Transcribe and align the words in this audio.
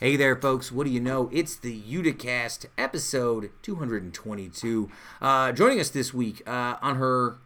Hey 0.00 0.14
there, 0.14 0.36
folks. 0.36 0.70
What 0.70 0.86
do 0.86 0.92
you 0.92 1.00
know? 1.00 1.28
It's 1.32 1.56
the 1.56 1.82
Uticast, 1.82 2.66
episode 2.78 3.50
222. 3.62 4.88
Uh, 5.20 5.50
joining 5.50 5.80
us 5.80 5.90
this 5.90 6.14
week 6.14 6.40
uh, 6.46 6.76
on 6.80 6.98
her, 6.98 7.38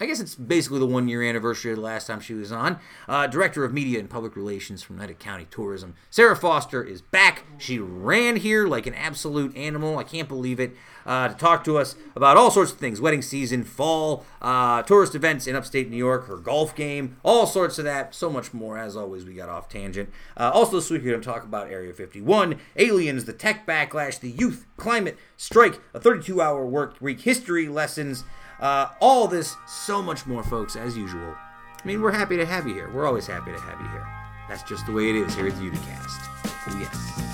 I 0.00 0.06
guess 0.06 0.20
it's 0.20 0.36
basically 0.36 0.78
the 0.78 0.86
one 0.86 1.08
year 1.08 1.24
anniversary 1.24 1.72
of 1.72 1.76
the 1.76 1.82
last 1.82 2.06
time 2.06 2.20
she 2.20 2.34
was 2.34 2.52
on, 2.52 2.78
uh, 3.08 3.26
Director 3.26 3.64
of 3.64 3.72
Media 3.72 3.98
and 3.98 4.08
Public 4.08 4.36
Relations 4.36 4.80
from 4.80 4.96
Oneida 4.96 5.14
County 5.14 5.48
Tourism. 5.50 5.94
Sarah 6.08 6.36
Foster 6.36 6.84
is 6.84 7.02
back. 7.02 7.42
She 7.58 7.80
ran 7.80 8.36
here 8.36 8.68
like 8.68 8.86
an 8.86 8.94
absolute 8.94 9.56
animal. 9.56 9.98
I 9.98 10.04
can't 10.04 10.28
believe 10.28 10.60
it. 10.60 10.76
Uh, 11.04 11.28
to 11.28 11.34
talk 11.34 11.64
to 11.64 11.78
us 11.78 11.96
about 12.14 12.36
all 12.36 12.50
sorts 12.50 12.70
of 12.70 12.78
things 12.78 13.00
wedding 13.00 13.22
season, 13.22 13.64
fall, 13.64 14.26
uh, 14.42 14.82
tourist 14.82 15.14
events 15.14 15.46
in 15.46 15.56
upstate 15.56 15.90
New 15.90 15.96
York, 15.96 16.26
her 16.26 16.36
golf 16.36 16.76
game, 16.76 17.16
all 17.24 17.46
sorts 17.46 17.78
of 17.78 17.84
that, 17.86 18.14
so 18.14 18.28
much 18.28 18.52
more. 18.52 18.76
As 18.78 18.94
always, 18.94 19.24
we 19.24 19.32
got 19.32 19.48
off 19.48 19.68
tangent. 19.68 20.10
Uh, 20.36 20.50
also, 20.52 20.76
this 20.76 20.90
week 20.90 21.02
we're 21.02 21.12
going 21.12 21.22
to 21.22 21.26
talk 21.26 21.44
about 21.44 21.70
Area 21.70 21.94
51, 21.94 22.60
aliens, 22.76 23.24
the 23.24 23.32
tech 23.32 23.66
backlash, 23.66 24.20
the 24.20 24.30
youth, 24.30 24.66
climate, 24.76 25.16
strike, 25.38 25.80
a 25.94 25.98
32 25.98 26.42
hour 26.42 26.66
work 26.66 27.00
week, 27.00 27.22
history 27.22 27.68
lessons, 27.68 28.24
uh, 28.60 28.88
all 29.00 29.28
this, 29.28 29.56
so 29.66 30.02
much 30.02 30.26
more, 30.26 30.42
folks, 30.42 30.76
as 30.76 30.96
usual. 30.96 31.34
I 31.34 31.86
mean, 31.86 32.02
we're 32.02 32.12
happy 32.12 32.36
to 32.36 32.46
have 32.46 32.66
you 32.66 32.74
here. 32.74 32.90
We're 32.90 33.06
always 33.06 33.26
happy 33.26 33.52
to 33.52 33.60
have 33.60 33.80
you 33.80 33.88
here. 33.88 34.06
That's 34.48 34.62
just 34.62 34.86
the 34.86 34.92
way 34.92 35.10
it 35.10 35.16
is 35.16 35.34
here 35.34 35.46
at 35.46 35.56
the 35.56 35.70
Uticast. 35.70 36.20
Oh, 36.66 36.78
yes. 36.80 37.27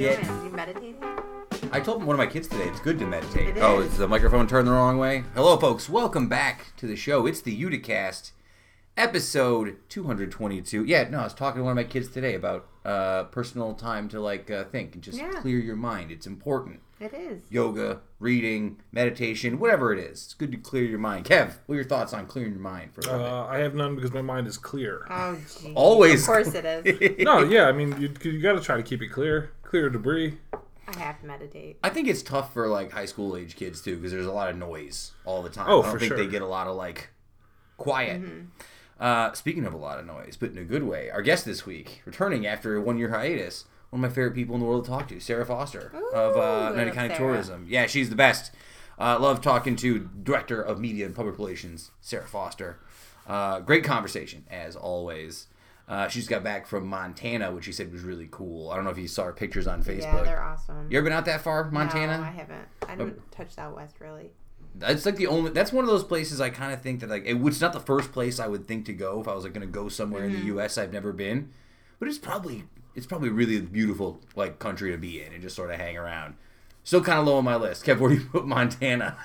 I'm 0.00 0.04
just 0.04 0.20
What 0.20 0.26
trying 0.26 0.38
are 0.38 0.40
you 0.40 0.42
doing? 0.42 0.44
You 0.44 0.56
meditating? 0.56 1.72
I 1.72 1.80
told 1.80 2.04
one 2.04 2.14
of 2.14 2.18
my 2.18 2.26
kids 2.26 2.46
today 2.46 2.68
it's 2.68 2.78
good 2.78 3.00
to 3.00 3.06
meditate. 3.06 3.56
It 3.56 3.60
oh, 3.60 3.80
is. 3.80 3.92
is 3.92 3.98
the 3.98 4.06
microphone 4.06 4.46
turned 4.46 4.68
the 4.68 4.72
wrong 4.72 4.96
way? 4.96 5.24
Hello, 5.34 5.56
folks. 5.56 5.88
Welcome 5.88 6.28
back 6.28 6.72
to 6.76 6.86
the 6.86 6.94
show. 6.94 7.26
It's 7.26 7.40
the 7.40 7.60
Uticast, 7.60 8.30
episode 8.96 9.76
222. 9.88 10.84
Yeah, 10.84 11.08
no, 11.10 11.18
I 11.18 11.24
was 11.24 11.34
talking 11.34 11.58
to 11.60 11.64
one 11.64 11.72
of 11.72 11.76
my 11.76 11.82
kids 11.82 12.08
today 12.08 12.34
about 12.34 12.68
uh, 12.84 13.24
personal 13.24 13.74
time 13.74 14.08
to 14.10 14.20
like 14.20 14.48
uh, 14.52 14.64
think 14.64 14.94
and 14.94 15.02
just 15.02 15.18
Yeah. 15.18 15.32
clear 15.32 15.58
your 15.58 15.74
mind. 15.74 16.12
It's 16.12 16.28
important. 16.28 16.80
It 17.00 17.12
is. 17.14 17.42
Yoga, 17.48 18.00
reading, 18.18 18.78
meditation, 18.90 19.58
whatever 19.60 19.92
it 19.92 20.00
is. 20.00 20.24
It's 20.24 20.34
good 20.34 20.50
to 20.52 20.58
clear 20.58 20.84
your 20.84 20.98
mind. 20.98 21.26
Kev, 21.26 21.54
what 21.66 21.74
are 21.74 21.76
your 21.76 21.84
thoughts 21.84 22.12
on 22.12 22.26
clearing 22.26 22.52
your 22.52 22.60
mind 22.60 22.92
for 22.92 23.02
a 23.02 23.12
little 23.12 23.26
Uh, 23.26 23.46
I 23.46 23.58
have 23.58 23.74
none 23.74 23.94
because 23.94 24.12
my 24.12 24.22
mind 24.22 24.48
is 24.48 24.58
clear. 24.58 25.06
Oh, 25.10 25.36
gee. 25.60 25.72
Always. 25.74 26.22
Of 26.22 26.26
course 26.26 26.54
it 26.54 26.64
is. 26.64 27.18
no, 27.24 27.40
yeah, 27.40 27.66
I 27.66 27.72
mean 27.72 27.94
you, 28.00 28.12
you 28.22 28.40
got 28.40 28.54
to 28.54 28.60
try 28.60 28.76
to 28.76 28.82
keep 28.82 29.00
it 29.00 29.08
clear, 29.08 29.52
clear 29.68 29.90
debris. 29.90 30.38
I 30.88 30.98
have 30.98 31.20
to 31.20 31.26
meditate. 31.26 31.76
I 31.84 31.90
think 31.90 32.08
it's 32.08 32.22
tough 32.22 32.54
for 32.54 32.68
like 32.68 32.90
high 32.92 33.04
school 33.04 33.36
age 33.36 33.54
kids 33.54 33.82
too 33.82 33.96
because 33.96 34.10
there's 34.10 34.26
a 34.26 34.32
lot 34.32 34.48
of 34.48 34.56
noise 34.56 35.12
all 35.26 35.42
the 35.42 35.50
time. 35.50 35.66
Oh, 35.68 35.80
I 35.80 35.82
don't 35.82 35.92
for 35.92 35.98
think 35.98 36.08
sure. 36.08 36.16
they 36.16 36.26
get 36.26 36.40
a 36.40 36.46
lot 36.46 36.66
of 36.66 36.76
like 36.76 37.10
quiet. 37.76 38.22
Uh, 38.98 39.32
speaking 39.34 39.66
of 39.66 39.74
a 39.74 39.76
lot 39.76 39.98
of 39.98 40.06
noise, 40.06 40.36
but 40.40 40.50
in 40.50 40.58
a 40.58 40.64
good 40.64 40.82
way, 40.84 41.10
our 41.10 41.20
guest 41.20 41.44
this 41.44 41.66
week, 41.66 42.00
returning 42.06 42.46
after 42.46 42.76
a 42.76 42.80
one 42.80 42.96
year 42.98 43.10
hiatus, 43.10 43.66
one 43.90 44.02
of 44.02 44.10
my 44.10 44.14
favorite 44.14 44.34
people 44.34 44.54
in 44.54 44.60
the 44.62 44.66
world 44.66 44.86
to 44.86 44.90
talk 44.90 45.06
to, 45.08 45.20
Sarah 45.20 45.44
Foster 45.44 45.92
of 46.14 46.36
uh, 46.36 46.72
Ooh, 46.72 46.90
County 46.92 46.94
Sarah. 46.94 47.16
Tourism. 47.16 47.66
Yeah, 47.68 47.86
she's 47.86 48.08
the 48.08 48.16
best. 48.16 48.50
Uh, 48.98 49.18
love 49.20 49.42
talking 49.42 49.76
to 49.76 50.08
Director 50.22 50.60
of 50.60 50.80
Media 50.80 51.04
and 51.04 51.14
Public 51.14 51.38
Relations, 51.38 51.90
Sarah 52.00 52.26
Foster. 52.26 52.80
Uh, 53.26 53.60
great 53.60 53.84
conversation 53.84 54.44
as 54.50 54.74
always. 54.74 55.46
Uh, 55.88 56.06
she 56.06 56.18
just 56.18 56.28
got 56.28 56.44
back 56.44 56.66
from 56.66 56.86
Montana, 56.86 57.50
which 57.50 57.64
she 57.64 57.72
said 57.72 57.90
was 57.90 58.02
really 58.02 58.28
cool. 58.30 58.70
I 58.70 58.76
don't 58.76 58.84
know 58.84 58.90
if 58.90 58.98
you 58.98 59.08
saw 59.08 59.24
her 59.24 59.32
pictures 59.32 59.66
on 59.66 59.82
Facebook. 59.82 60.02
Yeah, 60.02 60.22
they're 60.22 60.42
awesome. 60.42 60.86
You 60.90 60.98
ever 60.98 61.04
been 61.04 61.14
out 61.14 61.24
that 61.24 61.40
far, 61.40 61.70
Montana? 61.70 62.18
No, 62.18 62.24
I 62.24 62.30
haven't. 62.30 62.68
I 62.86 62.94
didn't 62.94 63.32
touch 63.32 63.56
that 63.56 63.74
west 63.74 63.96
really. 64.00 64.30
That's 64.74 65.06
like 65.06 65.16
the 65.16 65.26
only. 65.26 65.50
That's 65.50 65.72
one 65.72 65.84
of 65.84 65.90
those 65.90 66.04
places 66.04 66.40
I 66.42 66.50
kind 66.50 66.74
of 66.74 66.82
think 66.82 67.00
that 67.00 67.08
like 67.08 67.24
it, 67.24 67.36
it's 67.36 67.60
not 67.60 67.72
the 67.72 67.80
first 67.80 68.12
place 68.12 68.38
I 68.38 68.46
would 68.46 68.68
think 68.68 68.84
to 68.86 68.92
go 68.92 69.20
if 69.20 69.26
I 69.28 69.34
was 69.34 69.44
like 69.44 69.54
going 69.54 69.66
to 69.66 69.72
go 69.72 69.88
somewhere 69.88 70.24
in 70.24 70.32
the 70.32 70.46
U.S. 70.46 70.76
I've 70.76 70.92
never 70.92 71.12
been, 71.12 71.50
but 71.98 72.06
it's 72.06 72.18
probably 72.18 72.64
it's 72.94 73.06
probably 73.06 73.30
really 73.30 73.56
a 73.56 73.62
beautiful 73.62 74.20
like 74.36 74.58
country 74.58 74.92
to 74.92 74.98
be 74.98 75.22
in 75.22 75.32
and 75.32 75.40
just 75.42 75.56
sort 75.56 75.70
of 75.70 75.80
hang 75.80 75.96
around. 75.96 76.34
Still 76.84 77.02
kind 77.02 77.18
of 77.18 77.26
low 77.26 77.38
on 77.38 77.44
my 77.44 77.56
list. 77.56 77.84
Kev, 77.84 77.98
where 77.98 78.10
do 78.10 78.16
you 78.16 78.24
put 78.26 78.46
Montana? 78.46 79.16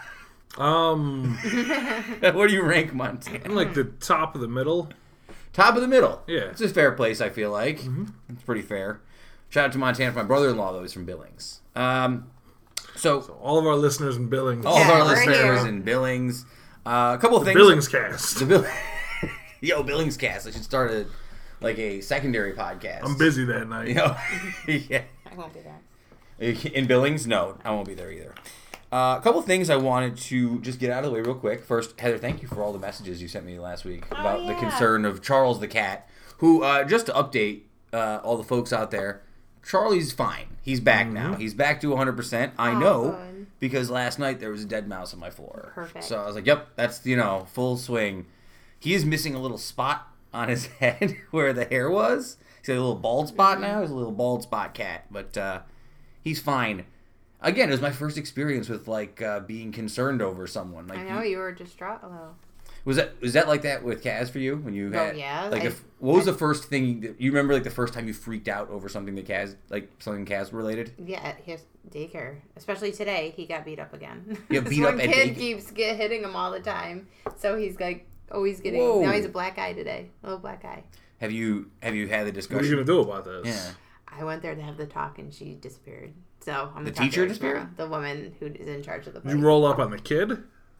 Um, 0.58 1.38
where 2.20 2.48
do 2.48 2.54
you 2.54 2.64
rank 2.64 2.94
Montana? 2.94 3.42
I'm 3.46 3.56
like 3.56 3.74
the 3.74 3.86
top 3.86 4.36
of 4.36 4.42
the 4.42 4.48
middle. 4.48 4.90
Top 5.54 5.76
of 5.76 5.82
the 5.82 5.88
middle. 5.88 6.22
Yeah. 6.28 6.50
it's 6.50 6.62
a 6.62 6.68
fair 6.70 6.92
place. 6.92 7.22
I 7.22 7.30
feel 7.30 7.52
like 7.52 7.80
it's 8.30 8.44
pretty 8.44 8.62
fair. 8.64 9.00
Shout 9.50 9.66
out 9.66 9.72
to 9.74 9.78
Montana 9.78 10.12
for 10.12 10.20
my 10.20 10.24
brother-in-law 10.26 10.74
though. 10.74 10.82
He's 10.82 10.94
from 10.94 11.06
Billings. 11.06 11.62
Um, 11.76 12.32
so, 12.96 13.22
All 13.42 13.58
of 13.60 13.66
our 13.66 13.76
listeners 13.76 14.18
in 14.18 14.30
Billings. 14.30 14.66
all 14.66 14.78
of 14.78 14.88
our 14.90 15.04
listeners 15.06 15.38
here. 15.38 15.56
in 15.68 15.82
Billings. 15.84 16.46
Uh, 16.86 17.16
a 17.18 17.22
couple 17.22 17.38
of 17.38 17.44
things. 17.46 17.56
Billings 17.56 17.88
cast. 17.88 18.40
The 18.40 18.46
Bill- 18.46 18.66
Yo, 19.62 19.84
Billings 19.84 20.18
cast. 20.18 20.48
I 20.48 20.52
should 20.52 20.64
start 20.64 20.92
a 20.92 21.06
like 21.62 21.78
a 21.80 22.02
secondary 22.02 22.54
podcast. 22.54 23.02
I'm 23.04 23.18
busy 23.18 23.46
that 23.46 23.68
night. 23.70 23.88
You 23.90 23.94
know, 23.96 24.18
yeah. 24.68 25.04
I 25.32 25.36
won't 25.36 25.54
be 25.54 25.62
there. 25.62 26.72
In 26.74 26.88
Billings, 26.88 27.26
no, 27.26 27.58
I 27.64 27.72
won't 27.72 27.88
be 27.88 27.94
there 27.94 28.12
either. 28.12 28.34
Uh, 28.94 29.18
a 29.18 29.22
couple 29.24 29.42
things 29.42 29.72
I 29.72 29.76
wanted 29.76 30.18
to 30.18 30.60
just 30.62 30.80
get 30.80 30.92
out 30.92 31.04
of 31.04 31.10
the 31.10 31.16
way 31.16 31.22
real 31.22 31.34
quick. 31.34 31.64
First, 31.66 32.00
Heather, 32.00 32.20
thank 32.20 32.44
you 32.44 32.48
for 32.48 32.62
all 32.62 32.72
the 32.72 32.78
messages 32.78 33.24
you 33.24 33.28
sent 33.28 33.44
me 33.44 33.58
last 33.58 33.86
week 33.86 34.06
about 34.12 34.46
the 34.46 34.54
yeah. 34.54 34.60
concern 34.60 35.04
of 35.04 35.24
Charles 35.24 35.60
the 35.60 35.68
cat. 35.68 36.08
Who, 36.38 36.62
uh, 36.62 36.84
just 36.84 37.08
to 37.08 37.12
update 37.14 37.62
uh, 37.92 38.20
all 38.24 38.38
the 38.38 38.44
folks 38.44 38.72
out 38.72 38.92
there, 38.92 39.24
Charlie's 39.66 40.12
fine. 40.12 40.46
He's 40.62 40.80
back 40.80 41.08
now. 41.08 41.34
He's 41.34 41.56
back 41.56 41.82
to 41.82 41.88
100%. 41.88 42.52
I 42.60 42.72
Oh, 42.74 42.80
know 42.80 43.20
because 43.60 43.90
last 43.90 44.20
night 44.20 44.40
there 44.40 44.52
was 44.52 44.64
a 44.64 44.68
dead 44.68 44.88
mouse 44.88 45.12
on 45.12 45.20
my 45.20 45.32
floor. 45.32 45.72
Perfect. 45.74 46.04
So 46.06 46.22
I 46.22 46.28
was 46.28 46.36
like, 46.36 46.46
yep, 46.46 46.68
that's, 46.76 47.04
you 47.04 47.18
know, 47.18 47.48
full 47.52 47.78
swing. 47.78 48.28
He 48.78 48.94
is 48.94 49.06
missing 49.06 49.34
a 49.34 49.42
little 49.42 49.58
spot 49.58 50.08
on 50.32 50.50
his 50.50 50.68
head 50.80 51.18
where 51.32 51.52
the 51.52 51.66
hair 51.66 51.90
was. 51.90 52.38
He's 52.60 52.68
got 52.68 52.74
a 52.74 52.76
little 52.76 52.96
bald 52.96 53.30
spot 53.30 53.60
now. 53.60 53.82
He's 53.82 53.90
a 53.90 53.96
little 53.96 54.12
bald 54.12 54.44
spot 54.44 54.76
cat, 54.76 55.06
but 55.10 55.36
uh, 55.36 55.62
he's 56.22 56.40
fine. 56.40 56.86
Again, 57.44 57.70
it 57.70 57.72
was 57.74 57.82
my 57.82 57.92
first 57.92 58.18
experience 58.18 58.70
with 58.70 58.88
like 58.88 59.22
uh, 59.22 59.42
being 59.42 59.72
concerned 59.72 60.22
over 60.22 60.48
someone. 60.48 60.88
Like, 60.88 61.00
I 61.00 61.04
know 61.04 61.22
you- 61.22 61.32
you 61.32 61.38
were 61.38 61.52
distraught 61.52 62.02
though. 62.02 62.36
was 62.86 62.98
that 62.98 63.20
was 63.22 63.34
that 63.34 63.48
like 63.48 63.62
that 63.64 63.84
with 63.84 64.04
Kaz 64.04 64.30
for 64.30 64.40
you 64.40 64.58
when 64.58 64.74
you 64.74 64.92
Oh, 64.96 65.12
yeah, 65.12 65.48
Like, 65.50 65.64
I- 65.64 65.68
if, 65.68 65.84
what 66.00 66.16
was 66.16 66.26
the 66.26 66.34
first 66.34 66.66
thing 66.66 67.02
that 67.02 67.20
you 67.22 67.32
remember? 67.32 67.54
Like 67.54 67.64
the 67.64 67.70
first 67.70 67.94
time 67.94 68.08
you 68.08 68.14
freaked 68.14 68.48
out 68.48 68.70
over 68.70 68.88
something 68.90 69.14
that 69.16 69.28
Kaz, 69.28 69.56
like 69.70 69.90
something 70.00 70.26
Kaz 70.26 70.52
related? 70.54 70.94
Yeah, 70.98 71.36
his 71.46 71.62
daycare. 71.90 72.38
Especially 72.56 72.92
today, 72.92 73.34
he 73.36 73.46
got 73.46 73.66
beat 73.66 73.80
up 73.80 73.94
again. 73.94 74.38
Yeah, 74.50 74.60
beat 74.62 74.84
up 74.84 74.96
one 74.96 75.00
kid 75.00 75.30
daycare. 75.30 75.36
keeps 75.38 75.72
get 75.72 75.98
hitting 75.98 76.24
him 76.24 76.36
all 76.36 76.52
the 76.52 76.60
time. 76.62 77.08
So 77.38 77.58
he's 77.58 77.80
like 77.80 78.08
always 78.32 78.60
getting. 78.62 78.80
Whoa. 78.82 79.02
Now 79.02 79.12
he's 79.12 79.26
a 79.26 79.30
black 79.30 79.58
eye 79.60 79.74
today. 79.74 80.10
A 80.24 80.28
little 80.28 80.40
black 80.40 80.64
eye. 80.66 80.84
Have 81.20 81.32
you 81.32 81.72
have 81.82 81.96
you 81.96 82.08
had 82.08 82.26
the 82.28 82.32
discussion? 82.32 82.56
What 82.58 82.64
are 82.66 82.68
you 82.68 82.76
gonna 82.76 82.86
do 82.86 83.00
about 83.02 83.26
this? 83.26 83.46
Yeah. 83.48 83.72
I 84.20 84.24
went 84.24 84.42
there 84.44 84.54
to 84.56 84.62
have 84.62 84.78
the 84.78 84.86
talk 84.86 85.18
and 85.20 85.34
she 85.34 85.56
disappeared. 85.56 86.14
So 86.44 86.72
I'm 86.76 86.84
The 86.84 86.92
gonna 86.92 86.92
talk 86.92 86.96
to 86.96 87.04
teacher 87.10 87.22
her 87.22 87.28
disappeared? 87.28 87.78
The 87.78 87.88
woman 87.88 88.36
who 88.40 88.48
is 88.48 88.68
in 88.68 88.84
charge 88.84 89.08
of 89.08 89.14
the 89.14 89.22
place. 89.22 89.34
you 89.36 89.42
roll 89.42 89.66
up 89.66 89.80
on 89.80 89.92
the 89.92 89.98
kid? 90.00 90.30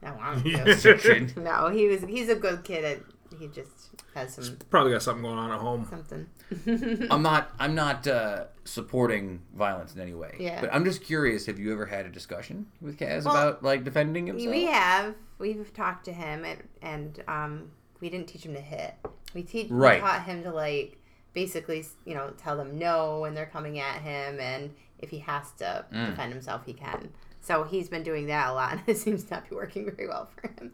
No, 0.02 0.16
I 0.20 0.34
don't 0.34 1.36
no, 1.42 1.68
he 1.70 1.88
was. 1.88 2.02
He's 2.02 2.28
a 2.28 2.34
good 2.34 2.64
kid. 2.64 2.84
At, 2.84 2.98
he 3.38 3.48
just 3.48 3.70
has 4.14 4.34
some 4.34 4.58
Probably 4.70 4.92
got 4.92 5.02
something 5.02 5.22
going 5.22 5.38
on 5.38 5.50
at 5.50 5.58
home. 5.58 5.86
something. 5.88 7.08
I'm 7.10 7.22
not 7.22 7.50
I'm 7.58 7.74
not 7.74 8.06
uh, 8.06 8.44
supporting 8.64 9.40
violence 9.56 9.94
in 9.94 10.00
any 10.02 10.12
way. 10.14 10.36
Yeah. 10.38 10.60
But 10.60 10.74
I'm 10.74 10.84
just 10.84 11.02
curious. 11.02 11.46
Have 11.46 11.58
you 11.58 11.72
ever 11.72 11.86
had 11.86 12.04
a 12.04 12.10
discussion 12.10 12.66
with 12.82 12.98
Kaz 12.98 13.24
Well, 13.24 13.34
about 13.34 13.62
like 13.62 13.84
defending 13.84 14.26
himself? 14.26 14.50
we 14.54 14.64
have. 14.64 15.14
We've 15.38 15.72
talked 15.72 16.04
to 16.04 16.12
him 16.12 16.44
and, 16.44 16.62
and 16.82 17.24
um, 17.26 17.70
we 18.00 18.08
didn't 18.10 18.28
teach 18.28 18.44
him 18.44 18.54
to 18.54 18.60
hit. 18.60 18.94
We 19.34 19.42
teach. 19.42 19.68
Right. 19.70 19.96
We 19.96 20.00
taught 20.06 20.24
him 20.24 20.42
to 20.44 20.52
like 20.52 20.98
basically, 21.32 21.84
you 22.04 22.14
know, 22.14 22.30
tell 22.36 22.56
them 22.56 22.78
no 22.78 23.20
when 23.20 23.34
they're 23.34 23.46
coming 23.46 23.80
at 23.80 24.00
him, 24.02 24.38
and 24.38 24.70
if 24.98 25.10
he 25.10 25.18
has 25.20 25.50
to 25.58 25.84
Mm. 25.92 26.10
defend 26.10 26.32
himself, 26.32 26.62
he 26.66 26.72
can. 26.72 27.10
So 27.40 27.64
he's 27.64 27.88
been 27.90 28.02
doing 28.02 28.26
that 28.28 28.48
a 28.48 28.52
lot, 28.54 28.72
and 28.72 28.80
it 28.86 28.96
seems 28.98 29.30
not 29.30 29.44
to 29.44 29.50
be 29.50 29.56
working 29.56 29.84
very 29.94 30.08
well 30.08 30.28
for 30.34 30.48
him. 30.48 30.72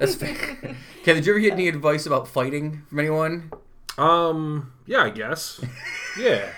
That's 0.00 0.14
fair. 0.16 0.34
Kev, 1.04 1.14
did 1.14 1.26
you 1.26 1.32
ever 1.32 1.40
get 1.40 1.52
any 1.52 1.68
advice 1.68 2.06
about 2.06 2.26
fighting 2.26 2.82
from 2.88 2.98
anyone? 2.98 3.52
Um, 3.96 4.72
yeah, 4.86 5.02
I 5.04 5.10
guess. 5.10 5.60
Yeah. 6.18 6.48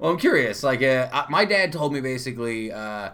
well, 0.00 0.10
I'm 0.10 0.18
curious. 0.18 0.64
Like, 0.64 0.82
uh, 0.82 1.26
my 1.30 1.44
dad 1.44 1.72
told 1.72 1.92
me 1.92 2.00
basically, 2.00 2.72
uh, 2.72 3.10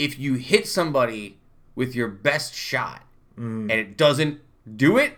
if 0.00 0.18
you 0.18 0.34
hit 0.34 0.66
somebody 0.66 1.38
with 1.76 1.94
your 1.94 2.08
best 2.08 2.54
shot, 2.54 3.02
and 3.36 3.70
it 3.70 3.96
doesn't 3.96 4.40
do 4.76 4.96
it, 4.98 5.16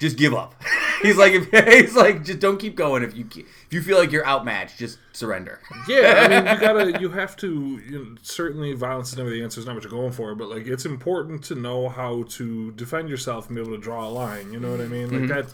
just 0.00 0.16
give 0.16 0.34
up. 0.34 0.56
He's 1.02 1.16
like, 1.16 1.32
if, 1.32 1.50
he's 1.68 1.94
like, 1.94 2.24
just 2.24 2.40
don't 2.40 2.58
keep 2.58 2.76
going. 2.76 3.02
If 3.02 3.16
you 3.16 3.24
if 3.34 3.72
you 3.72 3.82
feel 3.82 3.98
like 3.98 4.12
you're 4.12 4.26
outmatched, 4.26 4.78
just 4.78 4.98
surrender. 5.12 5.60
Yeah, 5.86 6.14
I 6.16 6.28
mean, 6.28 6.54
you 6.54 6.60
gotta, 6.66 7.00
you 7.00 7.08
have 7.10 7.36
to. 7.38 7.80
You 7.86 7.98
know, 7.98 8.16
certainly, 8.22 8.72
violence 8.72 9.10
is 9.10 9.18
never 9.18 9.30
the 9.30 9.42
answer. 9.42 9.60
It's 9.60 9.66
not 9.66 9.74
what 9.74 9.84
you're 9.84 9.90
going 9.90 10.12
for, 10.12 10.34
but 10.34 10.48
like, 10.48 10.66
it's 10.66 10.84
important 10.84 11.44
to 11.44 11.54
know 11.54 11.88
how 11.88 12.24
to 12.30 12.72
defend 12.72 13.08
yourself 13.08 13.48
and 13.48 13.56
be 13.56 13.62
able 13.62 13.72
to 13.72 13.78
draw 13.78 14.06
a 14.06 14.10
line. 14.10 14.52
You 14.52 14.60
know 14.60 14.70
what 14.70 14.80
I 14.80 14.86
mean? 14.86 15.10
Like 15.10 15.20
mm-hmm. 15.22 15.26
that. 15.28 15.46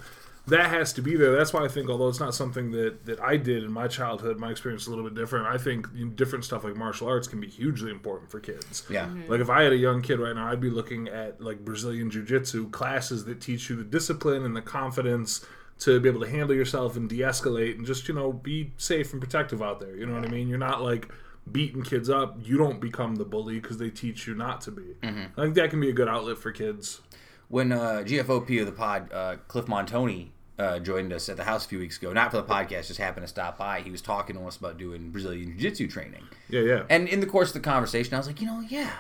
That 0.47 0.69
has 0.69 0.93
to 0.95 1.03
be 1.03 1.17
there. 1.17 1.35
That's 1.35 1.55
why 1.55 1.65
I 1.65 1.69
think, 1.69 1.89
although 1.89 2.09
it's 2.09 2.21
not 2.21 2.35
something 2.35 2.71
that, 2.73 3.07
that 3.07 3.19
I 3.21 3.39
did 3.39 3.65
in 3.65 3.73
my 3.73 3.89
childhood, 3.89 4.39
my 4.39 4.51
experience 4.51 4.83
is 4.83 4.89
a 4.89 4.91
little 4.91 5.05
bit 5.05 5.15
different. 5.15 5.47
I 5.47 5.57
think 5.57 6.17
different 6.17 6.45
stuff 6.45 6.65
like 6.65 6.77
martial 6.77 7.09
arts 7.09 7.27
can 7.27 7.41
be 7.41 7.49
hugely 7.49 7.91
important 7.91 8.31
for 8.31 8.41
kids. 8.41 8.83
Yeah. 8.91 9.09
Like 9.27 9.41
if 9.41 9.49
I 9.49 9.63
had 9.63 9.73
a 9.73 9.77
young 9.77 10.03
kid 10.03 10.21
right 10.21 10.35
now, 10.35 10.51
I'd 10.51 10.61
be 10.61 10.69
looking 10.69 11.09
at 11.09 11.41
like 11.41 11.65
Brazilian 11.65 12.11
jiu-jitsu 12.11 12.69
classes 12.71 13.25
that 13.25 13.41
teach 13.41 13.71
you 13.71 13.77
the 13.77 13.85
discipline 13.85 14.45
and 14.45 14.55
the 14.55 14.61
confidence 14.61 15.47
to 15.81 15.99
be 15.99 16.11
able 16.11 16.21
to 16.21 16.29
handle 16.29 16.55
yourself 16.55 16.95
and 16.97 17.09
de-escalate 17.09 17.77
and 17.77 17.87
just, 17.87 18.07
you 18.07 18.15
know, 18.15 18.31
be 18.33 18.73
safe 18.77 19.13
and 19.13 19.23
protective 19.23 19.63
out 19.63 19.81
there. 19.81 19.97
You 19.97 20.05
know 20.05 20.15
what 20.15 20.27
I 20.27 20.29
mean? 20.29 20.49
You're 20.49 20.59
not 20.59 20.83
like 20.83 21.09
beating 21.51 21.83
kids 21.83 22.11
up. 22.11 22.37
You 22.43 22.59
don't 22.59 22.81
become 22.81 23.17
the 23.17 23.25
bully 23.25 23.61
because 23.61 23.79
they 23.79 23.89
teach 23.89 24.27
you 24.27 24.35
not 24.35 24.61
to 24.63 24.71
be. 24.71 24.95
I 25.03 25.43
think 25.43 25.55
that 25.55 25.71
can 25.71 25.81
be 25.81 25.89
a 25.89 25.95
good 25.95 26.09
outlet 26.09 26.37
for 26.37 26.53
kids. 26.53 27.01
when 27.49 27.73
uh, 27.73 28.03
GFOP 28.05 28.61
of 28.61 28.67
the 28.67 28.73
pod, 28.73 29.13
uh, 29.13 29.37
Cliff 29.49 29.69
Montoni, 29.69 30.33
uh, 30.59 30.79
joined 30.79 31.13
us 31.13 31.29
at 31.29 31.37
the 31.37 31.45
house 31.45 31.65
a 31.65 31.69
few 31.69 31.79
weeks 31.79 31.97
ago, 31.99 32.13
not 32.13 32.31
for 32.31 32.37
the 32.37 32.45
podcast, 32.45 32.87
just 32.87 32.99
happened 32.99 33.25
to 33.25 33.29
stop 33.29 33.59
by. 33.59 33.81
He 33.81 33.91
was 33.91 34.01
talking 34.01 34.37
to 34.37 34.47
us 34.47 34.57
about 34.57 34.79
doing 34.79 35.11
Brazilian 35.11 35.51
Jiu 35.51 35.59
Jitsu 35.59 35.89
training. 35.89 36.23
Yeah, 36.49 36.61
yeah. 36.61 36.83
And 36.89 37.09
in 37.09 37.21
the 37.21 37.27
course 37.27 37.49
of 37.49 37.55
the 37.55 37.61
conversation, 37.61 38.15
I 38.15 38.19
was 38.19 38.27
like, 38.27 38.41
you 38.41 38.47
know, 38.47 38.61
yeah, 38.69 38.93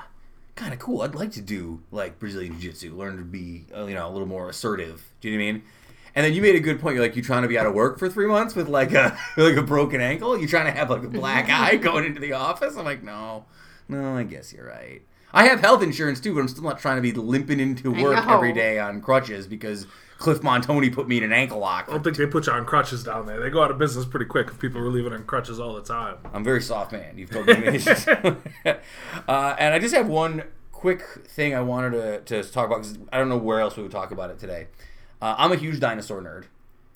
kind 0.56 0.72
of 0.72 0.78
cool. 0.78 1.02
I'd 1.02 1.14
like 1.14 1.32
to 1.32 1.40
do 1.40 1.82
like 1.90 2.18
Brazilian 2.18 2.58
Jiu 2.58 2.70
Jitsu, 2.70 2.94
learn 2.96 3.18
to 3.18 3.24
be, 3.24 3.66
uh, 3.74 3.86
you 3.86 3.94
know, 3.94 4.08
a 4.08 4.10
little 4.10 4.28
more 4.28 4.48
assertive. 4.48 5.12
Do 5.20 5.28
you 5.28 5.38
know 5.38 5.44
what 5.44 5.48
I 5.48 5.52
mean? 5.52 5.62
And 6.16 6.24
then 6.24 6.32
you 6.32 6.42
made 6.42 6.54
a 6.54 6.60
good 6.60 6.80
point. 6.80 6.94
You're 6.94 7.04
like, 7.04 7.16
you 7.16 7.22
trying 7.22 7.42
to 7.42 7.48
be 7.48 7.58
out 7.58 7.66
of 7.66 7.74
work 7.74 7.98
for 7.98 8.08
three 8.08 8.26
months 8.26 8.54
with 8.54 8.68
like 8.68 8.92
a 8.92 9.18
like 9.36 9.56
a 9.56 9.62
broken 9.62 10.00
ankle? 10.00 10.38
You 10.38 10.46
trying 10.46 10.66
to 10.66 10.78
have 10.78 10.90
like 10.90 11.02
a 11.02 11.08
black 11.08 11.48
eye 11.50 11.76
going 11.76 12.04
into 12.04 12.20
the 12.20 12.32
office? 12.32 12.76
I'm 12.76 12.84
like, 12.84 13.02
no, 13.02 13.46
no, 13.88 14.16
I 14.16 14.22
guess 14.22 14.52
you're 14.52 14.66
right. 14.66 15.02
I 15.34 15.46
have 15.48 15.60
health 15.60 15.82
insurance 15.82 16.20
too, 16.20 16.32
but 16.34 16.40
I'm 16.40 16.48
still 16.48 16.62
not 16.62 16.78
trying 16.78 16.96
to 16.96 17.02
be 17.02 17.12
limping 17.12 17.60
into 17.60 17.90
work 17.90 18.24
every 18.26 18.52
day 18.52 18.78
on 18.78 19.00
crutches 19.00 19.46
because 19.48 19.86
Cliff 20.18 20.42
Montoni 20.42 20.90
put 20.90 21.08
me 21.08 21.18
in 21.18 21.24
an 21.24 21.32
ankle 21.32 21.58
lock. 21.58 21.86
I 21.88 21.92
don't 21.92 22.04
think 22.04 22.16
they 22.16 22.26
put 22.26 22.46
you 22.46 22.52
on 22.52 22.64
crutches 22.64 23.02
down 23.02 23.26
there. 23.26 23.40
They 23.40 23.50
go 23.50 23.62
out 23.62 23.70
of 23.70 23.78
business 23.78 24.06
pretty 24.06 24.26
quick 24.26 24.46
if 24.46 24.60
people 24.60 24.80
are 24.80 24.88
leaving 24.88 25.12
on 25.12 25.24
crutches 25.24 25.58
all 25.58 25.74
the 25.74 25.82
time. 25.82 26.18
I'm 26.32 26.42
a 26.42 26.44
very 26.44 26.62
soft 26.62 26.92
man. 26.92 27.18
You've 27.18 27.30
told 27.30 27.46
me 27.46 27.54
many 27.54 27.78
times. 27.80 28.06
uh, 29.28 29.56
and 29.58 29.74
I 29.74 29.78
just 29.78 29.94
have 29.94 30.08
one 30.08 30.44
quick 30.70 31.02
thing 31.26 31.54
I 31.54 31.62
wanted 31.62 32.26
to, 32.26 32.42
to 32.42 32.50
talk 32.50 32.66
about 32.66 32.82
because 32.82 32.98
I 33.12 33.18
don't 33.18 33.28
know 33.28 33.36
where 33.36 33.60
else 33.60 33.76
we 33.76 33.82
would 33.82 33.92
talk 33.92 34.12
about 34.12 34.30
it 34.30 34.38
today. 34.38 34.68
Uh, 35.20 35.34
I'm 35.36 35.50
a 35.50 35.56
huge 35.56 35.80
dinosaur 35.80 36.22
nerd, 36.22 36.44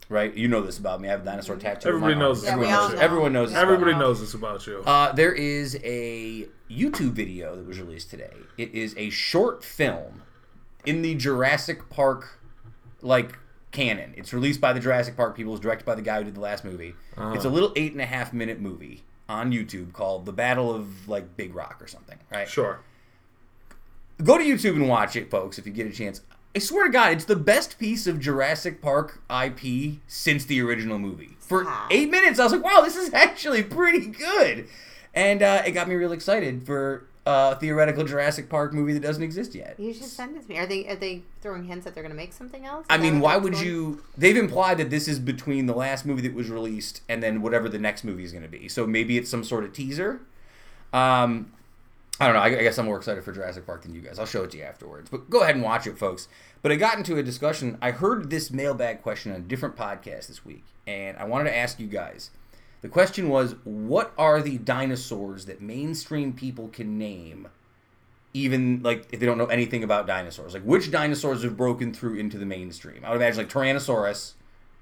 right? 0.08 0.34
You 0.34 0.48
know 0.48 0.60
this 0.62 0.78
about 0.78 1.00
me. 1.00 1.08
I 1.08 1.12
have 1.12 1.22
a 1.22 1.24
dinosaur 1.24 1.56
tattoo. 1.56 1.88
on 1.88 1.94
Everybody 1.94 2.14
my 2.14 2.20
knows 2.20 2.44
arm. 2.48 2.58
this 2.60 2.66
Everyone 2.66 2.68
we 2.68 2.72
knows. 2.72 2.90
all 2.90 2.96
know. 2.96 3.00
Everyone 3.02 3.32
knows. 3.32 3.48
this 3.50 3.56
Yeah. 3.56 3.62
about. 3.62 3.72
Everybody 3.72 3.98
knows 3.98 4.20
this 4.20 4.34
about 4.34 4.66
you. 4.66 4.82
Uh, 4.86 5.12
there 5.12 5.32
is 5.32 5.78
a 5.84 6.48
YouTube 6.70 7.12
video 7.12 7.56
that 7.56 7.66
was 7.66 7.78
released 7.78 8.10
today. 8.10 8.32
It 8.56 8.74
is 8.74 8.94
a 8.96 9.10
short 9.10 9.64
film 9.64 10.22
in 10.86 11.02
the 11.02 11.14
Jurassic 11.14 11.88
Park 11.90 12.38
like 13.02 13.38
canon. 13.70 14.14
It's 14.16 14.32
released 14.32 14.60
by 14.60 14.72
the 14.72 14.80
Jurassic 14.80 15.16
Park 15.16 15.36
people. 15.36 15.52
It's 15.54 15.62
directed 15.62 15.84
by 15.84 15.94
the 15.94 16.02
guy 16.02 16.18
who 16.18 16.24
did 16.24 16.34
the 16.34 16.40
last 16.40 16.64
movie. 16.64 16.94
It's 17.18 17.44
a 17.44 17.50
little 17.50 17.72
eight 17.76 17.92
and 17.92 18.00
a 18.00 18.06
half 18.06 18.32
minute 18.32 18.60
movie 18.60 19.04
on 19.28 19.52
YouTube 19.52 19.92
called 19.92 20.24
"The 20.24 20.32
Battle 20.32 20.74
of 20.74 21.08
like 21.08 21.36
Big 21.36 21.54
Rock" 21.54 21.82
or 21.82 21.86
something. 21.86 22.18
Right? 22.32 22.48
Sure. 22.48 22.80
Go 24.24 24.36
to 24.38 24.42
YouTube 24.44 24.74
and 24.74 24.88
watch 24.88 25.14
it, 25.16 25.30
folks, 25.30 25.58
if 25.58 25.66
you 25.66 25.72
get 25.72 25.86
a 25.86 25.92
chance. 25.92 26.22
I 26.54 26.60
swear 26.60 26.86
to 26.86 26.90
God, 26.90 27.12
it's 27.12 27.24
the 27.26 27.36
best 27.36 27.78
piece 27.78 28.06
of 28.06 28.18
Jurassic 28.20 28.80
Park 28.82 29.22
IP 29.30 29.98
since 30.06 30.44
the 30.44 30.60
original 30.60 30.98
movie. 30.98 31.36
For 31.38 31.66
eight 31.90 32.10
minutes, 32.10 32.38
I 32.40 32.44
was 32.44 32.52
like, 32.52 32.64
wow, 32.64 32.80
this 32.80 32.96
is 32.96 33.12
actually 33.14 33.62
pretty 33.62 34.06
good. 34.06 34.66
And 35.14 35.42
uh, 35.42 35.62
it 35.66 35.72
got 35.72 35.88
me 35.88 35.94
real 35.94 36.12
excited 36.12 36.64
for 36.64 37.04
a 37.26 37.56
theoretical 37.56 38.04
Jurassic 38.04 38.48
Park 38.48 38.72
movie 38.72 38.94
that 38.94 39.00
doesn't 39.02 39.22
exist 39.22 39.54
yet. 39.54 39.78
You 39.78 39.92
should 39.92 40.04
send 40.04 40.36
it 40.36 40.42
to 40.42 40.48
me. 40.48 40.58
Are 40.58 40.66
they 40.66 40.88
are 40.88 40.96
they 40.96 41.22
throwing 41.42 41.64
hints 41.64 41.84
that 41.84 41.94
they're 41.94 42.02
going 42.02 42.12
to 42.12 42.16
make 42.16 42.32
something 42.32 42.64
else? 42.64 42.80
Is 42.82 42.86
I 42.88 42.96
mean, 42.96 43.20
why 43.20 43.36
would 43.36 43.52
going- 43.52 43.64
you? 43.66 44.02
They've 44.16 44.36
implied 44.36 44.78
that 44.78 44.90
this 44.90 45.06
is 45.08 45.18
between 45.18 45.66
the 45.66 45.74
last 45.74 46.06
movie 46.06 46.22
that 46.22 46.34
was 46.34 46.48
released 46.48 47.02
and 47.08 47.22
then 47.22 47.42
whatever 47.42 47.68
the 47.68 47.78
next 47.78 48.02
movie 48.04 48.24
is 48.24 48.32
going 48.32 48.44
to 48.44 48.48
be. 48.48 48.68
So 48.68 48.86
maybe 48.86 49.18
it's 49.18 49.30
some 49.30 49.44
sort 49.44 49.64
of 49.64 49.72
teaser. 49.72 50.20
Um, 50.92 51.52
I 52.20 52.26
don't 52.26 52.34
know. 52.34 52.40
I, 52.40 52.46
I 52.46 52.62
guess 52.62 52.78
I'm 52.78 52.86
more 52.86 52.96
excited 52.96 53.22
for 53.22 53.32
Jurassic 53.32 53.64
Park 53.64 53.82
than 53.82 53.94
you 53.94 54.00
guys. 54.00 54.18
I'll 54.18 54.26
show 54.26 54.42
it 54.44 54.50
to 54.52 54.58
you 54.58 54.64
afterwards. 54.64 55.08
But 55.10 55.30
go 55.30 55.42
ahead 55.42 55.54
and 55.54 55.64
watch 55.64 55.86
it, 55.86 55.98
folks. 55.98 56.28
But 56.62 56.72
I 56.72 56.76
got 56.76 56.98
into 56.98 57.16
a 57.16 57.22
discussion. 57.22 57.78
I 57.80 57.92
heard 57.92 58.30
this 58.30 58.50
mailbag 58.50 59.02
question 59.02 59.32
on 59.32 59.38
a 59.38 59.42
different 59.42 59.76
podcast 59.76 60.26
this 60.26 60.44
week, 60.44 60.64
and 60.86 61.16
I 61.16 61.24
wanted 61.24 61.50
to 61.50 61.56
ask 61.56 61.78
you 61.78 61.86
guys. 61.86 62.30
The 62.80 62.88
question 62.88 63.28
was, 63.28 63.56
what 63.64 64.12
are 64.16 64.40
the 64.40 64.58
dinosaurs 64.58 65.46
that 65.46 65.60
mainstream 65.60 66.32
people 66.32 66.68
can 66.68 66.96
name 66.96 67.48
even 68.34 68.82
like 68.82 69.06
if 69.12 69.20
they 69.20 69.26
don't 69.26 69.38
know 69.38 69.46
anything 69.46 69.82
about 69.84 70.06
dinosaurs. 70.06 70.54
Like 70.54 70.62
which 70.62 70.90
dinosaurs 70.90 71.42
have 71.42 71.56
broken 71.56 71.92
through 71.92 72.16
into 72.16 72.38
the 72.38 72.46
mainstream? 72.46 73.04
I 73.04 73.10
would 73.10 73.16
imagine 73.16 73.38
like 73.38 73.48
Tyrannosaurus. 73.48 74.34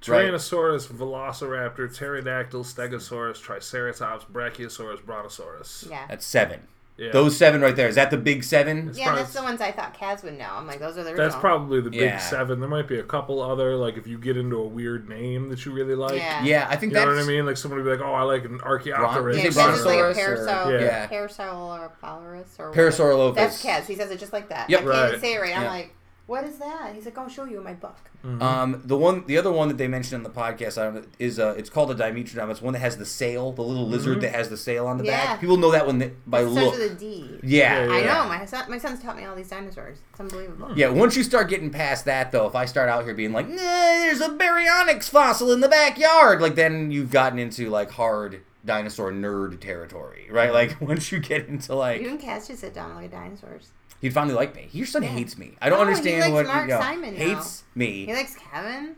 Right. 0.06 0.26
Tyrannosaurus, 0.26 0.88
Velociraptor, 0.88 1.92
Pterodactyl, 1.96 2.64
Stegosaurus, 2.64 3.40
Triceratops, 3.40 4.24
Brachiosaurus, 4.26 5.02
Brontosaurus. 5.04 5.88
Yeah. 5.90 6.06
That's 6.08 6.26
seven. 6.26 6.60
Yeah. 6.98 7.12
Those 7.12 7.36
seven 7.36 7.60
right 7.60 7.76
there. 7.76 7.88
Is 7.88 7.96
that 7.96 8.10
the 8.10 8.16
big 8.16 8.42
seven? 8.42 8.88
It's 8.88 8.98
yeah, 8.98 9.04
probably- 9.08 9.22
that's 9.24 9.34
the 9.34 9.42
ones 9.42 9.60
I 9.60 9.70
thought 9.70 9.94
Kaz 9.98 10.22
would 10.24 10.38
know. 10.38 10.48
I'm 10.50 10.66
like, 10.66 10.78
those 10.78 10.94
are 10.96 11.04
the 11.04 11.10
That's 11.10 11.18
original. 11.34 11.40
probably 11.40 11.80
the 11.82 11.90
big 11.90 12.00
Yeah. 12.00 12.16
seven. 12.18 12.58
There 12.60 12.68
might 12.70 12.88
be 12.88 12.98
a 12.98 13.02
couple 13.02 13.42
other, 13.42 13.76
like 13.76 13.98
if 13.98 14.06
you 14.06 14.16
get 14.16 14.38
into 14.38 14.56
a 14.56 14.66
weird 14.66 15.06
name 15.06 15.50
that 15.50 15.66
you 15.66 15.72
really 15.72 15.94
like. 15.94 16.16
Yeah. 16.16 16.42
Yeah, 16.42 16.66
I 16.70 16.76
think 16.76 16.94
You 16.94 16.98
know 17.00 17.06
what 17.08 17.18
I 17.18 17.24
mean? 17.26 17.44
Like 17.44 17.58
someone 17.58 17.80
would 17.82 17.84
be 17.84 17.90
like, 18.02 18.08
"Oh, 18.08 18.14
I 18.14 18.22
like 18.22 18.46
an 18.46 18.60
Archaeopteryx." 18.62 19.36
Is 19.44 19.44
Yeah, 19.44 19.50
it 19.50 19.66
like 19.66 19.76
a 19.78 19.82
Brontosaurus 19.82 20.16
or- 20.16 20.20
parasol, 20.20 20.72
Yeah. 20.72 21.06
Parasaurolophus 21.08 22.58
or 22.58 22.72
Parasaurolophus. 22.72 23.34
That's 23.34 23.62
Kaz. 23.62 23.84
He 23.86 23.94
says 23.94 24.10
it 24.10 24.18
just 24.18 24.32
like 24.32 24.48
that. 24.48 24.70
Yep. 24.70 24.80
I 24.80 24.82
can't 24.84 25.12
Right. 25.12 25.20
say 25.20 25.34
it 25.34 25.40
right. 25.40 25.56
I'm 25.56 25.62
Yeah. 25.64 25.70
like, 25.70 25.90
what 26.26 26.44
is 26.44 26.58
that? 26.58 26.92
He's 26.94 27.04
like, 27.04 27.16
I'll 27.18 27.28
show 27.28 27.44
you 27.44 27.58
in 27.58 27.64
my 27.64 27.74
book. 27.74 27.96
Um, 28.40 28.82
the 28.84 28.96
one, 28.96 29.24
the 29.26 29.38
other 29.38 29.52
one 29.52 29.68
that 29.68 29.78
they 29.78 29.86
mentioned 29.86 30.16
in 30.16 30.22
the 30.24 30.36
podcast 30.36 30.76
I 30.76 30.84
don't 30.86 30.94
know, 30.96 31.04
is 31.20 31.38
uh, 31.38 31.54
it's 31.56 31.70
called 31.70 31.92
a 31.92 31.94
Dimetrodon. 31.94 32.50
It's 32.50 32.60
one 32.60 32.72
that 32.72 32.80
has 32.80 32.96
the 32.96 33.06
sail, 33.06 33.52
the 33.52 33.62
little 33.62 33.86
lizard 33.86 34.20
that 34.22 34.34
has 34.34 34.48
the 34.48 34.56
sail 34.56 34.88
on 34.88 34.98
the 34.98 35.04
Yeah. 35.04 35.26
back. 35.26 35.40
People 35.40 35.56
know 35.56 35.70
that 35.70 35.86
one 35.86 35.98
that, 35.98 36.28
by 36.28 36.40
It 36.40 36.50
starts 36.50 36.56
look. 36.56 36.72
with 36.78 36.92
a 36.92 36.94
D. 36.96 37.38
Yeah, 37.44 37.84
Yeah, 37.86 37.92
I 37.92 37.98
yeah. 38.00 38.14
know. 38.22 38.28
My 38.28 38.44
son, 38.44 38.68
my 38.68 38.78
son's 38.78 39.00
taught 39.00 39.16
me 39.16 39.24
all 39.24 39.36
these 39.36 39.48
dinosaurs. 39.48 39.98
It's 40.10 40.18
unbelievable. 40.18 40.72
Yeah, 40.76 40.88
once 40.88 41.16
you 41.16 41.22
start 41.22 41.48
getting 41.48 41.70
past 41.70 42.04
that, 42.06 42.32
though, 42.32 42.48
if 42.48 42.56
I 42.56 42.64
start 42.64 42.88
out 42.88 43.04
here 43.04 43.14
being 43.14 43.32
like, 43.32 43.48
nah, 43.48 43.54
there's 43.56 44.20
a 44.20 44.30
baryonyx 44.30 45.08
fossil 45.08 45.52
in 45.52 45.60
the 45.60 45.68
backyard, 45.68 46.40
like 46.40 46.56
then 46.56 46.90
you've 46.90 47.12
gotten 47.12 47.38
into 47.38 47.70
like 47.70 47.92
hard 47.92 48.40
dinosaur 48.64 49.12
nerd 49.12 49.60
territory, 49.60 50.26
right? 50.32 50.52
Like 50.52 50.80
once 50.80 51.12
you 51.12 51.20
get 51.20 51.46
into 51.46 51.76
like, 51.76 52.00
You 52.02 52.08
and 52.08 52.20
Kaz 52.20 52.48
should 52.48 52.58
sit 52.58 52.74
down 52.74 52.86
and 52.90 52.96
look 52.96 53.04
at 53.04 53.12
dinosaurs. 53.12 53.70
He'd 54.00 54.12
finally 54.12 54.34
like 54.34 54.54
me. 54.54 54.68
Your 54.72 54.86
son 54.86 55.02
Yeah. 55.02 55.08
hates 55.10 55.36
me. 55.38 55.56
I 55.60 55.68
don't 55.68 55.78
No, 55.78 55.84
he 55.84 55.90
understand 55.90 56.20
likes 56.20 56.32
what 56.32 56.46
Mark 56.54 56.68
you 56.68 56.74
know, 56.74 56.80
Simon 56.80 57.14
now. 57.14 57.20
hates 57.20 57.64
me. 57.74 58.06
He 58.06 58.14
likes 58.14 58.34
Kevin. 58.36 58.96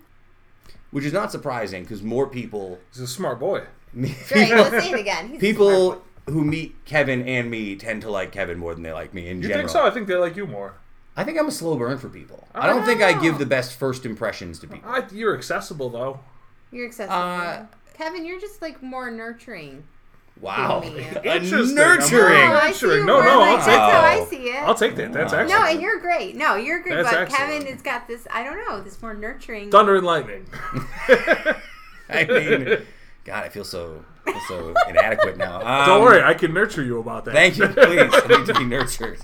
which 0.90 1.04
is 1.04 1.12
not 1.12 1.30
surprising 1.30 1.82
because 1.82 2.02
more 2.02 2.26
people, 2.26 2.78
He's 2.92 3.02
a 3.02 3.06
smart 3.06 3.38
boy. 3.38 3.62
Great. 3.94 4.14
Let's 4.50 4.84
say 4.84 4.90
it 4.92 5.00
again. 5.00 5.28
He's 5.30 5.40
people 5.40 6.02
who 6.26 6.44
meet 6.44 6.76
Kevin 6.84 7.26
and 7.28 7.50
me 7.50 7.74
tend 7.76 8.02
to 8.02 8.10
like 8.10 8.32
Kevin 8.32 8.58
more 8.58 8.74
than 8.74 8.82
they 8.82 8.92
like 8.92 9.12
me 9.14 9.28
in 9.28 9.38
You 9.38 9.48
general. 9.48 9.60
think 9.60 9.70
so? 9.70 9.86
I 9.86 9.90
think 9.90 10.08
they 10.08 10.14
like 10.14 10.36
you 10.36 10.46
more. 10.46 10.74
I 11.16 11.24
think 11.24 11.38
I'm 11.38 11.48
a 11.48 11.50
slow 11.50 11.74
burn 11.76 11.98
for 11.98 12.08
people. 12.08 12.46
I 12.54 12.60
I 12.60 12.66
don't 12.68 12.76
don't 12.76 12.86
think 12.86 13.02
I 13.02 13.20
give 13.20 13.38
the 13.38 13.46
best 13.46 13.74
first 13.78 14.06
impressions 14.06 14.58
to 14.60 14.66
people. 14.68 14.88
I, 14.90 15.04
you're 15.12 15.34
accessible 15.36 15.90
though. 15.90 16.20
You're 16.70 16.86
accessible. 16.86 17.16
Uh, 17.16 17.62
Kevin, 17.94 18.24
you're 18.24 18.38
just 18.40 18.62
like 18.62 18.82
more 18.82 19.10
nurturing. 19.10 19.84
Wow, 20.40 20.80
me. 20.80 20.98
A 21.24 21.40
nurturing. 21.40 22.40
I'm 22.42 22.50
Oh, 22.56 22.66
nurturing. 22.68 22.98
you 23.00 23.04
No, 23.06 23.14
more 23.14 23.24
no, 23.24 23.38
like- 23.40 23.48
I'll 23.50 23.56
that's 23.56 23.66
take 23.66 23.74
how 23.78 23.88
that. 23.88 24.04
I 24.04 24.24
see 24.26 24.36
it. 24.50 24.62
I'll 24.62 24.74
take 24.74 24.94
that. 24.96 25.12
That's 25.12 25.32
Wow. 25.32 25.38
excellent. 25.40 25.62
no, 25.64 25.70
and 25.70 25.80
you're 25.82 25.98
great. 25.98 26.36
No, 26.36 26.54
you're 26.54 26.80
great. 26.80 26.94
That's 26.96 27.10
but 27.10 27.22
excellent. 27.22 27.50
Kevin 27.52 27.66
has 27.72 27.82
got 27.82 28.06
this. 28.06 28.26
I 28.30 28.44
don't 28.44 28.56
know. 28.68 28.80
This 28.80 29.00
more 29.02 29.14
nurturing. 29.14 29.70
Thunder 29.70 29.96
and 29.96 30.06
lightning. 30.06 30.46
I 32.08 32.24
mean, 32.24 32.78
God, 33.24 33.44
I 33.44 33.48
feel 33.48 33.64
so 33.64 34.04
feel 34.04 34.04
so 34.48 34.74
inadequate 34.88 35.36
now. 35.36 35.60
Um, 35.68 35.86
Don't 35.86 36.02
worry, 36.02 36.22
I 36.22 36.34
can 36.34 36.54
nurture 36.54 36.82
you 36.82 36.98
about 36.98 37.24
that. 37.26 37.34
Thank 37.34 37.58
you, 37.58 37.66
please. 37.68 38.10
I 38.12 38.26
need 38.28 38.46
to 38.46 38.54
be 38.54 38.64
nurtured. 38.64 39.18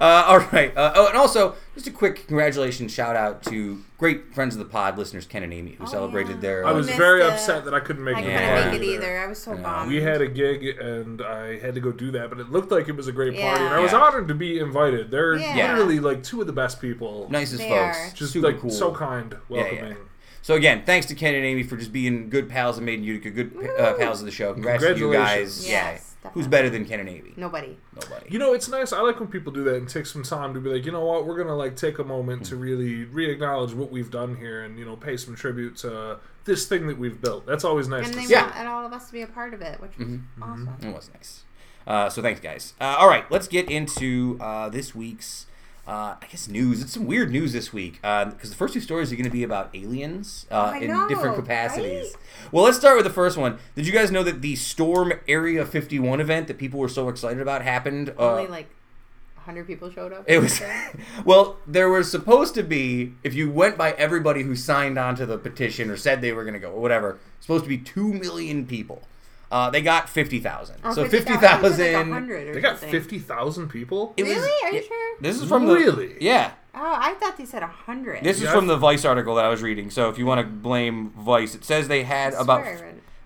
Uh, 0.00 0.24
all 0.26 0.38
right. 0.52 0.76
Uh, 0.76 0.92
oh, 0.96 1.06
and 1.08 1.16
also, 1.16 1.54
just 1.74 1.86
a 1.86 1.90
quick 1.90 2.26
congratulations, 2.26 2.92
shout 2.92 3.16
out 3.16 3.42
to 3.44 3.82
great 3.96 4.34
friends 4.34 4.54
of 4.54 4.58
the 4.58 4.64
pod, 4.64 4.98
listeners 4.98 5.26
Ken 5.26 5.42
and 5.42 5.52
Amy, 5.52 5.72
who 5.72 5.84
Oh, 5.84 5.86
celebrated 5.86 6.36
yeah. 6.36 6.40
their. 6.40 6.66
I 6.66 6.72
was 6.72 6.88
very 6.90 7.22
it. 7.22 7.30
upset 7.30 7.64
that 7.64 7.74
I 7.74 7.80
couldn't 7.80 8.04
make 8.04 8.16
I 8.16 8.20
it. 8.20 8.24
I 8.24 8.26
couldn't 8.28 8.42
Yeah. 8.64 8.70
make 8.72 8.80
it 8.82 8.84
either. 8.84 9.18
I 9.18 9.26
was 9.26 9.38
so 9.38 9.54
Yeah. 9.54 9.62
bummed. 9.62 9.88
We 9.90 10.00
had 10.02 10.20
a 10.20 10.28
gig 10.28 10.64
and 10.80 11.22
I 11.22 11.58
had 11.58 11.74
to 11.74 11.80
go 11.80 11.90
do 11.92 12.10
that, 12.12 12.28
but 12.30 12.38
it 12.38 12.50
looked 12.50 12.70
like 12.70 12.88
it 12.88 12.96
was 12.96 13.08
a 13.08 13.12
great 13.12 13.38
party, 13.38 13.64
and 13.64 13.72
I 13.74 13.78
was 13.80 13.92
Yeah. 13.92 13.98
honored 14.00 14.28
to 14.28 14.34
be 14.34 14.58
invited. 14.58 15.10
They're 15.10 15.36
Yeah. 15.36 15.72
literally 15.72 16.00
like 16.00 16.22
two 16.22 16.40
of 16.40 16.46
the 16.46 16.52
best 16.52 16.80
people. 16.80 17.26
nicest 17.30 17.58
They 17.62 17.68
folks. 17.70 17.98
are. 17.98 18.14
Just 18.14 18.32
super 18.32 18.48
like 18.48 18.60
cool. 18.60 18.70
so 18.70 18.92
kind, 18.92 19.36
Yeah, 19.48 19.56
yeah. 19.56 19.62
welcoming. 19.70 19.96
So 20.48 20.54
again, 20.54 20.82
thanks 20.86 21.04
to 21.08 21.14
Ken 21.14 21.34
and 21.34 21.44
Amy 21.44 21.62
for 21.62 21.76
just 21.76 21.92
being 21.92 22.30
good 22.30 22.48
pals 22.48 22.78
and 22.78 22.86
making 22.86 23.04
Utica 23.04 23.28
good 23.28 23.52
uh, 23.78 23.92
pals 23.98 24.20
of 24.20 24.24
the 24.24 24.32
show. 24.32 24.54
Congrats 24.54 24.82
to 24.82 24.88
you 24.96 25.12
guys. 25.12 25.60
Congratulations. 25.60 25.68
Yeah. 25.68 25.90
Yes, 25.90 26.16
Who's 26.32 26.46
better 26.46 26.70
than 26.70 26.86
Ken 26.86 27.00
and 27.00 27.08
Amy? 27.10 27.34
Nobody. 27.36 27.76
Nobody. 27.94 28.30
You 28.30 28.38
know, 28.38 28.54
it's 28.54 28.66
nice. 28.66 28.94
I 28.94 29.02
like 29.02 29.20
when 29.20 29.28
people 29.28 29.52
do 29.52 29.62
that 29.64 29.74
and 29.74 29.86
take 29.86 30.06
some 30.06 30.22
time 30.22 30.54
to 30.54 30.60
be 30.60 30.70
like, 30.70 30.86
you 30.86 30.90
know 30.92 31.04
what, 31.04 31.26
we're 31.26 31.36
gonna 31.36 31.54
like 31.54 31.76
take 31.76 31.98
a 31.98 32.02
moment 32.02 32.46
to 32.46 32.56
really 32.56 33.04
re-acknowledge 33.04 33.74
what 33.74 33.90
we've 33.90 34.10
done 34.10 34.36
here 34.36 34.62
and 34.62 34.78
you 34.78 34.86
know 34.86 34.96
pay 34.96 35.18
some 35.18 35.36
tribute 35.36 35.76
to 35.76 36.18
this 36.46 36.66
thing 36.66 36.86
that 36.86 36.96
we've 36.96 37.20
built. 37.20 37.44
That's 37.46 37.64
always 37.64 37.86
nice 37.86 38.06
And 38.06 38.14
to 38.14 38.20
they 38.20 38.24
see. 38.24 38.32
Yeah. 38.32 38.44
want 38.44 38.56
and 38.56 38.68
all 38.68 38.86
of 38.86 38.92
us 38.94 39.08
to 39.08 39.12
be 39.12 39.20
a 39.20 39.26
part 39.26 39.52
of 39.52 39.60
it, 39.60 39.78
which 39.82 39.98
was 39.98 40.08
Mm-hmm. 40.08 40.42
awesome. 40.42 40.76
It 40.80 40.94
was 40.94 41.10
nice. 41.12 41.44
Uh, 41.86 42.08
so 42.08 42.22
thanks, 42.22 42.40
guys. 42.40 42.72
Uh, 42.80 42.96
all 42.98 43.08
right, 43.08 43.30
let's 43.30 43.48
get 43.48 43.68
into 43.70 44.38
uh, 44.40 44.70
this 44.70 44.94
week's, 44.94 45.44
uh, 45.88 46.16
I 46.20 46.26
guess, 46.30 46.48
news. 46.48 46.82
It's 46.82 46.92
some 46.92 47.06
weird 47.06 47.30
news 47.30 47.54
this 47.54 47.72
week 47.72 47.94
because 48.02 48.50
the 48.50 48.54
first 48.54 48.74
two 48.74 48.80
stories 48.80 49.10
are 49.10 49.16
going 49.16 49.24
to 49.24 49.30
be 49.30 49.42
about 49.42 49.74
aliens 49.74 50.44
uh, 50.50 50.78
in 50.78 50.88
know, 50.88 51.08
different 51.08 51.34
capacities. 51.34 52.14
right? 52.14 52.52
Well, 52.52 52.64
let's 52.64 52.76
start 52.76 52.96
with 52.96 53.06
the 53.06 53.12
first 53.12 53.38
one. 53.38 53.58
Did 53.74 53.86
you 53.86 53.92
guys 53.92 54.10
know 54.10 54.22
that 54.22 54.42
the 54.42 54.54
Storm 54.54 55.14
Area 55.26 55.64
51 55.64 56.20
event 56.20 56.46
that 56.48 56.58
people 56.58 56.78
were 56.78 56.90
so 56.90 57.08
excited 57.08 57.40
about 57.40 57.62
happened? 57.62 58.10
Uh, 58.18 58.32
Only 58.32 58.48
like 58.48 58.68
hundred 59.36 59.66
people 59.66 59.90
showed 59.90 60.12
up. 60.12 60.24
it 60.26 60.40
was 60.40 60.60
well. 61.24 61.56
There 61.66 61.88
was 61.88 62.10
supposed 62.10 62.54
to 62.56 62.62
be, 62.62 63.14
if 63.22 63.32
you 63.32 63.50
went 63.50 63.78
by 63.78 63.92
everybody 63.92 64.42
who 64.42 64.54
signed 64.54 64.98
on 64.98 65.16
to 65.16 65.24
the 65.24 65.38
petition 65.38 65.88
or 65.90 65.96
said 65.96 66.20
they 66.20 66.34
were 66.34 66.42
going 66.44 66.52
to 66.52 66.60
go 66.60 66.70
or 66.70 66.82
whatever, 66.82 67.18
supposed 67.40 67.64
to 67.64 67.68
be 67.70 67.78
two 67.78 68.12
million 68.12 68.66
people. 68.66 69.02
Uh, 69.50 69.70
they 69.70 69.80
got 69.80 70.08
fifty 70.08 70.40
thousand. 70.40 70.76
Oh, 70.84 70.92
so 70.92 71.02
50,000. 71.04 71.10
fifty 71.10 71.32
I 71.32 71.36
thought 71.36 71.58
it 71.60 71.62
was 71.62 71.78
like 71.78 71.92
thousand. 71.92 72.10
100 72.10 72.48
or 72.48 72.54
They 72.54 72.60
got 72.60 72.78
fifty 72.78 73.18
thousand 73.18 73.68
people. 73.68 74.12
It 74.16 74.24
was- 74.24 74.32
Really? 74.34 74.50
Are 74.64 74.72
you 74.72 74.80
yeah, 74.82 74.86
sure? 74.88 75.16
This 75.20 75.40
is 75.40 75.48
from 75.48 75.66
the 75.66 75.74
Really? 75.74 76.16
yeah. 76.20 76.52
Oh, 76.74 76.80
I 76.96 77.14
thought 77.14 77.36
they 77.38 77.44
said 77.46 77.62
hundred. 77.62 78.22
This 78.22 78.40
is 78.42 78.48
from 78.50 78.66
the 78.66 78.76
Vice 78.76 79.04
article 79.04 79.34
that 79.36 79.44
I 79.44 79.48
was 79.48 79.62
reading. 79.62 79.90
So 79.90 80.10
if 80.10 80.18
you 80.18 80.26
want 80.26 80.40
to 80.42 80.46
blame 80.46 81.10
Vice, 81.18 81.54
it 81.54 81.64
says 81.64 81.88
they 81.88 82.04
had 82.04 82.34
about. 82.34 82.64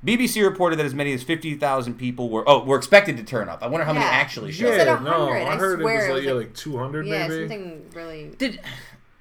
BBC 0.05 0.43
reported 0.43 0.81
that 0.81 0.87
as 0.87 0.95
many 0.95 1.13
as 1.13 1.23
fifty 1.23 1.55
thousand 1.55 1.95
people 1.95 2.29
were 2.29 2.43
oh 2.49 2.65
were 2.65 2.77
expected 2.77 3.17
to 3.19 3.23
turn 3.23 3.49
up. 3.49 3.63
I 3.63 3.69
wonder 3.69 3.85
how 3.85 3.93
many 3.93 4.05
actually 4.05 4.51
showed. 4.51 4.75
said 4.75 4.87
Yeah, 4.89 4.99
no, 4.99 5.29
I 5.29 5.53
I 5.53 5.57
heard 5.57 5.81
swear 5.81 5.95
it 5.95 5.99
was 5.99 6.05
it 6.05 6.09
like, 6.09 6.15
was 6.17 6.25
yeah, 6.25 6.33
like- 6.33 6.47
like 6.47 6.55
two 6.57 6.77
hundred 6.79 7.07
Yeah, 7.07 7.29
maybe. 7.29 7.41
something 7.43 7.87
really. 7.95 8.31
Did 8.37 8.61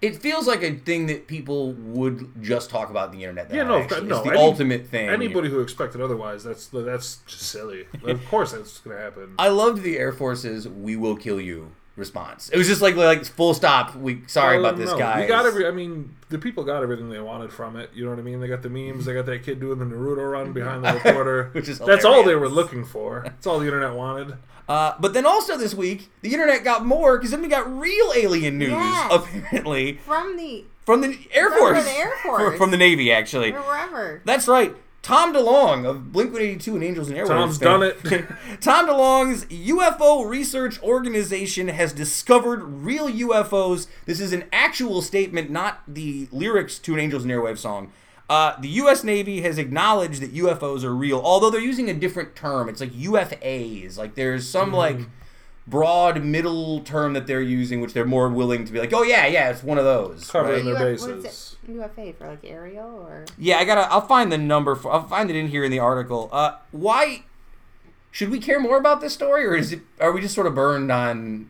it 0.01 0.15
feels 0.17 0.47
like 0.47 0.63
a 0.63 0.75
thing 0.75 1.05
that 1.07 1.27
people 1.27 1.73
would 1.73 2.41
just 2.41 2.69
talk 2.69 2.89
about 2.89 3.11
the 3.11 3.23
internet? 3.23 3.53
Yeah, 3.53 3.63
no, 3.63 3.79
actually. 3.79 4.07
no, 4.07 4.17
it's 4.17 4.25
the 4.25 4.33
any- 4.33 4.41
ultimate 4.41 4.87
thing. 4.87 5.09
Anybody 5.09 5.49
who 5.49 5.59
expected 5.59 6.01
otherwise, 6.01 6.43
that's 6.43 6.67
that's 6.67 7.17
just 7.27 7.43
silly. 7.43 7.85
of 8.05 8.25
course, 8.29 8.51
that's 8.53 8.79
gonna 8.79 8.97
happen. 8.97 9.35
I 9.37 9.49
loved 9.49 9.83
the 9.83 9.97
Air 9.97 10.11
Force's 10.11 10.67
"We 10.67 10.95
will 10.95 11.15
kill 11.15 11.39
you" 11.39 11.71
response. 12.01 12.49
It 12.49 12.57
was 12.57 12.67
just 12.67 12.81
like 12.81 12.95
like 12.97 13.23
full 13.23 13.53
stop. 13.53 13.95
We 13.95 14.23
sorry 14.27 14.57
Well, 14.57 14.65
about 14.71 14.77
this 14.77 14.91
no, 14.91 14.97
guy. 14.97 15.21
We 15.21 15.27
got 15.27 15.45
every. 15.45 15.65
I 15.65 15.71
mean, 15.71 16.13
the 16.27 16.37
people 16.37 16.65
got 16.65 16.83
everything 16.83 17.09
they 17.09 17.21
wanted 17.21 17.53
from 17.53 17.77
it. 17.77 17.91
You 17.93 18.03
know 18.03 18.09
what 18.09 18.19
I 18.19 18.23
mean? 18.23 18.41
They 18.41 18.47
got 18.49 18.61
the 18.61 18.69
memes. 18.69 19.05
They 19.05 19.13
got 19.13 19.25
that 19.27 19.43
kid 19.43 19.61
doing 19.61 19.79
the 19.79 19.85
Naruto 19.85 20.29
run 20.29 20.51
behind 20.51 20.83
the 20.83 20.93
reporter, 21.05 21.49
Which 21.53 21.69
is 21.69 21.79
that's 21.79 22.03
all 22.03 22.23
they 22.23 22.35
were 22.35 22.49
looking 22.49 22.83
for. 22.83 23.21
That's 23.23 23.47
all 23.47 23.59
the 23.59 23.65
internet 23.65 23.93
wanted. 23.93 24.35
Uh, 24.67 24.93
but 24.99 25.13
then 25.13 25.25
also 25.25 25.57
this 25.57 25.73
week, 25.73 26.09
the 26.21 26.33
internet 26.33 26.63
got 26.63 26.85
more 26.85 27.17
because 27.17 27.31
then 27.31 27.41
we 27.41 27.47
got 27.47 27.71
real 27.71 28.11
alien 28.15 28.57
news. 28.57 28.69
Yes. 28.71 29.11
Apparently 29.13 29.93
from 30.05 30.35
the 30.37 30.65
from 30.85 31.01
the 31.01 31.17
Air 31.31 31.49
From 31.49 31.59
Force, 31.59 31.83
the 31.85 31.91
Air 31.91 32.11
Force. 32.23 32.57
from 32.57 32.71
the 32.71 32.77
Navy 32.77 33.11
actually. 33.11 33.51
or 33.53 33.61
wherever. 33.61 34.21
That's 34.25 34.47
right. 34.47 34.75
Tom 35.01 35.33
DeLonge 35.33 35.85
of 35.85 36.11
Blink 36.11 36.31
182 36.31 36.75
and 36.75 36.83
Angels 36.83 37.09
and 37.09 37.17
Airwaves. 37.17 37.27
Tom's 37.27 37.57
fame. 37.57 37.65
done 37.67 37.83
it. 37.83 38.01
Tom 38.61 38.87
DeLonge's 38.87 39.45
UFO 39.45 40.29
research 40.29 40.81
organization 40.83 41.69
has 41.69 41.91
discovered 41.91 42.61
real 42.63 43.09
UFOs. 43.09 43.87
This 44.05 44.19
is 44.19 44.31
an 44.31 44.43
actual 44.53 45.01
statement, 45.01 45.49
not 45.49 45.81
the 45.87 46.27
lyrics 46.31 46.77
to 46.79 46.93
an 46.93 46.99
Angels 46.99 47.23
and 47.23 47.31
Airwaves 47.31 47.57
song. 47.59 47.91
Uh, 48.29 48.55
the 48.61 48.69
U.S. 48.69 49.03
Navy 49.03 49.41
has 49.41 49.57
acknowledged 49.57 50.21
that 50.21 50.33
UFOs 50.35 50.83
are 50.83 50.95
real, 50.95 51.19
although 51.19 51.49
they're 51.49 51.59
using 51.59 51.89
a 51.89 51.93
different 51.93 52.35
term. 52.35 52.69
It's 52.69 52.79
like 52.79 52.91
UFAs. 52.91 53.97
Like 53.97 54.15
there's 54.15 54.47
some 54.47 54.67
Mm-hmm. 54.67 54.75
like 54.75 54.99
broad 55.67 56.23
middle 56.23 56.79
term 56.81 57.13
that 57.13 57.27
they're 57.27 57.41
using, 57.41 57.81
which 57.81 57.93
they're 57.93 58.05
more 58.05 58.29
willing 58.29 58.65
to 58.65 58.71
be 58.71 58.79
like, 58.79 58.93
oh 58.93 59.03
yeah, 59.03 59.25
yeah, 59.27 59.49
it's 59.49 59.63
one 59.63 59.77
of 59.77 59.83
those. 59.83 60.29
Covering 60.29 60.65
right? 60.67 60.77
their 60.77 60.93
UF 60.93 61.01
what 61.01 61.09
is 61.09 61.23
bases. 61.23 61.50
It? 61.67 61.71
UFA 61.73 62.13
for 62.13 62.27
like 62.27 62.43
Ariel 62.43 62.87
or 63.07 63.25
Yeah, 63.37 63.57
I 63.57 63.65
gotta. 63.65 63.81
I'll 63.91 64.01
find 64.07 64.31
the 64.31 64.37
number. 64.37 64.75
For, 64.75 64.91
I'll 64.91 65.07
find 65.07 65.29
it 65.29 65.35
in 65.35 65.47
here 65.47 65.63
in 65.63 65.71
the 65.71 65.79
article. 65.79 66.29
Uh, 66.31 66.57
why 66.71 67.23
should 68.11 68.29
we 68.29 68.39
care 68.39 68.59
more 68.59 68.77
about 68.77 69.01
this 69.01 69.13
story, 69.13 69.45
or 69.45 69.55
is 69.55 69.71
it? 69.71 69.81
Are 69.99 70.11
we 70.11 70.21
just 70.21 70.35
sort 70.35 70.47
of 70.47 70.55
burned 70.55 70.91
on? 70.91 71.47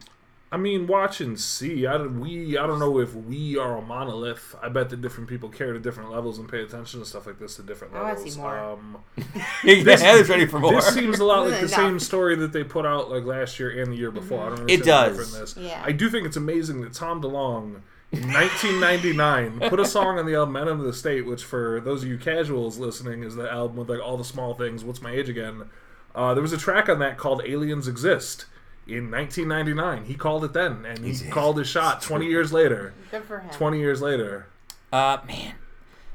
I 0.53 0.57
mean, 0.57 0.85
watch 0.85 1.21
and 1.21 1.39
see. 1.39 1.87
I 1.87 1.93
don't, 1.97 2.19
we 2.19 2.57
I 2.57 2.67
don't 2.67 2.77
know 2.79 2.99
if 2.99 3.15
we 3.15 3.57
are 3.57 3.77
a 3.77 3.81
monolith. 3.81 4.53
I 4.61 4.67
bet 4.67 4.89
that 4.89 5.01
different 5.01 5.29
people 5.29 5.47
care 5.47 5.71
to 5.71 5.79
different 5.79 6.11
levels 6.11 6.39
and 6.39 6.49
pay 6.51 6.61
attention 6.61 6.99
to 6.99 7.05
stuff 7.05 7.25
like 7.25 7.39
this 7.39 7.55
to 7.55 7.63
different 7.63 7.93
I 7.95 8.01
wanna 8.01 8.13
levels. 8.15 8.33
see 8.33 8.39
more. 8.41 8.59
Um, 8.59 8.97
This, 9.63 10.01
Heather's 10.01 10.27
ready 10.27 10.45
for 10.45 10.59
more. 10.59 10.73
this 10.73 10.93
seems 10.93 11.19
a 11.19 11.23
lot 11.23 11.43
like 11.43 11.51
the 11.51 11.57
Enough. 11.59 11.69
same 11.69 11.99
story 11.99 12.35
that 12.35 12.51
they 12.51 12.65
put 12.65 12.85
out 12.85 13.09
like 13.09 13.23
last 13.23 13.61
year 13.61 13.69
and 13.81 13.93
the 13.93 13.95
year 13.95 14.11
before. 14.11 14.41
I 14.41 14.49
don't 14.49 14.59
understand 14.59 14.81
It 14.81 14.85
does. 14.85 15.39
this. 15.39 15.55
Yeah. 15.57 15.81
I 15.85 15.93
do 15.93 16.09
think 16.09 16.25
it's 16.27 16.35
amazing 16.35 16.81
that 16.81 16.91
Tom 16.93 17.21
DeLonge 17.21 17.75
in 17.75 17.81
1999 18.11 19.69
put 19.69 19.79
a 19.79 19.85
song 19.85 20.19
on 20.19 20.25
the 20.25 20.35
album 20.35 20.55
"Enema 20.57 20.79
of 20.81 20.85
the 20.85 20.93
State," 20.93 21.25
which 21.25 21.43
for 21.43 21.79
those 21.79 22.03
of 22.03 22.09
you 22.09 22.17
casuals 22.17 22.77
listening 22.77 23.23
is 23.23 23.35
the 23.35 23.49
album 23.49 23.77
with 23.77 23.89
like 23.89 24.01
all 24.01 24.17
the 24.17 24.23
small 24.23 24.53
things. 24.53 24.83
What's 24.83 25.01
my 25.01 25.11
age 25.11 25.29
again? 25.29 25.69
Uh, 26.13 26.33
there 26.33 26.41
was 26.41 26.51
a 26.53 26.57
track 26.57 26.89
on 26.89 26.99
that 26.99 27.17
called 27.17 27.41
"Aliens 27.45 27.87
Exist." 27.87 28.45
In 28.87 29.11
1999, 29.11 30.05
he 30.05 30.15
called 30.15 30.43
it 30.43 30.53
then, 30.53 30.85
and 30.85 31.05
he, 31.05 31.13
did. 31.13 31.31
called 31.31 31.57
his 31.57 31.67
shot. 31.67 32.01
20 32.01 32.25
years 32.25 32.51
later, 32.51 32.93
good 33.11 33.23
for 33.23 33.39
him. 33.39 33.49
20 33.51 33.79
years 33.79 34.01
later, 34.01 34.47
Uh, 34.91 35.19
man. 35.25 35.53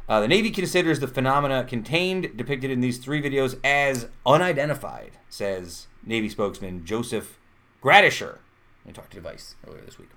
Uh, 0.09 0.21
the 0.21 0.29
Navy 0.29 0.51
considers 0.51 1.01
the 1.01 1.09
phenomena 1.09 1.65
contained, 1.65 2.37
depicted 2.37 2.71
in 2.71 2.81
these 2.81 2.99
three 2.99 3.23
videos, 3.23 3.59
as 3.65 4.09
unidentified, 4.27 5.13
says 5.31 5.87
Navy 6.05 6.29
spokesman 6.29 6.85
Joseph 6.85 7.39
Gradisher. 7.83 8.39
I 8.87 8.91
talked 8.93 9.13
to 9.15 9.21
Vice 9.21 9.55
earlier 9.67 9.83
this 9.83 9.99
week. 9.99 10.11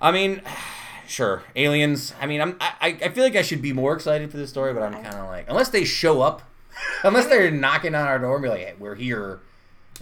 I 0.00 0.12
mean, 0.12 0.42
sure, 1.06 1.42
aliens. 1.54 2.12
I 2.20 2.26
mean, 2.26 2.40
I'm, 2.40 2.56
I, 2.60 2.98
I 3.02 3.08
feel 3.10 3.24
like 3.24 3.36
I 3.36 3.42
should 3.42 3.62
be 3.62 3.72
more 3.72 3.94
excited 3.94 4.30
for 4.30 4.36
this 4.36 4.50
story, 4.50 4.72
but 4.74 4.82
I'm 4.82 4.92
kind 4.94 5.14
of 5.14 5.26
like, 5.26 5.46
unless 5.48 5.68
they 5.70 5.84
show 5.84 6.20
up, 6.22 6.42
unless 7.04 7.26
they're 7.26 7.50
knocking 7.50 7.94
on 7.94 8.06
our 8.06 8.18
door 8.18 8.36
and 8.36 8.42
be 8.42 8.48
like, 8.48 8.60
hey, 8.60 8.74
we're 8.78 8.94
here. 8.94 9.40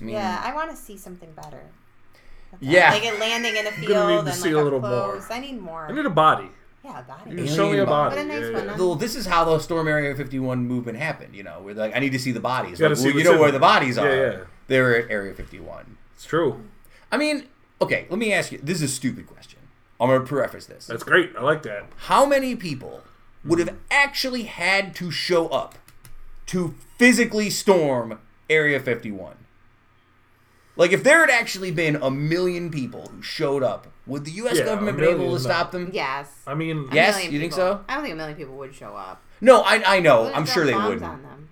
I 0.00 0.04
mean, 0.04 0.14
Yeah, 0.16 0.40
I 0.44 0.54
want 0.54 0.70
to 0.70 0.76
see 0.76 0.96
something 0.96 1.30
better. 1.32 1.60
Yeah. 2.60 2.90
like 2.92 3.04
it 3.04 3.18
landing 3.18 3.56
in 3.56 3.66
a 3.66 3.70
gonna 3.86 3.86
field 3.86 3.88
need 4.08 4.14
and 4.16 4.26
to 4.26 4.30
like 4.30 4.34
see 4.34 4.50
a 4.52 4.62
little 4.62 4.80
close. 4.80 5.28
more. 5.28 5.36
I 5.36 5.40
need 5.40 5.60
more. 5.60 5.86
I 5.88 5.92
need 5.92 6.06
a 6.06 6.10
body. 6.10 6.48
yeah, 6.84 7.02
body. 7.02 7.30
You 7.30 7.36
can 7.38 7.46
show 7.48 7.64
me 7.70 7.78
a 7.78 7.82
Alien 7.82 7.86
body. 7.86 8.14
But 8.16 8.24
a 8.24 8.28
nice 8.28 8.40
Yeah, 8.42 8.52
one, 8.52 8.64
yeah. 8.66 8.76
Well, 8.76 8.94
this 8.94 9.16
is 9.16 9.26
how 9.26 9.44
the 9.44 9.58
Storm 9.58 9.88
Area 9.88 10.14
51 10.14 10.66
movement 10.66 10.98
happened. 10.98 11.34
You 11.34 11.42
know, 11.42 11.60
where 11.62 11.74
like 11.74 11.96
I 11.96 11.98
need 11.98 12.12
to 12.12 12.18
see 12.18 12.30
the 12.32 12.38
bodies. 12.40 12.78
gotta 12.78 12.94
Like, 12.94 12.98
see 12.98 13.08
well, 13.08 13.18
you 13.18 13.24
know 13.24 13.32
where 13.38 13.50
them. 13.50 13.54
the 13.54 13.58
bodies 13.60 13.98
are. 13.98 14.08
Yeah, 14.08 14.14
are. 14.14 14.32
yeah. 14.32 14.44
They're 14.68 15.02
at 15.04 15.10
Area 15.10 15.34
51. 15.34 15.96
It's 16.14 16.24
true. 16.26 16.60
I 17.10 17.16
mean, 17.16 17.44
okay, 17.82 18.06
let 18.08 18.18
me 18.20 18.32
ask 18.32 18.52
you. 18.52 18.58
This 18.62 18.76
is 18.76 18.82
a 18.82 18.88
stupid 18.88 19.26
question. 19.26 19.53
I'm 20.00 20.08
going 20.08 20.20
to 20.20 20.26
preface 20.26 20.66
this. 20.66 20.86
That's 20.86 21.02
great. 21.04 21.32
I 21.38 21.42
like 21.42 21.62
that. 21.62 21.86
How 21.96 22.26
many 22.26 22.56
people 22.56 23.02
would 23.44 23.58
have 23.58 23.76
actually 23.90 24.42
had 24.44 24.94
to 24.96 25.10
show 25.10 25.48
up 25.48 25.76
to 26.46 26.74
physically 26.98 27.48
storm 27.50 28.18
Area 28.50 28.80
51? 28.80 29.36
Like, 30.76 30.90
if 30.92 31.04
there 31.04 31.20
had 31.20 31.30
actually 31.30 31.70
been 31.70 31.94
a 31.96 32.10
million 32.10 32.70
people 32.70 33.06
who 33.14 33.22
showed 33.22 33.62
up, 33.62 33.86
would 34.06 34.24
the 34.24 34.32
U.S. 34.32 34.58
Yeah, 34.58 34.64
government 34.64 34.98
a 34.98 35.00
been 35.00 35.10
able 35.20 35.32
to 35.34 35.40
stop 35.40 35.70
them? 35.70 35.90
Yes. 35.92 36.28
I 36.46 36.54
mean, 36.54 36.88
A 36.90 36.94
Yes? 36.94 37.14
million 37.14 37.32
You 37.32 37.38
think 37.40 37.52
people. 37.52 37.64
so? 37.64 37.84
I 37.88 37.94
don't 37.94 38.02
think 38.02 38.14
a 38.14 38.16
million 38.16 38.36
people 38.36 38.56
would 38.56 38.74
show 38.74 38.96
up. 38.96 39.22
No, 39.40 39.60
I, 39.60 39.82
I 39.96 40.00
know. 40.00 40.24
They'll 40.24 40.34
I'm 40.34 40.44
drop 40.44 40.54
sure 40.54 40.64
they 40.66 40.72
bombs 40.72 40.88
wouldn't. 40.88 41.04
On 41.10 41.22
them. 41.22 41.43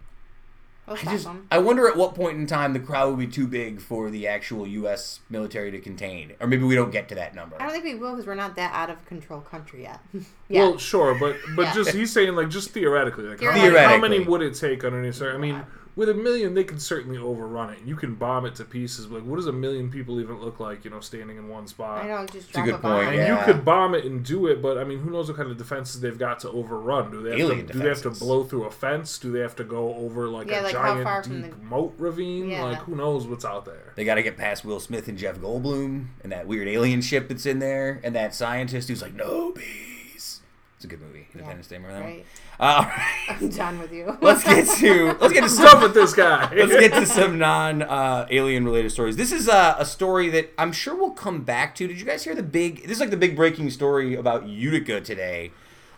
They'll 1.01 1.09
I 1.09 1.13
just, 1.13 1.25
them. 1.25 1.47
I 1.51 1.59
wonder 1.59 1.89
at 1.89 1.97
what 1.97 2.15
point 2.15 2.39
in 2.39 2.47
time 2.47 2.73
the 2.73 2.81
crowd 2.81 3.11
would 3.11 3.19
be 3.19 3.27
too 3.27 3.47
big 3.47 3.81
for 3.81 4.11
the 4.11 4.27
actual 4.27 4.67
U.S. 4.67 5.21
military 5.31 5.71
to 5.71 5.81
contain, 5.81 6.33
or 6.41 6.47
maybe 6.47 6.65
we 6.65 6.75
don't 6.75 6.91
get 6.91 7.09
to 7.11 7.15
that 7.17 7.35
number. 7.35 7.57
I 7.61 7.65
don't 7.65 7.73
think 7.73 7.85
we 7.85 7.95
will 7.95 8.13
because 8.13 8.27
we're 8.27 8.35
not 8.35 8.57
that 8.57 8.73
out 8.75 8.91
of 8.91 9.05
control 9.07 9.41
country 9.41 9.83
yet. 9.83 10.01
yeah. 10.49 10.61
Well, 10.63 10.79
sure, 10.79 11.15
but 11.15 11.37
but 11.57 11.63
Yeah. 11.63 11.75
just 11.75 11.91
he's 11.93 12.13
saying 12.13 12.35
like 12.35 12.49
just 12.49 12.71
theoretically, 12.71 13.25
like 13.25 13.41
how, 13.41 13.53
Theoretically. 13.53 13.81
how 13.83 13.99
many 13.99 14.21
would 14.21 14.43
it 14.43 14.55
take 14.55 14.85
under 14.85 14.99
any? 15.03 15.13
I 15.21 15.37
mean, 15.39 15.63
with 15.95 16.09
a 16.09 16.15
million, 16.15 16.55
they 16.55 16.65
can 16.65 16.79
certainly 16.79 17.19
overrun 17.19 17.71
it. 17.71 17.81
You 17.85 17.97
can 17.97 18.15
bomb 18.15 18.47
it 18.47 18.55
to 18.57 18.65
pieces. 18.65 19.07
But 19.07 19.17
like, 19.17 19.25
what 19.25 19.37
does 19.37 19.47
a 19.47 19.53
million 19.53 19.91
people 19.91 20.21
even 20.21 20.41
look 20.41 20.59
like? 20.59 20.85
You 20.85 20.91
know, 20.91 21.01
standing 21.01 21.37
in 21.37 21.49
one 21.49 21.67
spot. 21.67 22.05
I 22.05 22.09
know. 22.09 22.27
Just 22.27 22.49
a 22.51 22.53
drop 22.55 22.65
good 22.65 22.75
a 22.75 22.79
bomb. 22.79 22.93
point, 23.05 23.09
And 23.09 23.17
yeah. 23.19 23.39
you 23.39 23.45
could 23.53 23.65
bomb 23.65 23.95
it 23.95 24.05
and 24.07 24.25
do 24.25 24.47
it, 24.47 24.63
but 24.63 24.79
I 24.79 24.85
mean, 24.85 25.01
who 25.01 25.11
knows 25.11 25.29
what 25.29 25.37
kind 25.37 25.51
of 25.51 25.59
defenses 25.59 26.01
they've 26.01 26.19
got 26.19 26.41
to 26.41 26.51
overrun? 26.51 27.11
Do 27.11 27.23
they 27.23 27.31
have, 27.33 27.41
Alien 27.41 27.67
to, 27.67 27.73
do 27.75 27.79
they 27.81 27.89
have 27.89 28.03
to 28.03 28.11
blow 28.11 28.45
through 28.45 28.65
a 28.65 28.71
fence? 28.71 29.19
Do 29.19 29.31
they 29.33 29.41
have 29.41 29.57
to 29.57 29.65
go 29.65 29.95
over 29.97 30.29
like 30.29 30.49
Yeah, 30.49 30.63
a 30.63 30.65
like, 30.65 30.73
giant 30.73 31.25
deep 31.25 31.51
the- 31.51 31.65
moat 31.65 31.95
ravine? 31.99 32.49
Yeah. 32.49 32.65
Like 32.65 32.79
who 32.79 32.97
knows 32.97 33.27
what's 33.27 33.45
out 33.45 33.65
there? 33.67 33.93
They 33.95 34.05
got 34.05 34.15
to 34.15 34.23
get 34.23 34.39
past 34.39 34.65
Will 34.65 34.81
Smith 34.81 35.09
and 35.09 35.19
Jeff 35.19 35.39
Goldblum 35.39 36.07
and 36.23 36.33
that 36.33 36.47
weird 36.47 36.69
alien 36.69 37.03
ship 37.03 37.29
that's 37.29 37.45
in 37.45 37.59
there, 37.59 38.01
and 38.03 38.15
that 38.15 38.35
scientist 38.35 38.89
who's 38.89 39.03
like, 39.03 39.15
"No 39.15 39.53
bees." 39.53 40.41
It's 40.77 40.85
a 40.85 40.89
good 40.89 41.01
movie. 41.01 41.29
Independence 41.33 41.69
Day, 41.69 41.77
remember 41.77 41.99
that 41.99 42.05
one? 42.05 42.23
Right. 42.63 42.69
Uh, 42.69 42.75
all 42.77 42.83
right. 42.85 43.37
I'm 43.43 43.49
done 43.49 43.79
with 43.81 43.93
you. 43.93 44.17
let's 44.23 44.45
get 44.45 44.67
to 44.79 45.17
let's 45.21 45.33
get 45.33 45.43
to 45.43 45.49
Stop 45.51 45.83
with 45.83 45.95
this 45.95 46.15
guy. 46.15 46.49
let's 46.55 46.73
get 46.73 46.93
to 46.95 47.07
some 47.07 47.39
non 47.39 47.83
uh, 47.83 48.27
alien 48.31 48.65
related 48.65 48.93
stories. 48.93 49.17
This 49.17 49.33
is 49.33 49.49
uh, 49.49 49.75
a 49.79 49.85
story 49.85 50.31
that 50.31 50.53
I'm 50.57 50.71
sure 50.73 50.95
we'll 50.95 51.11
come 51.11 51.43
back 51.43 51.75
to. 51.77 51.89
Did 51.89 51.99
you 51.99 52.07
guys 52.07 52.25
hear 52.25 52.35
the 52.35 52.43
big? 52.43 52.83
This 52.83 52.93
is 52.93 53.01
like 53.01 53.11
the 53.11 53.17
big 53.17 53.35
breaking 53.37 53.71
story 53.71 54.15
about 54.15 54.47
Utica 54.47 55.01
today. 55.01 55.51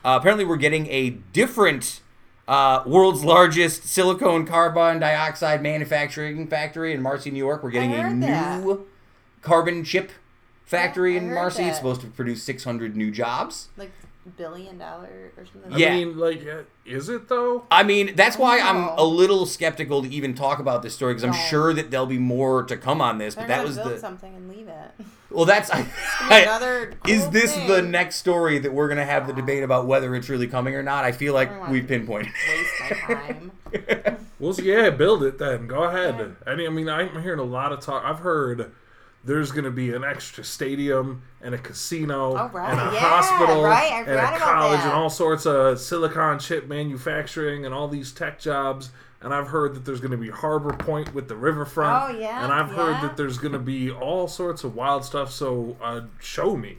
Uh, 0.05 0.17
apparently, 0.19 0.45
we're 0.45 0.57
getting 0.57 0.87
a 0.89 1.11
different 1.11 2.01
Uh, 2.47 2.83
world's 2.87 3.25
largest 3.25 3.85
silicone 3.87 4.45
carbon 4.47 5.01
dioxide 5.01 5.63
manufacturing 5.63 6.47
factory 6.47 6.93
in 6.93 7.01
Marcy, 7.01 7.31
New 7.31 7.39
York. 7.39 7.63
We're 7.63 7.71
getting 7.71 7.93
a 7.95 8.03
heard 8.03 8.17
new 8.17 8.87
carbon 9.41 9.83
chip 9.83 10.13
factory 10.67 11.15
Yeah, 11.15 11.21
in 11.23 11.33
Marcy. 11.35 11.63
that. 11.63 11.69
It's 11.69 11.79
supposed 11.79 12.03
to 12.03 12.07
produce 12.09 12.43
600 12.43 12.97
new 12.97 13.11
jobs. 13.11 13.69
Like 13.79 13.93
billion 14.37 14.79
dollar 14.79 15.33
or 15.37 15.45
something. 15.47 15.73
I 15.73 15.77
Yeah. 15.77 15.95
mean, 15.95 16.19
like, 16.19 16.47
uh, 16.47 16.63
is 16.87 17.09
it 17.09 17.29
though? 17.29 17.65
I 17.71 17.83
mean, 17.83 18.15
that's 18.17 18.37
why 18.39 18.59
I'm 18.61 18.89
a 18.99 19.05
little 19.05 19.47
skeptical 19.47 20.03
to 20.03 20.09
even 20.09 20.35
talk 20.35 20.59
about 20.59 20.83
this 20.83 20.95
story 20.95 21.15
because 21.15 21.25
I'm 21.25 21.31
No. 21.31 21.37
sure 21.37 21.75
that 21.75 21.91
there'll 21.91 22.07
be 22.07 22.19
more 22.19 22.63
to 22.65 22.77
come 22.77 23.01
on 23.01 23.19
this. 23.19 23.35
They're 23.35 23.45
But 23.45 23.49
that 23.49 23.65
was 23.65 23.77
build 23.77 23.93
the 23.93 23.99
something 23.99 24.35
and 24.35 24.49
leave 24.49 24.69
it. 24.69 24.91
well. 25.31 25.45
That's 25.45 25.71
I, 26.21 26.41
Another 26.41 26.95
is 27.07 27.23
cool 27.25 27.33
this 27.33 27.55
the 27.67 27.83
next 27.83 28.17
story 28.17 28.59
that 28.61 28.73
we're 28.73 28.89
gonna 28.89 29.05
have 29.05 29.27
the 29.27 29.33
debate 29.33 29.63
about 29.63 29.87
whether 29.87 30.15
it's 30.15 30.29
really 30.29 30.47
coming 30.49 30.75
or 30.75 30.83
not? 30.83 31.05
I 31.05 31.13
feel 31.13 31.35
like 31.35 31.51
I 31.51 31.71
we've 31.71 31.87
pinpointed. 31.87 32.33
Waste 32.49 33.01
my 33.09 33.15
time. 33.15 33.53
Well, 34.39 34.55
yeah, 34.63 34.91
build 34.91 35.23
it 35.23 35.39
then. 35.39 35.67
Go 35.67 35.85
ahead. 35.85 36.17
Yeah. 36.19 36.53
I 36.53 36.55
mean, 36.55 36.67
I 36.67 36.71
mean, 36.71 36.89
I'm 36.89 37.23
hearing 37.23 37.41
a 37.41 37.45
lot 37.45 37.73
of 37.73 37.81
talk. 37.81 38.05
I've 38.05 38.19
heard 38.21 38.73
there's 39.25 39.51
going 39.53 39.65
to 39.65 39.71
be 39.71 39.95
an 39.95 40.05
extra 40.05 40.45
stadium 40.45 41.23
and 41.41 41.55
a 41.55 41.59
casino 41.59 42.37
Oh, 42.37 42.51
right. 42.53 42.71
and 42.71 42.81
a 42.81 42.93
Yeah, 42.95 43.01
hospital 43.01 43.63
right. 43.65 43.91
And 44.07 44.11
a 44.11 44.39
college 44.39 44.81
and 44.81 44.93
all 44.93 45.09
sorts 45.11 45.47
of 45.47 45.81
silicon 45.81 46.39
chip 46.39 46.69
manufacturing 46.69 47.65
and 47.65 47.75
all 47.75 47.89
these 47.89 48.13
tech 48.13 48.39
jobs. 48.39 48.91
And 49.23 49.33
I've 49.33 49.49
heard 49.49 49.75
that 49.75 49.87
there's 49.87 50.01
going 50.01 50.11
to 50.11 50.19
be 50.19 50.29
Harbor 50.29 50.75
Point 50.77 51.15
with 51.15 51.29
the 51.29 51.37
riverfront. 51.37 52.15
Oh, 52.15 52.19
yeah, 52.19 52.45
And 52.45 52.53
I've 52.53 52.69
heard 52.71 53.01
that 53.03 53.17
there's 53.17 53.39
going 53.39 53.53
to 53.55 53.59
be 53.59 53.91
all 53.91 54.29
sorts 54.29 54.65
of 54.65 54.75
wild 54.75 55.03
stuff. 55.05 55.33
So 55.33 55.79
uh, 55.83 56.03
show 56.21 56.57
me. 56.57 56.77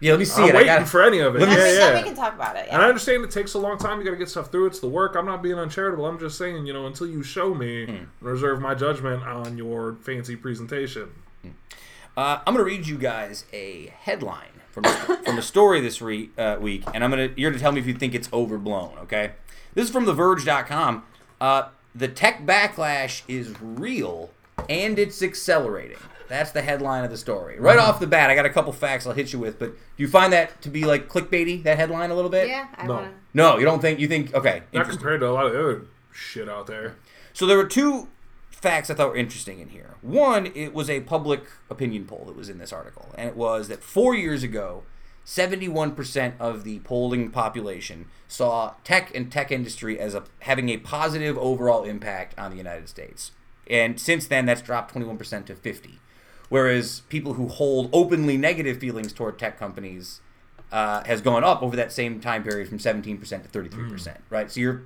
Yeah, 0.00 0.12
let 0.12 0.18
me 0.20 0.26
see 0.26 0.42
I'm 0.42 0.48
it. 0.50 0.54
I 0.54 0.58
waiting 0.58 0.66
got 0.76 0.86
for 0.88 1.02
any 1.02 1.18
of 1.20 1.34
it. 1.34 1.40
Let 1.40 1.48
me 1.48 1.54
yeah, 1.56 1.60
Then, 1.62 1.72
we, 1.72 1.78
yeah. 1.78 2.02
we 2.02 2.02
can 2.08 2.14
talk 2.14 2.34
about 2.34 2.56
it. 2.56 2.68
And 2.70 2.82
I 2.82 2.86
understand 2.86 3.24
it 3.24 3.30
takes 3.30 3.54
a 3.54 3.58
long 3.58 3.78
time. 3.78 3.98
You 3.98 4.04
got 4.04 4.10
to 4.12 4.16
get 4.18 4.28
stuff 4.28 4.52
through. 4.52 4.66
It's 4.66 4.78
the 4.80 4.86
work. 4.88 5.16
I'm 5.16 5.24
not 5.26 5.42
being 5.42 5.56
uncharitable. 5.58 6.04
I'm 6.06 6.18
just 6.20 6.36
saying, 6.36 6.66
you 6.66 6.72
know, 6.74 6.86
until 6.86 7.06
you 7.08 7.22
show 7.22 7.54
me, 7.54 7.86
Hmm. 7.86 8.04
reserve 8.20 8.60
my 8.60 8.74
judgment 8.74 9.22
on 9.24 9.56
your 9.56 9.94
fancy 10.02 10.36
presentation. 10.36 11.08
Uh, 12.16 12.40
I'm 12.46 12.54
going 12.54 12.58
to 12.58 12.64
read 12.64 12.86
you 12.86 12.98
guys 12.98 13.44
a 13.52 13.92
headline 14.00 14.48
from 14.72 14.84
a, 14.86 14.88
from 15.24 15.38
a 15.38 15.42
story 15.42 15.80
this 15.80 16.02
re- 16.02 16.30
uh, 16.36 16.56
week, 16.60 16.82
and 16.92 17.04
I'm 17.04 17.10
going 17.10 17.32
to 17.32 17.40
you're 17.40 17.50
going 17.50 17.58
to 17.58 17.62
tell 17.62 17.72
me 17.72 17.80
if 17.80 17.86
you 17.86 17.94
think 17.94 18.14
it's 18.14 18.28
overblown. 18.32 18.98
Okay, 19.02 19.32
this 19.74 19.86
is 19.86 19.90
from 19.92 20.04
TheVerge.com. 20.06 21.04
Uh, 21.40 21.68
the 21.94 22.08
tech 22.08 22.44
backlash 22.44 23.22
is 23.28 23.54
real, 23.60 24.30
and 24.68 24.98
it's 24.98 25.22
accelerating. 25.22 25.98
That's 26.28 26.50
the 26.50 26.60
headline 26.60 27.04
of 27.04 27.10
the 27.10 27.16
story. 27.16 27.58
Right 27.58 27.78
off 27.78 28.00
the 28.00 28.06
bat, 28.06 28.28
I 28.30 28.34
got 28.34 28.44
a 28.44 28.50
couple 28.50 28.72
facts 28.72 29.06
I'll 29.06 29.14
hit 29.14 29.32
you 29.32 29.38
with, 29.38 29.58
but 29.58 29.70
do 29.70 29.78
you 30.02 30.08
find 30.08 30.30
that 30.34 30.60
to 30.62 30.68
be 30.68 30.84
like 30.84 31.08
clickbaity? 31.08 31.62
That 31.62 31.78
headline 31.78 32.10
a 32.10 32.14
little 32.14 32.30
bit? 32.30 32.48
Yeah, 32.48 32.66
I 32.76 32.86
No. 32.86 32.94
want 32.94 33.06
to. 33.06 33.12
No, 33.32 33.58
you 33.58 33.64
don't 33.64 33.80
think? 33.80 33.98
You 34.00 34.08
think? 34.08 34.34
Okay. 34.34 34.62
Not 34.72 34.80
interesting. 34.80 34.98
compared 34.98 35.20
to 35.20 35.28
a 35.28 35.30
lot 35.30 35.46
of 35.46 35.52
other 35.52 35.82
shit 36.12 36.48
out 36.48 36.66
there. 36.66 36.96
So 37.32 37.46
there 37.46 37.56
were 37.56 37.64
two 37.66 38.08
facts 38.60 38.90
I 38.90 38.94
thought 38.94 39.10
were 39.10 39.16
interesting 39.16 39.60
in 39.60 39.68
here. 39.68 39.94
One, 40.02 40.46
it 40.54 40.74
was 40.74 40.90
a 40.90 41.00
public 41.00 41.44
opinion 41.70 42.06
poll 42.06 42.24
that 42.26 42.36
was 42.36 42.48
in 42.48 42.58
this 42.58 42.72
article, 42.72 43.08
and 43.16 43.28
it 43.28 43.36
was 43.36 43.68
that 43.68 43.82
four 43.82 44.14
years 44.14 44.42
ago, 44.42 44.82
71% 45.24 46.32
of 46.40 46.64
the 46.64 46.78
polling 46.80 47.30
population 47.30 48.06
saw 48.26 48.74
tech 48.82 49.14
and 49.14 49.30
tech 49.30 49.52
industry 49.52 49.98
as 50.00 50.14
a, 50.14 50.24
having 50.40 50.70
a 50.70 50.78
positive 50.78 51.36
overall 51.36 51.84
impact 51.84 52.38
on 52.38 52.50
the 52.50 52.56
United 52.56 52.88
States. 52.88 53.32
And 53.68 54.00
since 54.00 54.26
then, 54.26 54.46
that's 54.46 54.62
dropped 54.62 54.94
21% 54.94 55.44
to 55.46 55.54
50. 55.54 55.98
Whereas 56.48 57.00
people 57.10 57.34
who 57.34 57.48
hold 57.48 57.90
openly 57.92 58.38
negative 58.38 58.78
feelings 58.78 59.12
toward 59.12 59.38
tech 59.38 59.58
companies 59.58 60.20
uh, 60.72 61.04
has 61.04 61.20
gone 61.20 61.44
up 61.44 61.62
over 61.62 61.76
that 61.76 61.92
same 61.92 62.20
time 62.20 62.42
period 62.42 62.68
from 62.68 62.78
17% 62.78 63.20
to 63.20 63.48
33%, 63.48 64.16
right? 64.30 64.50
So 64.50 64.60
you're 64.60 64.82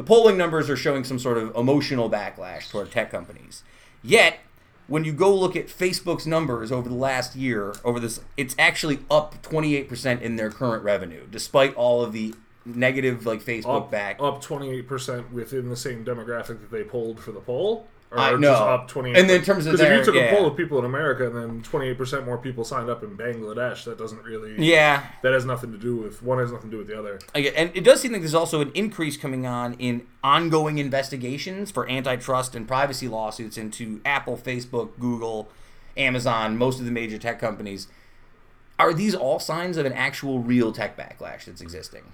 the 0.00 0.06
polling 0.06 0.38
numbers 0.38 0.70
are 0.70 0.78
showing 0.78 1.04
some 1.04 1.18
sort 1.18 1.36
of 1.36 1.54
emotional 1.54 2.08
backlash 2.08 2.70
toward 2.70 2.90
tech 2.90 3.10
companies. 3.10 3.62
Yet, 4.02 4.38
when 4.86 5.04
you 5.04 5.12
go 5.12 5.34
look 5.34 5.54
at 5.56 5.66
Facebook's 5.66 6.26
numbers 6.26 6.72
over 6.72 6.88
the 6.88 6.94
last 6.94 7.36
year, 7.36 7.74
over 7.84 8.00
this, 8.00 8.18
it's 8.38 8.56
actually 8.58 9.00
up 9.10 9.42
28% 9.42 10.22
in 10.22 10.36
their 10.36 10.50
current 10.50 10.84
revenue, 10.84 11.26
despite 11.30 11.74
all 11.74 12.02
of 12.02 12.14
the 12.14 12.32
negative 12.64 13.26
like 13.26 13.42
Facebook 13.42 13.76
Up, 13.76 13.90
back. 13.90 14.16
up 14.20 14.42
28% 14.42 15.32
within 15.32 15.68
the 15.68 15.76
same 15.76 16.02
demographic 16.02 16.62
that 16.62 16.70
they 16.70 16.82
polled 16.82 17.20
for 17.20 17.32
the 17.32 17.40
poll. 17.40 17.86
Or 18.10 18.18
I 18.18 18.30
just 18.30 18.40
know. 18.40 18.52
up 18.52 18.88
28 18.88 19.16
And 19.16 19.30
then 19.30 19.38
in 19.38 19.44
terms 19.44 19.66
of 19.66 19.72
Because 19.72 19.86
if 19.86 19.98
you 19.98 20.04
took 20.04 20.14
yeah. 20.16 20.32
a 20.32 20.36
poll 20.36 20.46
of 20.46 20.56
people 20.56 20.80
in 20.80 20.84
America 20.84 21.26
and 21.26 21.36
then 21.36 21.62
28% 21.62 22.24
more 22.24 22.38
people 22.38 22.64
signed 22.64 22.90
up 22.90 23.04
in 23.04 23.16
Bangladesh, 23.16 23.84
that 23.84 23.98
doesn't 23.98 24.24
really. 24.24 24.54
Yeah, 24.58 25.06
That 25.22 25.32
has 25.32 25.44
nothing 25.44 25.70
to 25.70 25.78
do 25.78 25.96
with. 25.96 26.20
One 26.20 26.38
has 26.38 26.50
nothing 26.50 26.70
to 26.70 26.76
do 26.76 26.78
with 26.78 26.88
the 26.88 26.98
other. 26.98 27.20
And 27.34 27.70
it 27.72 27.84
does 27.84 28.00
seem 28.00 28.12
like 28.12 28.22
there's 28.22 28.34
also 28.34 28.60
an 28.60 28.72
increase 28.74 29.16
coming 29.16 29.46
on 29.46 29.74
in 29.74 30.06
ongoing 30.24 30.78
investigations 30.78 31.70
for 31.70 31.88
antitrust 31.88 32.56
and 32.56 32.66
privacy 32.66 33.06
lawsuits 33.06 33.56
into 33.56 34.00
Apple, 34.04 34.36
Facebook, 34.36 34.98
Google, 34.98 35.48
Amazon, 35.96 36.56
most 36.56 36.80
of 36.80 36.86
the 36.86 36.92
major 36.92 37.16
tech 37.16 37.38
companies. 37.38 37.86
Are 38.78 38.92
these 38.92 39.14
all 39.14 39.38
signs 39.38 39.76
of 39.76 39.86
an 39.86 39.92
actual 39.92 40.40
real 40.40 40.72
tech 40.72 40.96
backlash 40.96 41.44
that's 41.44 41.60
existing? 41.60 42.04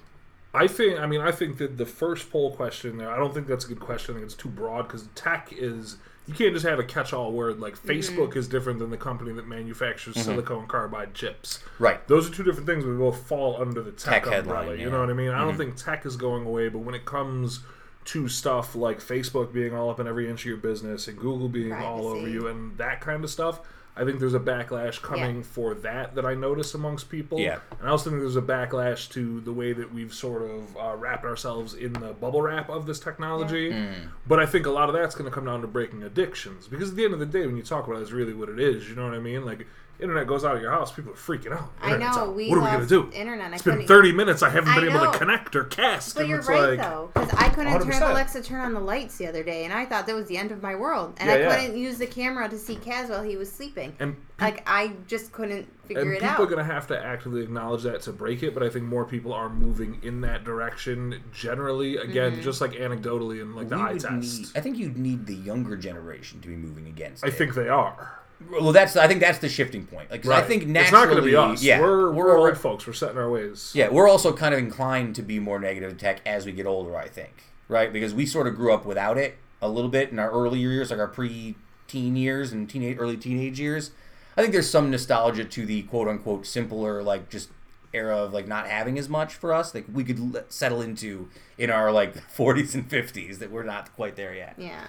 I 0.57 0.67
think. 0.67 0.99
I 0.99 1.07
mean, 1.07 1.21
I 1.21 1.33
think 1.33 1.59
that 1.59 1.77
the 1.77 1.87
first 1.87 2.31
poll 2.31 2.51
question 2.55 2.97
there. 2.99 3.11
I 3.11 3.17
don't 3.17 3.35
think 3.35 3.47
that's 3.47 3.65
a 3.65 3.69
good 3.69 3.81
question. 3.81 4.15
I 4.15 4.19
think 4.19 4.27
it's 4.27 4.35
too 4.35 4.49
broad 4.49 4.83
because 4.89 5.09
tech 5.15 5.49
is. 5.53 5.99
You 6.29 6.35
can't 6.35 6.53
just 6.53 6.67
have 6.67 6.81
a 6.81 6.85
catch-all 6.85 7.31
word 7.31 7.61
like 7.61 7.75
Mm-hmm. 7.77 7.89
Facebook 7.89 8.35
is 8.35 8.49
different 8.49 8.81
than 8.81 8.91
the 8.91 8.97
company 8.97 9.33
that 9.35 9.47
manufactures 9.47 10.21
silicon 10.21 10.67
carbide 10.67 11.15
chips. 11.15 11.63
Right. 11.79 12.05
Those 12.09 12.29
are 12.29 12.35
two 12.35 12.43
different 12.43 12.67
things. 12.67 12.85
We 12.85 12.97
both 12.97 13.29
fall 13.29 13.61
under 13.63 13.81
the 13.81 13.93
tech, 13.93 14.25
Tech 14.25 14.39
umbrella. 14.39 14.63
headline, 14.65 14.81
You 14.81 14.91
know 14.91 14.99
what 14.99 15.11
I 15.11 15.13
mean? 15.13 15.31
I 15.31 15.39
don't 15.45 15.57
think 15.57 15.77
tech 15.77 16.05
is 16.05 16.17
going 16.17 16.45
away, 16.45 16.69
but 16.69 16.81
when 16.81 16.97
it 16.97 17.05
comes 17.05 17.61
to 18.07 18.27
stuff 18.29 18.75
like 18.75 18.99
Facebook 19.01 19.53
being 19.53 19.73
all 19.75 19.89
up 19.91 20.01
in 20.01 20.07
every 20.09 20.29
inch 20.29 20.41
of 20.43 20.47
your 20.47 20.57
business 20.57 21.07
and 21.07 21.17
Google 21.17 21.49
being 21.49 21.73
all 21.73 22.09
over 22.09 22.29
you 22.29 22.49
and 22.49 22.77
that 22.79 23.01
kind 23.01 23.23
of 23.23 23.31
stuff. 23.31 23.61
I 23.99 24.05
think 24.05 24.19
there's 24.21 24.35
a 24.35 24.41
backlash 24.41 25.01
coming 25.01 25.37
Yeah. 25.37 25.43
for 25.43 25.75
that 25.75 26.15
that 26.17 26.27
I 26.27 26.35
notice 26.35 26.75
amongst 26.75 27.09
people. 27.09 27.39
Yeah. 27.39 27.61
And 27.79 27.89
I 27.89 27.91
also 27.91 28.11
think 28.11 28.21
there's 28.21 28.37
a 28.37 28.43
backlash 28.43 29.09
to 29.13 29.41
the 29.41 29.53
way 29.53 29.73
that 29.73 29.93
we've 29.95 30.13
sort 30.13 30.43
of 30.43 30.77
uh, 30.77 30.95
wrapped 30.97 31.25
ourselves 31.25 31.73
in 31.75 31.95
the 31.95 32.13
bubble 32.13 32.43
wrap 32.43 32.69
of 32.69 32.85
this 32.87 33.01
technology. 33.01 33.71
Mm. 33.73 34.09
But 34.27 34.39
I 34.39 34.45
think 34.47 34.67
a 34.67 34.71
lot 34.71 34.89
of 34.91 34.95
that's 34.95 35.15
going 35.15 35.29
to 35.31 35.35
come 35.35 35.47
down 35.47 35.63
to 35.63 35.67
breaking 35.67 36.03
addictions. 36.03 36.69
Because 36.69 36.91
at 36.91 36.97
the 36.97 37.05
end 37.07 37.15
of 37.15 37.21
the 37.21 37.27
day, 37.27 37.47
when 37.47 37.57
you 37.57 37.63
talk 37.63 37.87
about 37.87 37.99
it, 37.99 38.03
it's 38.03 38.13
really 38.13 38.35
what 38.35 38.49
it 38.51 38.61
is. 38.61 38.89
You 38.89 38.97
know 38.97 39.05
what 39.05 39.15
I 39.15 39.19
mean? 39.19 39.45
Like, 39.47 39.67
internet 40.01 40.27
goes 40.27 40.45
out 40.45 40.57
of 40.57 40.63
your 40.63 40.71
house, 40.71 40.93
people 40.93 41.13
are 41.13 41.17
freaking 41.17 41.53
out. 41.53 41.71
I 41.81 41.97
know, 41.97 42.07
out. 42.07 42.35
we 42.37 42.49
what 42.51 42.59
are 42.59 42.61
we 42.63 42.67
going 42.67 42.87
to 42.89 42.99
lost 43.01 43.11
do? 43.13 43.19
internet. 43.19 43.51
I 43.53 43.55
It's 43.55 43.63
been 43.65 43.87
30 43.87 44.13
minutes. 44.13 44.43
I 44.43 44.51
haven't 44.51 44.71
I 44.71 44.81
been 44.81 44.89
able 44.95 45.11
to 45.13 45.19
connect 45.19 45.57
or 45.57 45.65
cast. 45.65 46.15
But 46.15 46.23
and 46.23 46.31
you're 46.31 46.39
it's 46.41 46.49
right 46.49 46.71
like, 46.71 46.81
though, 46.81 47.11
because 47.15 47.33
I 47.35 47.49
couldn't 47.49 47.73
turn 47.83 47.91
100%. 47.93 48.11
Alexa 48.11 48.43
turn 48.43 48.61
on 48.61 48.75
the 48.75 48.81
lights 48.81 49.17
the 49.19 49.27
other 49.27 49.43
day, 49.43 49.65
and 49.65 49.73
I 49.73 49.85
thought 49.87 50.07
that 50.07 50.15
was 50.15 50.27
the 50.27 50.37
end 50.37 50.53
of 50.53 50.63
my 50.63 50.75
world, 50.75 51.15
and 51.19 51.29
Yeah, 51.29 51.35
I 51.35 51.39
yeah. 51.39 51.57
couldn't 51.61 51.77
use 51.79 51.99
the 51.99 52.07
camera 52.07 52.49
to 52.49 52.59
see 52.59 52.77
Kaz 52.77 53.09
while 53.09 53.23
he 53.23 53.37
was 53.37 53.51
sleeping. 53.51 53.95
And 54.01 54.17
like 54.41 54.63
I 54.67 54.93
just 55.07 55.33
couldn't 55.33 55.67
figure 55.87 56.01
it 56.03 56.03
out. 56.03 56.03
and 56.03 56.13
it 56.13 56.21
people 56.21 56.29
out. 56.35 56.41
are 56.41 56.47
going 56.47 56.67
to 56.67 56.73
have 56.73 56.87
to 56.89 57.03
actively 57.03 57.43
acknowledge 57.43 57.85
that 57.85 58.03
to 58.03 58.13
break 58.13 58.43
it 58.43 58.53
but 58.53 58.63
i 58.63 58.69
think 58.69 58.85
more 58.85 59.05
people 59.05 59.33
are 59.33 59.49
moving 59.49 59.99
in 60.03 60.21
that 60.21 60.43
direction 60.45 61.23
generally 61.33 61.97
again 61.97 62.33
Mm-hmm. 62.33 62.43
just 62.43 62.61
like 62.61 62.73
anecdotally 62.73 63.41
and 63.41 63.55
like 63.55 63.69
the 63.69 63.77
eye 63.79 63.97
test 63.97 64.11
need- 64.41 64.49
I 64.57 64.61
think 64.61 64.77
you'd 64.79 64.99
need 64.99 65.27
the 65.27 65.35
younger 65.37 65.77
generation 65.77 66.41
to 66.41 66.49
be 66.49 66.57
moving 66.57 66.87
against 66.89 67.25
i 67.25 67.29
it. 67.29 67.35
think 67.35 67.55
they 67.55 67.69
are 67.69 68.19
Well, 68.51 68.73
that's 68.73 68.97
I 68.97 69.09
think 69.09 69.21
that's 69.21 69.39
the 69.39 69.49
shifting 69.49 69.87
point. 69.87 70.11
Like, 70.11 70.23
'cause 70.23 70.31
I 70.31 70.41
Right. 70.41 70.47
think 70.47 70.63
it's 70.65 70.71
naturally, 70.71 71.01
not 71.07 71.11
going 71.11 71.23
to 71.25 71.29
be 71.31 71.37
us 71.37 71.63
Yeah, 71.63 71.81
we're, 71.81 72.11
we're, 72.13 72.39
we're 72.39 72.49
old 72.49 72.59
folks 72.59 72.87
we're 72.87 72.93
setting 72.93 73.17
our 73.19 73.31
ways 73.31 73.73
Yeah, 73.75 73.89
we're 73.89 74.09
also 74.09 74.33
kind 74.33 74.53
of 74.55 74.61
inclined 74.61 75.15
to 75.17 75.23
be 75.23 75.39
more 75.39 75.59
negative 75.59 75.93
to 75.93 75.97
tech 75.97 76.21
as 76.27 76.45
we 76.47 76.53
get 76.53 76.67
older, 76.67 76.97
I 76.97 77.09
think. 77.09 77.45
Right? 77.69 77.93
Because 77.93 78.13
we 78.15 78.27
sort 78.27 78.47
of 78.47 78.55
grew 78.55 78.73
up 78.73 78.85
without 78.85 79.17
it 79.19 79.39
a 79.63 79.69
little 79.69 79.91
bit 79.91 80.11
in 80.11 80.19
our 80.19 80.31
earlier 80.31 80.69
years, 80.69 80.91
like 80.91 81.01
our 81.01 81.09
pre 81.09 81.57
teen 81.89 82.15
years 82.17 82.53
and 82.53 82.69
teenage 82.69 82.97
early 83.01 83.17
teenage 83.17 83.59
years. 83.59 83.91
I 84.37 84.43
think 84.43 84.53
there's 84.53 84.69
some 84.69 84.91
nostalgia 84.91 85.45
to 85.45 85.65
the 85.67 85.83
quote 85.85 86.07
unquote 86.09 86.47
simpler, 86.47 87.03
like 87.03 87.31
just 87.31 87.49
era 87.95 88.19
of 88.19 88.35
like 88.35 88.47
not 88.47 88.67
having 88.69 88.99
as 88.99 89.09
much 89.09 89.35
for 89.35 89.53
us. 89.55 89.75
Like 89.75 89.87
we 89.91 90.05
could 90.05 90.19
l- 90.19 90.43
settle 90.51 90.83
into 90.83 91.29
in 91.57 91.71
our 91.71 91.91
like 91.91 92.15
40s 92.37 92.75
and 92.75 92.87
50s 92.89 93.39
that 93.39 93.51
we're 93.51 93.63
not 93.63 93.95
quite 93.97 94.15
there 94.17 94.35
yet. 94.35 94.55
yeah. 94.59 94.85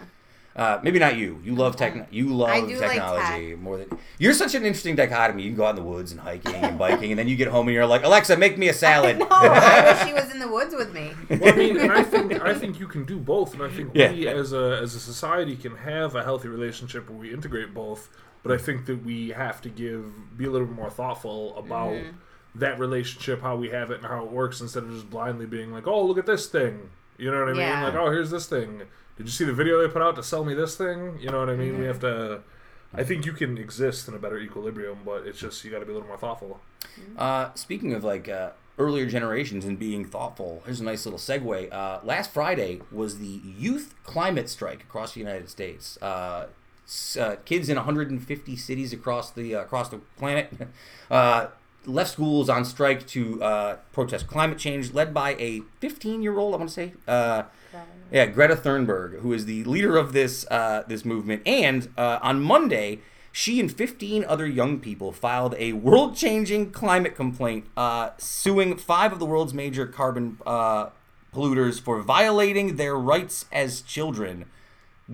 Uh, 0.58 0.80
maybe 0.82 0.98
not 0.98 1.16
you. 1.16 1.40
You 1.44 1.54
love 1.54 1.76
tech. 1.76 2.08
You 2.12 2.30
love 2.36 2.50
I 2.50 2.62
do 2.62 2.80
like 2.80 2.92
technology 2.94 3.56
more 3.56 3.78
than 3.78 3.90
you're. 4.18 4.34
Such 4.34 4.56
an 4.56 4.66
interesting 4.66 4.96
dichotomy. 4.96 5.44
You 5.44 5.50
can 5.50 5.58
go 5.58 5.66
out 5.66 5.72
in 5.72 5.76
the 5.76 5.84
woods 5.84 6.12
and 6.12 6.20
hiking 6.20 6.56
and 6.56 6.80
biking, 6.80 7.12
and 7.12 7.20
then 7.20 7.28
you 7.28 7.36
get 7.36 7.48
home 7.48 7.68
and 7.68 7.76
you're 7.76 7.86
like, 7.86 8.04
Alexa, 8.04 8.38
make 8.38 8.58
me 8.58 8.68
a 8.70 8.74
salad. 8.74 9.20
No, 9.20 9.28
I 9.30 9.92
wish 9.94 10.04
she 10.08 10.14
was 10.14 10.32
in 10.32 10.40
the 10.40 10.48
woods 10.48 10.74
with 10.76 10.92
me. 10.94 11.12
well, 11.30 11.54
I 11.54 11.56
mean, 11.56 11.78
and 11.78 11.92
I 11.92 12.02
think 12.04 12.42
I 12.42 12.56
think 12.56 12.80
you 12.80 12.88
can 12.88 13.06
do 13.06 13.20
both, 13.20 13.54
and 13.54 13.62
I 13.62 13.70
think 13.70 13.92
Yeah. 13.94 14.12
we 14.12 14.28
as 14.28 14.52
a 14.52 14.80
as 14.82 14.96
a 14.96 15.00
society 15.00 15.56
can 15.56 15.76
have 15.78 16.16
a 16.16 16.24
healthy 16.24 16.48
relationship 16.48 17.08
where 17.08 17.20
we 17.20 17.32
integrate 17.32 17.74
both. 17.76 18.10
But 18.42 18.52
I 18.52 18.58
think 18.58 18.86
that 18.88 19.04
we 19.06 19.30
have 19.30 19.62
to 19.62 19.70
give 19.70 20.38
be 20.38 20.46
a 20.46 20.50
little 20.50 20.66
bit 20.68 20.76
more 20.76 20.90
thoughtful 20.90 21.56
about 21.58 21.92
Mm-hmm. 21.94 22.18
that 22.60 22.80
relationship, 22.80 23.42
how 23.42 23.56
we 23.56 23.70
have 23.70 23.92
it, 23.92 23.98
and 24.00 24.08
how 24.08 24.24
it 24.26 24.32
works, 24.32 24.60
instead 24.62 24.84
of 24.84 24.90
just 24.92 25.10
blindly 25.12 25.46
being 25.46 25.72
like, 25.72 25.86
"Oh, 25.86 26.04
look 26.04 26.18
at 26.18 26.26
this 26.26 26.48
thing," 26.48 26.90
you 27.20 27.30
know 27.30 27.40
what 27.40 27.50
I 27.50 27.54
mean? 27.54 27.62
Yeah. 27.62 27.84
Like, 27.84 27.94
"Oh, 27.94 28.10
here's 28.10 28.32
this 28.32 28.48
thing." 28.48 28.82
Did 29.18 29.26
you 29.26 29.32
see 29.32 29.46
the 29.46 29.54
video 29.54 29.82
they 29.82 29.92
put 29.92 30.02
out 30.02 30.16
to 30.16 30.24
sell 30.24 30.46
me 30.46 30.54
this 30.54 30.76
thing? 30.76 31.18
You 31.20 31.30
know 31.30 31.40
what 31.40 31.50
I 31.50 31.56
mean? 31.56 31.80
We 31.80 31.86
have 31.86 32.00
to. 32.02 32.42
I 32.94 33.04
think 33.04 33.26
you 33.26 33.34
can 33.34 33.58
exist 33.58 34.08
in 34.08 34.14
a 34.14 34.20
better 34.20 34.40
equilibrium, 34.40 35.00
but 35.06 35.28
it's 35.28 35.40
just 35.40 35.64
you 35.64 35.72
got 35.72 35.80
to 35.80 35.86
be 35.86 35.92
a 35.92 35.94
little 35.96 36.08
more 36.08 36.18
thoughtful. 36.18 36.62
Uh, 37.18 37.54
speaking 37.54 37.94
of 37.94 38.04
like 38.04 38.30
uh, 38.30 38.52
earlier 38.80 39.06
generations 39.06 39.66
and 39.66 39.80
being 39.80 40.06
thoughtful. 40.06 40.62
Here's 40.66 40.80
a 40.80 40.84
nice 40.84 41.06
little 41.06 41.20
segue. 41.20 41.72
Uh, 41.74 42.00
last 42.04 42.32
Friday 42.32 42.82
was 42.92 43.20
the 43.20 43.42
youth 43.44 43.96
climate 44.04 44.50
strike 44.50 44.84
across 44.84 45.14
the 45.14 45.20
United 45.20 45.50
States. 45.50 45.98
Uh, 46.02 46.48
uh, 47.20 47.36
kids 47.44 47.70
in 47.70 47.76
150 47.76 48.56
cities 48.56 48.94
across 48.94 49.32
the 49.32 49.56
uh, 49.56 49.62
across 49.62 49.90
the 49.90 49.98
planet 50.18 50.54
uh, 51.12 51.48
left 51.86 52.12
schools 52.12 52.50
on 52.50 52.64
strike 52.64 53.06
to 53.08 53.44
uh, 53.44 53.78
protest 53.92 54.28
climate 54.28 54.58
change, 54.58 54.94
led 54.94 55.14
by 55.14 55.32
a 55.36 55.62
15 55.80 56.22
year 56.22 56.38
old. 56.38 56.54
I 56.54 56.58
want 56.58 56.70
to 56.70 56.74
say. 56.74 56.94
Yeah, 58.12 58.26
Greta 58.28 58.56
Thunberg, 58.56 59.20
who 59.20 59.34
is 59.34 59.46
the 59.46 59.64
leader 59.66 59.98
of 59.98 60.14
this 60.14 60.46
uh, 60.50 60.84
this 60.88 61.04
movement, 61.04 61.42
and 61.46 61.90
uh, 61.98 62.20
on 62.22 62.42
Monday, 62.42 63.00
she 63.32 63.60
and 63.60 63.72
15 63.72 64.24
other 64.24 64.48
young 64.48 64.80
people 64.80 65.12
filed 65.12 65.56
a 65.60 65.74
world-changing 65.74 66.72
climate 66.72 67.16
complaint, 67.16 67.66
uh, 67.76 68.12
suing 68.18 68.78
five 68.78 69.12
of 69.12 69.20
the 69.20 69.26
world's 69.26 69.54
major 69.54 69.86
carbon 69.86 70.38
uh, 70.46 70.90
polluters 71.34 71.80
for 71.80 72.02
violating 72.02 72.78
their 72.78 72.96
rights 72.96 73.46
as 73.52 73.82
children. 73.82 74.46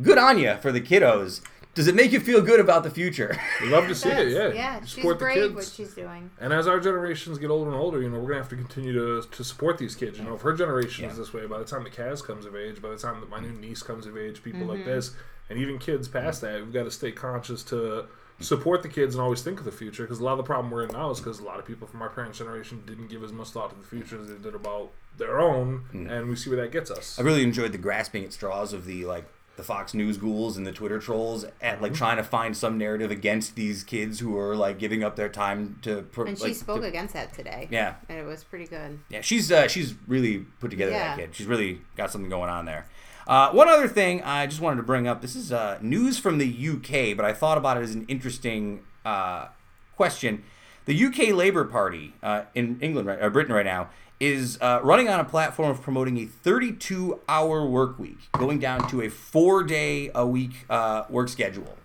Good 0.02 0.18
on 0.18 0.40
you 0.40 0.56
for 0.62 0.72
the 0.72 0.82
kiddos. 0.82 1.42
Does 1.76 1.88
it 1.88 1.96
make 1.96 2.12
you 2.12 2.20
feel 2.20 2.40
good 2.42 2.60
about 2.60 2.84
the 2.84 2.92
future? 2.92 3.36
We 3.62 3.70
love 3.70 3.88
to 3.88 3.96
see 3.96 4.10
it. 4.10 4.28
Yeah, 4.30 4.54
yeah, 4.54 4.80
she's 4.82 4.92
Support 4.94 5.18
the 5.20 5.30
kids. 5.34 5.56
what 5.56 5.66
she's 5.66 5.94
doing. 5.96 6.30
And 6.40 6.54
as 6.54 6.68
our 6.68 6.80
generations 6.80 7.40
get 7.40 7.50
older 7.50 7.72
and 7.72 7.80
older, 7.80 8.00
you 8.02 8.10
know, 8.10 8.20
we're 8.20 8.28
gonna 8.30 8.42
have 8.42 8.50
to 8.50 8.56
continue 8.56 8.94
to, 8.94 9.28
to 9.28 9.44
support 9.44 9.80
these 9.80 9.96
kids. 9.96 10.20
You 10.20 10.26
know, 10.26 10.36
if 10.36 10.42
her 10.42 10.54
generation 10.54 11.06
is 11.06 11.18
this 11.18 11.34
way, 11.34 11.48
by 11.48 11.58
the 11.58 11.66
time 11.66 11.84
the 11.84 11.90
Kaz 11.90 12.24
comes 12.24 12.46
of 12.46 12.56
age, 12.56 12.80
by 12.82 12.90
the 12.90 12.98
time 12.98 13.20
that 13.22 13.30
my 13.30 13.40
new 13.40 13.52
niece 13.54 13.82
comes 13.82 14.06
of 14.06 14.16
age, 14.18 14.44
people 14.44 14.62
Mm-hmm. 14.62 14.70
like 14.70 14.86
this, 14.86 15.16
and 15.50 15.58
even 15.58 15.80
kids 15.80 16.08
past 16.08 16.42
that, 16.42 16.60
we've 16.64 16.72
got 16.74 16.84
to 16.84 16.92
stay 16.92 17.12
conscious 17.12 17.64
to 17.64 18.06
support 18.40 18.84
the 18.84 18.90
kids 18.90 19.16
and 19.16 19.22
always 19.22 19.42
think 19.42 19.58
of 19.60 19.66
the 19.66 19.72
future. 19.72 20.04
Because 20.04 20.20
a 20.20 20.24
lot 20.24 20.34
of 20.34 20.38
the 20.38 20.44
problem 20.44 20.70
we're 20.72 20.84
in 20.84 20.92
now 20.92 21.10
is 21.10 21.20
because 21.20 21.40
a 21.40 21.44
lot 21.44 21.58
of 21.60 21.66
people 21.66 21.88
from 21.88 22.02
our 22.04 22.10
parents' 22.10 22.38
generation 22.38 22.84
didn't 22.86 23.08
give 23.10 23.24
as 23.24 23.32
much 23.32 23.50
thought 23.50 23.72
to 23.72 23.76
the 23.76 23.84
future 23.88 24.22
as 24.22 24.28
they 24.28 24.38
did 24.38 24.54
about 24.54 24.92
their 25.18 25.40
own, 25.40 25.86
and 25.94 26.30
we 26.30 26.36
see 26.36 26.50
where 26.52 26.62
that 26.62 26.72
gets 26.72 26.92
us. 26.92 27.18
I 27.20 27.24
really 27.24 27.44
enjoyed 27.44 27.72
the 27.72 27.78
grasping 27.80 28.24
at 28.24 28.32
straws 28.34 28.74
of 28.74 28.86
the 28.86 29.06
like 29.06 29.26
the 29.56 29.64
Fox 29.64 29.94
News 29.94 30.18
ghouls 30.18 30.58
and 30.58 30.66
the 30.66 30.72
Twitter 30.72 30.98
trolls 31.00 31.46
at 31.62 31.82
like 31.82 31.94
trying 31.94 32.18
to 32.18 32.24
find 32.24 32.58
some 32.58 32.78
narrative 32.78 33.12
against 33.12 33.56
these 33.56 33.84
kids 33.84 34.20
who 34.20 34.38
are 34.38 34.56
like 34.56 34.80
giving 34.80 35.04
up 35.04 35.16
their 35.16 35.30
time 35.30 35.78
to. 35.84 36.02
Pro- 36.02 36.26
And 36.26 36.38
she 36.38 36.46
like, 36.46 36.56
spoke 36.56 36.82
to- 36.82 36.88
against 36.88 37.14
that 37.14 37.34
today. 37.34 37.68
Yeah. 37.70 37.96
And 38.10 38.18
it 38.18 38.26
was 38.26 38.44
pretty 38.44 38.66
good. 38.66 39.00
Yeah, 39.10 39.22
she's 39.22 39.52
uh, 39.52 39.68
she's 39.68 39.94
really 40.08 40.40
put 40.60 40.72
together 40.72 40.92
Yeah. 40.92 41.16
that 41.16 41.18
kid. 41.20 41.36
She's 41.36 41.46
really 41.48 41.82
got 41.96 42.12
something 42.12 42.30
going 42.30 42.50
on 42.50 42.66
there. 42.66 42.88
Uh, 43.28 43.52
one 43.52 43.70
other 43.70 43.88
thing 43.88 44.22
I 44.24 44.48
just 44.48 44.60
wanted 44.60 44.78
to 44.78 44.84
bring 44.84 45.08
up. 45.08 45.22
This 45.22 45.36
is 45.36 45.52
uh, 45.52 45.78
news 45.82 46.18
from 46.20 46.40
the 46.40 46.48
UK, 46.70 47.16
but 47.16 47.24
I 47.26 47.32
thought 47.32 47.58
about 47.58 47.78
it 47.78 47.82
as 47.84 47.94
an 47.96 48.06
interesting 48.10 48.82
uh, 49.06 49.48
question. 49.96 50.44
The 50.86 51.06
UK 51.06 51.30
Labour 51.34 51.64
Party 51.64 52.14
uh, 52.22 52.44
in 52.54 52.80
England, 52.82 53.08
right, 53.08 53.32
Britain, 53.32 53.54
right 53.56 53.66
now 53.66 53.90
is 54.24 54.58
uh, 54.62 54.80
running 54.84 55.10
on 55.10 55.20
a 55.20 55.26
platform 55.26 55.70
of 55.70 55.82
promoting 55.82 56.18
a 56.18 56.26
32-hour 56.26 57.68
work 57.68 58.00
week, 58.00 58.20
going 58.32 58.58
down 58.58 58.88
to 58.88 59.02
a 59.02 59.10
four-day 59.10 60.12
a 60.16 60.26
week 60.26 60.66
uh, 60.70 61.04
work 61.10 61.28
schedule. 61.28 61.78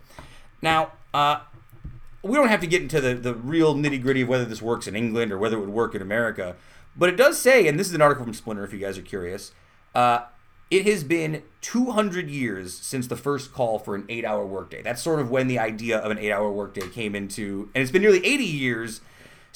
Now, 0.62 0.92
uh, 1.12 1.40
we 2.22 2.34
don't 2.34 2.48
have 2.48 2.60
to 2.60 2.68
get 2.68 2.80
into 2.80 3.00
the, 3.00 3.14
the 3.14 3.34
real 3.34 3.74
nitty 3.74 4.00
gritty 4.00 4.22
of 4.22 4.28
whether 4.28 4.44
this 4.44 4.62
works 4.62 4.86
in 4.86 4.94
England 4.94 5.32
or 5.32 5.38
whether 5.38 5.56
it 5.56 5.60
would 5.60 5.68
work 5.70 5.96
in 5.96 6.02
America, 6.02 6.54
but 6.96 7.08
it 7.08 7.16
does 7.16 7.40
say, 7.40 7.66
and 7.66 7.76
this 7.78 7.88
is 7.88 7.94
an 7.94 8.02
article 8.02 8.24
from 8.24 8.34
Splinter 8.34 8.62
if 8.64 8.72
you 8.72 8.78
guys 8.78 8.96
are 8.96 9.02
curious, 9.02 9.50
uh, 9.96 10.20
it 10.70 10.86
has 10.86 11.02
been 11.02 11.42
200 11.62 12.30
years 12.30 12.72
since 12.72 13.08
the 13.08 13.16
first 13.16 13.52
call 13.52 13.80
for 13.80 13.96
an 13.96 14.04
eight 14.08 14.24
hour 14.24 14.46
workday. 14.46 14.80
That's 14.82 15.02
sort 15.02 15.18
of 15.18 15.28
when 15.28 15.48
the 15.48 15.58
idea 15.58 15.98
of 15.98 16.12
an 16.12 16.18
eight 16.18 16.30
hour 16.30 16.52
workday 16.52 16.88
came 16.88 17.16
into, 17.16 17.68
and 17.74 17.82
it's 17.82 17.90
been 17.90 18.02
nearly 18.02 18.24
80 18.24 18.44
years 18.44 19.00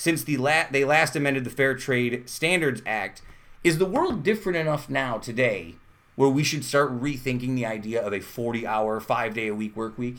since 0.02 0.24
the 0.24 0.36
la- 0.36 0.64
they 0.68 0.84
last 0.84 1.14
amended 1.14 1.44
the 1.44 1.50
Fair 1.50 1.76
Trade 1.76 2.28
Standards 2.28 2.82
Act. 2.84 3.22
Is 3.62 3.78
the 3.78 3.86
world 3.86 4.24
different 4.24 4.58
enough 4.58 4.90
now 4.90 5.18
today 5.18 5.76
where 6.16 6.28
we 6.28 6.42
should 6.42 6.64
start 6.64 6.90
rethinking 7.00 7.54
the 7.54 7.64
idea 7.64 8.02
of 8.04 8.12
a 8.12 8.18
40 8.18 8.66
hour, 8.66 8.98
five 8.98 9.32
day 9.32 9.46
a 9.46 9.54
week 9.54 9.76
work 9.76 9.96
week? 9.96 10.16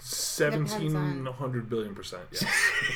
Seventeen 0.00 0.96
on- 0.96 1.24
hundred 1.26 1.70
billion 1.70 1.94
percent. 1.94 2.24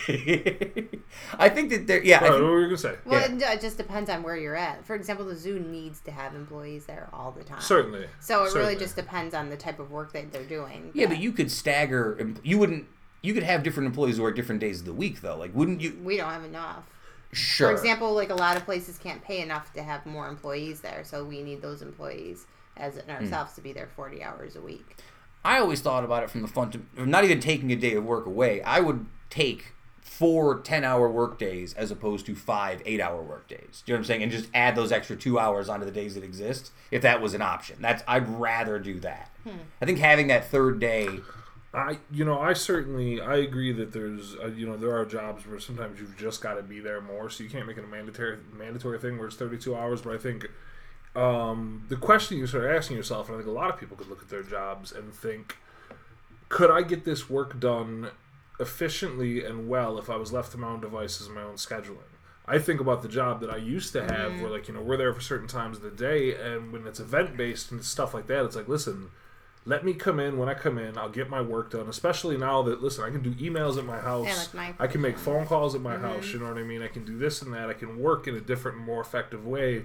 Yeah. 0.08 0.40
I 1.38 1.48
think 1.48 1.70
that 1.70 1.86
there, 1.86 2.02
yeah. 2.02 2.18
I 2.18 2.22
Right, 2.22 2.30
think- 2.32 2.42
what 2.42 2.50
were 2.50 2.60
you 2.62 2.66
gonna 2.66 2.76
say? 2.78 2.96
Well, 3.04 3.20
Yeah. 3.20 3.52
it, 3.52 3.58
it 3.58 3.60
just 3.60 3.76
depends 3.76 4.10
on 4.10 4.24
where 4.24 4.36
you're 4.36 4.56
at. 4.56 4.84
For 4.84 4.96
example, 4.96 5.24
the 5.24 5.36
zoo 5.36 5.60
needs 5.60 6.00
to 6.00 6.10
have 6.10 6.34
employees 6.34 6.86
there 6.86 7.08
all 7.12 7.30
the 7.30 7.44
time. 7.44 7.60
Certainly. 7.60 8.06
So 8.18 8.42
it 8.42 8.46
Certainly. 8.48 8.66
really 8.70 8.80
just 8.80 8.96
depends 8.96 9.32
on 9.32 9.48
the 9.50 9.56
type 9.56 9.78
of 9.78 9.92
work 9.92 10.12
that 10.14 10.32
they're 10.32 10.42
doing. 10.42 10.90
Yeah, 10.94 11.06
but 11.06 11.18
you 11.18 11.30
could 11.30 11.52
stagger. 11.52 12.18
You 12.42 12.58
wouldn't. 12.58 12.86
You 13.26 13.34
could 13.34 13.42
have 13.42 13.62
different 13.62 13.88
employees 13.88 14.18
who 14.18 14.22
work 14.22 14.36
different 14.36 14.60
days 14.60 14.80
of 14.80 14.86
the 14.86 14.92
week, 14.92 15.20
though. 15.20 15.36
Like, 15.36 15.54
wouldn't 15.54 15.80
you? 15.80 15.98
we 16.04 16.16
don't 16.16 16.30
have 16.30 16.44
enough. 16.44 16.84
Sure. 17.32 17.68
For 17.68 17.74
example, 17.74 18.14
like 18.14 18.30
a 18.30 18.34
lot 18.34 18.56
of 18.56 18.64
places 18.64 18.98
can't 18.98 19.22
pay 19.22 19.40
enough 19.40 19.72
to 19.74 19.82
have 19.82 20.06
more 20.06 20.28
employees 20.28 20.80
there, 20.80 21.02
so 21.04 21.24
we 21.24 21.42
need 21.42 21.60
those 21.60 21.82
employees 21.82 22.46
as 22.76 22.96
in 22.96 23.04
hmm. 23.04 23.10
ourselves 23.10 23.54
to 23.54 23.60
be 23.60 23.72
there 23.72 23.88
40 23.96 24.22
hours 24.22 24.54
a 24.54 24.60
week. 24.60 24.96
I 25.44 25.58
always 25.58 25.80
thought 25.80 26.04
about 26.04 26.22
it 26.22 26.30
from 26.30 26.42
the 26.42 26.48
fun. 26.48 26.70
To, 26.70 27.06
not 27.06 27.24
even 27.24 27.40
taking 27.40 27.72
a 27.72 27.76
day 27.76 27.94
of 27.94 28.04
work 28.04 28.26
away. 28.26 28.62
I 28.62 28.80
would 28.80 29.06
take 29.30 29.72
four 30.00 30.60
10-hour 30.60 31.10
work 31.10 31.38
days 31.38 31.74
as 31.74 31.90
opposed 31.90 32.26
to 32.26 32.34
five 32.34 32.82
8-hour 32.84 33.22
work 33.22 33.48
days. 33.48 33.82
Do 33.84 33.92
you 33.92 33.94
know 33.94 33.98
what 33.98 33.98
I'm 33.98 34.04
saying? 34.04 34.22
And 34.22 34.32
just 34.32 34.48
add 34.54 34.76
those 34.76 34.92
extra 34.92 35.16
two 35.16 35.38
hours 35.38 35.68
onto 35.68 35.84
the 35.84 35.92
days 35.92 36.14
that 36.14 36.24
exist, 36.24 36.70
if 36.90 37.02
that 37.02 37.20
was 37.20 37.34
an 37.34 37.42
option. 37.42 37.76
That's 37.80 38.02
I'd 38.06 38.28
rather 38.28 38.78
do 38.78 38.98
that. 39.00 39.30
Hmm. 39.44 39.58
I 39.80 39.84
think 39.84 39.98
having 39.98 40.28
that 40.28 40.48
third 40.48 40.78
day. 40.80 41.08
I, 41.76 41.98
you 42.10 42.24
know, 42.24 42.40
I 42.40 42.54
certainly, 42.54 43.20
I 43.20 43.36
agree 43.36 43.70
that 43.70 43.92
there's, 43.92 44.34
uh, 44.36 44.46
you 44.46 44.66
know, 44.66 44.78
there 44.78 44.96
are 44.96 45.04
jobs 45.04 45.46
where 45.46 45.60
sometimes 45.60 46.00
you've 46.00 46.16
just 46.16 46.40
got 46.40 46.54
to 46.54 46.62
be 46.62 46.80
there 46.80 47.02
more, 47.02 47.28
so 47.28 47.44
you 47.44 47.50
can't 47.50 47.66
make 47.66 47.76
it 47.76 47.84
a 47.84 47.86
mandatory 47.86 48.38
mandatory 48.58 48.98
thing 48.98 49.18
where 49.18 49.26
it's 49.26 49.36
32 49.36 49.76
hours. 49.76 50.00
But 50.00 50.14
I 50.14 50.18
think 50.18 50.48
um, 51.14 51.84
the 51.90 51.96
question 51.96 52.38
you 52.38 52.46
start 52.46 52.64
asking 52.64 52.96
yourself, 52.96 53.28
and 53.28 53.36
I 53.36 53.38
think 53.40 53.48
a 53.48 53.52
lot 53.52 53.68
of 53.68 53.78
people 53.78 53.94
could 53.94 54.08
look 54.08 54.22
at 54.22 54.30
their 54.30 54.42
jobs 54.42 54.90
and 54.90 55.12
think, 55.12 55.58
could 56.48 56.70
I 56.70 56.80
get 56.80 57.04
this 57.04 57.28
work 57.28 57.60
done 57.60 58.08
efficiently 58.58 59.44
and 59.44 59.68
well 59.68 59.98
if 59.98 60.08
I 60.08 60.16
was 60.16 60.32
left 60.32 60.52
to 60.52 60.58
my 60.58 60.68
own 60.68 60.80
devices 60.80 61.26
and 61.26 61.34
my 61.34 61.42
own 61.42 61.56
scheduling? 61.56 62.08
I 62.48 62.58
think 62.58 62.80
about 62.80 63.02
the 63.02 63.08
job 63.08 63.40
that 63.40 63.50
I 63.50 63.56
used 63.58 63.92
to 63.92 64.02
have, 64.02 64.40
where 64.40 64.50
like 64.50 64.66
you 64.66 64.72
know 64.72 64.80
we're 64.80 64.96
there 64.96 65.12
for 65.12 65.20
certain 65.20 65.48
times 65.48 65.76
of 65.76 65.82
the 65.82 65.90
day, 65.90 66.34
and 66.36 66.72
when 66.72 66.86
it's 66.86 67.00
event 67.00 67.36
based 67.36 67.70
and 67.70 67.84
stuff 67.84 68.14
like 68.14 68.28
that, 68.28 68.46
it's 68.46 68.56
like 68.56 68.68
listen, 68.68 69.10
let 69.66 69.84
me 69.84 69.92
come 69.92 70.20
in 70.20 70.38
when 70.38 70.48
I 70.48 70.54
come 70.54 70.78
in. 70.78 70.96
I'll 70.96 71.10
get 71.10 71.28
my 71.28 71.40
work 71.42 71.72
done. 71.72 71.88
Especially 71.88 72.36
now 72.38 72.62
that 72.62 72.82
listen, 72.82 73.04
I 73.04 73.10
can 73.10 73.22
do 73.22 73.34
emails 73.34 73.76
at 73.76 73.84
my 73.84 73.98
house. 73.98 74.26
Yeah, 74.26 74.36
like 74.36 74.54
my 74.54 74.66
Mm-hmm. 74.66 74.82
I 74.82 74.86
can 74.86 75.00
make 75.00 75.18
phone 75.18 75.46
calls 75.46 75.74
at 75.74 75.80
my 75.80 75.96
house. 75.96 76.32
You 76.32 76.38
know 76.38 76.48
what 76.48 76.58
I 76.58 76.62
mean? 76.62 76.82
I 76.82 76.88
can 76.88 77.04
do 77.04 77.18
this 77.18 77.42
and 77.42 77.52
that. 77.52 77.68
I 77.68 77.74
can 77.74 77.98
work 77.98 78.26
in 78.26 78.34
a 78.36 78.40
different, 78.40 78.78
more 78.78 79.00
effective 79.00 79.44
way. 79.44 79.84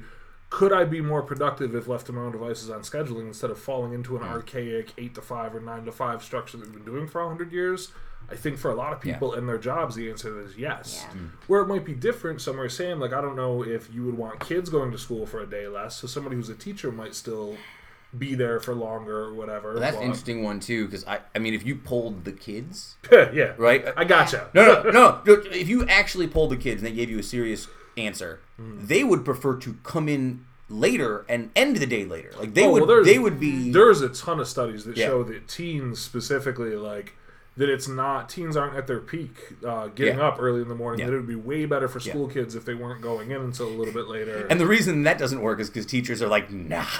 Could 0.49 0.73
I 0.73 0.83
be 0.83 1.01
more 1.01 1.21
productive 1.21 1.73
if 1.75 1.87
left 1.87 2.07
to 2.07 2.13
my 2.13 2.21
own 2.21 2.33
devices 2.33 2.69
on 2.69 2.81
scheduling 2.81 3.27
instead 3.27 3.51
of 3.51 3.59
falling 3.59 3.93
into 3.93 4.17
an 4.17 4.23
archaic 4.23 4.93
eight 4.97 5.15
to 5.15 5.21
five 5.21 5.55
or 5.55 5.61
nine 5.61 5.85
to 5.85 5.91
five 5.91 6.23
structure 6.23 6.57
that 6.57 6.65
we've 6.65 6.83
been 6.83 6.93
doing 6.93 7.07
for 7.07 7.25
hundred 7.27 7.51
years? 7.51 7.91
I 8.29 8.35
think 8.35 8.57
for 8.57 8.69
a 8.71 8.75
lot 8.75 8.93
of 8.93 9.01
people 9.01 9.33
and 9.33 9.47
their 9.47 9.57
jobs, 9.57 9.95
the 9.95 10.09
answer 10.09 10.39
is 10.41 10.57
yes. 10.57 11.05
Yeah. 11.13 11.19
Where 11.47 11.61
it 11.61 11.67
might 11.67 11.83
be 11.85 11.93
different, 11.93 12.39
somewhere 12.41 12.69
Sam, 12.69 12.99
like 12.99 13.13
I 13.13 13.21
don't 13.21 13.35
know 13.35 13.63
if 13.63 13.93
you 13.93 14.05
would 14.05 14.17
want 14.17 14.39
kids 14.39 14.69
going 14.69 14.91
to 14.91 14.97
school 14.97 15.25
for 15.25 15.41
a 15.41 15.45
day 15.45 15.67
less. 15.67 15.95
So 15.97 16.07
somebody 16.07 16.35
who's 16.35 16.49
a 16.49 16.55
teacher 16.55 16.91
might 16.91 17.15
still 17.15 17.57
be 18.17 18.35
there 18.35 18.59
for 18.59 18.73
longer 18.75 19.19
or 19.25 19.33
whatever. 19.33 19.79
That's 19.79 19.95
but- 19.95 20.01
an 20.01 20.07
interesting 20.07 20.43
one 20.43 20.59
too, 20.59 20.85
because 20.85 21.05
I, 21.07 21.19
I 21.35 21.39
mean, 21.39 21.53
if 21.53 21.65
you 21.65 21.75
polled 21.75 22.25
the 22.25 22.31
kids, 22.31 22.95
yeah, 23.11 23.53
right? 23.57 23.85
I 23.95 24.03
gotcha. 24.03 24.49
No, 24.53 24.65
no, 24.65 24.83
no, 24.91 25.21
no. 25.25 25.41
If 25.51 25.69
you 25.69 25.85
actually 25.87 26.27
polled 26.27 26.51
the 26.51 26.57
kids 26.57 26.81
and 26.81 26.91
they 26.91 26.95
gave 26.95 27.09
you 27.09 27.19
a 27.19 27.23
serious 27.23 27.67
answer, 27.97 28.39
Hmm. 28.57 28.85
they 28.85 29.03
would 29.03 29.23
prefer 29.25 29.55
to 29.57 29.73
come 29.83 30.07
in 30.09 30.45
later 30.69 31.25
and 31.27 31.51
end 31.55 31.77
the 31.77 31.85
day 31.85 32.05
later. 32.05 32.31
Like 32.37 32.53
they 32.53 32.65
Oh, 32.65 32.71
would, 32.71 32.87
there's- 32.89 33.05
they 33.05 33.19
would 33.19 33.39
be. 33.39 33.71
There's 33.71 34.01
a 34.01 34.09
ton 34.09 34.39
of 34.39 34.47
studies 34.47 34.83
that 34.85 34.97
Yeah. 34.97 35.07
show 35.07 35.23
that 35.23 35.47
teens 35.47 35.99
specifically 35.99 36.75
like 36.75 37.13
that 37.57 37.67
it's 37.67 37.87
not 37.89 38.29
teens 38.29 38.55
aren't 38.55 38.77
at 38.77 38.87
their 38.87 39.01
peak 39.01 39.35
uh, 39.67 39.87
getting 39.87 40.17
Yeah. 40.19 40.27
up 40.29 40.37
early 40.39 40.61
in 40.61 40.69
the 40.69 40.75
morning. 40.75 41.01
Yeah. 41.01 41.07
That 41.07 41.13
it 41.13 41.17
would 41.17 41.27
be 41.27 41.35
way 41.35 41.65
better 41.65 41.89
for 41.89 41.99
school 41.99 42.27
kids 42.29 42.55
if 42.55 42.63
they 42.63 42.73
weren't 42.73 43.01
going 43.01 43.31
in 43.31 43.41
until 43.41 43.67
a 43.67 43.75
little 43.75 43.93
bit 43.93 44.07
later. 44.07 44.47
And 44.49 44.59
the 44.59 44.65
reason 44.67 45.03
that 45.03 45.17
doesn't 45.17 45.41
work 45.41 45.59
is 45.59 45.69
because 45.69 45.85
teachers 45.85 46.21
are 46.21 46.29
like, 46.29 46.49
nah. 46.51 46.85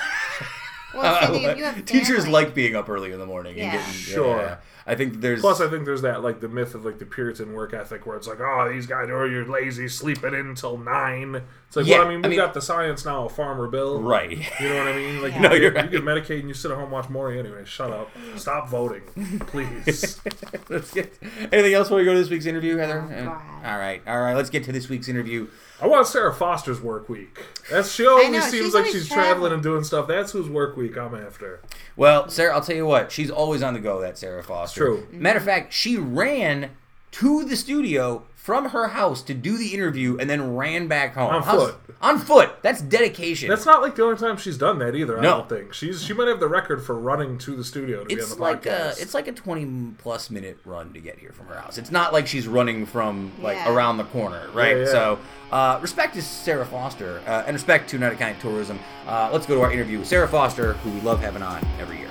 Well, 0.94 1.28
so 1.28 1.34
if 1.36 1.58
you 1.78 1.82
teachers 1.84 2.28
like 2.28 2.54
being 2.54 2.76
up 2.76 2.90
early 2.90 3.12
in 3.12 3.20
the 3.20 3.26
morning. 3.26 3.58
Yeah. 3.58 3.64
And 3.66 3.72
getting, 3.78 3.94
Sure. 3.94 4.38
yeah. 4.42 4.58
I 4.88 4.96
think 4.96 5.22
there's. 5.22 5.42
Plus, 5.42 5.62
I 5.62 5.70
think 5.70 5.86
there's 5.86 6.02
that 6.02 6.24
like 6.24 6.40
the 6.42 6.50
myth 6.50 6.74
of 6.76 6.84
like 6.84 6.98
the 7.00 7.06
Puritan 7.06 7.54
work 7.54 7.74
ethic, 7.74 8.06
where 8.06 8.18
it's 8.18 8.28
like, 8.28 8.40
oh, 8.42 8.68
these 8.74 8.88
guys, 8.88 9.08
oh, 9.12 9.24
you're 9.26 9.46
lazy, 9.46 9.88
sleeping 9.88 10.34
in 10.34 10.48
until 10.48 10.78
nine. 10.78 11.44
It's 11.68 11.76
like, 11.78 11.86
Yeah, 11.86 12.00
well, 12.00 12.08
I 12.08 12.10
mean, 12.10 12.22
we've 12.24 12.32
mean- 12.32 12.40
got 12.40 12.54
the 12.56 12.62
science 12.62 13.06
now, 13.06 13.26
of 13.26 13.32
Farmer 13.36 13.68
Bill. 13.68 14.02
right. 14.02 14.32
You 14.60 14.70
know 14.70 14.78
what 14.80 14.88
I 14.88 14.94
mean? 14.96 15.22
Like, 15.22 15.32
Yeah. 15.34 15.38
you, 15.38 15.42
No, 15.44 15.50
get, 15.50 15.62
you're 15.62 15.72
right. 15.72 15.86
you 15.86 15.92
get 15.92 16.04
medicated 16.04 16.40
and 16.40 16.50
you 16.50 16.54
sit 16.56 16.72
at 16.72 16.76
home 16.76 16.86
and 16.86 16.92
watch 16.94 17.10
Maury 17.10 17.38
anyway. 17.40 17.64
Shut 17.64 17.92
up. 17.92 18.10
Stop 18.36 18.70
voting, 18.70 19.04
please. 19.48 20.20
let's 20.70 20.92
get. 20.94 21.14
Anything 21.52 21.74
else 21.76 21.88
before 21.88 22.00
we 22.00 22.04
go 22.06 22.14
to 22.14 22.20
this 22.20 22.30
week's 22.30 22.48
interview, 22.48 22.78
Heather? 22.78 23.08
Oh, 23.08 23.14
Uh, 23.14 23.24
God. 23.26 23.42
all 23.66 23.78
right, 23.78 24.02
all 24.08 24.20
right. 24.20 24.36
Let's 24.36 24.50
get 24.50 24.64
to 24.66 24.72
this 24.72 24.90
week's 24.90 25.08
interview. 25.08 25.48
I 25.82 25.88
want 25.88 26.06
Sarah 26.06 26.34
Foster's 26.34 26.80
work 26.80 27.10
week. 27.10 27.40
That's 27.70 27.92
she 27.92 28.06
always 28.06 28.30
know, 28.30 28.40
seems 28.42 28.52
she's 28.52 28.74
like 28.74 28.86
always 28.86 28.94
she's 28.94 29.08
traveling 29.08 29.26
traveling. 29.26 29.54
and 29.54 29.64
doing 29.64 29.84
stuff. 29.84 30.08
That's 30.08 30.32
whose 30.32 30.48
work 30.48 30.78
week 30.78 30.98
I'm 30.98 31.16
after. 31.16 31.62
Well, 31.96 32.30
Sarah, 32.30 32.54
I'll 32.54 32.62
tell 32.62 32.76
you 32.76 32.86
what. 32.86 33.12
She's 33.12 33.32
always 33.32 33.64
on 33.64 33.74
the 33.74 33.80
go. 33.80 34.00
That 34.00 34.18
Sarah 34.18 34.44
Foster. 34.44 34.80
True. 34.80 35.08
Matter 35.12 35.40
of 35.40 35.46
fact, 35.46 35.74
she 35.74 35.98
ran 35.98 36.72
to 37.12 37.44
the 37.44 37.56
studio 37.56 38.24
from 38.42 38.70
her 38.70 38.88
house 38.88 39.22
to 39.22 39.36
do 39.36 39.56
the 39.56 39.68
interview 39.72 40.18
and 40.20 40.28
then 40.28 40.56
ran 40.56 40.88
back 40.88 41.14
home 41.14 41.30
On 41.32 41.44
How's- 41.44 41.62
foot. 41.70 41.76
On 42.02 42.18
foot. 42.18 42.50
That's 42.64 42.82
dedication. 42.82 43.48
That's 43.50 43.68
not 43.68 43.84
like 43.84 43.96
the 43.96 44.04
only 44.04 44.18
time 44.18 44.36
she's 44.38 44.58
done 44.58 44.80
that 44.80 44.96
either. 44.96 45.20
I 45.20 45.22
No. 45.22 45.30
don't 45.38 45.50
think 45.50 45.74
she's 45.76 46.02
she 46.02 46.14
might 46.14 46.28
have 46.28 46.40
the 46.40 46.48
record 46.48 46.84
for 46.84 46.96
running 46.96 47.38
to 47.38 47.56
the 47.56 47.64
studio 47.64 48.04
to 48.04 48.12
it's 48.12 48.26
be 48.26 48.32
on 48.32 48.38
the 48.40 48.44
like 48.44 48.66
a 48.66 48.96
it's 49.00 49.14
like 49.14 49.28
a 49.28 49.32
20 49.32 49.94
plus 50.00 50.32
minute 50.32 50.58
run 50.66 50.92
to 50.94 51.00
get 51.00 51.20
here 51.20 51.32
from 51.32 51.46
her 51.46 51.56
house. 51.60 51.78
It's 51.78 51.92
not 51.92 52.12
like 52.14 52.26
she's 52.26 52.48
running 52.48 52.88
from 52.88 53.32
like 53.44 53.58
Yeah. 53.58 53.72
around 53.72 53.98
the 53.98 54.06
corner, 54.06 54.42
right? 54.56 54.78
Yeah, 54.78 54.84
yeah. 54.86 54.90
So, 54.92 55.20
uh, 55.52 55.78
respect 55.80 56.16
to 56.16 56.24
Sarah 56.24 56.66
Foster 56.66 57.22
uh, 57.28 57.44
and 57.46 57.54
respect 57.54 57.92
to 57.92 57.98
Oneida 57.98 58.16
County 58.16 58.38
Tourism. 58.42 58.80
Uh, 59.08 59.30
let's 59.32 59.46
go 59.46 59.54
to 59.54 59.62
our 59.62 59.72
interview 59.72 60.00
with 60.00 60.08
Sarah 60.08 60.28
Foster, 60.28 60.74
who 60.74 60.90
we 60.90 61.02
love 61.02 61.20
having 61.20 61.44
on 61.44 61.64
every 61.80 62.00
year. 62.00 62.08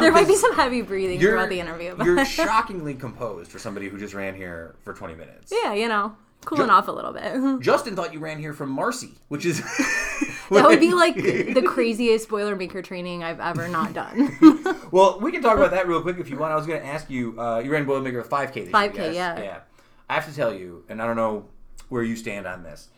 There 0.00 0.12
might 0.12 0.28
be 0.28 0.36
some 0.36 0.54
heavy 0.54 0.82
breathing 0.82 1.18
throughout 1.20 1.48
the 1.48 1.60
interview. 1.60 1.94
But 1.96 2.06
You're 2.06 2.24
shockingly 2.24 2.94
composed 2.94 3.50
for 3.50 3.58
somebody 3.58 3.88
who 3.88 3.98
just 3.98 4.14
ran 4.14 4.34
here 4.34 4.74
for 4.82 4.92
20 4.94 5.14
minutes. 5.14 5.52
yeah, 5.62 5.74
you 5.74 5.88
know, 5.88 6.14
cooling 6.44 6.66
Ju- 6.66 6.72
off 6.72 6.88
a 6.88 6.92
little 6.92 7.12
bit. 7.12 7.60
Justin 7.62 7.96
thought 7.96 8.12
you 8.12 8.18
ran 8.20 8.38
here 8.38 8.52
from 8.52 8.70
Marcy, 8.70 9.12
which 9.28 9.44
is 9.44 9.60
That 10.50 10.66
would 10.68 10.80
be 10.80 10.92
like 10.92 11.14
the 11.16 11.62
craziest 11.66 12.28
Boilermaker 12.28 12.84
training 12.84 13.24
I've 13.24 13.40
ever 13.40 13.66
not 13.66 13.94
done. 13.94 14.36
Well, 14.90 15.18
we 15.18 15.32
can 15.32 15.42
talk 15.42 15.56
about 15.56 15.70
that 15.70 15.88
real 15.88 16.02
quick 16.02 16.18
if 16.18 16.28
you 16.28 16.36
want. 16.36 16.52
I 16.52 16.56
was 16.56 16.66
going 16.66 16.80
to 16.80 16.86
ask 16.86 17.08
you. 17.08 17.40
Uh, 17.40 17.60
you 17.60 17.72
ran 17.72 17.86
Boilermaker 17.86 18.24
5K 18.24 18.54
this 18.54 18.68
5K, 18.68 18.94
year, 18.96 19.12
yeah. 19.12 19.40
Yeah. 19.42 19.58
I 20.08 20.14
have 20.14 20.28
to 20.28 20.34
tell 20.36 20.52
you, 20.52 20.84
and 20.90 21.00
I 21.00 21.06
don't 21.06 21.16
know 21.16 21.46
where 21.88 22.02
you 22.02 22.14
stand 22.14 22.46
on 22.46 22.62
this. 22.62 22.88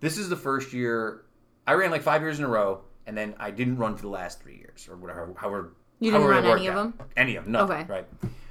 This 0.00 0.18
is 0.18 0.28
the 0.28 0.36
first 0.36 0.72
year 0.72 1.22
I 1.66 1.74
ran 1.74 1.90
like 1.92 2.02
five 2.02 2.22
years 2.22 2.38
in 2.40 2.44
a 2.44 2.48
row, 2.48 2.82
and 3.06 3.16
then 3.16 3.34
I 3.38 3.52
didn't 3.52 3.76
run 3.78 3.94
for 3.96 4.02
the 4.02 4.08
last 4.08 4.42
three 4.42 4.56
years 4.56 4.88
or 4.90 4.96
whatever. 4.96 5.32
However, 5.36 5.72
You 6.00 6.10
didn't 6.12 6.26
it 6.26 6.30
run 6.30 6.44
any 6.44 6.66
of 6.66 6.74
them? 6.74 6.94
Any 7.16 7.36
of 7.36 7.44
them? 7.44 7.52
Nothing. 7.52 7.76
Okay. 7.78 7.92
Right. 7.92 8.06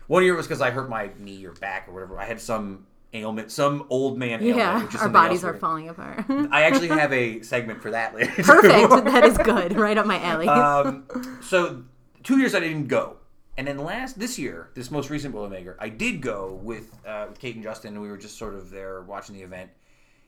One 0.07 0.23
year 0.23 0.35
was 0.35 0.47
because 0.47 0.61
I 0.61 0.71
hurt 0.71 0.89
my 0.89 1.09
knee 1.19 1.45
or 1.45 1.53
back 1.53 1.87
or 1.87 1.93
whatever. 1.93 2.19
I 2.19 2.25
had 2.25 2.39
some 2.39 2.85
ailment, 3.13 3.51
some 3.51 3.85
old 3.89 4.17
man 4.17 4.43
ailment. 4.43 4.91
yeah, 4.93 4.99
our 5.01 5.09
bodies 5.09 5.43
are 5.43 5.53
falling 5.55 5.89
apart. 5.89 6.25
I 6.29 6.63
actually 6.63 6.87
have 6.99 7.11
a 7.13 7.41
segment 7.41 7.81
for 7.81 7.91
that 7.91 8.13
later. 8.13 8.31
Perfect. 8.43 9.05
that 9.05 9.23
is 9.25 9.37
good. 9.37 9.75
Right 9.77 9.97
up 9.97 10.05
my 10.05 10.19
alley. 10.21 10.47
um, 10.47 11.05
so 11.41 11.83
two 12.23 12.37
years 12.37 12.53
I 12.53 12.59
didn't 12.59 12.87
go, 12.87 13.17
and 13.57 13.67
then 13.67 13.77
last 13.77 14.19
this 14.19 14.37
year, 14.37 14.69
this 14.75 14.91
most 14.91 15.09
recent 15.09 15.33
Boilermaker, 15.33 15.75
I 15.79 15.89
did 15.89 16.21
go 16.21 16.59
with 16.61 16.95
uh, 17.05 17.27
with 17.29 17.39
Kate 17.39 17.55
and 17.55 17.63
Justin, 17.63 17.93
and 17.93 18.01
we 18.01 18.09
were 18.09 18.17
just 18.17 18.37
sort 18.37 18.53
of 18.53 18.69
there 18.69 19.01
watching 19.01 19.35
the 19.35 19.41
event. 19.41 19.69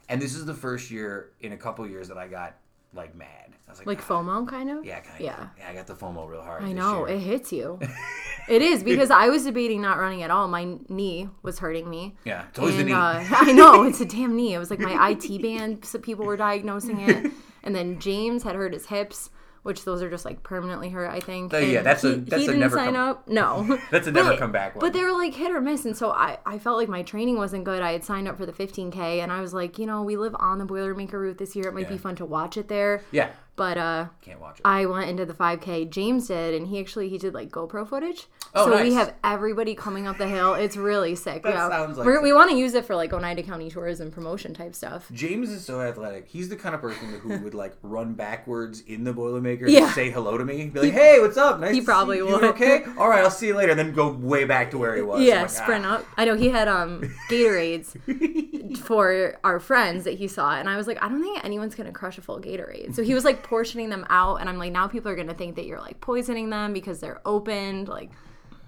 And 0.09 0.21
this 0.21 0.33
is 0.35 0.45
the 0.45 0.53
first 0.53 0.89
year 0.89 1.31
in 1.41 1.51
a 1.51 1.57
couple 1.57 1.85
years 1.85 2.07
that 2.07 2.17
I 2.17 2.27
got 2.27 2.55
like 2.93 3.13
mad. 3.15 3.53
I 3.67 3.71
was 3.71 3.79
like, 3.79 3.87
like. 3.87 4.01
FOMO, 4.01 4.47
kind 4.47 4.69
of. 4.69 4.85
Yeah, 4.85 4.99
kind 5.01 5.15
of. 5.15 5.21
Yeah. 5.21 5.47
Yeah, 5.57 5.69
I 5.69 5.73
got 5.73 5.87
the 5.87 5.93
FOMO 5.95 6.27
real 6.29 6.41
hard. 6.41 6.63
I 6.63 6.71
know 6.71 7.05
year. 7.07 7.17
it 7.17 7.19
hits 7.19 7.51
you. 7.51 7.79
it 8.47 8.61
is 8.61 8.81
because 8.83 9.11
I 9.11 9.27
was 9.27 9.43
debating 9.43 9.81
not 9.81 9.97
running 9.97 10.23
at 10.23 10.31
all. 10.31 10.47
My 10.47 10.77
knee 10.89 11.29
was 11.41 11.59
hurting 11.59 11.89
me. 11.89 12.15
Yeah, 12.23 12.45
it's 12.49 12.59
always 12.59 12.75
and, 12.75 12.83
the 12.83 12.85
knee. 12.85 12.93
Uh, 12.93 13.23
I 13.31 13.51
know 13.51 13.83
it's 13.83 13.99
a 14.01 14.05
damn 14.17 14.35
knee. 14.35 14.53
It 14.53 14.59
was 14.59 14.69
like 14.69 14.79
my 14.79 15.09
IT 15.11 15.41
band. 15.41 15.83
So 15.85 15.99
people 15.99 16.25
were 16.25 16.37
diagnosing 16.37 17.01
it, 17.01 17.31
and 17.63 17.75
then 17.75 17.99
James 17.99 18.43
had 18.43 18.55
hurt 18.55 18.71
his 18.73 18.85
hips, 18.85 19.29
which 19.63 19.83
those 19.83 20.01
are 20.01 20.09
just 20.09 20.23
like 20.23 20.43
permanently 20.43 20.89
hurt. 20.89 21.09
I 21.11 21.19
think. 21.19 21.53
Oh, 21.53 21.57
yeah, 21.57 21.81
that's 21.81 22.05
a- 22.05 22.11
he, 22.13 22.15
that's 22.21 22.35
he 22.43 22.43
a 22.43 22.51
didn't 22.51 22.61
never 22.61 22.77
sign 22.77 22.93
come- 22.93 23.09
up. 23.09 23.27
No, 23.27 23.79
That's 23.91 24.07
a 24.07 24.13
But- 24.13 24.23
never 24.23 24.37
come 24.37 24.53
back 24.53 24.75
one. 24.75 24.79
But 24.79 24.93
they 24.93 25.03
were 25.03 25.11
like 25.11 25.33
hit 25.33 25.51
or 25.51 25.59
miss, 25.59 25.83
and 25.83 25.97
so 25.97 26.11
I 26.11 26.37
I 26.45 26.57
felt 26.57 26.77
like 26.77 26.87
my 26.87 27.03
training 27.03 27.35
wasn't 27.35 27.65
good. 27.65 27.81
I 27.81 27.91
had 27.91 28.05
signed 28.05 28.29
up 28.29 28.37
for 28.37 28.45
the 28.45 28.53
15k, 28.53 28.95
and 29.21 29.29
I 29.29 29.41
was 29.41 29.53
like, 29.53 29.77
you 29.77 29.85
know, 29.85 30.03
we 30.03 30.15
live 30.15 30.37
on 30.39 30.57
the 30.57 30.65
Boilermaker 30.65 31.13
route 31.13 31.37
this 31.37 31.53
year. 31.53 31.67
It 31.67 31.73
might 31.73 31.81
Yeah. 31.81 31.89
be 31.89 31.97
fun 31.97 32.15
to 32.15 32.25
watch 32.25 32.55
it 32.55 32.69
there. 32.69 33.01
yeah, 33.11 33.31
But 33.57 33.77
uh, 33.79 34.05
can't 34.21 34.39
watch 34.39 34.59
it. 34.59 34.61
I 34.63 34.85
went 34.85 35.09
into 35.09 35.25
the 35.25 35.33
5K. 35.33 35.89
James 35.89 36.27
did, 36.27 36.53
and 36.53 36.67
he 36.67 36.79
actually 36.79 37.09
he 37.09 37.17
did 37.17 37.33
like 37.33 37.49
GoPro 37.49 37.89
footage. 37.89 38.27
Oh, 38.53 38.69
so 38.69 38.81
we 38.83 38.93
have 38.93 39.15
everybody 39.23 39.73
coming 39.75 40.07
up 40.07 40.17
the 40.19 40.27
hill. 40.27 40.53
It's 40.53 40.77
really 40.77 41.15
sick. 41.15 41.41
That 41.43 41.53
yeah. 41.55 41.69
sounds 41.69 41.97
like 41.97 42.05
We're, 42.05 42.21
we 42.21 42.31
want 42.33 42.51
to 42.51 42.55
use 42.55 42.75
it 42.75 42.85
for 42.85 42.95
like 42.95 43.11
Oneida 43.13 43.41
County 43.43 43.69
tourism 43.69 44.11
promotion 44.11 44.53
type 44.53 44.75
stuff. 44.75 45.09
James 45.11 45.49
is 45.49 45.65
so 45.65 45.81
athletic. 45.81 46.27
He's 46.27 46.49
the 46.49 46.55
kind 46.55 46.75
of 46.75 46.81
person 46.81 47.19
who 47.19 47.37
would 47.43 47.55
like 47.55 47.75
run 47.81 48.13
backwards 48.13 48.81
in 48.81 49.03
the 49.03 49.13
Boilermaker 49.13 49.67
Yeah. 49.67 49.91
say 49.91 50.11
hello 50.11 50.37
to 50.37 50.45
me. 50.45 50.67
Be 50.67 50.79
like, 50.79 50.93
"Hey, 50.93 51.19
what's 51.19 51.37
up? 51.37 51.59
Nice 51.59 51.73
he 51.73 51.81
probably 51.81 52.17
you. 52.17 52.29
okay? 52.29 52.83
All 52.97 53.09
right, 53.09 53.23
I'll 53.23 53.31
see 53.31 53.47
you 53.47 53.55
later." 53.55 53.71
And 53.71 53.79
then 53.79 53.91
go 53.91 54.09
way 54.11 54.45
back 54.45 54.69
to 54.71 54.77
where 54.77 54.95
he 54.95 55.01
was. 55.01 55.21
Yeah, 55.23 55.41
like, 55.41 55.49
sprint 55.49 55.85
"Ah." 55.85 55.95
up. 55.95 56.05
I 56.15 56.25
know 56.25 56.35
he 56.35 56.49
had 56.49 56.67
um 56.67 57.01
Gatorades 57.29 58.77
for 58.77 59.37
our 59.43 59.59
friends 59.59 60.03
that 60.03 60.13
he 60.15 60.27
saw, 60.27 60.55
and 60.57 60.69
I 60.69 60.77
was 60.77 60.87
like, 60.87 61.01
I 61.03 61.09
don't 61.09 61.21
think 61.21 61.43
anyone's 61.43 61.75
gonna 61.75 61.91
crush 61.91 62.17
a 62.17 62.21
full 62.21 62.39
Gatorade. 62.39 62.93
So 62.95 63.03
he 63.03 63.13
was 63.13 63.25
like 63.25 63.43
portioning 63.47 63.89
them 63.89 64.05
out, 64.09 64.35
and 64.41 64.49
I'm 64.49 64.57
like, 64.57 64.71
now 64.71 64.87
people 64.87 65.09
are 65.11 65.15
gonna 65.15 65.33
think 65.33 65.55
that 65.55 65.65
you're 65.65 65.79
like 65.79 65.99
poisoning 66.01 66.49
them 66.49 66.73
because 66.73 66.99
they're 66.99 67.21
opened. 67.25 67.87
Like, 67.87 68.11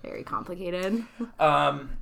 very 0.03 0.23
complicated. 0.23 1.03
Um, 1.39 1.97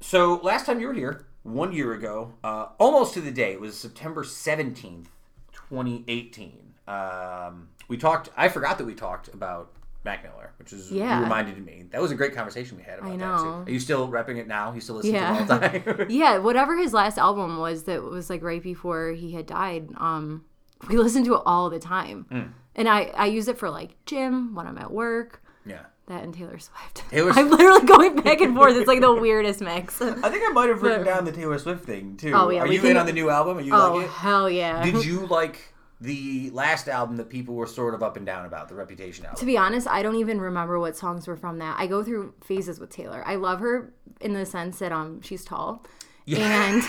so 0.00 0.40
last 0.42 0.66
time 0.66 0.80
you 0.80 0.86
were 0.88 0.92
here, 0.94 1.26
one 1.42 1.72
year 1.72 1.92
ago, 1.94 2.34
uh, 2.44 2.66
almost 2.78 3.14
to 3.14 3.20
the 3.20 3.30
day, 3.30 3.52
it 3.52 3.60
was 3.60 3.76
September 3.78 4.24
seventeenth, 4.24 5.08
twenty 5.52 6.04
eighteen. 6.08 6.74
Um, 6.88 7.68
we 7.88 7.96
talked. 7.96 8.28
I 8.36 8.48
forgot 8.48 8.78
that 8.78 8.84
we 8.84 8.94
talked 8.94 9.28
about 9.28 9.72
Mac 10.04 10.22
Miller, 10.24 10.52
which 10.58 10.72
is 10.72 10.90
Yeah. 10.90 11.18
you 11.18 11.22
reminded 11.24 11.64
me. 11.64 11.84
That 11.90 12.00
was 12.02 12.10
a 12.10 12.14
great 12.14 12.34
conversation 12.34 12.76
we 12.76 12.82
had 12.82 12.98
about 12.98 13.12
I 13.12 13.16
that 13.16 13.38
too. 13.38 13.48
Are 13.48 13.70
you 13.70 13.78
still 13.80 14.08
repping 14.08 14.36
it 14.38 14.48
now? 14.48 14.72
You 14.72 14.80
still 14.80 14.96
listen 14.96 15.14
Yeah. 15.14 15.36
to 15.38 15.44
it 15.44 15.50
all 15.50 15.58
the 15.58 15.78
time? 15.94 16.06
yeah, 16.10 16.38
whatever 16.38 16.76
his 16.76 16.92
last 16.92 17.18
album 17.18 17.58
was 17.58 17.84
that 17.84 18.02
was 18.02 18.28
like 18.28 18.42
right 18.42 18.62
before 18.62 19.12
he 19.12 19.32
had 19.32 19.46
died. 19.46 19.88
Um, 19.96 20.44
we 20.88 20.96
listen 20.96 21.24
to 21.24 21.34
it 21.34 21.42
all 21.46 21.70
the 21.70 21.78
time, 21.78 22.26
Hmm. 22.30 22.40
and 22.76 22.88
I 22.88 23.04
I 23.16 23.26
use 23.26 23.48
it 23.48 23.58
for 23.58 23.70
like 23.70 23.96
gym 24.06 24.54
when 24.54 24.66
I'm 24.66 24.78
at 24.78 24.90
work. 24.90 25.42
yeah. 25.66 25.82
That 26.06 26.24
and 26.24 26.34
Taylor 26.34 26.58
Swift. 26.58 27.04
Taylor 27.10 27.30
I'm 27.36 27.48
literally 27.48 27.86
going 27.86 28.16
back 28.16 28.40
and 28.40 28.56
forth. 28.56 28.74
It's 28.76 28.88
like 28.88 29.00
the 29.00 29.14
weirdest 29.14 29.60
mix. 29.60 30.02
I 30.02 30.10
think 30.30 30.42
I 30.44 30.50
might 30.52 30.68
have 30.68 30.82
written 30.82 31.04
But- 31.04 31.10
down 31.14 31.24
the 31.24 31.30
Taylor 31.32 31.58
Swift 31.60 31.84
thing 31.84 32.16
too. 32.16 32.32
Oh, 32.34 32.50
yeah, 32.50 32.60
Are 32.62 32.66
you 32.66 32.80
can- 32.80 32.90
in 32.90 32.96
on 32.96 33.06
the 33.06 33.12
new 33.12 33.30
album? 33.30 33.58
Are 33.58 33.60
you 33.60 33.72
oh 33.72 33.94
like 33.94 34.06
it? 34.06 34.10
hell 34.10 34.50
yeah! 34.50 34.82
Did 34.84 35.04
you 35.10 35.26
like 35.28 35.72
the 36.00 36.50
last 36.50 36.88
album 36.88 37.16
that 37.18 37.28
people 37.30 37.54
were 37.54 37.68
sort 37.68 37.94
of 37.94 38.02
up 38.02 38.16
and 38.16 38.26
down 38.26 38.44
about, 38.44 38.68
the 38.68 38.74
Reputation 38.74 39.24
album? 39.26 39.38
to 39.38 39.46
be 39.46 39.56
honest, 39.56 39.86
I 39.86 40.02
don't 40.02 40.16
even 40.16 40.40
remember 40.40 40.80
what 40.80 40.96
songs 40.96 41.28
were 41.28 41.36
from 41.36 41.58
that. 41.60 41.76
I 41.78 41.86
go 41.86 42.02
through 42.02 42.34
phases 42.42 42.80
with 42.80 42.90
Taylor. 42.90 43.22
I 43.24 43.36
love 43.36 43.60
her 43.60 43.92
in 44.20 44.32
the 44.32 44.44
sense 44.44 44.80
that 44.80 44.90
um 44.90 45.22
she's 45.22 45.44
tall, 45.44 45.84
and 46.26 46.82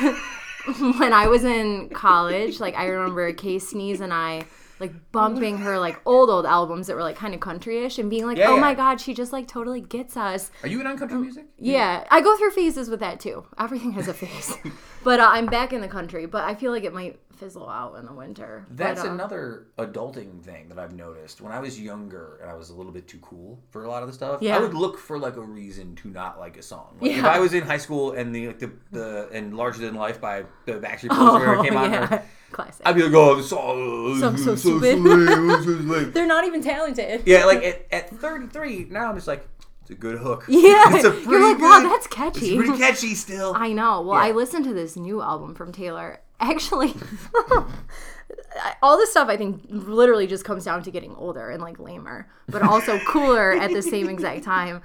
when 0.98 1.14
I 1.14 1.28
was 1.28 1.44
in 1.44 1.90
college, 1.90 2.60
like 2.60 2.76
I 2.76 2.86
remember 2.86 3.32
Case 3.34 3.70
Sneeze 3.70 4.02
and 4.02 4.14
I 4.14 4.46
like 4.80 5.12
bumping 5.12 5.60
her 5.60 5.78
like 5.80 6.00
old 6.06 6.30
old 6.30 6.46
albums 6.46 6.88
that 6.88 6.96
were 6.96 7.04
like 7.04 7.16
kind 7.16 7.34
of 7.34 7.40
countryish 7.40 8.00
and 8.00 8.10
being 8.10 8.26
like, 8.26 8.38
Yeah, 8.38 8.50
oh 8.50 8.56
yeah. 8.56 8.62
my 8.62 8.74
god, 8.74 9.00
she 9.00 9.14
just 9.14 9.32
like 9.32 9.48
totally 9.48 9.82
gets 9.82 10.18
us. 10.18 10.52
Are 10.62 10.68
you 10.68 10.82
in 10.82 10.88
on 10.88 10.98
country 10.98 11.18
music? 11.18 11.46
Yeah, 11.58 12.06
I 12.10 12.22
go 12.22 12.36
through 12.38 12.52
phases 12.52 12.90
with 12.90 13.00
that 13.00 13.20
too. 13.20 13.46
Everything 13.58 13.92
has 13.94 14.08
a 14.08 14.14
phase. 14.14 14.58
but 15.04 15.20
uh, 15.20 15.30
I'm 15.32 15.46
back 15.46 15.74
in 15.74 15.82
the 15.82 15.88
country, 15.88 16.26
but 16.26 16.44
I 16.44 16.56
feel 16.56 16.72
like 16.72 16.84
it 16.84 16.94
might 16.94 17.20
fizzle 17.44 17.70
out 17.70 17.96
in 18.00 18.06
the 18.06 18.14
winter. 18.14 18.66
That's 18.72 19.02
but, 19.02 19.10
uh, 19.10 19.14
another 19.14 19.68
adulting 19.78 20.42
thing 20.42 20.70
that 20.70 20.80
I've 20.80 20.94
noticed. 20.94 21.42
When 21.42 21.52
I 21.52 21.60
was 21.60 21.80
younger 21.80 22.40
and 22.42 22.50
I 22.50 22.54
was 22.56 22.70
a 22.70 22.74
little 22.76 22.92
bit 22.92 23.08
too 23.08 23.20
cool 23.20 23.60
for 23.70 23.84
a 23.84 23.90
lot 23.90 24.02
of 24.02 24.08
the 24.08 24.14
stuff, 24.14 24.42
yeah. 24.42 24.56
I 24.56 24.60
would 24.60 24.74
look 24.74 24.98
for 24.98 25.20
like 25.20 25.36
a 25.36 25.42
reason 25.42 25.96
to 25.98 26.08
not 26.10 26.40
like 26.40 26.58
a 26.58 26.62
song. 26.62 26.98
Like 27.02 27.12
if 27.12 27.26
I 27.26 27.40
was 27.40 27.54
in 27.54 27.64
high 27.64 27.78
school 27.78 28.12
and 28.14 28.34
the 28.34 28.48
like 28.48 28.60
the, 28.60 28.72
the 28.92 29.30
and 29.34 29.56
Larger 29.58 29.82
Than 29.86 29.96
Life 29.96 30.22
by 30.22 30.46
the 30.66 30.74
Backstreet 30.74 31.10
Boys 31.10 31.18
Oh, 31.20 31.64
came 31.64 31.76
on, 31.78 31.92
yeah. 31.92 32.22
Classic. 32.52 32.86
I'd 32.86 32.96
be 32.96 33.02
like, 33.04 33.14
oh, 33.16 33.36
the 33.36 33.44
song, 33.44 34.20
Song 34.20 34.38
so 34.38 34.56
stupid." 34.56 35.00
stupid. 35.00 36.14
They're 36.14 36.28
not 36.28 36.46
even 36.46 36.62
talented. 36.62 37.24
yeah, 37.26 37.46
like 37.46 37.64
at, 37.64 37.88
at 37.92 38.10
33, 38.16 38.88
now 38.92 39.10
I'm 39.10 39.16
just 39.16 39.28
like, 39.28 39.48
it's 39.82 39.90
a 39.90 39.96
good 39.96 40.20
hook. 40.20 40.46
Yeah, 40.48 40.60
it's 40.96 41.04
a 41.04 41.10
you're 41.10 41.22
pretty 41.24 41.44
like, 41.46 41.60
wow, 41.60 41.80
good- 41.82 41.92
that's 41.92 42.06
It's 42.06 42.16
catchy. 42.16 42.56
pretty 42.58 42.78
catchy 42.78 43.16
still. 43.16 43.54
I 43.56 43.74
know. 43.74 44.02
Well, 44.04 44.18
Yeah. 44.20 44.28
I 44.28 44.32
listened 44.32 44.66
to 44.66 44.74
this 44.74 44.96
new 44.96 45.22
album 45.22 45.56
from 45.56 45.72
Taylor, 45.72 46.22
actually 46.40 46.94
all 48.82 48.98
this 48.98 49.12
stuff 49.12 49.30
I 49.30 49.38
think 49.38 49.62
literally 49.70 50.28
just 50.28 50.46
comes 50.46 50.66
down 50.66 50.84
to 50.84 50.92
getting 50.92 51.16
older 51.16 51.50
and 51.50 51.62
like 51.62 51.80
lamer, 51.80 52.28
but 52.48 52.62
also 52.62 53.00
cooler 53.08 53.54
at 53.54 53.72
the 53.72 53.82
same 53.82 54.10
exact 54.10 54.44
time. 54.44 54.82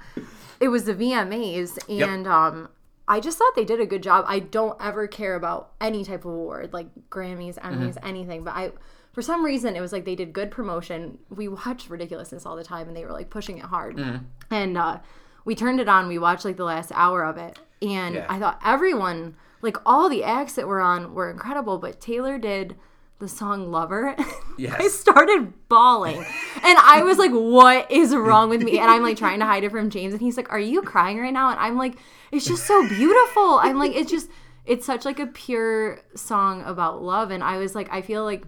It 0.59 0.69
was 0.69 0.85
the 0.85 0.93
VMAs 0.93 1.77
and 1.89 2.27
um 2.27 2.69
I 3.07 3.19
just 3.19 3.39
thought 3.39 3.53
they 3.55 3.65
did 3.65 3.79
a 3.79 3.87
good 3.87 4.03
job. 4.03 4.25
I 4.27 4.37
don't 4.39 4.77
ever 4.79 5.07
care 5.07 5.33
about 5.35 5.71
any 5.81 6.03
type 6.05 6.25
of 6.25 6.31
award, 6.31 6.73
like 6.73 6.87
Grammys, 7.09 7.57
Emmys, 7.57 7.97
anything, 8.03 8.43
but 8.43 8.53
I 8.55 8.71
for 9.13 9.21
some 9.23 9.43
reason 9.43 9.75
it 9.75 9.81
was 9.81 9.91
like 9.91 10.05
they 10.05 10.15
did 10.15 10.31
good 10.33 10.51
promotion. 10.51 11.17
We 11.29 11.47
watched 11.47 11.89
ridiculousness 11.89 12.45
all 12.45 12.55
the 12.55 12.63
time 12.63 12.87
and 12.87 12.95
they 12.95 13.05
were 13.05 13.11
like 13.11 13.29
pushing 13.29 13.57
it 13.57 13.65
hard. 13.65 13.97
And 14.51 14.77
uh 14.77 14.99
we 15.45 15.55
turned 15.55 15.79
it 15.79 15.89
on, 15.89 16.07
we 16.07 16.19
watched 16.19 16.45
like 16.45 16.57
the 16.57 16.63
last 16.65 16.91
hour 16.93 17.23
of 17.23 17.37
it, 17.37 17.57
and 17.81 18.15
Yeah. 18.15 18.25
I 18.29 18.37
thought 18.39 18.59
everyone 18.63 19.35
like 19.61 19.77
all 19.85 20.09
the 20.09 20.23
acts 20.23 20.53
that 20.53 20.67
were 20.67 20.81
on 20.81 21.13
were 21.13 21.29
incredible, 21.29 21.77
but 21.77 21.99
Taylor 21.99 22.37
did 22.37 22.75
the 23.19 23.27
song 23.27 23.71
Lover. 23.71 24.15
Yes. 24.59 24.75
I 24.77 24.87
started 24.89 25.53
bawling. 25.69 26.17
And 26.61 26.77
I 26.77 27.01
was 27.03 27.17
like, 27.17 27.31
what 27.31 27.89
is 27.89 28.13
wrong 28.13 28.49
with 28.49 28.61
me? 28.61 28.77
And 28.77 28.91
I'm 28.91 29.01
like 29.01 29.15
trying 29.15 29.39
to 29.39 29.45
hide 29.45 29.63
it 29.63 29.71
from 29.71 29.89
James. 29.89 30.13
And 30.13 30.21
he's 30.21 30.35
like, 30.35 30.51
are 30.51 30.59
you 30.59 30.81
crying 30.81 31.17
right 31.17 31.31
now? 31.31 31.49
And 31.51 31.57
I'm 31.57 31.77
like, 31.77 31.97
it's 32.33 32.45
just 32.45 32.67
so 32.67 32.85
beautiful. 32.89 33.59
I'm 33.59 33.79
like, 33.79 33.95
it's 33.95 34.11
just, 34.11 34.29
it's 34.65 34.85
such 34.85 35.05
like 35.05 35.17
a 35.17 35.27
pure 35.27 36.01
song 36.15 36.61
about 36.63 37.01
love. 37.01 37.31
And 37.31 37.41
I 37.41 37.57
was 37.57 37.73
like, 37.73 37.89
I 37.89 38.01
feel 38.01 38.25
like 38.25 38.43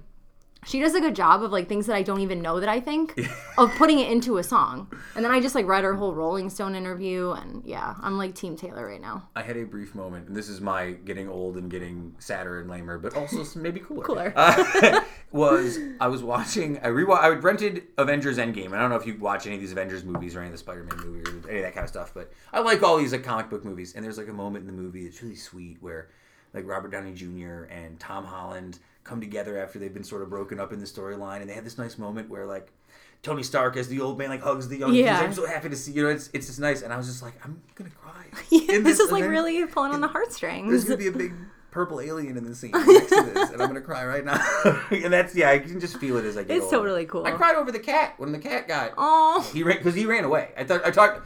she 0.66 0.80
does 0.80 0.94
a 0.94 1.02
good 1.02 1.16
job 1.16 1.42
of 1.42 1.52
like 1.52 1.68
things 1.68 1.88
that 1.88 1.96
I 1.96 2.04
don't 2.04 2.22
even 2.22 2.42
know 2.42 2.60
that 2.60 2.70
I 2.70 2.80
think 2.80 3.20
of 3.58 3.72
putting 3.76 4.00
it 4.00 4.12
into 4.12 4.38
a 4.38 4.44
song. 4.44 4.92
And 5.16 5.26
then 5.26 5.32
I 5.32 5.40
just 5.40 5.56
like 5.56 5.66
read 5.66 5.84
her 5.84 5.96
whole 5.96 6.14
Rolling 6.14 6.50
Stone 6.50 6.76
interview. 6.76 7.32
And 7.32 7.64
yeah, 7.66 7.96
I'm 8.02 8.18
like 8.18 8.36
Team 8.36 8.56
Taylor 8.56 8.88
right 8.88 9.02
now. 9.02 9.28
I 9.36 9.42
had 9.42 9.58
a 9.58 9.64
brief 9.64 9.96
moment, 9.96 10.28
and 10.28 10.36
this 10.36 10.50
is 10.50 10.62
my 10.62 10.92
getting 10.92 11.28
old 11.28 11.58
and 11.58 11.70
getting 11.70 12.16
sadder 12.20 12.60
and 12.60 12.70
lamer, 12.70 13.00
but 13.00 13.16
also 13.16 13.44
maybe 13.60 13.80
cooler. 13.80 14.04
Cooler. 14.04 14.34
Uh, 14.42 15.02
was 15.32 15.80
I 16.00 16.08
was 16.08 16.24
watching 16.24 16.80
I 16.84 16.88
re 16.88 17.06
I 17.10 17.30
rented 17.30 17.84
Avengers 17.98 18.38
Endgame. 18.38 18.74
I 18.74 18.80
don't 18.80 18.90
know 18.90 18.96
if 18.96 19.06
you 19.06 19.18
watch 19.18 19.46
any 19.46 19.56
of 19.56 19.62
these 19.62 19.72
Avengers 19.72 20.04
movies 20.04 20.36
or 20.36 20.40
any 20.40 20.48
of 20.48 20.52
the 20.52 20.58
Spider-Man 20.58 20.98
movies 21.06 21.28
or 21.30 21.50
any 21.50 21.60
of 21.60 21.64
that 21.64 21.74
kind 21.74 21.84
of 21.84 21.90
stuff, 21.90 22.14
but 22.14 22.32
I 22.52 22.60
like 22.60 22.84
all 22.84 22.98
these 22.98 23.12
like 23.12 23.24
comic 23.24 23.50
book 23.50 23.64
movies. 23.64 23.94
And 23.96 24.04
there's 24.04 24.18
like 24.18 24.28
a 24.28 24.34
moment 24.34 24.68
in 24.68 24.76
the 24.76 24.82
movie 24.82 25.06
that's 25.06 25.22
really 25.22 25.36
sweet 25.36 25.78
where 25.82 26.10
like 26.54 26.68
Robert 26.68 26.92
Downey 26.92 27.14
Jr. 27.14 27.64
and 27.70 28.00
Tom 28.00 28.26
Holland 28.26 28.80
come 29.04 29.20
together 29.22 29.58
after 29.58 29.80
they've 29.80 29.94
been 29.94 30.04
sort 30.04 30.22
of 30.22 30.30
broken 30.30 30.60
up 30.60 30.72
in 30.74 30.80
the 30.80 30.86
storyline, 30.86 31.42
and 31.42 31.50
they 31.50 31.54
have 31.54 31.64
this 31.64 31.78
nice 31.78 31.98
moment 31.98 32.30
where 32.30 32.46
like. 32.46 32.72
Tony 33.24 33.44
Stark 33.44 33.78
as 33.78 33.88
the 33.88 34.02
old 34.02 34.18
man 34.18 34.30
like 34.30 34.42
hugs 34.42 34.68
the 34.68 34.78
young. 34.78 34.96
Yeah. 34.96 35.20
I'm 35.20 35.32
so 35.32 35.46
happy 35.46 35.70
to 35.70 35.76
see 35.76 35.92
you 35.92 36.02
know 36.02 36.10
it's 36.10 36.32
it's 36.34 36.48
just 36.48 36.60
nice, 36.60 36.82
and 36.82 36.92
I 36.92 36.98
was 36.98 37.06
just 37.06 37.22
like 37.22 37.34
I'm 37.46 37.62
gonna 37.76 37.92
cry. 37.92 38.26
Yeah, 38.50 38.78
in 38.78 38.84
this 38.84 39.00
is 39.00 39.12
like 39.12 39.24
really 39.26 39.64
pulling 39.68 39.92
on 39.94 40.02
the 40.02 40.08
heartstrings. 40.08 40.72
There's 40.72 40.86
gonna 40.86 40.98
be 40.98 41.06
a 41.06 41.12
big 41.12 41.36
purple 41.70 42.02
alien 42.02 42.36
in 42.36 42.44
the 42.44 42.56
scene 42.56 42.72
next 42.76 43.10
to 43.10 43.22
this, 43.32 43.52
and 43.52 43.62
I'm 43.62 43.68
gonna 43.68 43.80
cry 43.82 44.06
right 44.08 44.26
now. 44.26 44.42
and 44.90 45.14
that's 45.14 45.36
yeah, 45.36 45.52
I 45.52 45.60
can 45.60 45.80
just 45.80 45.98
feel 45.98 46.18
it 46.18 46.26
as 46.26 46.36
I 46.36 46.44
get 46.46 46.58
It's 46.58 46.66
older. 46.66 46.78
totally 46.78 47.06
cool. 47.06 47.26
I 47.28 47.32
cried 47.32 47.56
over 47.56 47.72
the 47.72 47.80
cat 47.80 48.16
when 48.18 48.32
the 48.32 48.40
cat 48.40 48.68
got 48.68 48.94
Oh, 48.98 49.48
he 49.54 49.62
ran 49.62 49.78
because 49.78 49.94
he 49.94 50.08
ran 50.08 50.24
away. 50.24 50.50
I 50.58 50.64
thought 50.64 50.84
I 50.84 50.90
talked. 50.90 51.22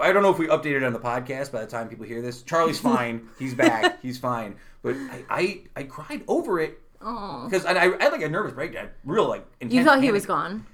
I 0.00 0.12
don't 0.12 0.22
know 0.22 0.30
if 0.30 0.38
we 0.38 0.46
updated 0.46 0.86
on 0.86 0.94
the 0.94 0.98
podcast 0.98 1.52
by 1.52 1.60
the 1.60 1.66
time 1.66 1.90
people 1.90 2.06
hear 2.06 2.22
this. 2.22 2.40
Charlie's 2.42 2.80
fine. 2.80 3.28
He's 3.38 3.54
back. 3.54 4.00
He's 4.00 4.16
fine. 4.18 4.56
But 4.82 4.96
I 4.96 5.24
I, 5.28 5.60
I 5.76 5.82
cried 5.82 6.22
over 6.26 6.58
it 6.58 6.80
oh. 7.04 7.46
because 7.48 7.64
I, 7.66 7.72
I 7.72 8.02
had 8.02 8.12
like 8.12 8.22
a 8.22 8.28
nervous 8.28 8.52
breakdown. 8.52 8.88
Real 9.04 9.28
like 9.28 9.46
intense 9.60 9.74
You 9.74 9.84
thought 9.84 9.96
he 9.98 10.02
panic. 10.08 10.12
was 10.14 10.26
gone. 10.26 10.66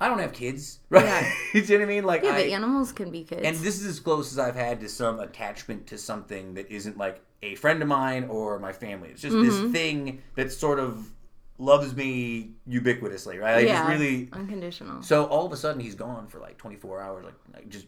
I 0.00 0.08
don't 0.08 0.18
have 0.18 0.32
kids, 0.32 0.80
right? 0.90 1.04
Yeah. 1.04 1.32
you 1.54 1.62
know 1.62 1.74
what 1.76 1.82
I 1.82 1.86
mean? 1.86 2.04
Like 2.04 2.22
Yeah, 2.22 2.30
I, 2.32 2.42
but 2.42 2.50
animals 2.50 2.92
can 2.92 3.10
be 3.10 3.24
kids. 3.24 3.42
and 3.44 3.56
this 3.56 3.80
is 3.80 3.86
as 3.86 4.00
close 4.00 4.32
as 4.32 4.38
I've 4.38 4.54
had 4.56 4.80
to 4.80 4.88
some 4.88 5.20
attachment 5.20 5.86
to 5.88 5.98
something 5.98 6.54
that 6.54 6.70
isn't 6.70 6.98
like 6.98 7.20
a 7.42 7.54
friend 7.54 7.80
of 7.82 7.88
mine 7.88 8.24
or 8.24 8.58
my 8.58 8.72
family. 8.72 9.10
It's 9.10 9.22
just 9.22 9.34
Mm-hmm. 9.36 9.62
this 9.62 9.72
thing 9.72 10.22
that 10.34 10.50
sort 10.52 10.78
of 10.80 11.12
loves 11.58 11.94
me 11.96 12.50
ubiquitously, 12.68 13.40
right? 13.40 13.56
Like 13.56 13.66
yeah, 13.66 13.88
really. 13.90 14.28
unconditional. 14.32 15.02
So 15.02 15.24
all 15.26 15.46
of 15.46 15.52
a 15.52 15.56
sudden 15.56 15.80
he's 15.80 15.94
gone 15.94 16.26
for 16.26 16.38
like 16.40 16.58
24 16.58 17.00
hours, 17.00 17.24
like, 17.24 17.34
like 17.54 17.68
just 17.70 17.86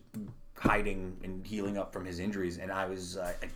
hiding 0.57 1.17
and 1.23 1.47
healing 1.47 1.77
up 1.79 1.93
from 1.93 2.05
his 2.05 2.19
injuries. 2.19 2.59
And 2.59 2.73
I 2.73 2.87
was, 2.87 3.17
uh, 3.19 3.33
I, 3.43 3.47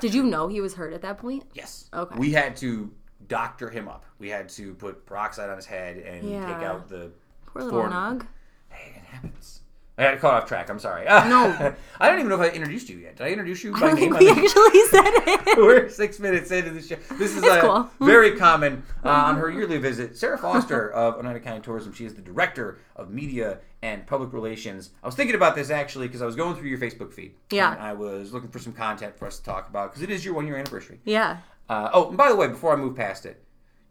Did 0.00 0.14
you 0.14 0.22
know 0.24 0.48
he 0.48 0.60
was 0.60 0.74
hurt 0.74 0.92
at 0.92 1.02
that 1.02 1.18
point? 1.18 1.44
yes, 1.54 1.88
Okay. 1.94 2.16
we 2.18 2.30
had 2.32 2.56
to 2.58 2.90
doctor 3.28 3.70
him 3.70 3.88
up. 3.88 4.04
We 4.18 4.28
had 4.28 4.48
to 4.50 4.74
put 4.74 5.06
peroxide 5.06 5.50
on 5.50 5.56
his 5.56 5.66
head 5.66 5.98
and 5.98 6.28
Yeah. 6.28 6.46
take 6.46 6.64
out 6.66 6.88
the. 6.88 7.10
Poor 7.46 7.62
little 7.62 7.82
Nug. 7.82 8.26
Hey, 8.68 8.92
it 8.96 9.04
happens. 9.04 9.60
I 9.98 10.04
got 10.04 10.20
caught 10.20 10.42
off 10.42 10.48
track. 10.48 10.70
I'm 10.70 10.78
sorry. 10.78 11.04
No. 11.06 11.74
I 12.00 12.08
don't 12.08 12.18
even 12.18 12.30
know 12.30 12.40
if 12.40 12.50
I 12.50 12.54
introduced 12.54 12.88
you 12.88 12.96
yet. 12.96 13.16
Did 13.16 13.26
I 13.26 13.30
introduce 13.30 13.62
you 13.62 13.74
I 13.76 13.80
by 13.80 13.86
don't 13.90 14.00
name? 14.00 14.14
think 14.14 14.20
we 14.20 14.30
actually 14.30 14.80
said 14.90 15.04
it. 15.48 15.58
We're 15.58 15.90
six 15.90 16.18
minutes 16.18 16.50
into 16.50 16.70
the 16.70 16.80
show. 16.80 16.96
This 17.18 17.36
is 17.36 17.44
cool. 17.60 17.90
very 18.00 18.36
common 18.36 18.84
uh, 19.04 19.10
on 19.10 19.36
her 19.36 19.50
yearly 19.50 19.76
visit. 19.76 20.16
Sarah 20.16 20.38
Foster 20.38 20.90
of 20.92 21.16
Oneida 21.16 21.40
County 21.40 21.60
Tourism. 21.60 21.92
She 21.92 22.06
is 22.06 22.14
the 22.14 22.22
director 22.22 22.78
of 22.96 23.10
media 23.10 23.58
and 23.82 24.06
public 24.06 24.32
relations. 24.32 24.90
I 25.02 25.06
was 25.06 25.14
thinking 25.14 25.36
about 25.36 25.54
this 25.56 25.68
actually 25.68 26.06
because 26.06 26.22
I 26.22 26.26
was 26.26 26.36
going 26.36 26.56
through 26.56 26.68
your 26.68 26.78
Facebook 26.78 27.12
feed. 27.12 27.34
Yeah. 27.50 27.72
And 27.72 27.82
I 27.82 27.92
was 27.92 28.32
looking 28.32 28.48
for 28.48 28.60
some 28.60 28.72
content 28.72 29.18
for 29.18 29.26
us 29.26 29.38
to 29.38 29.44
talk 29.44 29.68
about 29.68 29.90
because 29.90 30.02
it 30.02 30.10
is 30.10 30.24
your 30.24 30.32
one 30.34 30.46
year 30.46 30.56
anniversary. 30.56 31.00
Yeah. 31.04 31.36
Uh, 31.72 31.90
oh, 31.94 32.08
and 32.08 32.18
by 32.18 32.28
the 32.28 32.36
way, 32.36 32.48
before 32.48 32.74
I 32.74 32.76
move 32.76 32.94
past 32.94 33.24
it, 33.24 33.42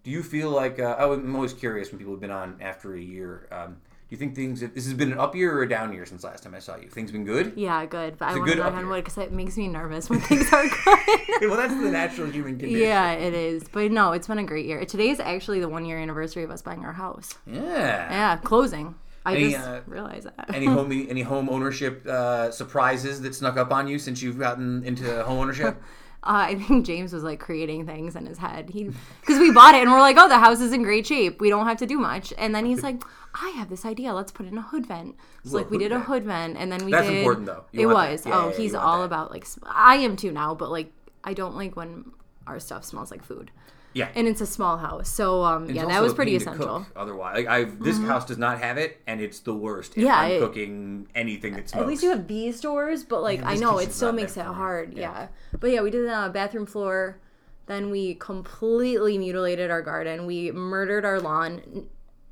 do 0.04 0.12
you 0.12 0.22
feel 0.22 0.52
like 0.52 0.80
uh, 0.80 0.96
I'm 1.00 1.36
always 1.36 1.54
curious 1.54 1.92
when 1.92 1.98
people 1.98 2.14
have 2.14 2.22
been 2.22 2.30
on 2.30 2.58
after 2.62 2.94
a 2.94 3.02
year? 3.02 3.48
Um, 3.52 3.70
do 3.74 4.16
you 4.16 4.18
think 4.18 4.36
things? 4.36 4.60
This 4.60 4.86
has 4.86 4.94
been 4.94 5.12
an 5.12 5.18
up 5.18 5.36
year 5.36 5.58
or 5.58 5.64
a 5.64 5.70
down 5.70 5.92
year 5.92 6.06
since 6.06 6.24
last 6.24 6.44
time 6.44 6.54
I 6.54 6.60
saw 6.60 6.76
you? 6.76 6.90
Things 6.90 7.12
been 7.12 7.26
good? 7.26 7.54
Yeah, 7.56 7.84
good. 7.88 8.20
But 8.20 8.30
I 8.30 8.38
want 8.38 8.52
to 8.52 8.58
knock 8.58 8.74
on 8.74 8.88
wood 8.88 9.04
because 9.04 9.18
it 9.18 9.32
makes 9.32 9.58
me 9.58 9.68
nervous 9.68 10.12
when 10.12 10.20
things 10.20 10.52
are 10.54 10.64
good. 10.64 11.42
well, 11.50 11.58
that's 11.58 11.74
the 11.74 11.90
natural 11.90 12.30
human 12.30 12.60
condition. 12.60 12.88
yeah, 12.88 13.14
it 13.14 13.34
is. 13.34 13.64
But 13.68 13.92
no, 13.92 14.12
it's 14.12 14.28
been 14.28 14.38
a 14.38 14.44
great 14.44 14.68
year. 14.68 14.86
Today 14.86 15.10
is 15.10 15.20
actually 15.20 15.60
the 15.60 15.70
one 15.70 15.86
year 15.86 15.98
anniversary 15.98 16.44
of 16.44 16.52
us 16.52 16.62
buying 16.62 16.86
our 16.86 16.94
house. 16.94 17.34
Yeah. 17.48 17.62
Yeah, 17.64 18.38
closing. 18.38 18.94
I 19.26 19.36
Any, 19.36 19.52
just 19.52 19.66
uh, 19.66 19.82
realized 19.88 20.28
that. 20.28 20.54
Any 20.54 20.66
home 20.78 20.92
any 20.92 21.22
home 21.22 21.50
ownership 21.50 22.06
uh, 22.06 22.52
surprises 22.52 23.22
that 23.22 23.34
snuck 23.34 23.58
up 23.58 23.72
on 23.72 23.88
you 23.88 23.98
since 23.98 24.22
you've 24.22 24.38
gotten 24.38 24.84
into 24.84 25.24
home 25.24 25.40
ownership? 25.40 25.82
Uh, 26.24 26.50
I 26.50 26.56
think 26.56 26.86
James 26.86 27.14
was 27.14 27.24
like 27.24 27.40
creating 27.40 27.88
things 27.88 28.16
in 28.16 28.28
his 28.28 28.38
head. 28.38 28.70
He 28.70 28.92
because 29.22 29.40
we 29.40 29.52
bought 29.52 29.74
it 29.74 29.82
and 29.82 29.92
we're 29.92 30.00
like, 30.00 30.18
oh, 30.20 30.28
the 30.30 30.38
house 30.38 30.62
is 30.62 30.72
in 30.72 30.84
great 30.84 31.08
shape. 31.08 31.42
We 31.42 31.50
don't 31.50 31.66
have 31.66 31.78
to 31.78 31.88
do 31.88 31.98
much. 31.98 32.32
And 32.38 32.54
then 32.54 32.66
he's 32.66 32.84
like, 32.90 33.02
I 33.34 33.50
have 33.52 33.70
this 33.70 33.86
idea. 33.86 34.14
Let's 34.14 34.32
put 34.32 34.46
in 34.46 34.58
a 34.58 34.62
hood 34.62 34.86
vent. 34.86 35.16
So 35.44 35.58
like 35.58 35.72
we 35.72 35.80
did 35.80 35.92
a 35.92 36.00
hood 36.00 36.24
vent, 36.24 36.58
and 36.58 36.72
then 36.72 36.86
we 36.86 36.92
That's 36.92 37.08
did. 37.08 37.18
important, 37.18 37.48
though. 37.48 37.66
You 37.72 37.90
it 37.90 37.94
was. 37.94 38.26
Yeah, 38.26 38.38
oh, 38.38 38.50
yeah, 38.50 38.56
he's 38.56 38.76
all 38.76 39.00
that. 39.00 39.06
about 39.06 39.32
like. 39.32 39.48
I 39.66 39.96
am 39.96 40.16
too 40.16 40.32
now, 40.32 40.54
but 40.54 40.70
like 40.70 40.92
I 41.24 41.34
don't 41.34 41.56
like 41.56 41.76
when 41.76 42.12
our 42.46 42.60
stuff 42.60 42.84
smells 42.86 43.10
like 43.10 43.24
food. 43.24 43.50
Yeah. 43.94 44.10
And 44.16 44.28
it's 44.28 44.40
a 44.42 44.46
small 44.46 44.78
house, 44.78 45.10
so 45.10 45.44
um, 45.44 45.70
yeah, 45.70 45.86
that 45.86 46.02
was 46.02 46.14
pretty 46.14 46.36
essential. 46.36 46.86
otherwise, 46.96 47.36
like 47.36 47.48
I've 47.48 47.80
this 47.84 47.98
house 48.00 48.26
does 48.26 48.38
not 48.38 48.60
have 48.60 48.78
it, 48.78 49.02
and 49.06 49.20
it's 49.20 49.40
the 49.40 49.54
worst. 49.54 49.98
If 49.98 50.04
Yeah, 50.04 50.18
I'm 50.18 50.32
it- 50.32 50.40
cooking 50.40 51.08
anything 51.14 51.54
that 51.56 51.70
smokes. 51.70 51.82
At 51.82 51.88
least 51.88 52.04
you 52.04 52.10
have 52.12 52.26
bees 52.28 52.62
doors, 52.62 53.04
but 53.04 53.22
like 53.22 53.40
Yeah, 53.42 53.50
I 53.50 53.56
know 53.56 53.80
it 53.80 53.92
still 53.92 54.14
makes 54.14 54.38
it 54.38 54.40
meant 54.40 54.48
for 54.48 54.54
me. 54.54 54.58
hard. 54.58 54.94
Yeah. 54.94 55.02
Yeah. 55.02 55.28
But 55.60 55.72
yeah, 55.72 55.82
we 55.82 55.92
did 55.92 56.08
a 56.08 56.30
bathroom 56.30 56.66
floor. 56.66 57.20
Then 57.68 57.90
we 57.90 58.16
completely 58.16 59.18
mutilated 59.18 59.70
our 59.72 59.82
garden. 59.82 60.26
We 60.26 60.52
murdered 60.52 61.06
our 61.06 61.20
lawn. 61.20 61.88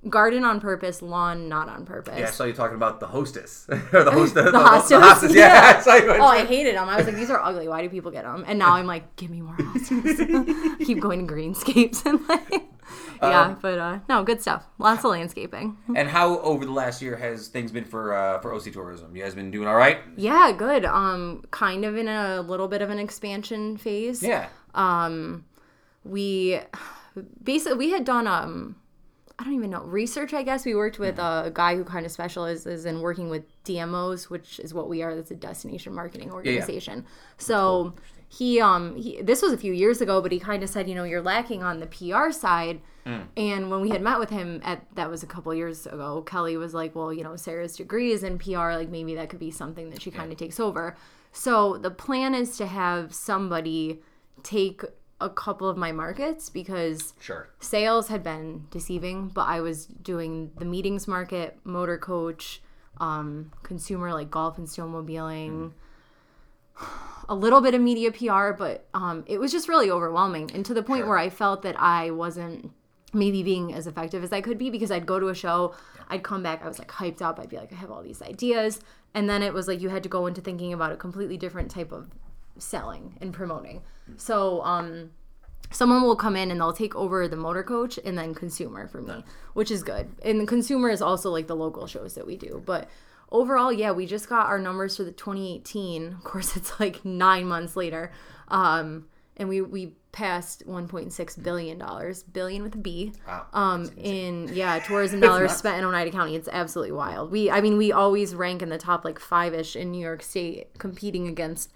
Garden 0.07 0.45
on 0.45 0.61
purpose, 0.61 1.01
lawn 1.01 1.49
not 1.49 1.67
on 1.67 1.85
purpose. 1.85 2.17
Yeah, 2.17 2.27
I 2.27 2.31
saw 2.31 2.45
you 2.45 2.53
talking 2.53 2.75
about 2.75 2.99
the 3.01 3.07
hostess 3.07 3.67
or 3.93 4.03
the 4.03 4.11
host. 4.11 4.33
the, 4.35 4.43
the 4.43 4.51
hostas. 4.51 5.33
Yeah, 5.33 5.73
Yeah. 5.73 5.75
I 5.77 5.81
saw 5.81 5.95
you. 5.95 6.11
Oh, 6.11 6.25
I 6.25 6.45
hated 6.45 6.75
them. 6.75 6.87
I 6.87 6.97
was 6.97 7.05
like, 7.05 7.15
these 7.15 7.29
are 7.29 7.41
ugly. 7.41 7.67
Why 7.67 7.81
do 7.81 7.89
people 7.89 8.11
get 8.11 8.23
them? 8.23 8.45
And 8.47 8.57
now 8.57 8.75
I'm 8.75 8.87
like, 8.87 9.15
give 9.17 9.29
me 9.29 9.41
more 9.41 9.55
hostas. 9.57 10.85
Keep 10.85 11.01
going 11.01 11.27
to 11.27 11.33
greenscapes 11.33 12.05
and 12.05 12.25
like, 12.29 12.63
yeah. 13.21 13.41
Um, 13.41 13.59
but 13.61 13.77
uh, 13.77 13.99
no, 14.07 14.23
good 14.23 14.41
stuff. 14.41 14.65
Lots 14.77 15.03
of 15.03 15.11
landscaping. 15.11 15.77
And 15.95 16.07
how 16.07 16.39
over 16.39 16.65
the 16.65 16.71
last 16.71 17.01
year 17.01 17.17
has 17.17 17.47
things 17.49 17.71
been 17.71 17.85
for 17.85 18.13
uh, 18.13 18.39
for 18.39 18.53
OC 18.53 18.71
Tourism? 18.71 19.15
You 19.15 19.23
guys 19.23 19.35
been 19.35 19.51
doing 19.51 19.67
all 19.67 19.75
right? 19.75 19.99
Yeah, 20.15 20.53
good. 20.57 20.85
Um, 20.85 21.43
kind 21.51 21.83
of 21.83 21.97
in 21.97 22.07
a 22.07 22.41
little 22.41 22.67
bit 22.67 22.81
of 22.81 22.89
an 22.89 22.99
expansion 22.99 23.77
phase. 23.77 24.23
Yeah. 24.23 24.47
Um, 24.73 25.45
we 26.03 26.59
basically 27.43 27.77
we 27.77 27.91
had 27.91 28.05
done 28.05 28.27
um 28.27 28.77
I 29.39 29.45
don't 29.45 29.53
even 29.53 29.69
know 29.69 29.83
research. 29.83 30.33
I 30.33 30.43
guess 30.43 30.65
we 30.65 30.75
worked 30.75 30.99
with 30.99 31.17
a 31.17 31.49
guy 31.53 31.77
who 31.77 31.85
kind 31.85 32.05
of 32.05 32.11
specializes 32.11 32.85
in 32.85 32.99
working 32.99 33.29
with 33.29 33.43
DMOs, 33.63 34.29
which 34.29 34.59
is 34.59 34.73
what 34.73 34.89
we 34.89 35.01
are. 35.01 35.15
That's 35.15 35.31
a 35.31 35.35
destination 35.35 35.93
marketing 35.93 36.29
organization. 36.31 37.05
So 37.37 37.93
he 38.27 38.59
um 38.59 38.97
he, 38.97 39.21
this 39.21 39.41
was 39.41 39.53
a 39.53 39.57
few 39.57 39.71
years 39.71 40.01
ago, 40.01 40.21
but 40.21 40.33
he 40.33 40.39
kind 40.39 40.61
of 40.61 40.69
said, 40.69 40.89
you 40.89 40.93
know, 40.93 41.05
you're 41.05 41.21
lacking 41.21 41.63
on 41.63 41.79
the 41.79 41.87
PR 41.87 42.31
side. 42.31 42.81
And 43.37 43.71
when 43.71 43.81
we 43.81 43.89
had 43.89 44.01
met 44.01 44.19
with 44.19 44.29
him 44.29 44.59
at 44.63 44.85
that 44.95 45.09
was 45.09 45.23
a 45.23 45.27
couple 45.27 45.51
years 45.55 45.87
ago, 45.87 46.21
Kelly 46.23 46.57
was 46.57 46.73
like, 46.73 46.93
well, 46.93 47.11
you 47.13 47.23
know, 47.23 47.35
Sarah's 47.37 47.77
degree 47.77 48.11
is 48.11 48.23
in 48.23 48.37
PR, 48.37 48.73
like 48.73 48.89
maybe 48.89 49.15
that 49.15 49.29
could 49.29 49.39
be 49.39 49.51
something 49.51 49.89
that 49.89 50.01
she 50.01 50.11
kind 50.11 50.31
of 50.31 50.37
takes 50.37 50.59
over. 50.59 50.95
So 51.31 51.77
the 51.77 51.91
plan 51.91 52.35
is 52.35 52.57
to 52.57 52.67
have 52.67 53.13
somebody 53.15 54.01
take 54.43 54.83
a 55.21 55.29
couple 55.29 55.67
of 55.67 55.77
my 55.77 55.91
markets 55.91 56.49
because 56.49 57.13
Sure. 57.19 57.49
sales 57.59 58.07
had 58.07 58.23
been 58.23 58.65
deceiving, 58.71 59.27
but 59.27 59.47
I 59.47 59.59
was 59.61 59.85
doing 59.85 60.51
the 60.57 60.65
meetings 60.65 61.07
market, 61.07 61.59
motor 61.63 61.97
coach, 61.97 62.61
um, 62.99 63.51
consumer 63.63 64.13
like 64.13 64.29
golf 64.31 64.57
and 64.57 64.67
snowmobiling, 64.67 65.71
a 67.27 67.35
little 67.35 67.61
bit 67.61 67.73
of 67.75 67.81
media 67.81 68.11
PR, 68.11 68.51
but 68.51 68.87
um, 68.93 69.23
it 69.27 69.39
was 69.39 69.51
just 69.51 69.67
really 69.67 69.91
overwhelming, 69.91 70.49
and 70.53 70.65
to 70.65 70.73
the 70.73 70.83
point 70.83 71.07
where 71.07 71.17
I 71.17 71.29
felt 71.29 71.61
that 71.63 71.79
I 71.79 72.11
wasn't 72.11 72.71
maybe 73.13 73.43
being 73.43 73.73
as 73.73 73.87
effective 73.87 74.23
as 74.23 74.31
I 74.31 74.39
could 74.41 74.57
be 74.57 74.69
because 74.69 74.91
I'd 74.91 75.05
go 75.05 75.19
to 75.19 75.27
a 75.29 75.35
show, 75.35 75.73
I'd 76.09 76.23
come 76.23 76.43
back, 76.43 76.63
I 76.63 76.67
was 76.67 76.79
like 76.79 76.89
hyped 76.91 77.21
up, 77.21 77.39
I'd 77.39 77.49
be 77.49 77.57
like, 77.57 77.71
I 77.73 77.75
have 77.75 77.91
all 77.91 78.01
these 78.03 78.21
ideas, 78.21 78.79
and 79.13 79.29
then 79.29 79.41
it 79.43 79.53
was 79.53 79.67
like 79.67 79.81
you 79.81 79.89
had 79.89 80.03
to 80.03 80.09
go 80.09 80.25
into 80.27 80.41
thinking 80.41 80.73
about 80.73 80.91
a 80.91 80.95
completely 80.95 81.35
different 81.37 81.69
type 81.71 81.91
of 81.91 82.09
selling 82.59 83.17
and 83.21 83.33
promoting. 83.33 83.81
So, 84.17 84.61
um, 84.63 85.11
someone 85.71 86.01
will 86.01 86.15
come 86.15 86.35
in 86.35 86.51
and 86.51 86.59
they'll 86.59 86.73
take 86.73 86.95
over 86.95 87.27
the 87.27 87.35
motor 87.35 87.63
coach 87.63 87.99
and 88.03 88.17
then 88.17 88.33
consumer 88.33 88.87
for 88.87 89.01
me, 89.01 89.23
which 89.53 89.71
is 89.71 89.83
good. 89.83 90.09
And 90.23 90.39
the 90.39 90.45
consumer 90.45 90.89
is 90.89 91.01
also 91.01 91.29
like 91.29 91.47
the 91.47 91.55
local 91.55 91.87
shows 91.87 92.15
that 92.15 92.25
we 92.25 92.37
do. 92.37 92.61
But 92.65 92.89
overall, 93.31 93.71
yeah, 93.71 93.91
we 93.91 94.05
just 94.05 94.29
got 94.29 94.47
our 94.47 94.59
numbers 94.59 94.97
for 94.97 95.03
the 95.03 95.11
2018. 95.11 96.13
Of 96.13 96.23
course, 96.23 96.55
it's 96.55 96.79
like 96.79 97.05
nine 97.05 97.45
months 97.45 97.75
later. 97.75 98.11
Um, 98.47 99.07
and 99.37 99.47
we, 99.47 99.61
we 99.61 99.93
passed 100.11 100.67
1.6 100.67 101.43
billion 101.43 101.77
dollars, 101.77 102.23
billion 102.23 102.63
with 102.63 102.75
a 102.75 102.79
B. 102.79 103.13
Wow. 103.27 103.45
Um, 103.53 103.91
in 103.95 104.49
yeah, 104.51 104.79
tourism 104.79 105.19
dollars 105.21 105.55
spent 105.55 105.77
in 105.77 105.85
Oneida 105.85 106.11
County. 106.11 106.35
It's 106.35 106.49
absolutely 106.51 106.91
wild. 106.93 107.31
We, 107.31 107.49
I 107.49 107.61
mean, 107.61 107.77
we 107.77 107.91
always 107.91 108.35
rank 108.35 108.61
in 108.61 108.69
the 108.69 108.77
top 108.77 109.05
like 109.05 109.19
five 109.19 109.53
ish 109.53 109.75
in 109.75 109.91
New 109.91 110.01
York 110.01 110.23
State, 110.23 110.77
competing 110.77 111.27
against 111.27 111.71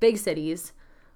big 0.00 0.18
cities. 0.18 0.72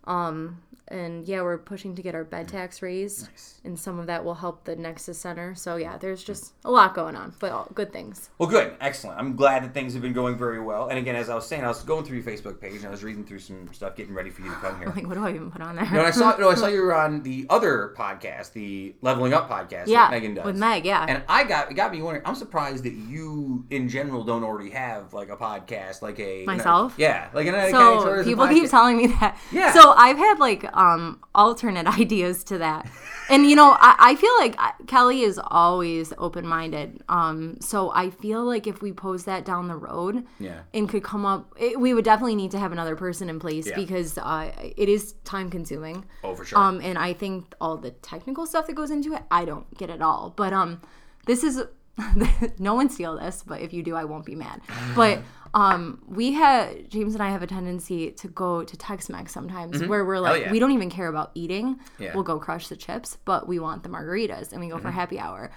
Um, 0.06 0.60
and 0.88 1.26
yeah, 1.26 1.40
we're 1.40 1.56
pushing 1.56 1.94
to 1.96 2.02
get 2.02 2.14
our 2.14 2.24
bed 2.24 2.46
tax 2.46 2.82
raised, 2.82 3.28
and 3.64 3.78
some 3.78 3.98
of 3.98 4.06
that 4.06 4.22
will 4.22 4.34
help 4.34 4.64
the 4.64 4.76
Nexus 4.76 5.16
Center. 5.18 5.54
So 5.54 5.76
yeah, 5.76 5.96
there's 5.96 6.22
just 6.22 6.52
a 6.62 6.70
lot 6.70 6.94
going 6.94 7.16
on, 7.16 7.32
but 7.38 7.52
all 7.52 7.68
good 7.74 7.90
things. 7.90 8.28
Well, 8.38 8.48
good, 8.50 8.74
excellent. 8.82 9.18
I'm 9.18 9.34
glad 9.34 9.64
that 9.64 9.72
things 9.72 9.94
have 9.94 10.02
been 10.02 10.12
going 10.12 10.36
very 10.36 10.60
well. 10.60 10.88
And 10.88 10.98
again, 10.98 11.16
as 11.16 11.30
I 11.30 11.34
was 11.34 11.46
saying, 11.46 11.64
I 11.64 11.68
was 11.68 11.82
going 11.82 12.04
through 12.04 12.18
your 12.18 12.26
Facebook 12.26 12.60
page 12.60 12.76
and 12.76 12.86
I 12.86 12.90
was 12.90 13.02
reading 13.02 13.24
through 13.24 13.38
some 13.38 13.72
stuff, 13.72 13.96
getting 13.96 14.12
ready 14.12 14.28
for 14.28 14.42
you 14.42 14.50
to 14.50 14.56
come 14.56 14.78
here. 14.78 14.88
Like, 14.94 15.08
what 15.08 15.14
do 15.14 15.24
I 15.24 15.30
even 15.30 15.50
put 15.50 15.60
on 15.62 15.74
there? 15.74 15.90
No, 15.90 16.04
I 16.04 16.10
saw 16.10 16.36
no, 16.36 16.50
I 16.50 16.54
saw 16.54 16.66
you 16.68 16.82
were 16.82 16.94
on 16.94 17.22
the 17.22 17.46
other 17.50 17.94
podcast, 17.96 18.52
the 18.52 18.94
Leveling 19.00 19.32
Up 19.32 19.48
podcast 19.50 19.86
yeah, 19.86 20.02
that 20.02 20.10
Megan 20.10 20.34
does. 20.34 20.44
with 20.44 20.56
Meg. 20.56 20.84
Yeah, 20.84 21.04
And 21.08 21.22
I 21.28 21.44
got 21.44 21.70
it 21.70 21.74
got 21.74 21.90
me 21.90 22.02
wondering. 22.02 22.24
I'm 22.26 22.34
surprised 22.34 22.84
that 22.84 22.92
you, 22.92 23.64
in 23.70 23.88
general, 23.88 24.22
don't 24.22 24.44
already 24.44 24.70
have 24.70 25.14
like 25.14 25.30
a 25.30 25.36
podcast, 25.36 26.02
like 26.02 26.20
a 26.20 26.44
Myself? 26.44 26.94
yeah, 26.98 27.30
like 27.32 27.46
an 27.46 27.70
so 27.70 28.22
people 28.22 28.46
keep 28.46 28.68
telling 28.70 28.98
me 28.98 29.06
that. 29.06 29.38
Yeah. 29.50 29.72
So 29.72 29.93
I've 29.96 30.18
had 30.18 30.38
like 30.38 30.64
um 30.76 31.20
alternate 31.34 31.86
ideas 32.00 32.44
to 32.44 32.58
that, 32.58 32.88
and 33.28 33.46
you 33.48 33.56
know 33.56 33.76
I, 33.80 33.94
I 33.98 34.14
feel 34.16 34.32
like 34.38 34.56
Kelly 34.86 35.22
is 35.22 35.40
always 35.42 36.12
open 36.18 36.46
minded. 36.46 37.02
Um, 37.08 37.58
so 37.60 37.90
I 37.92 38.10
feel 38.10 38.44
like 38.44 38.66
if 38.66 38.82
we 38.82 38.92
pose 38.92 39.24
that 39.24 39.44
down 39.44 39.68
the 39.68 39.76
road, 39.76 40.24
Yeah. 40.38 40.60
and 40.72 40.88
could 40.88 41.02
come 41.02 41.24
up, 41.26 41.52
it, 41.58 41.78
we 41.80 41.94
would 41.94 42.04
definitely 42.04 42.36
need 42.36 42.50
to 42.52 42.58
have 42.58 42.72
another 42.72 42.96
person 42.96 43.28
in 43.28 43.38
place 43.40 43.66
Yeah. 43.66 43.76
because 43.76 44.18
uh, 44.18 44.50
it 44.76 44.88
is 44.88 45.12
time 45.24 45.50
consuming. 45.50 46.04
Oh, 46.22 46.34
for 46.34 46.44
sure. 46.44 46.58
Um, 46.58 46.80
and 46.82 46.98
I 46.98 47.12
think 47.12 47.54
all 47.60 47.76
the 47.76 47.90
technical 47.90 48.46
stuff 48.46 48.66
that 48.66 48.74
goes 48.74 48.90
into 48.90 49.14
it, 49.14 49.22
I 49.30 49.44
don't 49.44 49.66
get 49.78 49.90
at 49.90 50.02
all. 50.02 50.32
But 50.36 50.52
um, 50.52 50.80
this 51.26 51.42
is 51.44 51.62
no 52.58 52.74
one 52.74 52.90
steal 52.90 53.16
this, 53.16 53.42
but 53.46 53.60
if 53.60 53.72
you 53.72 53.82
do, 53.82 53.94
I 53.94 54.04
won't 54.04 54.24
be 54.24 54.34
mad. 54.34 54.60
But 54.96 55.20
um, 55.54 56.02
we 56.06 56.32
had 56.32 56.90
James 56.90 57.14
and 57.14 57.22
I 57.22 57.30
have 57.30 57.42
a 57.42 57.46
tendency 57.46 58.10
to 58.10 58.28
go 58.28 58.64
to 58.64 58.76
Tex-Mex 58.76 59.32
sometimes, 59.32 59.82
where 59.86 60.04
we're 60.04 60.18
like, 60.18 60.42
yeah. 60.42 60.52
we 60.52 60.58
don't 60.58 60.72
even 60.72 60.90
care 60.90 61.08
about 61.08 61.30
eating. 61.34 61.78
Yeah. 61.98 62.12
We'll 62.14 62.24
go 62.24 62.38
crush 62.38 62.68
the 62.68 62.76
chips, 62.76 63.18
but 63.24 63.48
we 63.48 63.58
want 63.60 63.84
the 63.84 63.88
margaritas, 63.88 64.52
and 64.52 64.60
we 64.60 64.68
go 64.68 64.78
for 64.78 64.90
happy 64.90 65.18
hour. 65.18 65.52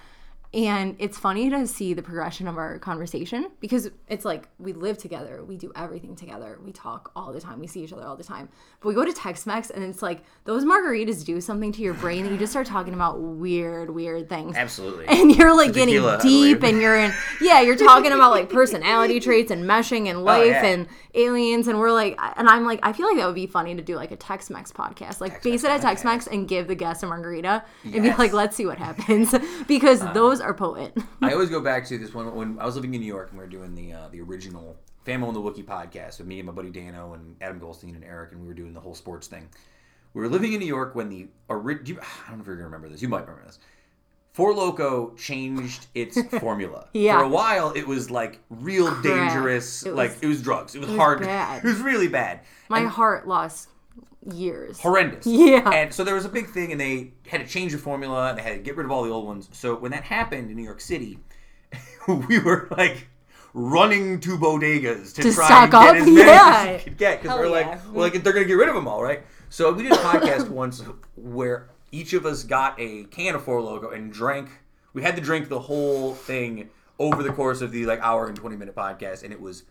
And 0.54 0.96
it's 0.98 1.18
funny 1.18 1.50
to 1.50 1.66
see 1.66 1.92
the 1.92 2.00
progression 2.02 2.48
of 2.48 2.56
our 2.56 2.78
conversation 2.78 3.50
because 3.60 3.90
it's 4.08 4.24
like 4.24 4.48
we 4.58 4.72
live 4.72 4.96
together, 4.96 5.44
we 5.44 5.58
do 5.58 5.70
everything 5.76 6.16
together, 6.16 6.58
we 6.64 6.72
talk 6.72 7.12
all 7.14 7.34
the 7.34 7.40
time, 7.40 7.60
we 7.60 7.66
see 7.66 7.84
each 7.84 7.92
other 7.92 8.04
all 8.04 8.16
the 8.16 8.24
time. 8.24 8.48
But 8.80 8.88
we 8.88 8.94
go 8.94 9.04
to 9.04 9.12
Tex 9.12 9.44
Mex 9.46 9.68
and 9.68 9.84
it's 9.84 10.00
like 10.00 10.22
those 10.44 10.64
margaritas 10.64 11.22
do 11.22 11.42
something 11.42 11.70
to 11.72 11.82
your 11.82 11.92
brain 11.92 12.24
that 12.24 12.32
you 12.32 12.38
just 12.38 12.52
start 12.52 12.66
talking 12.66 12.94
about 12.94 13.20
weird, 13.20 13.90
weird 13.90 14.30
things. 14.30 14.56
Absolutely. 14.56 15.04
And 15.18 15.36
you're 15.36 15.54
like 15.54 15.74
getting 15.74 16.02
deep 16.20 16.62
and 16.62 16.80
you're 16.80 16.96
in, 16.96 17.12
yeah, 17.42 17.60
you're 17.60 17.76
talking 17.76 18.12
about 18.12 18.30
like 18.30 18.48
personality 18.48 19.20
traits 19.28 19.50
and 19.50 19.64
meshing 19.64 20.06
and 20.08 20.24
life 20.24 20.38
Oh, 20.38 20.44
yeah. 20.44 20.64
and 20.64 20.86
aliens. 21.14 21.68
And 21.68 21.78
we're 21.78 21.92
like, 21.92 22.16
and 22.38 22.48
I'm 22.48 22.64
like, 22.64 22.78
I 22.82 22.92
feel 22.94 23.06
like 23.06 23.16
that 23.18 23.26
would 23.26 23.34
be 23.34 23.46
funny 23.48 23.74
to 23.74 23.82
do 23.82 23.96
like 23.96 24.12
a 24.12 24.16
Tex 24.16 24.48
Mex 24.48 24.72
podcast, 24.72 25.20
like 25.20 25.42
base 25.42 25.64
it 25.64 25.70
at 25.70 25.82
Tex 25.82 26.04
Mex 26.04 26.26
and 26.26 26.48
give 26.48 26.68
the 26.68 26.74
guest 26.74 27.02
a 27.02 27.06
margarita 27.06 27.64
and 27.84 27.92
be 28.02 28.08
Uh. 28.10 28.16
like, 28.16 28.32
let's 28.32 28.56
see 28.56 28.64
what 28.64 28.78
happens 28.78 29.34
because 29.68 30.00
those 30.14 30.37
are 30.40 30.54
potent. 30.54 30.94
I 31.22 31.32
always 31.32 31.50
go 31.50 31.60
back 31.60 31.86
to 31.86 31.98
this 31.98 32.14
one 32.14 32.34
when 32.34 32.58
I 32.58 32.66
was 32.66 32.74
living 32.76 32.94
in 32.94 33.00
New 33.00 33.06
York 33.06 33.30
and 33.30 33.38
we 33.38 33.44
were 33.44 33.50
doing 33.50 33.74
the 33.74 33.92
uh, 33.92 34.08
the 34.08 34.20
original 34.20 34.76
Family 35.04 35.28
and 35.28 35.36
the 35.36 35.40
Wookiee 35.40 35.64
podcast 35.64 36.18
with 36.18 36.26
me 36.26 36.38
and 36.38 36.46
my 36.46 36.52
buddy 36.52 36.70
Dano 36.70 37.14
and 37.14 37.36
Adam 37.40 37.58
Goldstein 37.58 37.94
and 37.94 38.04
Eric, 38.04 38.32
and 38.32 38.40
we 38.42 38.46
were 38.46 38.54
doing 38.54 38.74
the 38.74 38.80
whole 38.80 38.94
sports 38.94 39.26
thing. 39.26 39.48
We 40.14 40.20
were 40.22 40.28
living 40.28 40.52
in 40.52 40.60
New 40.60 40.66
York 40.66 40.94
when 40.94 41.08
the 41.08 41.28
original. 41.48 42.02
I 42.02 42.28
don't 42.30 42.38
know 42.38 42.42
if 42.42 42.46
you're 42.46 42.56
gonna 42.56 42.66
remember 42.66 42.88
this. 42.88 43.00
You 43.02 43.08
might 43.08 43.20
remember 43.20 43.44
this. 43.46 43.58
Four 44.32 44.54
Loco 44.54 45.14
changed 45.16 45.86
its 45.94 46.20
formula. 46.40 46.88
Yeah. 46.92 47.18
For 47.18 47.24
a 47.24 47.28
while, 47.28 47.72
it 47.72 47.86
was 47.86 48.10
like 48.10 48.38
real 48.50 48.94
dangerous. 49.02 49.84
It 49.84 49.94
like 49.94 50.10
was- 50.14 50.22
it 50.22 50.26
was 50.26 50.42
drugs. 50.42 50.74
It 50.74 50.80
was, 50.80 50.88
was 50.90 50.98
hard. 50.98 51.20
bad. 51.20 51.58
It 51.64 51.68
was 51.68 51.80
really 51.80 52.08
bad. 52.08 52.40
My 52.68 52.80
And- 52.80 52.88
heart 52.88 53.26
lost 53.26 53.68
years. 54.34 54.78
horrendous. 54.80 55.26
Yeah. 55.26 55.68
And 55.70 55.92
so 55.92 56.04
there 56.04 56.14
was 56.14 56.24
a 56.24 56.28
big 56.28 56.48
thing, 56.48 56.72
and 56.72 56.80
they 56.80 57.12
had 57.28 57.40
to 57.40 57.46
change 57.46 57.72
the 57.72 57.78
formula, 57.78 58.28
and 58.30 58.38
they 58.38 58.42
had 58.42 58.52
to 58.54 58.58
get 58.58 58.76
rid 58.76 58.84
of 58.84 58.90
all 58.92 59.02
the 59.04 59.10
old 59.10 59.26
ones. 59.26 59.48
So 59.52 59.74
when 59.76 59.90
that 59.92 60.04
happened 60.04 60.50
in 60.50 60.56
New 60.56 60.62
York 60.64 60.80
City, 60.80 61.18
we 62.08 62.38
were 62.38 62.68
like 62.76 63.08
running 63.54 64.20
to 64.20 64.36
bodegas 64.38 65.14
to, 65.14 65.22
To 65.22 65.32
try 65.32 65.46
stock 65.46 65.62
and 65.62 65.70
get 65.72 65.88
up? 65.88 65.96
as 65.96 66.06
many 66.06 66.20
Yeah. 66.20 66.64
as 66.68 66.78
we 66.78 66.84
could 66.84 66.98
get 66.98 67.22
because 67.22 67.38
we're 67.38 67.48
like, 67.48 67.66
well, 67.92 68.08
like 68.10 68.22
they're 68.22 68.32
gonna 68.32 68.44
get 68.44 68.54
rid 68.54 68.68
of 68.68 68.74
them 68.74 68.86
all, 68.88 69.02
right? 69.02 69.22
So 69.48 69.72
we 69.72 69.84
did 69.84 69.92
a 69.92 69.96
podcast 69.96 70.48
once 70.50 70.82
where 71.16 71.68
each 71.90 72.12
of 72.12 72.26
us 72.26 72.44
got 72.44 72.78
a 72.78 73.04
can 73.04 73.34
of 73.34 73.42
Four 73.44 73.62
Loco 73.62 73.90
and 73.90 74.12
drank. 74.12 74.50
We 74.92 75.02
had 75.02 75.16
to 75.16 75.22
drink 75.22 75.48
the 75.48 75.58
whole 75.60 76.14
thing 76.14 76.68
over 76.98 77.22
the 77.22 77.32
course 77.32 77.60
of 77.62 77.70
the 77.72 77.86
like 77.86 78.00
hour 78.00 78.26
and 78.26 78.36
twenty 78.36 78.56
minute 78.56 78.74
podcast, 78.76 79.22
and 79.22 79.32
it 79.32 79.40
was 79.40 79.64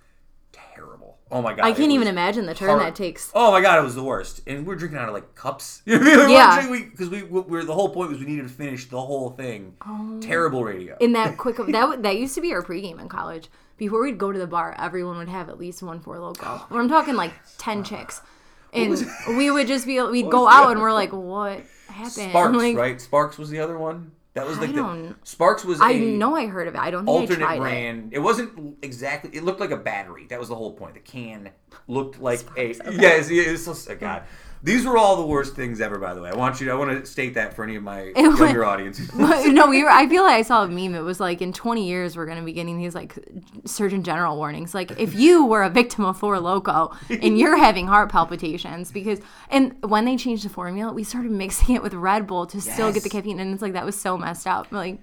terrible. 0.52 1.18
Oh 1.30 1.41
my 1.41 1.54
god! 1.54 1.66
I 1.66 1.74
can't 1.74 1.91
even 1.91 2.08
imagine 2.08 2.45
the 2.45 2.54
turn 2.54 2.70
hard. 2.70 2.82
that 2.82 2.95
takes. 2.95 3.32
Oh 3.34 3.52
my 3.52 3.62
god, 3.62 3.80
it 3.80 3.84
was 3.84 3.95
the 3.95 4.04
worst. 4.04 4.41
And 4.48 4.66
we 4.66 4.74
are 4.74 4.78
drinking 4.78 4.98
out 4.98 5.10
of 5.10 5.14
like 5.14 5.36
cups. 5.36 5.82
You 5.86 6.00
know 6.00 6.06
what 6.06 6.20
I 6.20 6.22
mean? 6.22 6.30
Yeah. 6.30 6.68
Because 6.84 7.10
we, 7.10 7.24
we, 7.24 7.41
we, 7.41 7.66
the 7.66 7.74
whole 7.74 7.89
point 7.89 8.10
was 8.10 8.20
we 8.20 8.26
needed 8.26 8.43
to 8.43 8.54
finish 8.54 8.88
the 8.88 9.02
whole 9.02 9.32
thing. 9.32 9.76
Oh. 9.86 10.20
Terrible 10.22 10.64
radio. 10.64 10.95
In 11.00 11.14
that 11.14 11.38
quick, 11.38 11.58
that 11.58 12.02
that 12.04 12.18
used 12.18 12.36
to 12.36 12.41
be 12.41 12.54
our 12.54 12.64
pregame 12.64 13.00
in 13.00 13.10
college. 13.10 13.50
Before 13.78 14.02
we'd 14.02 14.18
go 14.18 14.32
to 14.32 14.39
the 14.39 14.48
bar, 14.48 14.76
everyone 14.80 15.18
would 15.18 15.30
have 15.30 15.50
at 15.50 15.60
least 15.60 15.84
one 15.84 16.00
four 16.00 16.18
loco. 16.20 16.66
Or 16.70 16.80
I'm 16.80 16.89
talking 16.89 17.16
like 17.16 17.34
ten 17.58 17.84
chicks, 17.84 18.22
and 18.74 18.98
we 19.30 19.52
would 19.52 19.68
just 19.68 19.86
be 19.86 20.02
we'd 20.12 20.32
go 20.32 20.48
out 20.48 20.72
and 20.72 20.82
we're 20.82 20.93
like, 20.93 21.12
what 21.12 21.64
happened? 21.89 22.30
Sparks, 22.30 22.58
like, 22.58 22.78
right? 22.78 23.02
Sparks 23.02 23.38
was 23.38 23.50
the 23.50 23.60
other 23.60 23.78
one. 23.78 24.12
That 24.38 24.46
was 24.46 24.60
like 24.60 24.72
the 24.72 25.16
Sparks 25.24 25.66
was 25.66 25.82
I 25.82 25.94
know 25.94 26.36
I 26.36 26.46
heard 26.46 26.68
of 26.68 26.76
it. 26.76 26.80
I 26.80 26.92
don't 26.92 27.08
think 27.08 27.32
I 27.32 27.36
tried 27.36 27.56
it. 27.56 27.60
brand. 27.60 28.14
It. 28.14 28.20
wasn't 28.20 28.78
exactly. 28.84 29.32
It 29.34 29.44
looked 29.44 29.60
like 29.60 29.72
a 29.72 29.78
battery. 29.78 30.28
That 30.28 30.40
was 30.40 30.50
the 30.50 30.56
whole 30.56 30.74
point. 30.74 30.94
The 30.94 31.00
can 31.00 31.50
looked 31.88 32.22
like 32.22 32.42
a 32.56 32.76
yes. 32.92 33.32
Yeah, 33.32 33.44
it's 33.48 33.64
so, 33.64 33.74
oh, 33.92 33.96
God. 33.96 34.24
These 34.68 34.86
were 34.86 34.97
all 34.97 35.15
the 35.15 35.26
worst 35.26 35.55
things 35.55 35.80
ever. 35.80 35.97
By 35.97 36.13
the 36.13 36.22
way, 36.22 36.30
I 36.30 36.36
want 36.36 36.59
you. 36.59 36.68
To, 36.68 36.74
I 36.74 36.76
want 36.76 36.91
to 36.91 37.05
state 37.09 37.36
that 37.36 37.53
for 37.55 37.63
any 37.63 37.78
of 37.78 37.84
my 37.84 38.11
was- 38.18 38.38
younger 38.38 38.65
audiences. 38.65 39.13
no, 39.15 39.68
we 39.70 39.82
were. 39.82 39.89
I 39.89 40.09
feel 40.09 40.24
like 40.24 40.36
I 40.36 40.41
saw 40.41 40.63
a 40.63 40.68
meme. 40.68 40.93
It 40.93 41.03
was 41.03 41.22
like 41.22 41.41
in 41.41 41.53
20 41.53 41.88
years 41.88 42.18
we're 42.18 42.26
gonna 42.26 42.43
be 42.43 42.51
getting 42.51 42.78
these 42.78 42.93
like 42.93 43.18
Surgeon 43.63 44.03
General 44.03 44.36
warnings. 44.36 44.76
Like 44.76 44.91
if 44.99 45.15
you 45.15 45.45
were 45.51 45.63
a 45.63 45.70
victim 45.70 46.03
of 46.03 46.18
Four 46.20 46.38
Loco 46.41 46.91
and 47.09 47.39
you're 47.39 47.55
having 47.55 47.88
heart 47.88 48.11
palpitations 48.11 48.91
because 48.91 49.22
and 49.49 49.74
when 49.88 50.03
they 50.03 50.18
changed 50.18 50.43
the 50.43 50.49
formula, 50.49 50.91
we 50.91 51.05
started 51.05 51.32
mixing 51.32 51.74
it 51.74 51.82
with 51.82 51.93
Red 51.93 52.28
Bull 52.28 52.45
to 52.47 52.59
still 52.59 52.91
get 52.91 53.03
the 53.03 53.09
caffeine, 53.09 53.39
and 53.39 53.53
it's 53.53 53.61
like 53.61 53.72
that 53.72 53.86
was 53.86 53.97
so 53.97 54.18
messed 54.18 54.47
up. 54.47 54.70
Like 54.74 54.99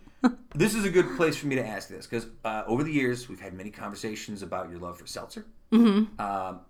This 0.54 0.74
is 0.74 0.84
a 0.84 0.90
good 0.90 1.16
place 1.16 1.38
for 1.38 1.46
me 1.46 1.54
to 1.54 1.66
ask 1.66 1.88
this 1.88 2.06
because 2.06 2.26
uh, 2.44 2.64
over 2.66 2.84
the 2.84 2.92
years 2.92 3.30
we've 3.30 3.40
had 3.40 3.54
many 3.54 3.70
conversations 3.70 4.42
about 4.42 4.68
your 4.68 4.78
love 4.78 4.98
for 4.98 5.06
seltzer. 5.06 5.46
Mm-hmm. 5.72 6.20
Um, 6.20 6.60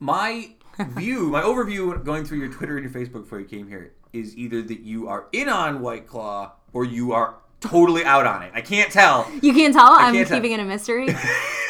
my 0.00 0.50
view, 0.96 1.28
my 1.28 1.42
overview 1.42 2.02
going 2.04 2.24
through 2.24 2.38
your 2.38 2.52
Twitter 2.52 2.76
and 2.78 2.90
your 2.90 2.92
Facebook 3.02 3.22
before 3.22 3.40
you 3.40 3.46
came 3.46 3.68
here 3.68 3.92
is 4.12 4.36
either 4.36 4.62
that 4.62 4.80
you 4.80 5.08
are 5.08 5.26
in 5.32 5.48
on 5.48 5.80
White 5.80 6.06
Claw 6.06 6.52
or 6.72 6.84
you 6.84 7.12
are 7.12 7.34
totally 7.60 8.04
out 8.04 8.26
on 8.26 8.42
it. 8.42 8.50
I 8.54 8.60
can't 8.60 8.90
tell. 8.92 9.30
you 9.40 9.52
can't 9.54 9.72
tell. 9.74 9.92
I'm 9.92 10.14
can't 10.14 10.26
tell. 10.28 10.36
keeping 10.38 10.52
it 10.52 10.60
a 10.60 10.64
mystery. 10.64 11.06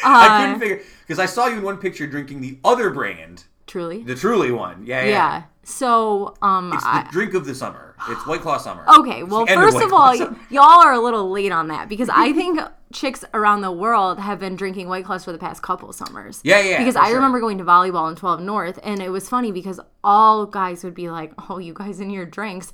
I 0.05 0.27
Uh, 0.27 0.41
couldn't 0.41 0.59
figure 0.59 0.81
because 1.01 1.19
I 1.19 1.25
saw 1.25 1.47
you 1.47 1.57
in 1.57 1.63
one 1.63 1.77
picture 1.77 2.07
drinking 2.07 2.41
the 2.41 2.57
other 2.63 2.89
brand, 2.89 3.45
truly. 3.67 4.03
the 4.03 4.15
Truly 4.15 4.51
one. 4.51 4.85
Yeah, 4.85 5.03
yeah. 5.03 5.09
Yeah. 5.09 5.43
So 5.63 6.35
um, 6.41 6.73
It's 6.73 6.83
I, 6.85 7.03
the 7.03 7.11
drink 7.11 7.33
of 7.35 7.45
the 7.45 7.55
summer. 7.55 7.92
It's 8.09 8.25
White 8.27 8.41
Claw 8.41 8.57
summer. 8.57 8.85
Okay, 8.99 9.23
well, 9.23 9.45
first 9.45 9.75
White 9.75 9.85
of 9.85 9.93
all, 9.93 10.17
y- 10.17 10.35
y'all 10.49 10.81
are 10.83 10.93
a 10.93 10.99
little 10.99 11.29
late 11.31 11.51
on 11.51 11.67
that 11.69 11.87
because 11.89 12.09
I 12.09 12.33
think 12.39 12.59
chicks 12.91 13.23
around 13.33 13.61
the 13.61 13.71
world 13.71 14.19
have 14.19 14.39
been 14.39 14.55
drinking 14.55 14.87
White 14.89 15.05
Claws 15.05 15.23
for 15.25 15.31
the 15.31 15.37
past 15.37 15.61
couple 15.63 15.91
summers. 15.93 16.41
Yeah, 16.43 16.59
yeah, 16.61 16.77
Because 16.79 16.95
I 16.95 17.05
sure. 17.07 17.15
remember 17.15 17.39
going 17.39 17.57
to 17.59 17.63
volleyball 17.63 18.09
in 18.09 18.15
12 18.15 18.41
North, 18.41 18.79
and 18.83 19.01
it 19.01 19.09
was 19.09 19.27
funny 19.29 19.51
because 19.51 19.79
all 20.03 20.45
guys 20.45 20.83
would 20.83 20.93
be 20.95 21.09
like, 21.09 21.31
"Oh, 21.49 21.57
you 21.59 21.73
guys 21.73 21.99
in 21.99 22.09
your 22.09 22.25
drinks," 22.25 22.73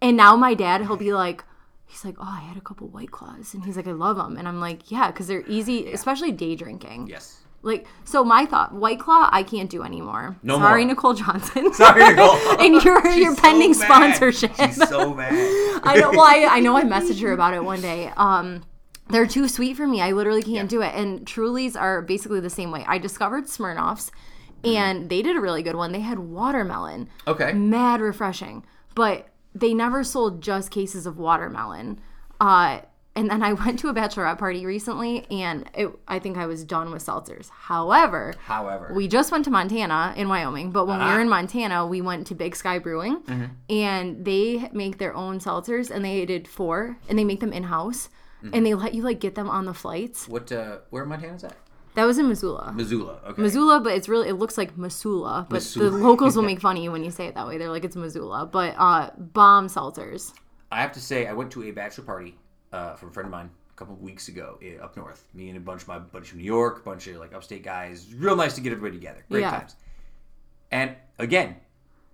and 0.00 0.16
now 0.16 0.36
my 0.36 0.54
dad, 0.54 0.82
he'll 0.82 0.96
be 0.96 1.12
like. 1.12 1.44
He's 1.90 2.04
like, 2.04 2.16
oh, 2.18 2.24
I 2.28 2.40
had 2.40 2.58
a 2.58 2.60
couple 2.60 2.86
White 2.88 3.10
Claws, 3.10 3.54
and 3.54 3.64
he's 3.64 3.78
like, 3.78 3.86
I 3.88 3.92
love 3.92 4.18
them, 4.18 4.36
and 4.36 4.46
I'm 4.46 4.60
like, 4.60 4.90
yeah, 4.90 5.06
because 5.10 5.26
they're 5.26 5.42
easy, 5.48 5.90
especially 5.90 6.32
day 6.32 6.54
drinking. 6.54 7.06
yes. 7.06 7.38
Like 7.62 7.86
so, 8.04 8.24
my 8.24 8.46
thought, 8.46 8.72
White 8.72 9.00
Claw, 9.00 9.28
I 9.32 9.42
can't 9.42 9.68
do 9.68 9.82
anymore. 9.82 10.36
No 10.42 10.58
Sorry, 10.58 10.84
more. 10.84 10.94
Nicole 10.94 11.14
Johnson. 11.14 11.72
Sorry, 11.74 12.04
Nicole. 12.14 12.36
and 12.60 12.82
your 12.84 13.02
She's 13.12 13.16
your 13.24 13.34
so 13.34 13.42
pending 13.42 13.70
mad. 13.70 13.80
sponsorship. 14.14 14.54
She's 14.54 14.88
so 14.88 15.12
mad. 15.14 15.32
I 15.82 15.96
know. 16.00 16.10
Well, 16.10 16.20
I, 16.20 16.46
I 16.50 16.60
know. 16.60 16.76
I 16.76 16.84
messaged 16.84 17.20
her 17.22 17.32
about 17.32 17.54
it 17.54 17.64
one 17.64 17.80
day. 17.80 18.12
Um, 18.16 18.62
they're 19.08 19.26
too 19.26 19.48
sweet 19.48 19.76
for 19.76 19.86
me. 19.88 20.00
I 20.00 20.12
literally 20.12 20.42
can't 20.42 20.70
do 20.70 20.82
it. 20.82 20.94
And 20.94 21.26
Trulies 21.26 21.78
are 21.80 22.00
basically 22.02 22.40
the 22.40 22.50
same 22.50 22.70
way. 22.70 22.84
I 22.86 22.98
discovered 22.98 23.44
Smirnoffs, 23.46 24.10
and 24.62 25.08
they 25.10 25.22
did 25.22 25.36
a 25.36 25.40
really 25.40 25.62
good 25.64 25.76
one. 25.76 25.92
They 25.92 26.00
had 26.00 26.18
watermelon, 26.20 27.08
Okay. 27.26 27.52
mad 27.54 28.00
refreshing, 28.00 28.64
but 28.94 29.28
they 29.54 29.74
never 29.74 30.04
sold 30.04 30.42
just 30.42 30.70
cases 30.70 31.06
of 31.06 31.18
watermelon. 31.18 32.00
Uh, 32.40 32.80
and 33.18 33.28
then 33.30 33.42
I 33.42 33.52
went 33.64 33.78
to 33.80 33.88
a 33.88 33.94
bachelorette 33.94 34.38
party 34.38 34.64
recently, 34.64 35.26
and 35.30 35.68
it, 35.74 35.88
I 36.06 36.18
think 36.18 36.36
I 36.38 36.46
was 36.46 36.64
done 36.64 36.90
with 36.92 37.04
seltzers. 37.04 37.50
However, 37.50 38.34
However, 38.54 38.92
we 38.94 39.08
just 39.08 39.32
went 39.32 39.44
to 39.46 39.50
Montana 39.50 40.14
in 40.16 40.28
Wyoming, 40.28 40.70
but 40.70 40.86
when 40.86 40.98
we 40.98 41.04
Ah. 41.04 41.14
were 41.14 41.20
in 41.20 41.28
Montana, 41.28 41.86
we 41.86 42.00
went 42.00 42.26
to 42.28 42.34
Big 42.34 42.54
Sky 42.56 42.78
Brewing, 42.78 43.16
Mm-hmm. 43.22 43.44
and 43.86 44.24
they 44.24 44.68
make 44.72 44.98
their 44.98 45.14
own 45.14 45.38
seltzers, 45.40 45.90
and 45.90 46.04
they 46.04 46.24
did 46.24 46.46
four, 46.48 46.96
and 47.08 47.18
they 47.18 47.24
make 47.24 47.40
them 47.40 47.52
in 47.52 47.64
house, 47.64 48.08
Mm-hmm. 48.42 48.54
and 48.54 48.64
they 48.66 48.74
let 48.74 48.94
you 48.94 49.02
like 49.02 49.18
get 49.18 49.34
them 49.34 49.50
on 49.50 49.64
the 49.64 49.74
flights. 49.74 50.28
what? 50.28 50.52
Uh, 50.52 50.78
where 50.90 51.04
Montana's 51.04 51.42
at? 51.44 51.56
That 51.94 52.04
was 52.04 52.16
in 52.18 52.28
Missoula. 52.28 52.72
Missoula. 52.76 53.18
Okay. 53.26 53.42
Missoula, 53.42 53.80
but 53.80 53.92
it's 53.94 54.08
really 54.08 54.28
it 54.28 54.34
looks 54.34 54.56
like 54.56 54.78
Missoula, 54.78 55.46
but 55.50 55.56
Missoula. 55.56 55.90
the 55.90 55.96
locals 56.08 56.36
will 56.36 56.44
make 56.44 56.60
fun 56.60 56.76
of 56.76 56.82
you 56.84 56.92
when 56.92 57.02
you 57.02 57.10
say 57.10 57.26
it 57.26 57.34
that 57.34 57.46
way. 57.48 57.58
They're 57.58 57.70
like 57.76 57.84
it's 57.84 57.96
Missoula, 57.96 58.46
but 58.46 58.74
uh, 58.78 59.10
bomb 59.18 59.66
seltzers. 59.66 60.32
I 60.70 60.80
have 60.82 60.92
to 60.92 61.00
say, 61.00 61.26
I 61.26 61.32
went 61.32 61.50
to 61.52 61.64
a 61.64 61.72
bachelor 61.72 62.04
party 62.04 62.36
uh, 62.72 62.94
from 62.94 63.08
a 63.08 63.12
friend 63.12 63.26
of 63.26 63.30
mine 63.32 63.50
a 63.70 63.76
couple 63.78 63.94
of 63.94 64.00
weeks 64.00 64.28
ago 64.28 64.58
eh, 64.62 64.76
up 64.82 64.96
north. 64.96 65.24
Me 65.34 65.48
and 65.48 65.56
a 65.56 65.60
bunch 65.60 65.82
of 65.82 65.88
my 65.88 65.98
bunch 65.98 66.28
from 66.30 66.38
New 66.38 66.44
York, 66.44 66.78
a 66.78 66.82
bunch 66.82 67.06
of 67.06 67.16
like 67.16 67.32
upstate 67.34 67.62
guys. 67.62 68.12
Real 68.14 68.36
nice 68.36 68.54
to 68.54 68.60
get 68.60 68.72
everybody 68.72 68.96
together. 68.96 69.24
Great 69.30 69.40
Yeah. 69.42 69.50
times. 69.50 69.76
And 70.70 70.94
again, 71.18 71.56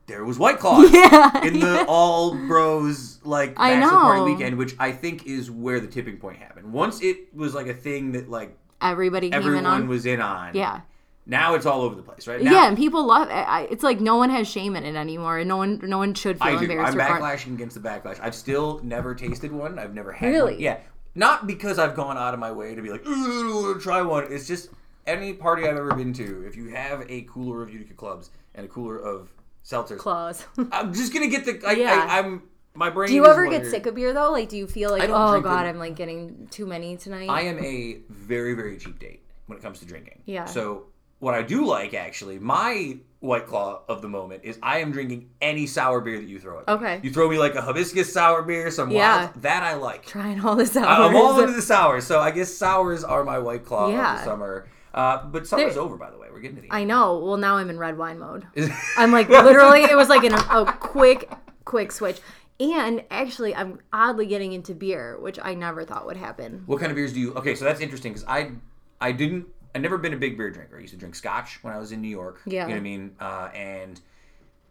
there 0.06 0.24
was 0.24 0.38
White 0.38 0.58
Claw 0.58 0.80
Yeah, 0.82 1.44
in 1.44 1.60
the 1.60 1.84
all 1.88 2.34
bros 2.46 3.20
like 3.24 3.54
I 3.58 3.74
bachelor 3.80 3.90
party 4.00 4.32
weekend, 4.32 4.58
which 4.58 4.74
I 4.78 4.92
think 4.92 5.26
is 5.26 5.50
where 5.50 5.80
the 5.80 5.86
tipping 5.88 6.18
point 6.18 6.36
happened. 6.38 6.72
Once 6.72 7.02
it 7.02 7.34
was 7.34 7.54
like 7.54 7.66
a 7.68 7.74
thing 7.74 8.12
that 8.12 8.28
like 8.28 8.56
Everybody 8.82 9.30
came 9.30 9.40
in 9.40 9.46
everyone 9.46 9.66
on. 9.66 9.88
was 9.88 10.04
in 10.04 10.20
on. 10.20 10.54
yeah. 10.54 10.82
Now 11.26 11.54
it's 11.54 11.64
all 11.64 11.80
over 11.82 11.94
the 11.94 12.02
place, 12.02 12.26
right? 12.26 12.42
Now, 12.42 12.52
yeah, 12.52 12.68
and 12.68 12.76
people 12.76 13.06
love 13.06 13.28
it. 13.28 13.32
I, 13.32 13.62
it's 13.70 13.82
like 13.82 13.98
no 14.00 14.16
one 14.16 14.28
has 14.30 14.46
shame 14.46 14.76
in 14.76 14.84
it 14.84 14.94
anymore, 14.94 15.38
and 15.38 15.48
no 15.48 15.56
one, 15.56 15.80
no 15.82 15.96
one 15.98 16.12
should 16.12 16.38
feel 16.38 16.48
I 16.48 16.56
do. 16.56 16.62
embarrassed. 16.62 16.92
I'm 16.94 17.00
or 17.00 17.18
far- 17.18 17.32
against 17.54 17.80
the 17.82 17.88
backlash. 17.88 18.18
I've 18.20 18.34
still 18.34 18.80
never 18.82 19.14
tasted 19.14 19.50
one. 19.50 19.78
I've 19.78 19.94
never 19.94 20.12
had 20.12 20.28
Really? 20.28 20.52
one. 20.54 20.60
Yeah. 20.60 20.80
Not 21.14 21.46
because 21.46 21.78
I've 21.78 21.94
gone 21.94 22.18
out 22.18 22.34
of 22.34 22.40
my 22.40 22.52
way 22.52 22.74
to 22.74 22.82
be 22.82 22.90
like, 22.90 23.06
ooh, 23.06 23.60
I 23.60 23.62
want 23.70 23.80
try 23.82 24.02
one. 24.02 24.26
It's 24.30 24.46
just 24.46 24.68
any 25.06 25.32
party 25.32 25.62
I've 25.66 25.76
ever 25.76 25.94
been 25.94 26.12
to, 26.14 26.44
if 26.46 26.56
you 26.56 26.68
have 26.68 27.04
a 27.08 27.22
cooler 27.22 27.62
of 27.62 27.72
Utica 27.72 27.94
clubs 27.94 28.30
and 28.54 28.66
a 28.66 28.68
cooler 28.68 28.98
of 28.98 29.32
seltzers, 29.64 29.98
Claws. 29.98 30.44
I'm 30.72 30.92
just 30.92 31.12
gonna 31.14 31.28
get 31.28 31.44
the. 31.46 31.60
I, 31.66 31.72
Yeah. 31.72 32.06
I, 32.08 32.18
I'm 32.18 32.42
my 32.74 32.90
brain. 32.90 33.08
Do 33.08 33.14
you 33.14 33.24
ever 33.26 33.48
get 33.48 33.64
sick 33.66 33.86
of 33.86 33.94
beer 33.94 34.12
though? 34.12 34.32
Like, 34.32 34.48
do 34.48 34.56
you 34.58 34.66
feel 34.66 34.90
like, 34.90 35.08
oh 35.08 35.40
god. 35.40 35.66
I'm 35.66 35.78
like 35.78 35.94
getting 35.96 36.48
too 36.50 36.66
many 36.66 36.96
tonight? 36.96 37.28
I 37.30 37.42
am 37.42 37.58
a 37.60 38.00
very 38.10 38.54
very 38.54 38.76
cheap 38.76 38.98
date 38.98 39.22
when 39.46 39.56
it 39.58 39.62
comes 39.62 39.78
to 39.80 39.86
drinking. 39.86 40.20
Yeah. 40.26 40.44
So 40.46 40.86
what 41.24 41.34
I 41.34 41.42
do 41.42 41.64
like 41.64 41.94
actually, 41.94 42.38
my 42.38 42.98
white 43.20 43.46
claw 43.46 43.80
of 43.88 44.02
the 44.02 44.08
moment 44.08 44.42
is 44.44 44.58
I 44.62 44.80
am 44.80 44.92
drinking 44.92 45.30
any 45.40 45.66
sour 45.66 46.02
beer 46.02 46.18
that 46.18 46.28
you 46.28 46.38
throw 46.38 46.60
at 46.60 46.66
me. 46.68 46.72
Okay. 46.74 47.00
You 47.02 47.10
throw 47.10 47.30
me 47.30 47.38
like 47.38 47.54
a 47.54 47.62
hibiscus 47.62 48.12
sour 48.12 48.42
beer, 48.42 48.70
some 48.70 48.90
Yeah. 48.90 49.16
wild 49.28 49.42
that 49.42 49.62
I 49.62 49.74
like. 49.74 50.04
Trying 50.04 50.44
all 50.44 50.54
this 50.54 50.76
out. 50.76 50.86
I- 50.86 51.06
I'm 51.06 51.16
all 51.16 51.40
into 51.40 51.54
the 51.54 51.62
sours, 51.62 52.06
so 52.06 52.20
I 52.20 52.30
guess 52.30 52.52
sours 52.52 53.02
are 53.02 53.24
my 53.24 53.38
white 53.38 53.64
claw 53.64 53.86
of 53.86 53.92
the 53.94 54.24
summer. 54.24 54.68
Uh, 54.92 55.24
but 55.24 55.46
summer's 55.46 55.76
over, 55.78 55.96
by 55.96 56.10
the 56.10 56.18
way. 56.18 56.28
We're 56.30 56.40
getting 56.40 56.56
to 56.56 56.62
the 56.62 56.68
I 56.70 56.84
know. 56.84 57.18
Well, 57.18 57.38
now 57.38 57.56
I'm 57.56 57.70
in 57.70 57.78
red 57.78 57.96
wine 57.96 58.18
mode. 58.18 58.46
I'm 58.98 59.10
like 59.10 59.28
literally. 59.48 59.84
It 59.84 59.96
was 59.96 60.08
like 60.10 60.22
in 60.24 60.34
a, 60.34 60.36
a 60.36 60.72
quick, 60.78 61.32
quick 61.64 61.90
switch. 61.92 62.20
And 62.60 63.02
actually, 63.10 63.54
I'm 63.54 63.80
oddly 63.92 64.26
getting 64.26 64.52
into 64.52 64.74
beer, 64.74 65.18
which 65.18 65.38
I 65.42 65.54
never 65.54 65.84
thought 65.84 66.04
would 66.06 66.16
happen. 66.18 66.62
What 66.66 66.78
kind 66.78 66.92
of 66.92 66.96
beers 66.96 67.12
do 67.14 67.18
you? 67.20 67.32
Okay, 67.34 67.54
so 67.56 67.64
that's 67.64 67.80
interesting 67.80 68.12
because 68.12 68.24
I, 68.28 68.52
I 69.00 69.10
didn't. 69.12 69.46
I 69.74 69.78
never 69.78 69.98
been 69.98 70.12
a 70.14 70.16
big 70.16 70.36
beer 70.38 70.50
drinker. 70.50 70.76
I 70.78 70.80
used 70.80 70.92
to 70.94 70.98
drink 70.98 71.14
Scotch 71.14 71.62
when 71.62 71.72
I 71.74 71.78
was 71.78 71.92
in 71.92 72.00
New 72.00 72.08
York. 72.08 72.40
Yeah. 72.46 72.62
You 72.62 72.68
know 72.68 72.74
what 72.74 72.78
I 72.78 72.80
mean? 72.80 73.16
Uh, 73.18 73.48
and 73.54 74.00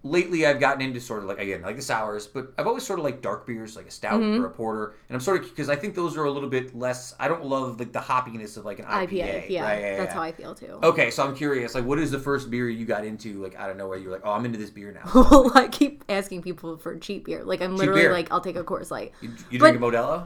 lately 0.05 0.45
I've 0.45 0.59
gotten 0.59 0.81
into 0.81 0.99
sort 0.99 1.23
of 1.23 1.29
like 1.29 1.39
again 1.39 1.61
like 1.61 1.77
the 1.77 1.81
sours, 1.81 2.27
but 2.27 2.51
I've 2.57 2.67
always 2.67 2.83
sort 2.83 2.99
of 2.99 3.05
like 3.05 3.21
dark 3.21 3.47
beers, 3.47 3.75
like 3.77 3.87
a 3.87 3.91
stout 3.91 4.19
Mm-hmm. 4.21 4.41
or 4.43 4.47
a 4.47 4.49
porter. 4.49 4.95
And 5.09 5.15
I'm 5.15 5.21
sort 5.21 5.41
of 5.41 5.49
because 5.49 5.69
I 5.69 5.75
think 5.77 5.95
those 5.95 6.17
are 6.17 6.25
a 6.25 6.31
little 6.31 6.49
bit 6.49 6.75
less. 6.77 7.15
I 7.19 7.27
don't 7.29 7.45
love 7.45 7.79
like 7.79 7.91
the 7.93 7.99
hoppiness 7.99 8.57
of 8.57 8.65
like 8.65 8.79
an 8.79 8.85
IPA. 8.85 9.09
IPA. 9.09 9.49
Yeah, 9.49 9.63
right? 9.63 9.81
yeah, 9.81 9.97
that's 9.97 10.09
yeah. 10.09 10.13
how 10.13 10.21
I 10.21 10.31
feel 10.33 10.55
too. 10.55 10.79
Okay, 10.83 11.09
so 11.11 11.25
I'm 11.25 11.35
curious. 11.35 11.73
Like, 11.75 11.85
what 11.85 11.99
is 11.99 12.11
the 12.11 12.19
first 12.19 12.49
beer 12.51 12.67
you 12.69 12.85
got 12.85 13.05
into? 13.05 13.41
Like, 13.41 13.55
out 13.55 13.69
of 13.69 13.77
nowhere, 13.77 13.97
you're 13.97 14.11
like, 14.11 14.21
oh, 14.25 14.31
I'm 14.31 14.45
into 14.45 14.57
this 14.57 14.69
beer 14.69 14.91
now. 14.91 15.09
I 15.55 15.67
keep 15.71 16.03
asking 16.09 16.41
people 16.41 16.75
for 16.77 16.97
cheap 16.97 17.25
beer. 17.25 17.43
Like 17.43 17.61
I'm 17.61 17.75
literally 17.77 18.01
beer. 18.01 18.11
like, 18.13 18.29
I'll 18.31 18.41
take 18.41 18.55
a 18.57 18.63
Coors 18.63 18.91
Light. 18.91 19.13
You, 19.21 19.29
you 19.49 19.59
But- 19.59 19.71
drink 19.71 19.77
a 19.77 19.79
Modelo? 19.97 20.25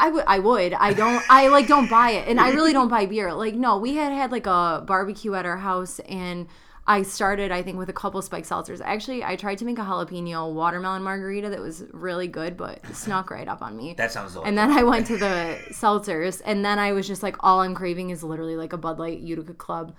I 0.00 0.08
would, 0.08 0.24
I 0.26 0.38
would. 0.38 0.72
I 0.74 0.92
don't. 0.94 1.22
I 1.30 1.48
like 1.48 1.66
don't 1.68 1.88
buy 1.90 2.10
it, 2.12 2.28
and 2.28 2.40
I 2.40 2.50
really 2.50 2.72
don't 2.72 2.88
buy 2.88 3.06
beer. 3.06 3.32
Like 3.34 3.54
no, 3.54 3.78
we 3.78 3.94
had 3.96 4.12
had 4.12 4.32
like 4.32 4.46
a 4.46 4.82
barbecue 4.86 5.34
at 5.34 5.44
our 5.44 5.58
house, 5.58 6.00
and 6.00 6.48
I 6.86 7.02
started 7.02 7.52
I 7.52 7.62
think 7.62 7.76
with 7.78 7.88
a 7.90 7.92
couple 7.92 8.20
spike 8.22 8.44
seltzers. 8.44 8.80
Actually, 8.82 9.22
I 9.22 9.36
tried 9.36 9.58
to 9.58 9.64
make 9.64 9.78
a 9.78 9.82
jalapeno 9.82 10.52
watermelon 10.52 11.02
margarita 11.02 11.50
that 11.50 11.60
was 11.60 11.84
really 11.92 12.26
good, 12.28 12.56
but 12.56 12.80
it 12.88 12.96
snuck 12.96 13.30
right 13.30 13.46
up 13.46 13.62
on 13.62 13.76
me. 13.76 13.94
That 13.96 14.10
sounds 14.10 14.32
delicious. 14.32 14.48
And 14.48 14.58
then 14.58 14.70
I 14.72 14.82
went 14.82 15.06
to 15.08 15.18
the 15.18 15.58
seltzers, 15.70 16.40
and 16.44 16.64
then 16.64 16.78
I 16.78 16.92
was 16.92 17.06
just 17.06 17.22
like, 17.22 17.36
all 17.40 17.60
I'm 17.60 17.74
craving 17.74 18.10
is 18.10 18.22
literally 18.24 18.56
like 18.56 18.72
a 18.72 18.78
Bud 18.78 18.98
Light, 18.98 19.20
Utica 19.20 19.54
Club, 19.54 19.94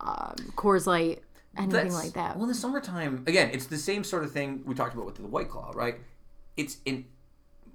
um, 0.00 0.34
Coors 0.56 0.86
Light, 0.86 1.22
anything 1.56 1.72
That's- 1.72 1.94
like 1.94 2.12
that. 2.12 2.36
Well, 2.36 2.44
in 2.44 2.48
the 2.48 2.54
summertime, 2.54 3.24
again, 3.26 3.50
it's 3.52 3.66
the 3.66 3.76
same 3.78 4.04
sort 4.04 4.22
of 4.24 4.30
thing 4.30 4.62
we 4.64 4.74
talked 4.74 4.94
about 4.94 5.06
with 5.06 5.16
the 5.16 5.26
White 5.26 5.48
Claw, 5.50 5.72
right? 5.74 5.96
It's 6.56 6.78
in 6.84 7.04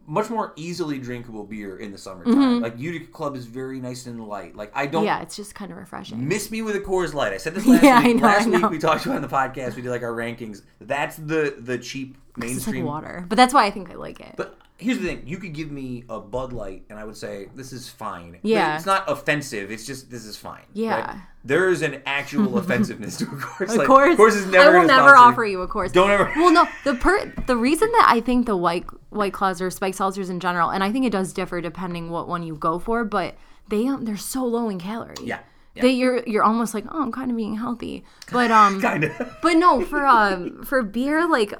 much 0.07 0.29
more 0.29 0.53
easily 0.55 0.99
drinkable 0.99 1.43
beer 1.43 1.77
in 1.77 1.91
the 1.91 1.97
summertime. 1.97 2.61
Like 2.61 2.77
Utica 2.77 3.07
Club 3.07 3.35
is 3.35 3.45
very 3.45 3.79
nice 3.79 4.05
and 4.05 4.25
light. 4.27 4.55
Like 4.55 4.71
I 4.75 4.85
don't 4.85 5.01
Mm-hmm. 5.01 5.07
yeah, 5.07 5.21
it's 5.21 5.35
just 5.35 5.55
kind 5.55 5.71
of 5.71 5.77
refreshing. 5.77 6.27
miss 6.27 6.51
me 6.51 6.61
with 6.61 6.75
a 6.75 6.79
Coors 6.79 7.13
Light. 7.13 7.33
I 7.33 7.37
said 7.37 7.55
this 7.55 7.65
last 7.67 7.83
Yeah, 7.83 7.99
I 7.99 8.07
week. 8.07 8.17
know, 8.17 8.23
last 8.27 8.47
week 8.47 8.69
we 8.69 8.77
talked 8.77 9.05
about 9.05 9.13
it 9.15 9.17
on 9.17 9.21
the 9.23 9.27
podcast. 9.27 9.75
We 9.75 9.81
did 9.81 9.89
like 9.89 10.03
our 10.03 10.13
rankings. 10.13 10.61
That's 10.79 11.15
the 11.17 11.55
the 11.59 11.77
cheap 11.77 12.17
It's 12.29 12.37
like 12.37 12.49
mainstream. 12.49 12.85
water, 12.85 13.25
but 13.27 13.35
that's 13.35 13.53
why 13.53 13.65
I 13.65 13.71
think 13.71 13.89
I 13.89 13.95
like 13.95 14.19
it. 14.19 14.33
But 14.37 14.57
here's 14.77 14.97
the 14.99 15.05
thing: 15.05 15.23
you 15.25 15.37
could 15.37 15.53
give 15.53 15.71
me 15.71 16.03
a 16.09 16.19
Bud 16.19 16.53
Light, 16.53 16.83
and 16.89 16.99
I 16.99 17.03
would 17.03 17.17
say 17.17 17.49
this 17.55 17.71
is 17.73 17.89
fine. 17.89 18.31
But 18.33 18.41
Yeah. 18.43 18.75
it's 18.75 18.85
not 18.85 19.03
offensive. 19.09 19.71
It's 19.71 19.85
just 19.85 20.09
this 20.11 20.25
is 20.25 20.35
fine. 20.37 20.63
Yeah. 20.73 20.99
right? 21.05 21.17
There 21.43 21.69
is 21.69 21.81
an 21.83 22.01
actual 22.05 22.57
offensiveness 22.61 23.17
to 23.17 23.25
a 23.25 23.27
Coors. 23.27 23.69
Of 23.69 23.75
like, 23.77 23.87
Coors, 23.87 24.15
Coors 24.15 24.35
is 24.35 24.47
never 24.47 24.77
I 24.77 24.79
will 24.81 24.87
never 24.87 25.15
offer 25.15 25.45
you 25.45 25.61
a 25.61 25.67
Coors. 25.67 25.91
Don't 25.91 26.09
ever. 26.09 26.31
Well, 26.35 26.51
no, 26.51 26.67
the 26.83 26.95
per 26.95 27.31
the 27.47 27.55
reason 27.55 27.91
that 27.91 28.05
I 28.09 28.19
think 28.21 28.45
the 28.47 28.57
white 28.57 28.85
white 29.09 29.33
claws 29.33 29.61
or 29.61 29.69
spike 29.69 29.95
seltzers 29.95 30.29
in 30.29 30.39
general, 30.39 30.69
and 30.71 30.83
I 30.83 30.91
think 30.91 31.05
it 31.05 31.11
does 31.11 31.33
differ 31.33 31.61
depending 31.61 32.09
what 32.09 32.27
one 32.27 32.43
you 32.43 32.55
go 32.55 32.79
for, 32.79 33.03
but 33.05 33.35
they 33.69 33.87
um, 33.87 34.05
they're 34.05 34.17
so 34.17 34.43
low 34.45 34.69
in 34.69 34.79
calories. 34.79 35.19
Yeah, 35.21 35.39
yeah. 35.75 35.83
That 35.83 35.91
you're 35.91 36.23
you're 36.25 36.43
almost 36.43 36.73
like 36.73 36.85
oh 36.91 37.01
I'm 37.01 37.11
kind 37.11 37.29
of 37.31 37.37
being 37.37 37.55
healthy, 37.57 38.03
but 38.31 38.49
um 38.51 38.81
kind 38.89 39.03
of. 39.03 39.37
but 39.41 39.53
no 39.53 39.85
for 39.85 40.05
um 40.05 40.63
for 40.63 40.81
beer 40.81 41.27
like 41.27 41.53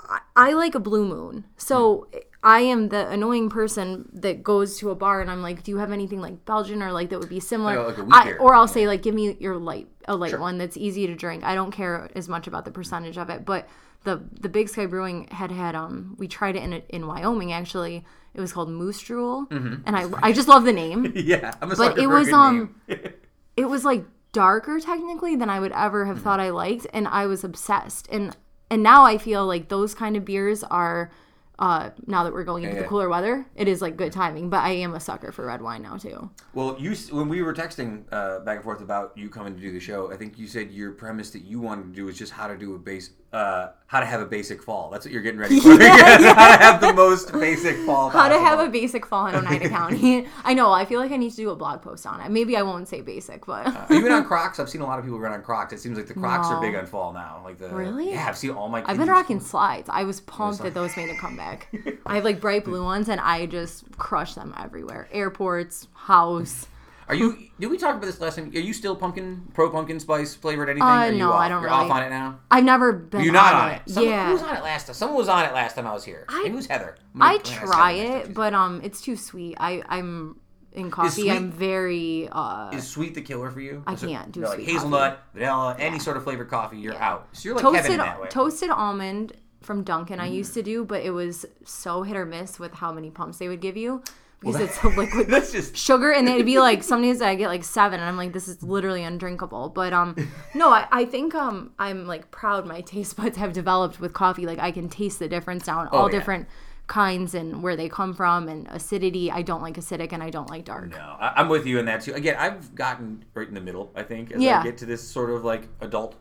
I, 0.00 0.20
I 0.36 0.52
like 0.52 0.74
a 0.74 0.80
blue 0.80 1.04
moon 1.06 1.44
so. 1.56 2.06
I 2.44 2.60
am 2.60 2.90
the 2.90 3.08
annoying 3.08 3.48
person 3.48 4.08
that 4.12 4.42
goes 4.42 4.76
to 4.78 4.90
a 4.90 4.94
bar 4.94 5.20
and 5.22 5.30
I'm 5.30 5.40
like, 5.42 5.62
"Do 5.62 5.70
you 5.70 5.78
have 5.78 5.90
anything 5.92 6.20
like 6.20 6.44
Belgian 6.44 6.82
or 6.82 6.92
like 6.92 7.08
that 7.10 7.18
would 7.18 7.28
be 7.30 7.40
similar?" 7.40 7.74
Like 7.82 7.84
a- 7.84 7.88
like 7.88 7.98
a 7.98 8.04
wheat 8.04 8.14
I, 8.14 8.32
or 8.38 8.54
I'll 8.54 8.68
say 8.68 8.86
like, 8.86 9.02
"Give 9.02 9.14
me 9.14 9.36
your 9.40 9.56
light, 9.56 9.88
a 10.06 10.14
light 10.14 10.30
Sure. 10.30 10.40
one 10.40 10.58
that's 10.58 10.76
easy 10.76 11.06
to 11.06 11.14
drink." 11.14 11.42
I 11.42 11.54
don't 11.54 11.70
care 11.70 12.10
as 12.14 12.28
much 12.28 12.46
about 12.46 12.64
the 12.66 12.70
percentage 12.70 13.16
of 13.16 13.30
it, 13.30 13.44
but 13.46 13.66
the 14.04 14.22
the 14.40 14.50
Big 14.50 14.68
Sky 14.68 14.84
Brewing 14.86 15.28
had 15.30 15.50
had 15.50 15.74
um 15.74 16.14
we 16.18 16.28
tried 16.28 16.56
it 16.56 16.62
in 16.62 16.74
in 16.90 17.06
Wyoming 17.06 17.52
actually. 17.52 18.04
It 18.34 18.40
was 18.40 18.52
called 18.52 18.68
Moose 18.68 19.00
Drool, 19.00 19.46
and 19.50 19.96
I 19.96 20.06
I 20.22 20.32
just 20.32 20.46
love 20.48 20.64
the 20.64 20.72
name. 20.72 21.12
yeah, 21.16 21.54
I'm 21.62 21.70
a 21.72 21.76
But 21.76 21.98
it 21.98 22.08
was 22.08 22.30
um 22.32 22.74
it 23.56 23.64
was 23.68 23.84
like 23.84 24.04
darker 24.32 24.80
technically 24.80 25.36
than 25.36 25.48
I 25.48 25.60
would 25.60 25.72
ever 25.72 26.02
Mm-hmm. 26.04 26.14
have 26.14 26.22
thought 26.22 26.40
I 26.40 26.50
liked, 26.50 26.86
and 26.92 27.08
I 27.08 27.24
was 27.26 27.42
obsessed. 27.44 28.08
And 28.12 28.36
and 28.70 28.82
now 28.82 29.04
I 29.04 29.16
feel 29.18 29.46
like 29.46 29.68
those 29.68 29.94
kind 29.94 30.16
of 30.16 30.24
beers 30.26 30.62
are. 30.64 31.10
Uh, 31.56 31.90
now 32.06 32.24
that 32.24 32.32
we're 32.32 32.42
going 32.44 32.64
into 32.64 32.74
Yeah. 32.74 32.82
the 32.82 32.88
cooler 32.88 33.08
weather, 33.08 33.46
it 33.54 33.68
is 33.68 33.80
like 33.80 33.96
good 33.96 34.12
timing. 34.12 34.50
But 34.50 34.64
I 34.64 34.70
am 34.70 34.94
a 34.94 35.00
sucker 35.00 35.30
for 35.30 35.46
red 35.46 35.62
wine 35.62 35.82
now 35.82 35.96
too. 35.96 36.28
Well, 36.52 36.76
you 36.80 36.94
when 37.12 37.28
we 37.28 37.42
were 37.42 37.54
texting 37.54 38.02
uh, 38.10 38.40
back 38.40 38.56
and 38.56 38.64
forth 38.64 38.80
about 38.80 39.12
you 39.16 39.28
coming 39.28 39.54
to 39.54 39.60
do 39.60 39.70
the 39.72 39.78
show, 39.80 40.10
I 40.12 40.16
think 40.16 40.36
you 40.38 40.48
said 40.48 40.72
your 40.72 40.90
premise 40.92 41.30
that 41.30 41.44
you 41.44 41.60
wanted 41.60 41.84
to 41.84 41.92
do 41.92 42.06
was 42.06 42.18
just 42.18 42.32
how 42.32 42.48
to 42.48 42.56
do 42.56 42.74
a 42.74 42.78
base, 42.78 43.10
uh, 43.32 43.68
how 43.86 44.00
to 44.00 44.06
have 44.06 44.20
a 44.20 44.26
basic 44.26 44.60
fall. 44.64 44.90
That's 44.90 45.04
what 45.06 45.12
you're 45.12 45.22
getting 45.22 45.38
ready 45.38 45.60
for. 45.60 45.68
how 45.80 46.56
to 46.56 46.62
have 46.64 46.80
the 46.80 46.92
most 46.92 47.32
basic 47.32 47.76
fall. 47.86 48.08
How 48.10 48.28
to 48.28 48.38
have 48.40 48.58
a 48.58 48.68
basic 48.68 49.06
fall 49.06 49.26
in 49.28 49.34
Oneida 49.46 49.68
County. 49.68 50.26
I 50.42 50.54
know. 50.54 50.72
I 50.72 50.84
feel 50.84 50.98
like 50.98 51.12
I 51.12 51.16
need 51.16 51.30
to 51.30 51.36
do 51.36 51.50
a 51.50 51.56
blog 51.56 51.82
post 51.82 52.04
on 52.04 52.20
it. 52.20 52.30
Maybe 52.32 52.56
I 52.56 52.62
won't 52.62 52.88
say 52.88 53.00
basic, 53.00 53.46
but 53.46 53.66
you 53.90 54.02
been 54.02 54.10
on 54.10 54.24
Crocs? 54.24 54.58
I've 54.58 54.68
seen 54.68 54.80
a 54.80 54.86
lot 54.86 54.98
of 54.98 55.04
people 55.04 55.20
run 55.20 55.32
on 55.32 55.42
Crocs. 55.42 55.72
It 55.72 55.78
seems 55.78 55.96
like 55.96 56.08
the 56.08 56.14
Crocs 56.14 56.48
No. 56.50 56.56
are 56.56 56.60
big 56.60 56.74
on 56.74 56.86
fall 56.86 57.12
now. 57.12 57.42
Like 57.44 57.58
the 57.58 57.68
Really? 57.68 58.10
yeah, 58.10 58.26
I've 58.28 58.36
seen 58.36 58.50
all 58.50 58.68
my. 58.68 58.82
I've 58.86 58.98
been 58.98 59.08
rocking 59.08 59.38
slides. 59.38 59.88
I 59.92 60.02
was 60.02 60.20
pumped 60.22 60.62
that 60.62 60.74
those 60.74 60.96
made 60.96 61.10
a 61.10 61.16
comeback. 61.16 61.43
I 62.06 62.16
have 62.16 62.24
like 62.24 62.40
bright 62.40 62.64
blue 62.64 62.82
ones, 62.84 63.08
and 63.08 63.20
I 63.20 63.46
just 63.46 63.84
crush 63.98 64.34
them 64.34 64.54
everywhere. 64.58 65.08
Airports, 65.12 65.88
house. 65.94 66.66
Are 67.08 67.14
you? 67.14 67.36
Did 67.60 67.68
we 67.68 67.76
talk 67.78 67.96
about 67.96 68.06
this 68.06 68.20
last 68.20 68.36
time? 68.36 68.50
Are 68.54 68.58
you 68.58 68.72
still 68.72 68.96
pumpkin 68.96 69.42
pro 69.54 69.70
pumpkin 69.70 70.00
spice 70.00 70.34
flavored 70.34 70.68
anything? 70.70 70.88
Uh, 70.88 71.10
no, 71.10 71.32
off? 71.32 71.40
I 71.40 71.48
don't 71.48 71.62
You're 71.62 71.70
really. 71.70 71.84
off 71.84 71.90
on 71.90 72.02
it 72.02 72.10
now. 72.10 72.38
I've 72.50 72.64
never 72.64 72.92
been. 72.92 73.22
You're 73.22 73.32
not 73.32 73.54
on, 73.54 73.60
on 73.62 73.70
it. 73.72 73.82
Someone, 73.86 74.12
yeah. 74.12 74.26
Who 74.26 74.32
was 74.32 74.42
on 74.42 74.56
it 74.56 74.62
last 74.62 74.86
time? 74.86 74.94
Someone 74.94 75.18
was 75.18 75.28
on 75.28 75.44
it 75.44 75.52
last 75.52 75.74
time 75.76 75.86
I 75.86 75.92
was 75.92 76.04
here. 76.04 76.24
I- 76.28 76.38
Maybe 76.44 76.54
it 76.54 76.56
was 76.56 76.66
Heather. 76.66 76.96
I 77.20 77.38
try 77.38 77.92
it, 77.92 78.34
but 78.34 78.54
um, 78.54 78.80
it's 78.82 79.00
too 79.02 79.16
sweet. 79.16 79.56
I 79.60 79.82
I'm 79.88 80.40
in 80.72 80.90
coffee. 80.90 81.10
sweet- 81.22 81.30
I'm 81.30 81.52
very 81.52 82.28
uh 82.32 82.70
Is 82.72 82.88
sweet 82.88 83.14
the 83.14 83.20
killer 83.22 83.50
for 83.50 83.60
you? 83.60 83.84
I 83.86 83.94
can't 83.94 84.32
do 84.32 84.40
no, 84.40 84.48
like 84.48 84.60
hazelnut, 84.60 85.22
vanilla, 85.34 85.76
any 85.78 85.98
sort 86.00 86.16
of 86.16 86.24
flavored 86.24 86.48
coffee, 86.50 86.78
you're 86.78 86.94
Yeah. 86.94 87.10
out. 87.10 87.28
So 87.32 87.48
you're 87.50 87.54
like 87.56 87.64
Kevin 87.64 87.76
toasted 87.80 87.92
in 87.92 87.98
that 87.98 88.20
way. 88.20 88.28
toasted 88.28 88.70
almond 88.70 89.32
from 89.64 89.82
Dunkin'. 89.82 90.20
I 90.20 90.26
used 90.26 90.54
to 90.54 90.60
Mm. 90.60 90.64
do, 90.64 90.84
but 90.84 91.02
it 91.02 91.10
was 91.10 91.46
so 91.64 92.02
hit 92.02 92.16
or 92.16 92.26
miss 92.26 92.58
with 92.58 92.74
how 92.74 92.92
many 92.92 93.10
pumps 93.10 93.38
they 93.38 93.48
would 93.48 93.60
give 93.60 93.76
you 93.76 94.02
because 94.40 94.60
it's 94.60 94.82
a 94.82 94.88
liquid 95.00 95.28
That's 95.28 95.52
just 95.52 95.74
sugar 95.76 96.10
and 96.12 96.28
it'd 96.28 96.44
be 96.44 96.58
like 96.58 96.82
some 96.82 97.00
days 97.00 97.22
I 97.22 97.34
get 97.34 97.48
like 97.48 97.64
seven 97.64 97.98
and 97.98 98.06
I'm 98.08 98.16
like 98.18 98.32
this 98.34 98.46
is 98.46 98.62
literally 98.62 99.02
undrinkable 99.02 99.70
but 99.70 99.94
um 99.94 100.14
no 100.54 100.68
I, 100.70 100.86
I 100.92 101.04
think 101.06 101.34
um 101.34 101.70
I'm 101.78 102.06
like 102.06 102.30
proud 102.30 102.66
my 102.66 102.82
taste 102.82 103.16
buds 103.20 103.38
have 103.38 103.54
developed 103.54 104.00
with 104.00 104.12
coffee 104.12 104.44
like 104.44 104.58
I 104.58 104.70
can 104.70 104.90
taste 104.90 105.18
the 105.18 105.28
difference 105.28 105.66
now 105.66 105.80
in 105.82 105.88
all 105.88 106.02
Oh, 106.02 106.06
yeah. 106.08 106.12
different 106.12 106.46
kinds 106.88 107.34
and 107.34 107.62
where 107.62 107.74
they 107.76 107.88
come 107.88 108.12
from 108.12 108.46
and 108.50 108.66
acidity 108.68 109.30
I 109.30 109.40
don't 109.40 109.62
like 109.62 109.76
acidic 109.76 110.12
and 110.12 110.22
I 110.22 110.28
don't 110.28 110.50
like 110.50 110.66
dark 110.66 110.90
no. 110.90 111.16
I, 111.18 111.32
I'm 111.36 111.48
with 111.48 111.64
you 111.64 111.78
in 111.78 111.86
that 111.86 112.02
too. 112.02 112.12
Again, 112.12 112.36
I've 112.38 112.74
gotten 112.74 113.24
right 113.32 113.48
in 113.48 113.54
the 113.54 113.60
middle. 113.62 113.90
I 113.96 114.02
think 114.02 114.30
as 114.32 114.42
I 114.42 114.44
Yeah. 114.44 114.62
get 114.62 114.76
to 114.78 114.84
this 114.86 115.02
sort 115.02 115.30
of 115.30 115.42
like 115.42 115.68
adult 115.80 116.16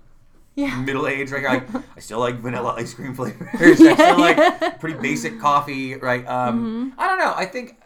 yeah 0.56 0.80
middle 0.82 1.08
age, 1.08 1.32
right? 1.32 1.44
Like 1.74 1.84
I 1.96 2.00
still 2.00 2.20
like 2.20 2.36
vanilla 2.40 2.76
ice 2.78 2.94
cream 2.94 3.14
flavors. 3.20 3.48
I 3.60 3.74
still 3.76 4.20
like 4.20 4.80
pretty 4.80 5.00
basic 5.00 5.40
coffee, 5.40 5.96
right? 5.96 6.26
Um, 6.28 6.90
Mm-hmm. 6.94 7.00
I 7.00 7.08
don't 7.08 7.18
know. 7.20 7.34
I 7.36 7.46
think 7.46 7.78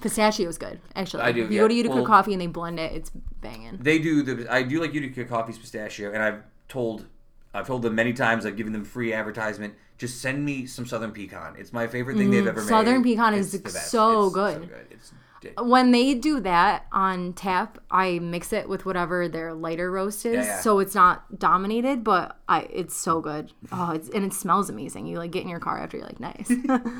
pistachio 0.00 0.48
is 0.48 0.56
good 0.56 0.80
actually 0.96 1.22
I 1.22 1.30
do, 1.30 1.44
if 1.44 1.50
you 1.50 1.56
yeah. 1.56 1.62
go 1.64 1.68
to 1.68 1.74
Utica 1.74 1.94
Well- 1.96 2.06
coffee 2.06 2.32
and 2.32 2.40
they 2.40 2.46
blend 2.46 2.80
it 2.80 2.90
it's 2.92 3.10
banging 3.42 3.76
they 3.80 3.98
do 3.98 4.22
the. 4.22 4.50
I 4.52 4.62
do 4.62 4.80
like 4.80 4.94
Utica 4.94 5.24
Coffee's 5.24 5.58
pistachio, 5.58 6.12
and 6.12 6.22
I've 6.22 6.42
told, 6.68 7.06
I've 7.54 7.66
told 7.66 7.82
them 7.82 7.94
many 7.94 8.12
times. 8.12 8.44
I've 8.46 8.56
given 8.56 8.72
them 8.72 8.84
free 8.84 9.12
advertisement. 9.12 9.74
Just 9.98 10.20
send 10.22 10.44
me 10.44 10.66
some 10.66 10.86
Southern 10.86 11.12
pecan. 11.12 11.56
It's 11.58 11.72
my 11.72 11.86
favorite 11.86 12.16
thing 12.16 12.30
they've 12.30 12.46
ever 12.46 12.60
made. 12.60 12.66
Mm, 12.66 12.68
Southern 12.68 13.02
pecan 13.02 13.34
is 13.34 13.52
It's 13.54 13.62
the 13.64 13.70
best. 13.72 13.90
so 13.90 14.30
good. 14.30 14.70
It's 14.90 15.12
when 15.62 15.90
they 15.90 16.14
do 16.14 16.40
that 16.40 16.86
on 16.92 17.32
tap, 17.32 17.78
I 17.90 18.18
mix 18.18 18.52
it 18.52 18.68
with 18.68 18.84
whatever 18.86 19.28
their 19.28 19.54
lighter 19.54 19.90
roast 19.90 20.24
is, 20.26 20.34
Yeah, 20.34 20.44
yeah. 20.44 20.60
so 20.60 20.78
it's 20.78 20.94
not 20.94 21.38
dominated. 21.38 22.04
But 22.04 22.36
I, 22.48 22.62
it's 22.70 22.96
so 22.96 23.20
good. 23.20 23.52
Oh, 23.72 23.92
it's 23.92 24.08
and 24.10 24.24
it 24.24 24.32
smells 24.32 24.68
amazing. 24.68 25.06
You 25.06 25.18
like 25.18 25.30
get 25.30 25.42
in 25.42 25.48
your 25.48 25.60
car 25.60 25.78
after 25.78 25.96
you're 25.96 26.06
like, 26.06 26.20
nice. 26.20 26.50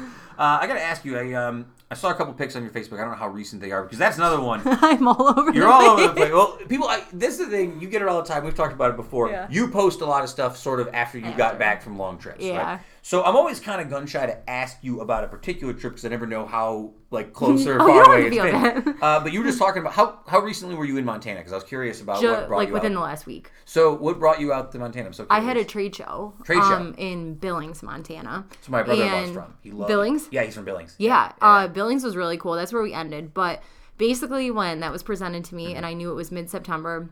Uh, 0.41 0.57
I 0.62 0.66
gotta 0.66 0.80
ask 0.80 1.05
you. 1.05 1.18
I 1.18 1.34
um 1.34 1.66
I 1.91 1.95
saw 1.95 2.09
a 2.09 2.14
couple 2.14 2.32
pics 2.32 2.57
on 2.57 2.62
your 2.62 2.70
Facebook. 2.70 2.95
I 2.95 3.03
don't 3.03 3.11
know 3.11 3.16
how 3.18 3.28
recent 3.28 3.61
they 3.61 3.72
are 3.72 3.82
because 3.82 3.99
that's 3.99 4.16
another 4.16 4.41
one. 4.41 4.62
I'm 4.64 5.07
all 5.07 5.38
over. 5.38 5.53
You're 5.53 5.68
all 5.68 5.82
over 5.82 6.03
the 6.03 6.09
place. 6.14 6.18
place. 6.30 6.32
Well, 6.32 6.57
people, 6.66 6.88
I, 6.88 7.03
this 7.12 7.38
is 7.38 7.45
the 7.45 7.51
thing. 7.51 7.78
You 7.78 7.88
get 7.88 8.01
it 8.01 8.09
all 8.09 8.22
the 8.22 8.28
time. 8.28 8.45
We've 8.45 8.55
talked 8.55 8.72
about 8.72 8.91
it 8.91 8.97
before. 8.97 9.28
Yeah. 9.28 9.49
You 9.51 9.68
post 9.68 10.01
a 10.01 10.07
lot 10.07 10.22
of 10.24 10.30
stuff 10.30 10.57
sort 10.57 10.80
of 10.80 10.88
after 10.95 11.18
you 11.18 11.30
got 11.32 11.59
back 11.59 11.82
from 11.82 11.99
long 11.99 12.16
trips. 12.16 12.43
Yeah. 12.43 12.57
Right? 12.74 12.80
So 13.03 13.24
I'm 13.24 13.34
always 13.34 13.61
kind 13.61 13.80
of 13.80 13.88
gun 13.88 14.07
shy 14.07 14.26
to 14.26 14.51
ask 14.51 14.76
you 14.82 15.01
about 15.01 15.24
a 15.24 15.28
particular 15.28 15.72
trip 15.72 15.92
because 15.94 16.05
I 16.05 16.09
never 16.09 16.26
know 16.26 16.44
how 16.46 16.92
like 17.11 17.32
close 17.40 17.66
or 17.66 17.80
Oh, 17.80 17.86
far 17.86 18.14
away 18.14 18.26
it's 18.26 18.36
been. 18.84 18.94
Uh, 19.03 19.18
but 19.20 19.32
you 19.32 19.40
were 19.40 19.46
just 19.46 19.59
talking 19.59 19.80
about 19.80 19.94
how 19.94 20.18
how 20.26 20.40
recently 20.40 20.74
were 20.74 20.84
you 20.84 20.96
in 20.98 21.05
Montana? 21.05 21.40
Because 21.40 21.53
I 21.53 21.57
was 21.57 21.64
curious 21.64 22.01
about 22.03 22.20
Ju- 22.20 22.28
what 22.30 22.48
brought 22.48 22.57
you. 22.57 22.57
like 22.59 22.68
you 22.68 22.74
within 22.74 22.94
the 22.94 23.01
last 23.01 23.24
week. 23.26 23.51
So 23.64 23.94
what 23.94 24.18
brought 24.18 24.40
you 24.40 24.53
out 24.53 24.70
to 24.72 24.78
Montana? 24.78 25.07
I'm 25.07 25.12
so 25.14 25.26
I 25.30 25.40
had 25.40 25.57
a 25.57 25.64
trade 25.64 25.94
show. 25.96 26.34
Trade 26.44 26.57
show. 26.59 26.62
um, 26.74 26.94
in 26.98 27.34
Billings, 27.34 27.82
Montana. 27.82 28.44
So 28.61 28.70
my 28.72 28.82
brother-in-law's 28.82 29.24
and 29.28 29.34
from. 29.34 29.55
He 29.62 29.70
loved 29.70 29.88
Billings? 29.88 30.28
Yeah, 30.30 30.42
he's 30.44 30.55
from 30.55 30.64
Billings. 30.66 30.94
Yeah, 30.98 31.32
uh, 31.40 31.68
Billings 31.68 32.05
was 32.05 32.16
really 32.16 32.36
cool. 32.36 32.53
That's 32.55 32.72
where 32.72 32.82
we 32.82 32.92
ended. 32.92 33.32
But 33.32 33.62
basically, 33.96 34.51
when 34.51 34.80
that 34.80 34.92
was 34.92 35.03
presented 35.03 35.44
to 35.46 35.55
me, 35.55 35.68
Mm-hmm. 35.68 35.76
and 35.78 35.86
I 35.86 35.94
knew 35.94 36.11
it 36.11 36.14
was 36.14 36.30
mid 36.30 36.51
September, 36.51 37.09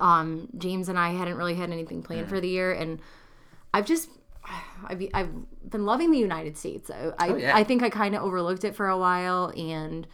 um, 0.00 0.48
James 0.56 0.88
and 0.88 0.98
I 0.98 1.10
hadn't 1.10 1.36
really 1.36 1.54
had 1.54 1.70
anything 1.70 2.02
planned 2.02 2.22
Mm-hmm. 2.22 2.30
for 2.34 2.40
the 2.40 2.48
year, 2.48 2.72
and 2.72 3.00
I've 3.74 3.86
just. 3.86 4.08
I've, 4.86 5.02
I've 5.14 5.30
been 5.70 5.86
loving 5.86 6.10
the 6.10 6.18
United 6.18 6.56
States. 6.56 6.90
I, 6.90 7.12
I, 7.18 7.28
Oh, 7.28 7.36
yeah. 7.36 7.56
I 7.56 7.64
think 7.64 7.82
I 7.82 7.90
kind 7.90 8.14
of 8.14 8.22
overlooked 8.22 8.64
it 8.64 8.74
for 8.74 8.88
a 8.88 8.98
while 8.98 9.52
and 9.56 10.06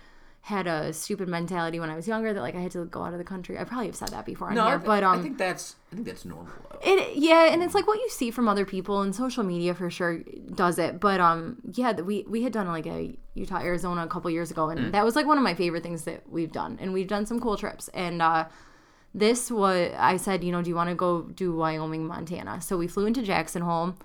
had 0.42 0.66
a 0.66 0.92
stupid 0.94 1.28
mentality 1.28 1.78
when 1.78 1.90
I 1.90 1.96
was 1.96 2.08
younger 2.08 2.32
that 2.32 2.40
like 2.40 2.54
I 2.54 2.60
had 2.60 2.70
to 2.72 2.84
go 2.86 3.02
out 3.02 3.12
of 3.12 3.18
the 3.18 3.24
country. 3.24 3.58
I 3.58 3.64
probably 3.64 3.86
have 3.86 3.96
said 3.96 4.08
that 4.10 4.24
before 4.24 4.48
on 4.48 4.54
No, 4.54 4.66
here, 4.68 4.78
but 4.78 5.02
um, 5.02 5.18
I 5.18 5.22
think 5.22 5.36
that's 5.36 5.76
I 5.92 5.96
think 5.96 6.06
that's 6.06 6.24
normal. 6.24 6.52
Though. 6.70 6.78
it 6.82 7.16
yeah, 7.16 7.52
and 7.52 7.62
it's 7.62 7.74
like 7.74 7.86
what 7.86 7.98
you 7.98 8.08
see 8.08 8.30
from 8.30 8.48
other 8.48 8.64
people 8.64 9.02
and 9.02 9.14
social 9.14 9.44
media 9.44 9.74
for 9.74 9.90
sure 9.90 10.20
does 10.54 10.78
it. 10.78 11.00
But 11.00 11.20
um 11.20 11.58
yeah, 11.72 11.92
we 12.00 12.24
we 12.26 12.44
had 12.44 12.52
done 12.52 12.66
like 12.68 12.86
a 12.86 13.14
Utah 13.34 13.58
Arizona 13.60 14.04
a 14.04 14.06
couple 14.06 14.30
years 14.30 14.50
ago 14.50 14.70
and 14.70 14.80
Mm. 14.80 14.92
that 14.92 15.04
was 15.04 15.16
like 15.16 15.26
one 15.26 15.36
of 15.36 15.44
my 15.44 15.54
favorite 15.54 15.82
things 15.82 16.04
that 16.04 16.22
we've 16.30 16.52
done. 16.52 16.78
And 16.80 16.94
we've 16.94 17.08
done 17.08 17.26
some 17.26 17.40
cool 17.40 17.56
trips. 17.58 17.88
And 17.88 18.22
uh 18.22 18.46
this 19.14 19.50
was 19.50 19.92
I 19.98 20.16
said, 20.16 20.44
you 20.44 20.52
know, 20.52 20.62
do 20.62 20.70
you 20.70 20.76
want 20.76 20.88
to 20.88 20.94
go 20.94 21.22
do 21.22 21.54
Wyoming, 21.54 22.06
Montana? 22.06 22.62
So 22.62 22.78
we 22.78 22.86
flew 22.86 23.04
into 23.06 23.20
Jackson 23.22 23.62
Hole. 23.62 23.96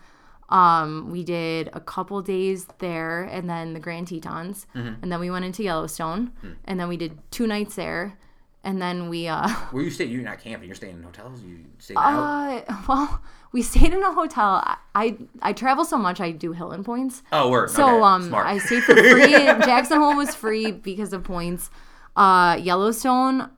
Um, 0.50 1.10
we 1.12 1.24
did 1.24 1.70
a 1.74 1.80
couple 1.80 2.22
days 2.22 2.68
there 2.80 3.24
and 3.24 3.50
then 3.50 3.74
the 3.74 3.80
Grand 3.80 4.08
Tetons. 4.08 4.68
Mm-hmm. 4.76 5.02
And 5.02 5.12
then 5.12 5.20
we 5.20 5.32
went 5.32 5.46
into 5.46 5.64
Yellowstone 5.64 6.32
Hmm. 6.42 6.52
and 6.66 6.80
then 6.80 6.88
we 6.88 6.98
did 6.98 7.18
two 7.32 7.48
nights 7.48 7.76
there. 7.76 8.18
And 8.66 8.82
then 8.82 9.10
we 9.10 9.28
uh 9.28 9.50
Where 9.72 9.84
you 9.84 9.90
stay? 9.90 10.06
You're 10.06 10.22
not 10.24 10.40
camping. 10.40 10.68
You're 10.70 10.76
staying 10.76 10.98
in 10.98 11.04
hotels. 11.04 11.42
You 11.42 11.60
stay 11.80 11.96
out. 11.98 12.64
Uh, 12.70 12.78
well, 12.88 13.22
we 13.52 13.62
stayed 13.62 13.94
in 13.94 14.02
a 14.04 14.14
hotel. 14.14 14.62
I, 14.64 14.78
I 14.96 15.18
I 15.42 15.54
travel 15.54 15.84
so 15.86 15.98
much. 15.98 16.22
I 16.22 16.32
do 16.32 16.54
Hilton 16.54 16.84
points. 16.84 17.24
Oh, 17.32 17.50
word. 17.50 17.70
So 17.72 17.84
okay. 17.84 18.02
um, 18.02 18.24
Smart. 18.28 18.48
I 18.48 18.58
stayed 18.60 18.84
for 18.84 18.96
free. 18.96 19.32
Jackson 19.66 19.98
Hole 20.00 20.16
was 20.16 20.34
free 20.36 20.72
because 20.72 21.12
of 21.14 21.24
points. 21.24 21.70
Uh, 22.16 22.58
Yellowstone. 22.62 23.50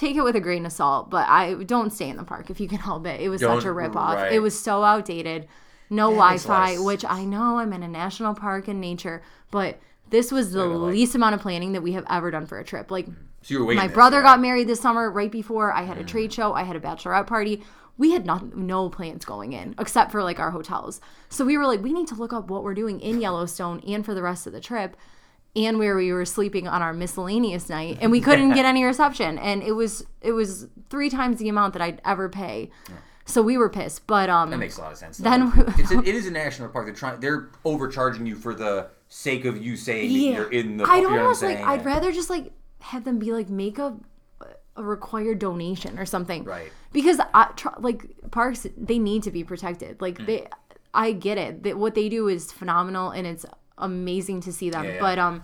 Take 0.00 0.16
it 0.16 0.22
with 0.24 0.34
a 0.34 0.40
grain 0.40 0.64
of 0.64 0.72
salt, 0.72 1.10
but 1.10 1.28
I 1.28 1.52
don't 1.64 1.92
stay 1.92 2.08
in 2.08 2.16
the 2.16 2.24
park 2.24 2.48
if 2.48 2.58
you 2.58 2.66
can 2.66 2.78
help 2.78 3.06
it. 3.06 3.20
It 3.20 3.28
was 3.28 3.42
such 3.42 3.60
a 3.64 3.66
Don't- 3.66 3.74
rip 3.76 3.94
off. 3.96 4.14
right. 4.16 4.32
It 4.32 4.38
was 4.38 4.58
so 4.58 4.82
outdated. 4.82 5.46
No 5.90 6.08
Yeah, 6.10 6.14
it 6.28 6.30
makes 6.30 6.44
a 6.46 6.48
lot 6.48 6.54
Wi-Fi, 6.60 6.82
which 6.86 7.04
I 7.04 7.24
know 7.26 7.58
I'm 7.58 7.74
in 7.74 7.82
a 7.82 7.88
national 7.88 8.32
park 8.34 8.66
in 8.66 8.80
nature, 8.80 9.20
but 9.50 9.78
this 10.08 10.32
was 10.32 10.52
the 10.52 10.64
like- 10.64 10.92
least 10.94 11.14
amount 11.14 11.34
of 11.34 11.42
planning 11.42 11.72
that 11.72 11.82
we 11.82 11.92
have 11.92 12.06
ever 12.08 12.30
done 12.30 12.46
for 12.46 12.58
a 12.58 12.64
trip. 12.64 12.90
Like 12.90 13.08
so 13.42 13.66
my 13.74 13.88
brother 13.88 14.22
got 14.22 14.40
married 14.40 14.68
this 14.68 14.80
summer 14.80 15.10
right 15.10 15.30
before 15.30 15.70
I 15.70 15.82
had 15.82 15.98
Mm. 15.98 16.00
a 16.00 16.04
trade 16.04 16.32
show. 16.32 16.54
I 16.54 16.62
had 16.62 16.76
a 16.76 16.80
bachelorette 16.80 17.26
party. 17.26 17.62
We 17.98 18.12
had 18.12 18.24
not, 18.24 18.56
no 18.56 18.88
plans 18.88 19.26
going 19.26 19.52
in 19.52 19.74
except 19.78 20.12
for 20.12 20.22
like 20.22 20.40
our 20.40 20.50
hotels. 20.52 21.02
So 21.28 21.44
we 21.44 21.58
were 21.58 21.66
like, 21.66 21.82
we 21.82 21.92
need 21.92 22.06
to 22.08 22.14
look 22.14 22.32
up 22.32 22.48
what 22.50 22.64
we're 22.64 22.72
doing 22.72 23.00
in 23.00 23.20
Yellowstone 23.20 23.80
and 23.86 24.02
for 24.02 24.14
the 24.14 24.22
rest 24.22 24.46
of 24.46 24.54
the 24.54 24.60
trip 24.60 24.96
and 25.56 25.78
where 25.78 25.96
we 25.96 26.12
were 26.12 26.24
sleeping 26.24 26.68
on 26.68 26.80
our 26.82 26.92
miscellaneous 26.92 27.68
night 27.68 27.98
and 28.00 28.10
we 28.12 28.20
couldn't 28.20 28.52
get 28.54 28.64
any 28.74 28.84
reception 28.84 29.38
and 29.38 29.62
it 29.62 29.72
was 29.72 30.04
it 30.20 30.32
was 30.32 30.68
three 30.90 31.10
times 31.10 31.38
the 31.38 31.48
amount 31.48 31.72
that 31.72 31.82
I'd 31.82 32.00
ever 32.04 32.28
pay. 32.28 32.70
So 33.24 33.42
we 33.42 33.56
were 33.58 33.68
pissed, 33.68 34.06
but 34.06 34.28
um 34.28 34.50
That 34.50 34.58
makes 34.58 34.78
a 34.78 34.80
lot 34.80 34.92
of 34.92 34.98
sense. 34.98 35.18
Then 35.18 35.50
though. 35.50 35.64
we- 35.64 35.82
it's 35.82 35.90
a, 35.92 35.98
it 36.08 36.14
is 36.14 36.26
a 36.26 36.30
national 36.30 36.68
park. 36.68 36.86
They're 36.86 36.94
trying. 36.94 37.20
They're 37.20 37.50
overcharging 37.64 38.26
you 38.26 38.34
for 38.34 38.54
the 38.54 38.88
sake 39.08 39.44
of 39.44 39.62
you 39.62 39.76
saying 39.76 40.08
that 40.12 40.18
you're 40.36 40.50
in 40.52 40.76
the. 40.78 40.84
I'd 40.84 41.04
almost 41.04 41.42
like? 41.42 41.58
I'd 41.58 41.84
rather 41.84 42.10
just 42.12 42.30
like 42.30 42.52
have 42.80 43.04
them 43.04 43.18
be 43.18 43.32
like 43.32 43.48
make 43.48 43.78
a 43.78 43.96
a 44.76 44.82
required 44.82 45.38
donation 45.38 45.98
or 45.98 46.06
something. 46.06 46.44
Right. 46.44 46.72
Because 46.92 47.20
I, 47.34 47.50
tr- 47.56 47.68
like 47.78 48.04
parks 48.30 48.66
they 48.76 48.98
need 48.98 49.22
to 49.24 49.30
be 49.30 49.44
protected. 49.44 50.00
Like 50.00 50.24
they 50.26 50.46
I 50.94 51.12
get 51.12 51.38
it. 51.38 51.62
That 51.64 51.76
what 51.76 51.94
they 51.94 52.08
do 52.08 52.26
is 52.28 52.50
phenomenal 52.50 53.10
and 53.10 53.26
it's 53.26 53.44
amazing 53.80 54.40
to 54.42 54.52
see 54.52 54.70
them. 54.70 54.84
Yeah, 54.84 54.94
yeah. 54.94 55.00
But 55.00 55.18
um 55.18 55.42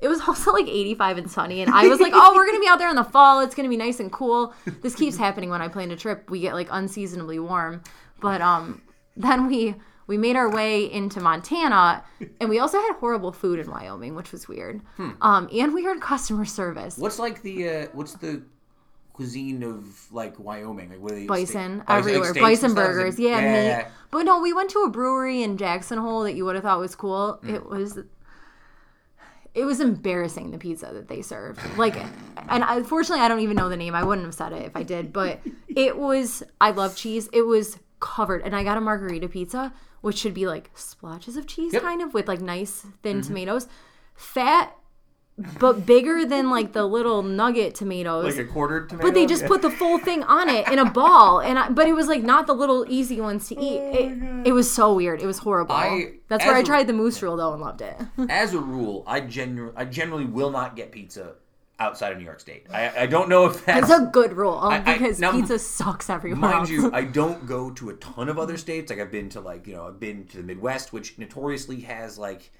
it 0.00 0.08
was 0.08 0.20
also 0.28 0.52
like 0.52 0.66
85 0.66 1.18
and 1.18 1.30
sunny 1.30 1.62
and 1.62 1.70
I 1.70 1.86
was 1.88 2.00
like, 2.00 2.12
"Oh, 2.14 2.32
we're 2.34 2.46
going 2.46 2.56
to 2.56 2.60
be 2.60 2.68
out 2.68 2.78
there 2.78 2.90
in 2.90 2.96
the 2.96 3.04
fall. 3.04 3.40
It's 3.40 3.54
going 3.54 3.64
to 3.64 3.70
be 3.70 3.76
nice 3.76 4.00
and 4.00 4.10
cool." 4.10 4.54
This 4.82 4.94
keeps 4.94 5.16
happening 5.16 5.50
when 5.50 5.62
I 5.62 5.68
plan 5.68 5.90
a 5.90 5.96
trip. 5.96 6.30
We 6.30 6.40
get 6.40 6.54
like 6.54 6.68
unseasonably 6.70 7.38
warm. 7.38 7.82
But 8.20 8.40
um 8.40 8.82
then 9.16 9.46
we 9.46 9.74
we 10.06 10.18
made 10.18 10.36
our 10.36 10.50
way 10.50 10.90
into 10.92 11.20
Montana, 11.20 12.04
and 12.40 12.50
we 12.50 12.58
also 12.58 12.78
had 12.78 12.94
horrible 12.96 13.32
food 13.32 13.58
in 13.58 13.70
Wyoming, 13.70 14.14
which 14.14 14.32
was 14.32 14.48
weird. 14.48 14.80
Hmm. 14.96 15.10
Um, 15.20 15.48
and 15.52 15.72
we 15.72 15.84
heard 15.84 16.00
customer 16.00 16.44
service. 16.44 16.98
What's 16.98 17.18
like 17.18 17.42
the 17.42 17.68
uh, 17.68 17.86
what's 17.92 18.14
the 18.14 18.42
cuisine 19.22 19.62
of 19.62 20.12
like 20.12 20.38
Wyoming? 20.38 20.90
Like 20.90 21.00
what 21.00 21.12
are 21.12 21.14
they? 21.16 21.26
Bison 21.26 21.46
steak- 21.46 21.88
it, 21.88 21.88
like, 21.90 21.98
everywhere, 21.98 22.34
bison 22.34 22.66
and 22.66 22.74
burgers, 22.76 23.14
Is 23.14 23.20
it- 23.20 23.22
yeah, 23.24 23.78
meat. 23.82 23.86
But 24.10 24.22
no, 24.24 24.40
we 24.40 24.52
went 24.52 24.70
to 24.70 24.80
a 24.80 24.90
brewery 24.90 25.42
in 25.42 25.56
Jackson 25.56 25.98
Hole 25.98 26.22
that 26.24 26.34
you 26.34 26.44
would 26.44 26.54
have 26.54 26.64
thought 26.64 26.78
was 26.78 26.94
cool. 26.94 27.38
Hmm. 27.42 27.54
It 27.54 27.66
was, 27.66 27.98
it 29.54 29.64
was 29.64 29.80
embarrassing 29.80 30.50
the 30.50 30.58
pizza 30.58 30.90
that 30.92 31.08
they 31.08 31.20
served. 31.22 31.60
Like, 31.76 31.96
and 31.96 32.64
unfortunately, 32.66 33.22
I 33.22 33.28
don't 33.28 33.40
even 33.40 33.56
know 33.56 33.68
the 33.68 33.76
name. 33.76 33.94
I 33.94 34.02
wouldn't 34.04 34.26
have 34.26 34.34
said 34.34 34.52
it 34.52 34.64
if 34.64 34.76
I 34.76 34.82
did, 34.82 35.12
but 35.12 35.40
it 35.68 35.96
was. 35.98 36.42
I 36.60 36.70
love 36.70 36.96
cheese. 36.96 37.28
It 37.32 37.42
was 37.42 37.78
covered, 38.00 38.42
and 38.42 38.56
I 38.56 38.64
got 38.64 38.78
a 38.78 38.80
margarita 38.80 39.28
pizza, 39.28 39.72
which 40.00 40.16
should 40.18 40.34
be 40.34 40.46
like 40.46 40.70
splotches 40.74 41.36
of 41.36 41.46
cheese, 41.46 41.72
Yep. 41.72 41.82
Mm-hmm. 41.82 41.88
kind 41.88 42.02
of 42.02 42.14
with 42.14 42.28
like 42.28 42.40
nice 42.40 42.86
thin 43.02 43.20
tomatoes. 43.22 43.68
Fat 44.14 44.74
but 45.58 45.86
bigger 45.86 46.24
than 46.26 46.50
like 46.50 46.72
the 46.72 46.84
little 46.84 47.22
nugget 47.22 47.74
tomatoes. 47.74 48.36
Like 48.36 48.46
a 48.46 48.48
quartered 48.50 48.90
tomato. 48.90 49.08
but 49.08 49.14
they 49.14 49.26
just 49.26 49.42
Yeah. 49.42 49.48
put 49.48 49.62
the 49.62 49.70
full 49.70 49.98
thing 49.98 50.22
on 50.24 50.48
it 50.48 50.68
in 50.68 50.78
a 50.78 50.90
ball, 50.90 51.40
and 51.40 51.58
I, 51.58 51.68
but 51.70 51.86
it 51.88 51.94
was 51.94 52.06
like 52.06 52.22
not 52.22 52.46
the 52.46 52.54
little 52.54 52.84
easy 52.88 53.20
ones 53.20 53.48
to 53.48 53.56
oh 53.56 53.60
eat. 53.62 53.78
it, 53.78 54.46
it 54.48 54.52
was 54.52 54.70
so 54.70 54.92
weird. 54.94 55.22
It 55.22 55.26
was 55.26 55.38
horrible. 55.38 55.74
Oh 55.74 55.78
I- 55.78 56.12
That's 56.28 56.44
where 56.44 56.54
I 56.54 56.58
I 56.60 56.62
tried 56.62 56.86
the 56.86 56.92
Moose 56.92 57.18
Drool 57.18 57.36
though 57.36 57.52
and 57.52 57.62
loved 57.62 57.80
it. 57.80 57.96
As 58.28 58.52
a 58.54 58.60
rule, 58.60 59.04
I 59.06 59.20
genu- 59.20 59.72
I 59.74 59.84
generally 59.86 60.26
will 60.26 60.50
not 60.50 60.76
get 60.76 60.92
pizza 60.92 61.32
outside 61.80 62.12
of 62.12 62.18
New 62.18 62.24
York 62.24 62.38
State. 62.38 62.66
I, 62.70 63.00
I 63.02 63.06
don't 63.06 63.28
know 63.28 63.46
if 63.46 63.64
that's, 63.66 63.90
It's 63.90 63.98
a 64.00 64.06
good 64.12 64.34
rule 64.34 64.58
I- 64.62 64.78
um, 64.78 64.84
because 64.84 65.18
now, 65.18 65.32
pizza 65.32 65.58
sucks 65.58 66.08
everywhere. 66.10 66.38
Mind 66.40 66.54
else. 66.60 66.70
you, 66.70 66.90
I 66.92 67.02
don't 67.04 67.46
go 67.46 67.70
to 67.70 67.88
a 67.88 67.94
ton 67.94 68.28
of 68.28 68.38
other 68.38 68.56
states. 68.58 68.90
Like 68.90 69.00
I've 69.00 69.10
been 69.10 69.30
to 69.30 69.40
like 69.40 69.66
you 69.66 69.74
know 69.74 69.86
I've 69.88 69.98
been 69.98 70.26
to 70.28 70.36
the 70.36 70.42
Midwest, 70.42 70.92
which 70.92 71.18
notoriously 71.18 71.80
has 71.80 72.18
like 72.18 72.52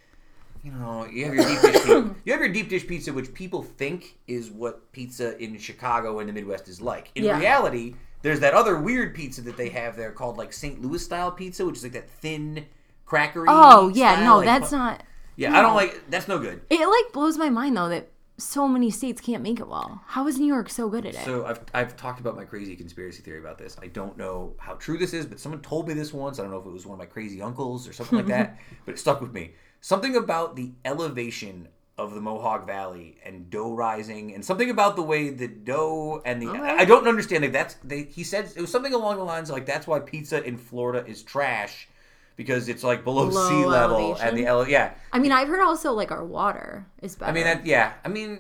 you 0.63 0.71
know 0.73 1.07
you 1.07 1.25
have 1.25 1.35
your 1.35 1.45
deep 1.45 1.61
dish 1.61 1.73
pizza, 1.75 2.15
you 2.25 2.33
have 2.33 2.41
your 2.41 2.49
deep 2.53 2.69
dish 2.69 2.87
pizza, 2.87 3.13
which 3.13 3.33
people 3.35 3.63
think 3.63 4.19
is 4.27 4.51
what 4.51 4.93
pizza 4.93 5.37
in 5.43 5.59
Chicago 5.59 6.19
and 6.21 6.29
the 6.29 6.33
Midwest 6.33 6.69
is 6.69 6.81
like. 6.81 7.11
In 7.15 7.25
Yeah. 7.25 7.39
reality, 7.39 7.95
there's 8.23 8.41
that 8.41 8.55
other 8.55 8.79
weird 8.79 9.15
pizza 9.15 9.43
that 9.43 9.57
they 9.57 9.69
have 9.71 9.97
there 9.97 10.13
called 10.13 10.37
like 10.37 10.53
St. 10.53 10.81
Louis 10.81 11.03
style 11.05 11.31
pizza, 11.33 11.65
which 11.67 11.77
is 11.79 11.83
like 11.83 11.93
that 11.93 12.09
thin 12.09 12.67
crackery. 13.07 13.47
oh 13.49 13.89
yeah, 13.89 14.15
style, 14.15 14.25
no, 14.25 14.37
like, 14.39 14.47
that's 14.47 14.71
fu- 14.71 14.77
not. 14.77 15.03
Yeah, 15.37 15.57
I 15.59 15.63
don't 15.63 15.75
like. 15.75 16.11
That's 16.11 16.29
no 16.29 16.39
good. 16.39 16.61
It 16.71 16.87
like 16.87 17.13
blows 17.13 17.39
my 17.39 17.49
mind 17.51 17.77
though 17.77 17.89
that 17.89 18.11
so 18.39 18.67
many 18.69 18.91
states 18.91 19.21
can't 19.21 19.43
make 19.43 19.61
it 19.61 19.69
well. 19.69 20.03
How 20.07 20.27
is 20.27 20.39
New 20.39 20.47
York 20.47 20.69
so 20.69 20.89
good 20.89 21.07
at 21.07 21.15
it? 21.15 21.25
So 21.25 21.45
I've, 21.47 21.61
I've 21.75 21.97
talked 21.97 22.19
about 22.21 22.35
my 22.37 22.45
crazy 22.45 22.75
conspiracy 22.77 23.23
theory 23.23 23.39
about 23.39 23.57
this. 23.59 23.77
I 23.81 23.87
don't 23.89 24.17
know 24.17 24.55
how 24.59 24.75
true 24.75 24.99
this 24.99 25.13
is, 25.13 25.27
but 25.27 25.39
someone 25.41 25.61
told 25.61 25.87
me 25.89 25.95
this 25.95 26.13
once. 26.13 26.39
I 26.39 26.43
don't 26.43 26.51
know 26.51 26.59
if 26.59 26.67
it 26.67 26.73
was 26.73 26.87
one 26.87 26.95
of 26.95 26.99
my 26.99 27.07
crazy 27.07 27.41
uncles 27.43 27.87
or 27.89 27.93
something 27.93 28.19
like 28.19 28.27
that, 28.29 28.59
but 28.87 28.93
it 28.93 28.99
stuck 28.99 29.21
with 29.21 29.33
me. 29.33 29.53
Something 29.83 30.15
about 30.15 30.55
the 30.55 30.71
elevation 30.85 31.67
of 31.99 32.15
the 32.15 32.21
Mohawk 32.21 32.67
Valley 32.67 33.19
and 33.25 33.51
dough 33.51 33.75
rising, 33.75 34.33
and 34.33 34.45
something 34.45 34.71
about 34.71 34.95
the 34.95 35.03
way 35.03 35.31
the 35.31 35.49
dough 35.49 36.23
and 36.25 36.41
the 36.41 36.47
I 36.49 36.79
I 36.79 36.85
don't 36.85 37.07
understand. 37.09 37.43
Like 37.43 37.53
that's 37.53 37.75
they, 37.83 38.05
he 38.05 38.23
said 38.23 38.51
it 38.55 38.61
was 38.61 38.71
something 38.71 38.95
along 38.95 39.17
the 39.17 39.25
lines 39.25 39.51
of 39.51 39.55
like 39.55 39.67
that's 39.67 39.87
why 39.87 39.99
pizza 39.99 40.43
in 40.45 40.57
Florida 40.57 41.05
is 41.05 41.23
trash 41.25 41.89
because 42.37 42.69
it's 42.69 42.85
like 42.85 43.03
below 43.03 43.25
Low 43.25 43.49
sea 43.49 43.67
level 43.67 43.97
elevation? 43.97 44.29
and 44.29 44.39
the 44.39 44.47
ele- 44.47 44.69
yeah. 44.69 44.93
I 45.13 45.19
mean, 45.19 45.33
I've 45.33 45.49
heard 45.49 45.61
also 45.61 45.93
like 45.93 46.13
our 46.13 46.25
water 46.25 46.87
is 47.03 47.17
better. 47.17 47.31
I 47.31 47.35
mean 47.35 47.45
that 47.45 47.67
yeah. 47.67 47.95
I 48.05 48.09
mean 48.09 48.39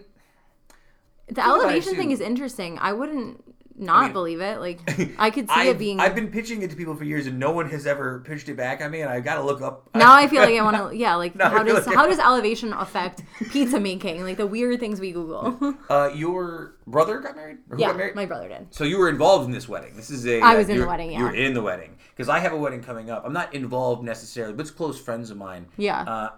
the 1.26 1.44
elevation 1.44 1.96
thing 1.96 2.12
is 2.12 2.20
interesting. 2.20 2.78
I 2.78 2.92
wouldn't 2.92 3.42
not 3.82 4.04
mean- 4.04 4.12
believe 4.12 4.40
it. 4.40 4.60
Like 4.60 4.80
I 5.18 5.30
could 5.30 5.48
see 5.48 5.54
I've, 5.54 5.68
it 5.68 5.78
being. 5.78 6.00
I've 6.00 6.14
been 6.14 6.30
pitching 6.30 6.62
it 6.62 6.70
to 6.70 6.76
people 6.76 6.94
for 6.94 7.04
years, 7.04 7.26
and 7.26 7.38
no 7.38 7.50
one 7.50 7.68
has 7.70 7.86
ever 7.86 8.20
pitched 8.20 8.48
it 8.48 8.56
back 8.56 8.80
on 8.80 8.90
me. 8.90 9.00
And 9.02 9.10
I 9.10 9.20
got 9.20 9.34
to 9.36 9.42
look 9.42 9.60
up. 9.60 9.88
now 9.94 10.14
I 10.14 10.26
feel 10.28 10.42
like 10.42 10.54
I 10.54 10.62
want 10.62 10.76
to. 10.76 10.96
Yeah, 11.02 11.14
like 11.16 11.38
how 11.40 11.62
does 11.62 11.86
like- 11.86 11.96
how 11.96 12.06
does 12.06 12.18
elevation 12.30 12.72
affect 12.72 13.22
pizza 13.50 13.78
making? 13.80 14.22
Like 14.22 14.36
the 14.36 14.46
weird 14.46 14.80
things 14.80 15.00
we 15.00 15.12
Google. 15.12 15.74
Uh, 15.90 16.10
your 16.14 16.76
brother 16.86 17.18
got 17.20 17.36
married. 17.36 17.58
Or 17.70 17.76
who 17.76 17.82
yeah, 17.82 17.88
got 17.88 17.96
married? 17.96 18.14
my 18.14 18.26
brother 18.26 18.48
did. 18.48 18.72
So 18.74 18.84
you 18.84 18.98
were 18.98 19.08
involved 19.08 19.46
in 19.46 19.52
this 19.52 19.68
wedding. 19.68 19.96
This 19.96 20.10
is 20.10 20.26
a. 20.26 20.40
I 20.40 20.54
uh, 20.54 20.58
was 20.58 20.68
in 20.68 20.74
the 20.74 20.80
you're- 20.80 20.88
wedding, 20.88 21.10
yeah. 21.12 21.18
You 21.18 21.24
were 21.24 21.34
in 21.34 21.54
the 21.54 21.62
wedding 21.62 21.96
because 22.10 22.28
I 22.28 22.38
have 22.38 22.52
a 22.52 22.56
wedding 22.56 22.82
coming 22.82 23.10
up. 23.10 23.24
I'm 23.24 23.32
not 23.32 23.52
involved 23.54 24.02
necessarily, 24.04 24.52
but 24.54 24.62
it's 24.62 24.70
close 24.70 25.00
friends 25.00 25.30
of 25.30 25.36
mine. 25.36 25.66
Yeah. 25.76 26.02
Uh, 26.02 26.30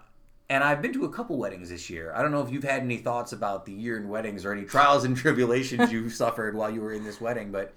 and 0.48 0.62
I've 0.62 0.82
been 0.82 0.92
to 0.94 1.04
a 1.04 1.10
couple 1.10 1.36
weddings 1.38 1.70
this 1.70 1.88
year. 1.88 2.12
I 2.14 2.22
don't 2.22 2.30
know 2.30 2.42
if 2.42 2.50
you've 2.50 2.64
had 2.64 2.82
any 2.82 2.98
thoughts 2.98 3.32
about 3.32 3.64
the 3.64 3.72
year 3.72 3.96
in 3.96 4.08
weddings 4.08 4.44
or 4.44 4.52
any 4.52 4.64
trials 4.64 5.04
and 5.04 5.16
tribulations 5.16 5.90
you 5.90 6.10
suffered 6.10 6.54
while 6.54 6.70
you 6.70 6.80
were 6.80 6.92
in 6.92 7.04
this 7.04 7.20
wedding, 7.20 7.52
but. 7.52 7.74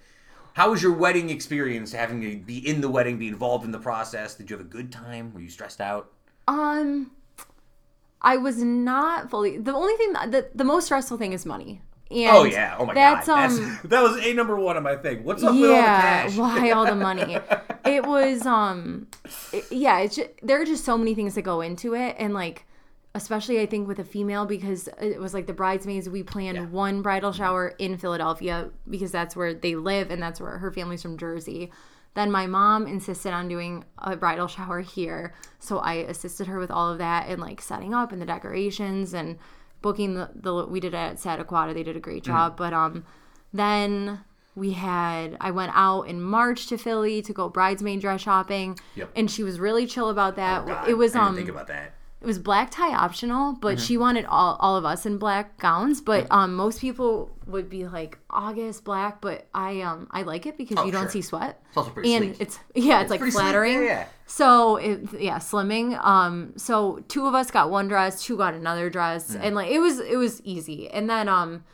How 0.54 0.70
was 0.70 0.82
your 0.82 0.92
wedding 0.92 1.30
experience? 1.30 1.92
Having 1.92 2.22
to 2.22 2.36
be 2.36 2.58
in 2.68 2.80
the 2.80 2.88
wedding, 2.88 3.16
be 3.16 3.28
involved 3.28 3.64
in 3.64 3.70
the 3.70 3.78
process. 3.78 4.34
Did 4.34 4.50
you 4.50 4.56
have 4.56 4.66
a 4.66 4.68
good 4.68 4.90
time? 4.90 5.32
Were 5.32 5.40
you 5.40 5.50
stressed 5.50 5.80
out? 5.80 6.10
Um, 6.48 7.12
I 8.20 8.36
was 8.38 8.62
not 8.62 9.30
fully. 9.30 9.58
The 9.58 9.72
only 9.72 9.94
thing 9.94 10.12
that 10.14 10.32
the, 10.32 10.48
the 10.54 10.64
most 10.64 10.86
stressful 10.86 11.18
thing 11.18 11.32
is 11.32 11.46
money. 11.46 11.82
And 12.10 12.30
Oh 12.30 12.44
yeah! 12.44 12.76
Oh 12.78 12.86
my 12.86 12.94
that's, 12.94 13.26
god! 13.26 13.50
Um, 13.50 13.78
that 13.84 14.02
was 14.02 14.24
a 14.24 14.32
number 14.32 14.56
one 14.56 14.76
on 14.76 14.82
my 14.82 14.96
thing. 14.96 15.24
What's 15.24 15.42
up 15.42 15.52
with 15.54 15.62
all 15.62 15.68
the 15.68 15.74
yeah, 15.74 16.22
cash? 16.22 16.36
why 16.38 16.70
all 16.70 16.86
the 16.86 16.94
money? 16.94 17.38
It 17.84 18.04
was 18.04 18.44
um, 18.44 19.06
it- 19.52 19.64
yeah. 19.70 20.00
It's 20.00 20.16
just, 20.16 20.28
there 20.42 20.60
are 20.60 20.64
just 20.66 20.84
so 20.84 20.98
many 20.98 21.14
things 21.14 21.34
that 21.36 21.42
go 21.42 21.62
into 21.62 21.94
it, 21.94 22.16
and 22.18 22.34
like, 22.34 22.66
especially 23.14 23.60
I 23.60 23.66
think 23.66 23.88
with 23.88 23.98
a 23.98 24.04
female 24.04 24.44
because 24.44 24.88
it 25.00 25.18
was 25.18 25.32
like 25.32 25.46
the 25.46 25.54
bridesmaids. 25.54 26.08
We 26.08 26.22
planned 26.22 26.56
Yeah. 26.58 26.66
one 26.66 27.00
bridal 27.02 27.32
shower 27.32 27.74
in 27.78 27.96
Philadelphia 27.96 28.70
because 28.90 29.10
that's 29.10 29.34
where 29.36 29.54
they 29.54 29.74
live, 29.74 30.10
and 30.10 30.22
that's 30.22 30.38
where 30.40 30.58
her 30.58 30.70
family's 30.70 31.02
from 31.02 31.16
Jersey. 31.16 31.70
Then 32.14 32.30
my 32.30 32.46
mom 32.46 32.86
insisted 32.86 33.32
on 33.32 33.48
doing 33.48 33.84
a 33.98 34.16
bridal 34.16 34.48
shower 34.48 34.80
here, 34.80 35.32
so 35.58 35.78
I 35.78 35.94
assisted 35.94 36.46
her 36.46 36.58
with 36.58 36.70
all 36.70 36.90
of 36.90 36.98
that 36.98 37.28
and 37.28 37.40
like 37.40 37.60
setting 37.62 37.94
up 37.94 38.12
and 38.12 38.20
the 38.20 38.26
decorations 38.26 39.14
and 39.14 39.38
booking 39.82 40.14
the, 40.14 40.30
the 40.34 40.64
we 40.66 40.80
did 40.80 40.94
it 40.94 40.96
at 40.96 41.16
Sataquata. 41.16 41.74
They 41.74 41.82
did 41.82 41.96
a 41.96 42.00
great 42.00 42.22
job, 42.24 42.56
but 42.56 42.72
um, 42.72 43.04
then 43.52 44.20
we 44.54 44.72
had 44.72 45.36
I 45.40 45.50
went 45.50 45.72
out 45.74 46.02
in 46.02 46.20
March 46.20 46.66
to 46.68 46.76
Philly 46.78 47.22
to 47.22 47.32
go 47.32 47.48
bridesmaid 47.48 48.00
dress 48.00 48.20
shopping, 48.20 48.78
Yep. 48.96 49.10
and 49.14 49.30
she 49.30 49.42
was 49.42 49.60
really 49.60 49.86
chill 49.86 50.10
about 50.10 50.36
that. 50.36 50.66
God, 50.66 50.88
it 50.88 50.94
was 50.94 51.14
I 51.14 51.18
didn't 51.18 51.28
um 51.28 51.36
think 51.36 51.48
about 51.48 51.66
that. 51.68 51.94
It 52.20 52.26
was 52.26 52.38
black 52.38 52.70
tie 52.70 52.94
optional, 52.94 53.52
but 53.60 53.76
Mm-hmm. 53.76 53.84
she 53.84 53.96
wanted 53.96 54.24
all, 54.24 54.56
all 54.60 54.76
of 54.76 54.84
us 54.84 55.06
in 55.06 55.18
black 55.18 55.56
gowns. 55.58 56.00
But 56.00 56.26
um, 56.30 56.54
most 56.54 56.80
people 56.80 57.30
would 57.46 57.68
be 57.70 57.86
like 57.86 58.18
August 58.28 58.84
black, 58.84 59.20
but 59.20 59.46
I 59.54 59.80
um 59.82 60.08
I 60.10 60.22
like 60.22 60.44
it 60.46 60.56
because 60.58 60.78
Oh, 60.78 60.84
you 60.84 60.92
don't 60.92 61.02
sure. 61.04 61.10
see 61.10 61.22
sweat. 61.22 61.62
It's 61.68 61.76
also 61.76 61.90
pretty 61.90 62.14
and 62.14 62.24
sleek. 62.34 62.40
it's 62.40 62.58
yeah, 62.74 63.00
it's, 63.02 63.10
like 63.10 63.20
pretty 63.20 63.30
sleek, 63.30 63.42
flattering. 63.42 63.74
yeah, 63.78 63.82
yeah. 63.84 64.06
So 64.26 64.76
it, 64.76 65.00
yeah, 65.20 65.38
slimming. 65.38 65.96
Um, 66.04 66.52
so 66.56 67.02
two 67.08 67.26
of 67.26 67.34
us 67.34 67.50
got 67.50 67.70
one 67.70 67.88
dress, 67.88 68.22
two 68.24 68.36
got 68.36 68.52
another 68.54 68.90
dress, 68.90 69.34
Mm. 69.36 69.40
and 69.42 69.54
like 69.54 69.70
it 69.70 69.78
was 69.78 70.00
it 70.00 70.16
was 70.16 70.40
easy. 70.42 70.88
And 70.90 71.08
then 71.08 71.28
um, 71.28 71.64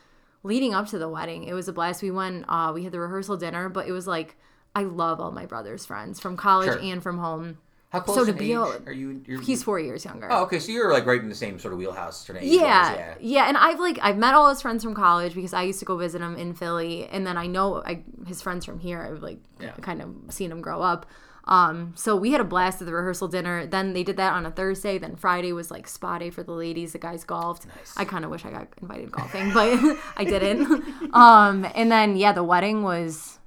leading 0.43 0.75
up 0.75 0.89
to 0.89 0.99
the 0.99 1.09
wedding, 1.09 1.45
it 1.45 1.55
was 1.55 1.69
a 1.69 1.73
blast. 1.73 2.03
We 2.03 2.11
went, 2.11 2.45
uh, 2.49 2.71
we 2.75 2.85
had 2.85 2.93
the 2.93 3.01
rehearsal 3.01 3.37
dinner, 3.39 3.69
but 3.71 3.89
it 3.89 3.93
was 3.93 4.07
like 4.07 4.37
I 4.77 4.83
love 4.83 5.21
all 5.21 5.31
my 5.31 5.47
brother's 5.47 5.87
friends 5.87 6.21
from 6.21 6.37
college 6.37 6.67
Sure. 6.69 6.79
and 6.81 7.03
from 7.03 7.19
home. 7.19 7.59
How 7.95 8.01
close 8.01 8.17
so 8.17 8.25
to 8.25 8.31
in 8.33 8.37
be 8.37 8.45
age 8.53 8.57
able- 8.59 8.83
are 8.87 8.93
you? 8.93 9.23
You're, 9.27 9.41
He's 9.41 9.63
four 9.63 9.79
years 9.81 10.05
younger. 10.05 10.29
Oh, 10.31 10.43
okay. 10.45 10.59
So 10.59 10.71
you're 10.73 10.93
like 10.93 11.07
right 11.07 11.21
in 11.21 11.29
the 11.29 11.35
same 11.35 11.59
sort 11.59 11.73
of 11.73 11.79
wheelhouse, 11.79 12.27
sort 12.27 12.37
of 12.39 12.45
yeah, 12.45 12.95
yeah. 12.95 13.15
yeah, 13.21 13.49
and 13.49 13.57
I've 13.57 13.79
like 13.81 13.99
I've 14.03 14.19
met 14.19 14.35
all 14.35 14.49
his 14.51 14.61
friends 14.61 14.85
from 14.85 14.95
college 14.95 15.35
because 15.35 15.55
I 15.55 15.63
used 15.63 15.79
to 15.79 15.85
go 15.85 15.97
visit 15.97 16.21
him 16.21 16.37
in 16.37 16.55
Philly, 16.55 17.07
and 17.07 17.27
then 17.27 17.37
I 17.39 17.47
know 17.47 17.83
I, 17.85 18.03
his 18.27 18.43
friends 18.43 18.65
from 18.65 18.79
here. 18.79 19.01
I've 19.03 19.23
like 19.23 19.39
Yeah. 19.61 19.73
kind 19.81 20.03
of 20.03 20.15
seen 20.29 20.51
him 20.53 20.61
grow 20.61 20.83
up. 20.83 21.07
Um, 21.47 21.93
so 21.95 22.17
we 22.17 22.33
had 22.33 22.41
a 22.41 22.45
blast 22.45 22.81
at 22.81 22.87
the 22.87 22.95
rehearsal 22.95 23.29
dinner. 23.29 23.67
Then 23.67 23.93
they 23.93 24.03
did 24.03 24.17
that 24.17 24.33
on 24.33 24.47
a 24.47 24.51
Thursday. 24.51 24.97
Then 24.97 25.15
Friday 25.15 25.53
was 25.53 25.71
like 25.71 25.87
spa 25.87 26.17
day 26.17 26.31
for 26.31 26.43
the 26.43 26.53
ladies. 26.53 26.93
The 26.95 26.99
guys 26.99 27.23
golfed. 27.23 27.67
I 27.99 28.07
kind 28.07 28.25
of 28.25 28.31
wish 28.31 28.47
I 28.47 28.51
got 28.51 28.69
invited 28.81 29.13
golfing, 29.13 29.53
but 29.53 29.79
I 30.17 30.25
didn't. 30.25 30.83
Um, 31.15 31.67
and 31.75 31.93
then 31.93 32.17
yeah, 32.17 32.33
the 32.33 32.43
wedding 32.43 32.83
was 32.83 33.39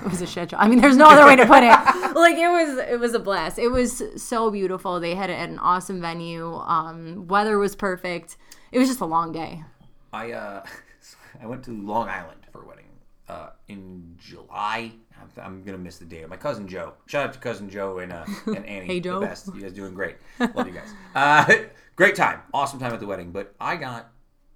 it 0.00 0.10
was 0.10 0.22
a 0.22 0.26
shit 0.26 0.50
show. 0.50 0.56
I 0.56 0.68
mean, 0.68 0.80
there's 0.80 0.96
no 0.96 1.06
other 1.06 1.24
way 1.26 1.36
to 1.36 1.46
put 1.46 1.62
it. 1.62 1.72
Like 2.12 2.36
it 2.36 2.48
was, 2.48 2.78
it 2.78 3.00
was 3.00 3.14
a 3.14 3.18
blast. 3.18 3.58
It 3.58 3.68
was 3.68 4.02
so 4.16 4.50
beautiful. 4.50 5.00
They 5.00 5.14
had 5.14 5.30
it 5.30 5.32
at 5.34 5.48
an 5.48 5.58
awesome 5.58 6.00
venue. 6.00 6.54
Um, 6.56 7.26
weather 7.26 7.58
was 7.58 7.74
perfect. 7.74 8.36
It 8.70 8.78
was 8.78 8.86
just 8.86 9.00
a 9.00 9.06
long 9.06 9.32
day. 9.32 9.64
I 10.12 10.32
uh, 10.32 10.64
I 11.42 11.46
went 11.46 11.64
to 11.64 11.70
Long 11.72 12.08
Island 12.08 12.40
for 12.52 12.62
a 12.62 12.66
wedding 12.66 12.84
uh, 13.28 13.50
in 13.68 14.14
July. 14.18 14.92
I'm, 15.20 15.42
I'm 15.42 15.62
gonna 15.64 15.78
miss 15.78 15.96
the 15.98 16.04
date. 16.04 16.28
My 16.28 16.36
cousin 16.36 16.68
Joe. 16.68 16.92
Shout 17.06 17.28
out 17.28 17.32
to 17.32 17.38
cousin 17.38 17.70
Joe 17.70 17.98
and 17.98 18.12
uh, 18.12 18.24
and 18.46 18.66
Annie. 18.66 18.86
Hey, 18.86 19.00
Joe. 19.00 19.20
the 19.20 19.26
best. 19.26 19.46
You 19.54 19.62
guys 19.62 19.72
doing 19.72 19.94
great. 19.94 20.16
Love 20.38 20.66
you 20.68 20.74
guys. 20.74 20.92
Uh, 21.14 21.52
great 21.96 22.14
time, 22.14 22.40
awesome 22.52 22.78
time 22.78 22.92
at 22.92 23.00
the 23.00 23.06
wedding. 23.06 23.32
But 23.32 23.54
I 23.58 23.76
got 23.76 24.12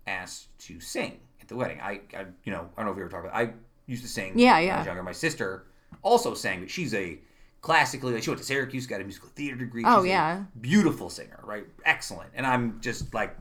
asked 0.06 0.56
to 0.66 0.78
sing 0.78 1.20
at 1.40 1.48
the 1.48 1.56
wedding. 1.56 1.80
I, 1.80 2.00
I 2.14 2.26
you 2.44 2.52
know 2.52 2.68
I 2.76 2.82
don't 2.82 2.86
know 2.86 2.90
if 2.90 2.96
we 2.96 3.02
were 3.02 3.08
talking. 3.08 3.30
about 3.30 3.40
I 3.40 3.52
used 3.86 4.02
to 4.02 4.08
sing. 4.08 4.38
Yeah, 4.38 4.54
when 4.54 4.56
I 4.56 4.66
yeah. 4.66 4.78
was 4.78 4.86
younger. 4.86 5.02
My 5.02 5.12
sister 5.12 5.64
also 6.02 6.34
sang, 6.34 6.60
but 6.60 6.70
she's 6.70 6.94
a 6.94 7.18
classically 7.60 8.12
like 8.12 8.22
she 8.22 8.30
went 8.30 8.40
to 8.40 8.46
Syracuse, 8.46 8.86
got 8.86 9.00
a 9.00 9.04
musical 9.04 9.28
theater 9.30 9.56
degree. 9.56 9.82
Oh, 9.84 10.02
She's 10.02 10.06
a 10.06 10.08
yeah. 10.08 10.44
beautiful 10.60 11.10
singer, 11.10 11.40
right? 11.42 11.64
Excellent. 11.84 12.30
And 12.34 12.46
I'm 12.46 12.80
just 12.80 13.12
like 13.12 13.36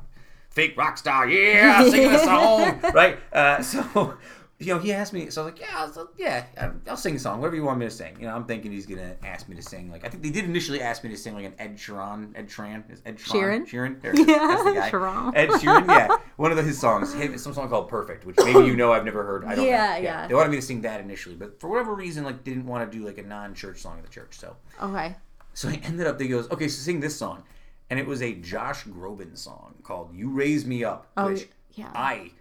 fake 0.50 0.76
rock 0.78 0.98
star, 0.98 1.28
yeah, 1.30 1.88
singing 1.90 2.12
a 2.12 2.20
song, 2.20 2.80
right? 2.94 3.20
Uh, 3.32 3.62
so, 3.62 4.18
you 4.58 4.74
know, 4.74 4.80
he 4.80 4.94
asked 4.94 5.12
me, 5.12 5.30
so 5.30 5.42
I 5.42 5.46
was 5.46 5.54
like, 5.54 5.60
yeah, 5.62 5.76
I'll, 5.78 6.10
yeah, 6.18 6.46
I'll 6.88 6.96
sing 6.96 7.18
a 7.18 7.20
song, 7.20 7.40
whatever 7.42 7.58
you 7.58 7.64
want 7.64 7.78
me 7.80 7.86
to 7.88 7.92
sing. 7.92 8.16
You 8.20 8.28
know, 8.28 8.36
I'm 8.36 8.46
thinking 8.46 8.72
he's 8.72 8.86
gonna 8.86 9.16
ask 9.24 9.50
me 9.50 9.56
to 9.58 9.62
sing, 9.62 9.92
like 9.92 10.06
I 10.06 10.10
think 10.10 10.24
they 10.24 10.30
did 10.30 10.46
initially 10.46 10.82
ask 10.82 11.04
me 11.04 11.10
to 11.10 11.18
sing 11.18 11.34
like 11.36 11.44
an 11.46 11.54
Ed 11.60 11.76
Sheeran, 11.76 12.32
Ed 12.38 12.48
Sheeran, 12.48 12.90
is 12.90 13.02
Ed 13.06 13.18
Sheeran, 13.18 13.68
Sheeran? 13.68 14.02
There 14.02 14.12
it 14.14 14.20
is. 14.20 14.26
That's 14.28 14.64
the 14.64 14.74
guy. 14.74 14.90
Sheeran. 14.92 15.32
Ed 15.36 15.50
Sheeran, 15.50 15.88
yeah, 15.88 16.16
one 16.38 16.52
of 16.52 16.58
the, 16.58 16.64
his 16.64 16.80
songs, 16.80 17.14
him, 17.14 17.38
some 17.38 17.54
song 17.54 17.68
called 17.68 17.90
Perfect, 17.90 18.26
which 18.26 18.38
maybe 18.38 18.66
you 18.66 18.76
know 18.78 18.94
I've 18.94 19.04
never 19.06 19.24
heard. 19.24 19.44
I 19.44 19.56
don't 19.56 19.66
Yeah, 19.66 19.72
know. 19.72 19.84
Yeah, 19.96 19.98
yeah. 19.98 20.28
They 20.28 20.34
wanted 20.34 20.50
me 20.52 20.56
to 20.58 20.62
sing 20.62 20.82
that 20.82 21.02
initially, 21.02 21.36
but 21.36 21.60
for 21.60 21.70
whatever 21.70 21.94
reason, 21.94 22.24
like 22.24 22.44
didn't 22.46 22.66
want 22.66 22.90
to 22.90 22.98
do 22.98 23.06
like 23.06 23.18
a 23.18 23.24
non-church 23.24 23.80
song 23.80 23.98
at 23.98 24.04
the 24.06 24.10
church, 24.12 24.38
so. 24.40 24.56
Okay. 24.82 25.16
So 25.54 25.68
I 25.70 25.82
ended 25.84 26.08
up, 26.08 26.18
they 26.18 26.28
goes, 26.28 26.50
okay, 26.52 26.68
so 26.70 26.82
sing 26.82 27.00
this 27.02 27.16
song. 27.16 27.44
And 27.90 28.00
it 28.00 28.08
was 28.08 28.22
a 28.24 28.34
Josh 28.36 28.84
Groban 28.86 29.38
song 29.38 29.76
called 29.84 30.14
You 30.14 30.30
Raise 30.30 30.66
Me 30.66 30.84
Up, 30.84 31.08
Oh, 31.18 31.28
which 31.32 31.48
yeah. 31.74 31.92
I 31.94 32.32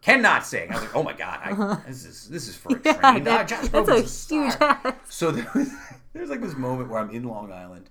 cannot 0.00 0.46
sing. 0.46 0.70
I 0.70 0.74
was 0.74 0.82
like, 0.82 0.96
oh 0.96 1.02
my 1.02 1.12
God, 1.12 1.40
I, 1.42 1.78
this 1.88 2.04
is 2.04 2.28
this 2.28 2.48
is 2.48 2.56
for 2.56 2.76
a 2.76 2.80
Yeah, 2.84 2.92
train. 2.94 3.24
that- 3.24 3.40
Ah, 3.40 3.44
Josh 3.44 3.68
that's 3.68 3.88
Groban's 3.90 4.30
a 4.30 4.34
huge 4.34 4.54
ass. 4.60 4.94
So 5.08 5.30
there 5.30 5.50
was, 5.54 5.70
there's 6.12 6.30
like 6.30 6.40
this 6.40 6.56
moment 6.56 6.88
where 6.90 7.00
I'm 7.00 7.10
in 7.10 7.24
Long 7.24 7.52
Island. 7.52 7.90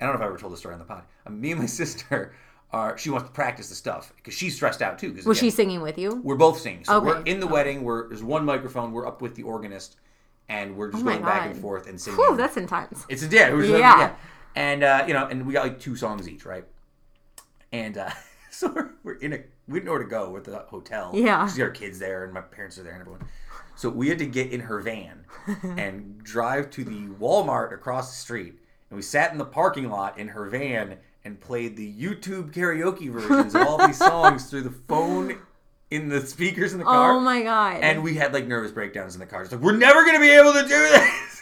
I 0.00 0.04
don't 0.06 0.14
know 0.14 0.20
if 0.20 0.22
I 0.24 0.28
ever 0.28 0.38
told 0.38 0.52
the 0.52 0.56
story 0.56 0.74
on 0.74 0.78
the 0.78 0.84
pod. 0.84 1.02
Um, 1.26 1.40
me 1.40 1.50
and 1.50 1.60
my 1.60 1.66
sister 1.82 2.34
are 2.70 2.98
she 2.98 3.08
wants 3.10 3.26
to 3.26 3.32
practice 3.32 3.68
the 3.70 3.74
stuff 3.74 4.12
because 4.16 4.34
she's 4.34 4.54
stressed 4.54 4.82
out 4.82 4.98
too. 4.98 5.12
Was 5.12 5.24
again, 5.24 5.34
she 5.34 5.50
singing 5.50 5.80
with 5.80 5.96
you? 5.98 6.20
We're 6.22 6.36
both 6.36 6.60
singing. 6.60 6.84
So 6.84 7.00
we're 7.00 7.22
in 7.22 7.40
the 7.40 7.46
wedding. 7.46 7.82
We're 7.82 8.08
there's 8.08 8.22
one 8.22 8.44
microphone. 8.44 8.92
We're 8.92 9.06
up 9.06 9.22
with 9.22 9.34
the 9.34 9.42
organist, 9.44 9.96
and 10.50 10.76
we're 10.76 10.90
just 10.90 11.02
Oh 11.02 11.06
going 11.08 11.22
back 11.22 11.50
and 11.50 11.58
forth 11.60 11.88
and 11.88 11.98
singing. 12.00 12.18
Whew, 12.18 12.36
that's 12.36 12.56
intense. 12.58 13.06
It's 13.08 13.22
a 13.22 13.26
yeah, 13.26 13.48
it 13.48 13.68
Yeah. 13.70 13.78
yeah. 13.78 14.14
And 14.54 14.82
uh, 14.82 15.04
you 15.08 15.14
know, 15.14 15.26
and 15.26 15.46
we 15.46 15.54
got 15.54 15.62
like 15.64 15.80
two 15.80 15.96
songs 15.96 16.28
each, 16.28 16.44
right? 16.44 16.64
And 17.72 17.96
uh, 17.98 18.10
so 18.60 18.72
we're, 18.74 18.90
we're 19.04 19.14
in 19.18 19.32
a 19.32 19.38
we 19.68 19.74
didn't 19.74 19.86
know 19.86 19.92
where 19.92 20.02
to 20.02 20.08
go 20.08 20.30
with 20.30 20.44
the 20.44 20.58
hotel. 20.58 21.12
Yeah. 21.14 21.46
she's 21.46 21.58
got 21.58 21.64
her 21.64 21.70
kids 21.70 22.00
there, 22.00 22.24
and 22.24 22.32
my 22.32 22.40
parents 22.40 22.76
are 22.76 22.82
there, 22.82 22.94
and 22.94 23.00
everyone. 23.00 23.24
So 23.76 23.88
we 23.88 24.08
had 24.08 24.18
to 24.18 24.26
get 24.26 24.50
in 24.50 24.58
her 24.60 24.80
van 24.80 25.24
and 25.62 26.18
drive 26.24 26.70
to 26.70 26.84
the 26.84 27.06
Walmart 27.20 27.72
across 27.72 28.10
the 28.10 28.16
street, 28.16 28.54
and 28.90 28.96
we 28.96 29.02
sat 29.02 29.30
in 29.30 29.38
the 29.38 29.44
parking 29.44 29.88
lot 29.88 30.18
in 30.18 30.26
her 30.28 30.46
van 30.46 30.96
and 31.24 31.40
played 31.40 31.76
the 31.76 31.92
YouTube 31.94 32.52
karaoke 32.52 33.12
versions 33.12 33.54
of 33.54 33.62
all 33.66 33.86
these 33.86 33.98
songs 34.12 34.50
through 34.50 34.62
the 34.62 34.74
phone 34.88 35.38
in 35.92 36.08
the 36.08 36.26
speakers 36.26 36.72
in 36.72 36.78
the 36.78 36.84
car. 36.84 37.12
Oh 37.12 37.20
my 37.20 37.42
god. 37.42 37.80
And 37.82 38.02
we 38.02 38.14
had 38.14 38.32
like 38.32 38.48
nervous 38.48 38.72
breakdowns 38.72 39.14
in 39.14 39.20
the 39.20 39.26
car. 39.26 39.42
It's 39.42 39.52
like 39.52 39.60
we're 39.60 39.76
never 39.76 40.04
gonna 40.04 40.18
be 40.18 40.30
able 40.30 40.52
to 40.54 40.62
do 40.62 40.68
this. 40.68 41.37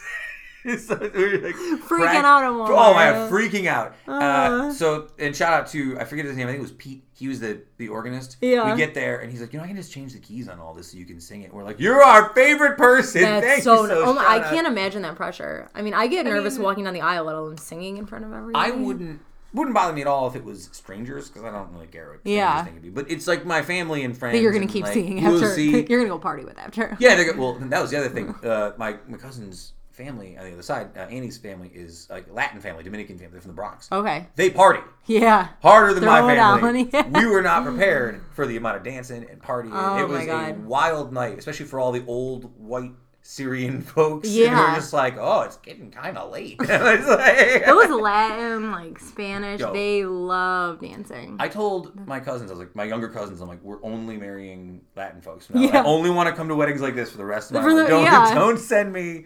so 0.79 0.97
we 0.97 1.37
like, 1.37 1.55
Freaking 1.55 2.23
out 2.23 2.43
at 2.43 2.49
Oh 2.49 2.93
my 2.93 3.11
god, 3.11 3.31
freaking 3.31 3.67
out. 3.67 3.95
Uh, 4.07 4.73
so 4.73 5.07
and 5.19 5.35
shout 5.35 5.53
out 5.53 5.67
to 5.67 5.97
I 5.99 6.03
forget 6.03 6.25
his 6.25 6.35
name. 6.35 6.47
I 6.47 6.51
think 6.51 6.59
it 6.59 6.63
was 6.63 6.71
Pete. 6.73 7.03
He 7.13 7.27
was 7.27 7.39
the 7.39 7.61
the 7.77 7.87
organist. 7.89 8.37
Yeah. 8.41 8.69
We 8.71 8.77
get 8.77 8.93
there 8.93 9.19
and 9.19 9.31
he's 9.31 9.39
like, 9.41 9.53
you 9.53 9.59
know, 9.59 9.65
I 9.65 9.67
can 9.67 9.75
just 9.77 9.91
change 9.91 10.13
the 10.13 10.19
keys 10.19 10.49
on 10.49 10.59
all 10.59 10.73
this 10.73 10.91
so 10.91 10.97
you 10.97 11.05
can 11.05 11.19
sing 11.21 11.43
it. 11.43 11.53
we're 11.53 11.63
like, 11.63 11.79
you're 11.79 12.03
our 12.03 12.33
favorite 12.33 12.77
person. 12.77 13.21
That's 13.21 13.45
Thank 13.45 13.63
so. 13.63 13.83
you. 13.83 13.89
So 13.89 14.03
oh 14.05 14.13
my, 14.13 14.25
I 14.25 14.39
out. 14.39 14.51
can't 14.53 14.67
imagine 14.67 15.03
that 15.03 15.15
pressure. 15.15 15.69
I 15.75 15.81
mean, 15.81 15.93
I 15.93 16.07
get 16.07 16.25
nervous 16.25 16.55
mean- 16.55 16.63
walking 16.63 16.83
down 16.83 16.93
the 16.93 17.01
aisle, 17.01 17.25
let 17.25 17.35
alone 17.35 17.57
singing 17.57 17.97
in 17.97 18.05
front 18.05 18.25
of 18.25 18.33
everybody. 18.33 18.71
I 18.71 18.75
wouldn't 18.75 19.21
wouldn't 19.53 19.73
bother 19.73 19.93
me 19.93 20.01
at 20.01 20.07
all 20.07 20.27
if 20.27 20.35
it 20.35 20.43
was 20.43 20.69
strangers 20.73 21.29
because 21.29 21.43
I 21.43 21.51
don't 21.51 21.71
really 21.71 21.87
care 21.87 22.09
what 22.11 22.19
strangers 22.19 22.37
Yeah. 22.37 22.63
think 22.65 22.77
of 22.77 22.83
me. 22.83 22.89
But 22.89 23.09
it's 23.09 23.27
like 23.27 23.45
my 23.45 23.61
family 23.61 24.03
and 24.03 24.15
friends. 24.15 24.35
That 24.37 24.41
you're 24.41 24.51
gonna 24.51 24.67
keep 24.67 24.83
like, 24.83 24.93
singing 24.93 25.23
we'll 25.23 25.35
after. 25.35 25.53
see- 25.55 25.85
You're 25.89 25.99
gonna 25.99 26.09
go 26.09 26.19
party 26.19 26.43
with 26.43 26.57
after. 26.59 26.97
Yeah, 26.99 27.15
they 27.15 27.23
go, 27.25 27.37
well, 27.39 27.53
that 27.53 27.81
was 27.81 27.91
the 27.91 27.97
other 27.97 28.09
thing. 28.09 28.35
Uh, 28.43 28.73
my 28.77 28.97
my 29.07 29.17
cousin's 29.17 29.73
family 29.97 30.37
on 30.37 30.45
the 30.45 30.53
other 30.53 30.61
side, 30.61 30.89
uh, 30.95 31.01
Annie's 31.01 31.37
family 31.37 31.69
is 31.73 32.07
like 32.09 32.25
Latin 32.31 32.61
family, 32.61 32.83
Dominican 32.83 33.17
family. 33.17 33.31
They're 33.33 33.41
from 33.41 33.49
the 33.51 33.55
Bronx. 33.55 33.89
Okay. 33.91 34.27
They 34.35 34.49
party 34.51 34.81
Yeah. 35.07 35.47
harder 35.61 35.93
than 35.95 36.05
my 36.05 36.19
Throw 36.19 36.35
family. 36.35 36.83
down, 36.85 37.11
yeah. 37.13 37.19
We 37.25 37.25
were 37.25 37.41
not 37.41 37.65
prepared 37.65 38.21
for 38.33 38.45
the 38.45 38.55
amount 38.57 38.77
of 38.77 38.83
dancing 38.83 39.25
and 39.29 39.41
partying. 39.41 39.71
Oh, 39.73 39.97
it 39.99 40.07
was 40.07 40.27
my 40.27 40.49
a 40.49 40.53
wild 40.53 41.11
night, 41.11 41.37
especially 41.39 41.65
for 41.65 41.79
all 41.79 41.91
the 41.91 42.05
old 42.05 42.51
white 42.59 42.91
Syrian 43.23 43.81
folks. 43.95 44.27
And 44.27 44.37
Yeah. 44.37 44.69
we're 44.69 44.75
just 44.75 44.93
like, 44.93 45.17
oh, 45.17 45.41
it's 45.41 45.57
getting 45.57 45.91
kind 45.91 46.17
of 46.17 46.31
late. 46.31 46.57
Like- 46.61 47.65
Those 47.65 47.89
Latin, 48.01 48.71
like 48.71 48.99
Spanish, 48.99 49.59
Yo. 49.59 49.73
they 49.73 50.05
love 50.05 50.79
dancing. 50.79 51.35
I 51.39 51.47
told 51.49 52.07
my 52.07 52.19
cousins, 52.21 52.51
I 52.51 52.53
was 52.53 52.59
like, 52.59 52.75
my 52.75 52.85
younger 52.85 53.09
cousins, 53.09 53.41
I'm 53.41 53.47
like, 53.49 53.61
we're 53.63 53.83
only 53.83 54.15
marrying 54.17 54.81
Latin 54.95 55.21
folks. 55.21 55.49
now. 55.49 55.59
Yeah. 55.59 55.81
I 55.81 55.85
only 55.85 56.09
want 56.09 56.29
to 56.29 56.35
come 56.35 56.47
to 56.47 56.55
weddings 56.55 56.81
like 56.81 56.95
this 56.95 57.09
for 57.11 57.17
the 57.17 57.25
rest 57.25 57.51
of 57.51 57.61
my 57.61 57.67
life. 57.69 57.89
don't, 57.89 58.03
yeah. 58.03 58.33
don't 58.33 58.59
send 58.59 58.93
me. 58.93 59.25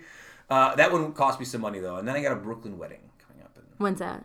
Uh, 0.51 0.75
that 0.75 0.91
one 0.91 1.13
cost 1.13 1.39
me 1.39 1.45
some 1.45 1.61
money 1.61 1.79
though, 1.79 1.95
and 1.95 2.07
then 2.07 2.15
I 2.15 2.21
got 2.21 2.33
a 2.33 2.35
Brooklyn 2.35 2.77
wedding 2.77 2.99
coming 3.25 3.41
up. 3.43 3.51
In, 3.55 3.63
When's 3.77 3.99
that? 3.99 4.23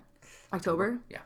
October. 0.52 0.98
yeah, 1.08 1.18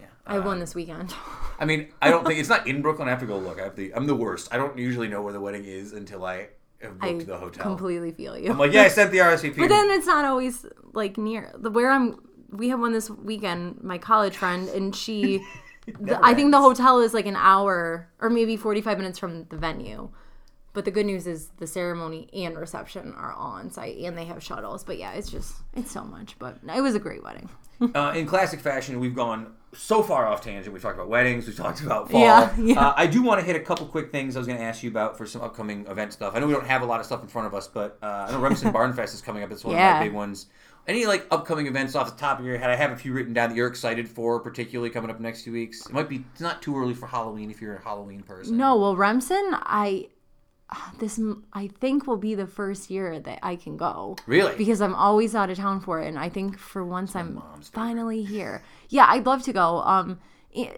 yeah. 0.00 0.06
I 0.26 0.34
have 0.34 0.44
Uh, 0.44 0.48
one 0.48 0.58
this 0.58 0.74
weekend. 0.74 1.14
I 1.60 1.64
mean, 1.64 1.88
I 2.02 2.10
don't 2.10 2.26
think 2.26 2.38
it's 2.40 2.48
not 2.48 2.66
in 2.66 2.82
Brooklyn. 2.82 3.06
I 3.08 3.12
have 3.12 3.20
to 3.20 3.26
go 3.26 3.38
look. 3.38 3.60
I 3.60 3.64
have 3.64 3.76
to. 3.76 3.92
I'm 3.92 4.06
the 4.06 4.14
worst. 4.16 4.52
I 4.52 4.56
don't 4.56 4.76
usually 4.76 5.08
know 5.08 5.22
where 5.22 5.32
the 5.32 5.40
wedding 5.40 5.64
is 5.64 5.92
until 5.92 6.24
I 6.24 6.48
have 6.82 6.96
I 7.00 7.12
booked 7.12 7.26
the 7.28 7.36
hotel. 7.36 7.62
completely 7.62 8.10
feel 8.10 8.36
you. 8.36 8.50
I'm 8.50 8.58
like, 8.58 8.72
yeah, 8.72 8.82
I 8.82 8.88
sent 8.88 9.12
the 9.12 9.18
RSVP. 9.18 9.56
But 9.56 9.68
then 9.68 9.90
it's 9.90 10.06
not 10.06 10.24
always 10.24 10.66
like 10.92 11.16
near 11.16 11.52
the 11.56 11.70
where 11.70 11.90
I'm. 11.90 12.18
We 12.50 12.70
have 12.70 12.80
one 12.80 12.92
this 12.92 13.08
weekend. 13.08 13.82
My 13.84 13.98
college 13.98 14.36
friend, 14.36 14.68
and 14.70 14.94
she. 14.96 15.44
the, 16.00 16.18
I 16.22 16.34
think 16.34 16.50
the 16.50 16.60
hotel 16.60 16.98
is 17.00 17.14
like 17.14 17.26
an 17.26 17.36
hour 17.36 18.08
or 18.20 18.28
maybe 18.30 18.56
forty 18.56 18.80
five 18.80 18.98
minutes 18.98 19.18
from 19.18 19.44
the 19.44 19.56
venue. 19.56 20.10
But 20.72 20.84
the 20.84 20.90
good 20.92 21.06
news 21.06 21.26
is 21.26 21.48
the 21.58 21.66
ceremony 21.66 22.28
and 22.32 22.56
reception 22.56 23.12
are 23.16 23.32
all 23.32 23.52
on 23.52 23.70
site, 23.70 23.96
and 23.98 24.16
they 24.16 24.24
have 24.26 24.42
shuttles. 24.42 24.84
But 24.84 24.98
yeah, 24.98 25.12
it's 25.12 25.30
just 25.30 25.54
it's 25.74 25.90
so 25.90 26.04
much. 26.04 26.36
But 26.38 26.58
it 26.74 26.80
was 26.80 26.94
a 26.94 27.00
great 27.00 27.22
wedding. 27.22 27.48
Uh, 27.94 28.12
in 28.14 28.26
classic 28.26 28.60
fashion, 28.60 29.00
we've 29.00 29.14
gone 29.14 29.54
so 29.72 30.02
far 30.02 30.26
off 30.26 30.42
tangent. 30.42 30.70
We've 30.70 30.82
talked 30.82 30.96
about 30.96 31.08
weddings. 31.08 31.46
We've 31.46 31.56
talked 31.56 31.80
about 31.80 32.10
fall. 32.10 32.20
Yeah, 32.20 32.54
yeah. 32.58 32.78
Uh, 32.88 32.92
I 32.94 33.06
do 33.06 33.22
want 33.22 33.40
to 33.40 33.46
hit 33.46 33.56
a 33.56 33.60
couple 33.60 33.86
quick 33.86 34.12
things 34.12 34.36
I 34.36 34.38
was 34.38 34.46
going 34.46 34.58
to 34.58 34.64
ask 34.64 34.82
you 34.82 34.90
about 34.90 35.16
for 35.16 35.24
some 35.24 35.40
upcoming 35.40 35.86
event 35.86 36.12
stuff. 36.12 36.34
I 36.36 36.40
know 36.40 36.46
we 36.46 36.52
don't 36.52 36.66
have 36.66 36.82
a 36.82 36.84
lot 36.84 37.00
of 37.00 37.06
stuff 37.06 37.22
in 37.22 37.28
front 37.28 37.46
of 37.46 37.54
us, 37.54 37.68
but 37.68 37.96
uh, 38.02 38.26
I 38.28 38.32
know 38.32 38.38
Remsen 38.38 38.70
Barn 38.74 38.92
Fest 38.92 39.14
is 39.14 39.22
coming 39.22 39.42
up. 39.42 39.50
It's 39.50 39.64
one 39.64 39.76
of 39.76 39.80
Yeah. 39.80 39.94
my 39.94 40.04
big 40.04 40.12
ones. 40.12 40.48
Any 40.86 41.06
like 41.06 41.26
upcoming 41.30 41.66
events 41.68 41.94
off 41.94 42.10
the 42.14 42.20
top 42.20 42.38
of 42.38 42.44
your 42.44 42.58
head? 42.58 42.68
I 42.68 42.76
have 42.76 42.90
a 42.90 42.96
few 42.96 43.14
written 43.14 43.32
down 43.32 43.48
that 43.48 43.56
you're 43.56 43.66
excited 43.68 44.06
for, 44.10 44.40
particularly 44.40 44.90
coming 44.90 45.10
up 45.10 45.18
next 45.18 45.44
few 45.44 45.54
weeks. 45.54 45.86
It 45.86 45.92
might 45.94 46.10
be 46.10 46.22
it's 46.32 46.42
not 46.42 46.60
too 46.60 46.76
early 46.76 46.92
for 46.92 47.06
Halloween 47.06 47.50
if 47.50 47.62
you're 47.62 47.76
a 47.76 47.82
Halloween 47.82 48.22
person. 48.22 48.58
No, 48.58 48.76
well, 48.76 48.94
Remsen, 48.94 49.52
I 49.54 50.08
this 50.98 51.20
I 51.52 51.68
think 51.80 52.06
will 52.06 52.16
be 52.16 52.34
the 52.34 52.46
first 52.46 52.90
year 52.90 53.18
that 53.20 53.38
I 53.42 53.56
can 53.56 53.76
go. 53.76 54.16
Really? 54.26 54.56
Because 54.56 54.80
I'm 54.80 54.94
always 54.94 55.34
out 55.34 55.50
of 55.50 55.56
town 55.58 55.80
for 55.80 56.00
it, 56.00 56.08
and 56.08 56.18
I 56.18 56.28
think 56.28 56.58
for 56.58 56.84
once 56.84 57.14
I'm 57.16 57.42
finally 57.72 58.22
here. 58.22 58.62
Yeah, 58.88 59.06
I'd 59.08 59.26
love 59.26 59.42
to 59.44 59.52
go. 59.52 59.78
Um, 59.82 60.20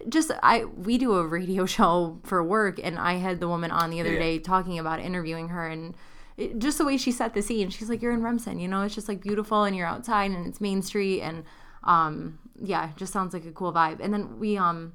just 0.07 0.31
I 0.43 0.65
we 0.65 0.97
do 0.97 1.13
a 1.15 1.25
radio 1.27 1.65
show 1.77 2.19
for 2.23 2.43
work, 2.43 2.79
and 2.83 2.97
I 2.99 3.13
had 3.15 3.39
the 3.39 3.47
woman 3.47 3.71
on 3.71 3.89
the 3.89 3.99
other 4.01 4.13
Yeah. 4.13 4.19
day 4.19 4.39
talking 4.39 4.79
about 4.79 4.99
interviewing 4.99 5.49
her, 5.49 5.67
and 5.67 5.95
it, 6.37 6.59
just 6.59 6.77
the 6.77 6.85
way 6.85 6.97
she 6.97 7.11
set 7.11 7.33
the 7.33 7.41
scene. 7.41 7.69
She's 7.69 7.89
like, 7.89 8.01
"You're 8.01 8.13
in 8.13 8.23
Remsen, 8.23 8.59
you 8.59 8.67
know, 8.67 8.81
it's 8.83 8.95
just 8.95 9.07
like 9.07 9.21
beautiful, 9.21 9.63
and 9.63 9.75
you're 9.75 9.87
outside, 9.87 10.31
and 10.31 10.47
it's 10.47 10.59
Main 10.61 10.81
Street, 10.81 11.21
and 11.21 11.43
um, 11.83 12.39
yeah, 12.61 12.89
just 12.95 13.13
sounds 13.13 13.33
like 13.33 13.45
a 13.45 13.51
cool 13.51 13.73
vibe." 13.73 13.99
And 13.99 14.13
then 14.13 14.39
we 14.39 14.57
um. 14.57 14.93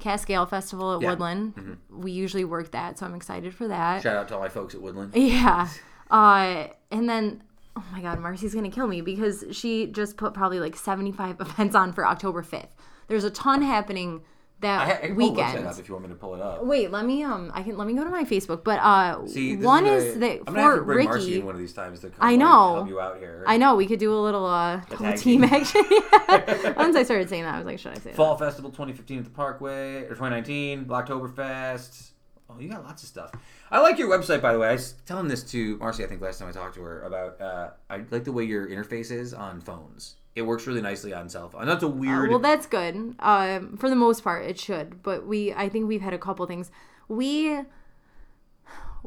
Cascale 0.00 0.46
Festival 0.46 0.94
at 0.96 1.02
Yeah. 1.02 1.10
Woodland. 1.10 1.76
We 1.90 2.12
usually 2.12 2.44
work 2.44 2.70
that, 2.72 2.98
so 2.98 3.06
I'm 3.06 3.14
excited 3.14 3.54
for 3.54 3.68
that. 3.68 4.02
Shout 4.02 4.16
out 4.16 4.28
to 4.28 4.34
all 4.34 4.40
my 4.40 4.48
folks 4.48 4.74
at 4.74 4.80
Woodland. 4.82 5.12
Yeah. 5.16 5.68
Uh, 6.10 6.66
and 6.90 7.08
then, 7.08 7.42
oh 7.76 7.84
my 7.92 8.00
God, 8.00 8.18
Marcy's 8.18 8.52
going 8.54 8.68
to 8.68 8.74
kill 8.74 8.86
me 8.88 9.00
because 9.00 9.44
she 9.52 9.86
just 9.86 10.16
put 10.16 10.34
probably 10.34 10.58
like 10.58 10.74
75 10.76 11.36
events 11.40 11.74
on 11.76 11.92
for 11.92 12.04
October 12.06 12.42
5th. 12.42 12.70
There's 13.08 13.24
a 13.24 13.30
ton 13.30 13.62
happening 13.62 14.22
I, 14.62 14.66
I 14.66 14.86
that 14.86 15.00
can 15.02 15.08
pull 15.16 15.30
weekend. 15.30 15.66
up 15.66 15.78
if 15.78 15.88
you 15.88 15.94
want 15.94 16.06
me 16.06 16.10
to 16.10 16.16
pull 16.16 16.34
it 16.34 16.40
up. 16.40 16.64
Wait, 16.64 16.90
let 16.90 17.04
me 17.04 17.22
um 17.22 17.50
I 17.54 17.62
can 17.62 17.76
let 17.76 17.86
me 17.86 17.94
go 17.94 18.04
to 18.04 18.10
my 18.10 18.24
Facebook. 18.24 18.64
But 18.64 18.80
uh 18.80 19.26
See, 19.26 19.56
one 19.56 19.86
is, 19.86 20.04
is, 20.04 20.18
that 20.18 20.40
I'm 20.46 20.54
gonna 20.54 20.60
have 20.60 20.72
to 20.72 20.78
for 20.78 20.84
bring 20.84 21.08
Marcy 21.08 21.38
in 21.38 21.46
one 21.46 21.54
of 21.54 21.60
these 21.60 21.72
times 21.72 22.00
to 22.00 22.10
come 22.10 22.18
I 22.20 22.30
like, 22.30 22.38
know. 22.38 22.74
help 22.74 22.88
you 22.88 23.00
out 23.00 23.18
here. 23.18 23.44
I 23.46 23.56
know 23.56 23.76
we 23.76 23.86
could 23.86 23.98
do 23.98 24.12
a 24.12 24.20
little 24.20 24.46
uh 24.46 24.82
little 24.90 25.12
team 25.14 25.44
action. 25.44 25.82
Once 26.76 26.96
I 26.96 27.02
started 27.04 27.28
saying 27.28 27.44
that, 27.44 27.54
I 27.54 27.58
was 27.58 27.66
like, 27.66 27.78
should 27.78 27.92
I 27.92 27.98
say 27.98 28.12
Fall 28.12 28.36
Festival 28.36 28.70
2015 28.70 29.18
at 29.18 29.24
the 29.24 29.30
Parkway, 29.30 30.04
or 30.04 30.10
2019, 30.10 30.84
Blocktoberfest. 30.84 32.10
Oh, 32.48 32.58
you 32.58 32.68
got 32.68 32.84
lots 32.84 33.02
of 33.02 33.08
stuff. 33.08 33.30
I 33.70 33.80
like 33.80 33.98
your 33.98 34.08
website, 34.08 34.42
by 34.42 34.52
the 34.52 34.58
way. 34.58 34.68
I 34.68 34.72
was 34.72 34.94
telling 35.06 35.28
this 35.28 35.44
to 35.52 35.76
Marcy, 35.76 36.04
I 36.04 36.08
think, 36.08 36.20
last 36.20 36.38
time 36.40 36.48
I 36.48 36.52
talked 36.52 36.74
to 36.74 36.82
her 36.82 37.02
about. 37.02 37.40
Uh, 37.40 37.70
I 37.88 38.04
like 38.10 38.24
the 38.24 38.32
way 38.32 38.44
your 38.44 38.68
interface 38.68 39.12
is 39.12 39.32
on 39.32 39.60
phones. 39.60 40.16
It 40.36 40.42
works 40.42 40.66
really 40.66 40.80
nicely 40.80 41.12
on 41.12 41.28
cell 41.28 41.48
phone. 41.48 41.66
That's 41.66 41.82
a 41.82 41.86
that? 41.86 41.96
weird. 41.96 42.30
Well, 42.30 42.38
that's 42.38 42.66
good. 42.66 43.16
Um, 43.18 43.76
for 43.76 43.90
the 43.90 43.96
most 43.96 44.22
part, 44.22 44.46
it 44.46 44.58
should. 44.58 45.02
But 45.02 45.26
we, 45.26 45.52
I 45.52 45.68
think 45.68 45.88
we've 45.88 46.00
had 46.00 46.12
a 46.14 46.18
couple 46.18 46.46
things. 46.46 46.70
We, 47.08 47.60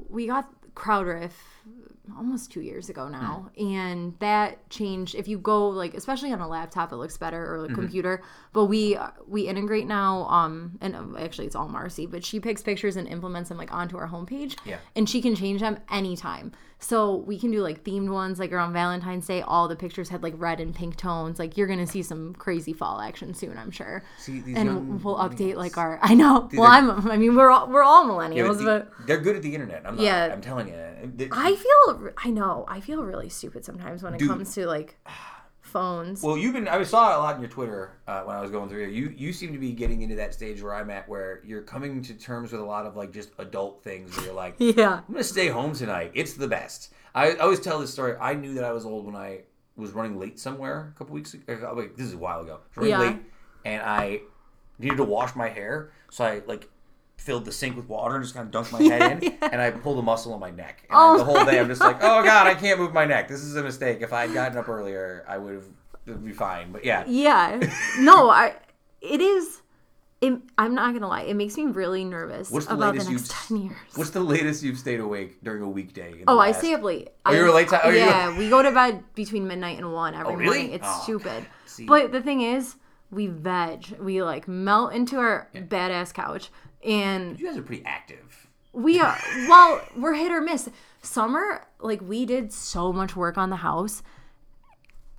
we 0.09 0.27
got 0.27 0.49
CrowdRiff 0.75 1.31
almost 2.17 2.51
two 2.51 2.61
years 2.61 2.89
ago 2.89 3.07
now, 3.07 3.49
and 3.57 4.13
that 4.19 4.69
changed. 4.69 5.15
If 5.15 5.27
you 5.27 5.37
go 5.37 5.69
like, 5.69 5.93
especially 5.93 6.31
on 6.33 6.41
a 6.41 6.47
laptop, 6.47 6.91
it 6.91 6.97
looks 6.97 7.17
better 7.17 7.41
or 7.45 7.55
a 7.55 7.67
Mm-hmm. 7.67 7.75
computer. 7.75 8.21
But 8.51 8.65
we 8.65 8.97
we 9.27 9.43
integrate 9.47 9.87
now. 9.87 10.23
Um, 10.27 10.77
and 10.81 10.95
uh, 10.95 11.17
actually, 11.19 11.47
it's 11.47 11.55
all 11.55 11.69
Marcy, 11.69 12.05
but 12.05 12.23
she 12.25 12.39
picks 12.39 12.61
pictures 12.61 12.97
and 12.97 13.07
implements 13.07 13.49
them 13.49 13.57
like 13.57 13.73
onto 13.73 13.97
our 13.97 14.07
homepage. 14.09 14.57
Yeah. 14.65 14.77
and 14.95 15.07
she 15.09 15.21
can 15.21 15.35
change 15.35 15.61
them 15.61 15.77
anytime. 15.91 16.51
So 16.79 17.15
we 17.15 17.39
can 17.39 17.49
do 17.51 17.61
like 17.61 17.85
themed 17.85 18.09
ones, 18.11 18.39
like 18.39 18.51
around 18.51 18.73
Valentine's 18.73 19.25
Day. 19.25 19.41
All 19.41 19.69
the 19.69 19.75
pictures 19.77 20.09
had 20.09 20.21
like 20.21 20.33
red 20.35 20.59
and 20.59 20.75
pink 20.75 20.97
tones. 20.97 21.39
Like 21.39 21.55
you're 21.55 21.67
gonna 21.67 21.87
see 21.87 22.03
some 22.03 22.33
crazy 22.35 22.73
fall 22.73 22.99
action 22.99 23.33
soon, 23.33 23.57
I'm 23.57 23.71
sure. 23.71 24.03
See, 24.17 24.41
these 24.41 24.57
and 24.57 25.01
we'll 25.01 25.15
update 25.15 25.55
like 25.55 25.77
our. 25.77 25.97
I 26.01 26.13
know. 26.13 26.49
well, 26.53 26.69
I'm. 26.69 27.09
I 27.09 27.15
mean, 27.15 27.35
we're 27.37 27.49
all 27.49 27.69
we're 27.69 27.83
all 27.83 28.03
Yeah, 28.05 28.11
millennials, 28.43 28.57
the- 28.57 28.65
but 28.65 29.07
they're 29.07 29.21
good 29.21 29.37
at 29.37 29.41
the 29.43 29.53
internet. 29.53 29.83
I'm 29.85 29.95
not, 29.95 30.03
Yeah. 30.03 30.29
I'm 30.33 30.41
telling 30.41 30.67
you. 30.67 30.73
They- 31.15 31.29
I 31.31 31.52
feel. 31.55 32.11
I 32.17 32.29
know. 32.29 32.65
I 32.67 32.79
feel 32.79 33.03
really 33.03 33.29
stupid 33.29 33.65
sometimes 33.65 34.03
when 34.03 34.13
it 34.13 34.19
Dude. 34.19 34.29
comes 34.29 34.53
to 34.55 34.65
like 34.65 34.97
phones. 35.61 36.21
Well, 36.21 36.37
you've 36.37 36.53
been. 36.53 36.67
I 36.67 36.81
saw 36.83 37.17
a 37.17 37.19
lot 37.19 37.35
on 37.35 37.41
your 37.41 37.49
Twitter 37.49 37.91
uh, 38.07 38.21
when 38.23 38.35
I 38.35 38.41
was 38.41 38.51
going 38.51 38.69
through. 38.69 38.87
You 38.87 39.13
you 39.15 39.33
seem 39.33 39.53
to 39.53 39.59
be 39.59 39.71
getting 39.71 40.01
into 40.01 40.15
that 40.15 40.33
stage 40.33 40.61
where 40.61 40.73
I'm 40.75 40.89
at, 40.89 41.07
where 41.09 41.41
you're 41.45 41.61
coming 41.61 42.01
to 42.03 42.13
terms 42.13 42.51
with 42.51 42.61
a 42.61 42.65
lot 42.65 42.85
of 42.85 42.95
like 42.95 43.11
just 43.11 43.31
adult 43.39 43.83
things. 43.83 44.15
Where 44.15 44.27
you're 44.27 44.35
like, 44.35 44.55
yeah. 44.59 45.01
I'm 45.07 45.13
gonna 45.13 45.23
stay 45.23 45.47
home 45.47 45.73
tonight. 45.73 46.11
It's 46.13 46.33
the 46.33 46.47
best. 46.47 46.93
I, 47.15 47.31
I 47.31 47.35
always 47.37 47.59
tell 47.59 47.79
this 47.79 47.91
story. 47.91 48.15
I 48.19 48.33
knew 48.33 48.53
that 48.55 48.63
I 48.63 48.71
was 48.71 48.85
old 48.85 49.05
when 49.05 49.15
I 49.15 49.41
was 49.75 49.91
running 49.91 50.19
late 50.19 50.39
somewhere 50.39 50.91
a 50.95 50.97
couple 50.97 51.13
weeks 51.15 51.33
ago. 51.33 51.67
Oh, 51.71 51.75
wait, 51.75 51.97
this 51.97 52.05
is 52.07 52.13
a 52.13 52.17
while 52.17 52.41
ago. 52.41 52.59
I 52.75 52.79
running 52.79 52.91
Yeah. 52.91 52.99
late, 52.99 53.17
and 53.65 53.81
I 53.81 54.21
needed 54.79 54.97
to 54.97 55.03
wash 55.03 55.35
my 55.35 55.49
hair, 55.49 55.91
so 56.11 56.23
I 56.25 56.41
like 56.45 56.69
filled 57.23 57.45
the 57.45 57.51
sink 57.51 57.75
with 57.75 57.87
water 57.87 58.15
and 58.15 58.23
just 58.23 58.35
kind 58.35 58.53
of 58.53 58.65
dunked 58.65 58.71
my 58.71 58.81
head 58.95 59.23
in, 59.23 59.33
and 59.41 59.61
I 59.61 59.71
pulled 59.71 59.97
a 59.99 60.01
muscle 60.01 60.33
in 60.33 60.39
my 60.39 60.51
neck. 60.51 60.81
And 60.89 60.91
Oh 60.99 61.17
the 61.17 61.23
whole 61.23 61.43
day, 61.45 61.59
I'm 61.59 61.67
just 61.67 61.81
like, 61.81 61.97
oh 62.01 62.23
god, 62.31 62.47
I 62.47 62.53
can't 62.55 62.79
move 62.79 62.93
my 62.93 63.05
neck. 63.05 63.27
This 63.27 63.41
is 63.43 63.55
a 63.55 63.63
mistake. 63.63 64.01
If 64.01 64.11
I 64.13 64.21
had 64.27 64.33
gotten 64.33 64.57
up 64.57 64.67
earlier, 64.69 65.23
I 65.27 65.37
would 65.37 65.63
have 66.07 66.23
be 66.25 66.33
fine. 66.33 66.71
But 66.71 66.83
yeah, 66.85 67.05
Yeah. 67.07 67.59
No, 67.99 68.29
I. 68.29 68.55
It 69.01 69.19
is. 69.21 69.61
it, 70.21 70.33
I'm 70.57 70.75
not 70.75 70.93
gonna 70.93 71.07
lie, 71.09 71.21
it 71.23 71.33
makes 71.35 71.57
me 71.57 71.65
really 71.65 72.03
nervous 72.05 72.49
What's 72.51 72.65
the 72.67 72.73
about 72.75 72.93
the 72.95 72.99
latest 73.03 73.09
next 73.11 73.21
you've- 73.31 73.47
ten 73.47 73.69
years. 73.69 73.95
What's 73.95 74.09
the 74.11 74.19
latest 74.21 74.63
you've 74.63 74.77
stayed 74.77 74.99
awake 75.01 75.41
during 75.43 75.61
a 75.61 75.67
weekday? 75.69 76.11
in 76.13 76.17
the 76.19 76.23
Oh, 76.29 76.39
I 76.39 76.51
stay 76.53 76.73
up 76.73 76.83
late. 76.83 77.09
Oh, 77.25 77.31
I- 77.31 77.35
you're 77.35 77.47
a 77.47 77.53
late 77.53 77.67
ti- 77.69 77.77
oh, 77.83 77.89
you're- 77.89 77.99
yeah, 77.99 78.37
we 78.37 78.49
go 78.49 78.61
to 78.61 78.71
bed 78.71 79.03
between 79.15 79.47
midnight 79.47 79.77
and 79.77 79.91
one 79.93 80.13
every 80.15 80.33
Oh, 80.33 80.35
really? 80.37 80.57
morning. 80.57 80.73
It's 80.73 80.87
Oh, 80.87 81.01
stupid. 81.03 81.45
But 81.87 82.11
the 82.13 82.21
thing 82.21 82.41
is, 82.41 82.75
we 83.11 83.27
veg. 83.27 83.97
We 83.99 84.23
like 84.23 84.47
melt 84.47 84.93
into 84.93 85.17
our 85.19 85.47
badass 85.53 86.13
couch, 86.13 86.49
and 86.85 87.39
You 87.39 87.47
guys 87.47 87.57
are 87.57 87.61
pretty 87.61 87.83
active. 87.85 88.47
we 88.73 88.99
are. 88.99 89.17
well, 89.47 89.81
we're 89.97 90.13
hit 90.15 90.31
or 90.31 90.41
miss. 90.41 90.69
Summer, 91.01 91.65
like 91.79 92.01
we 92.01 92.25
did 92.25 92.53
so 92.53 92.93
much 92.93 93.15
work 93.15 93.37
on 93.37 93.49
the 93.49 93.57
house 93.57 94.03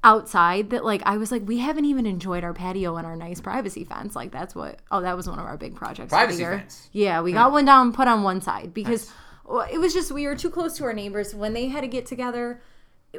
outside 0.03 0.69
that 0.71 0.85
like 0.85 1.03
I 1.07 1.17
was 1.17 1.33
like 1.33 1.47
we 1.47 1.59
haven't 1.59 1.87
even 1.87 2.05
enjoyed 2.05 2.45
our 2.45 2.53
patio 2.53 2.97
and 2.97 3.07
our 3.07 3.17
nice 3.17 3.41
privacy 3.41 3.85
fence 3.85 4.15
like 4.15 4.31
that's 4.31 4.55
what 4.55 4.79
oh 4.91 5.01
that 5.01 5.17
was 5.17 5.27
one 5.27 5.39
of 5.39 5.47
our 5.47 5.57
big 5.57 5.75
projects 5.75 6.11
Privacy 6.11 6.45
fence? 6.45 6.91
yeah 6.93 7.23
we 7.23 7.33
got 7.33 7.53
one 7.53 7.65
down 7.65 7.91
put 7.91 8.07
on 8.07 8.23
one 8.23 8.43
side 8.43 8.75
because 8.75 9.11
well, 9.47 9.67
it 9.73 9.79
was 9.79 9.95
just 9.95 10.13
we 10.13 10.27
were 10.27 10.37
too 10.37 10.51
close 10.51 10.77
to 10.77 10.85
our 10.85 10.93
neighbors 10.93 11.35
when 11.35 11.55
they 11.55 11.69
had 11.69 11.81
to 11.81 11.87
get 11.89 12.05
together 12.05 12.61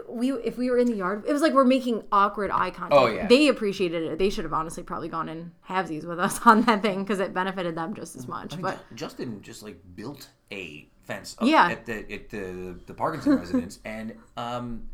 we 0.10 0.32
if 0.34 0.58
we 0.58 0.70
were 0.70 0.78
in 0.78 0.88
the 0.88 0.96
yard 0.96 1.24
it 1.28 1.34
was 1.34 1.42
like 1.42 1.54
we're 1.54 1.64
making 1.64 2.04
awkward 2.12 2.52
eye 2.52 2.70
contact 2.72 2.94
Oh, 3.02 3.08
yeah. 3.08 3.28
they 3.28 3.48
appreciated 3.48 4.04
it 4.04 4.20
they 4.20 4.30
should 4.30 4.44
have 4.46 4.54
honestly 4.54 4.84
probably 4.84 5.10
gone 5.10 5.30
in 5.30 5.52
halvesies 5.70 6.06
with 6.06 6.20
us 6.20 6.40
on 6.46 6.62
that 6.64 6.82
thing 6.82 7.04
because 7.04 7.20
it 7.20 7.34
benefited 7.34 7.76
them 7.76 7.94
just 7.94 8.16
as 8.16 8.28
much 8.28 8.60
but 8.62 8.80
Justin 8.96 9.42
just 9.42 9.64
like 9.64 9.80
built 9.96 10.30
a 10.52 10.88
fence 11.04 11.36
up 11.40 11.48
Yeah. 11.48 11.68
at 11.70 11.86
the 11.86 12.12
at 12.14 12.30
the 12.30 12.80
the 12.88 12.94
Parkinson 12.94 13.36
residence, 13.40 13.80
and 13.86 14.16
um, 14.38 14.88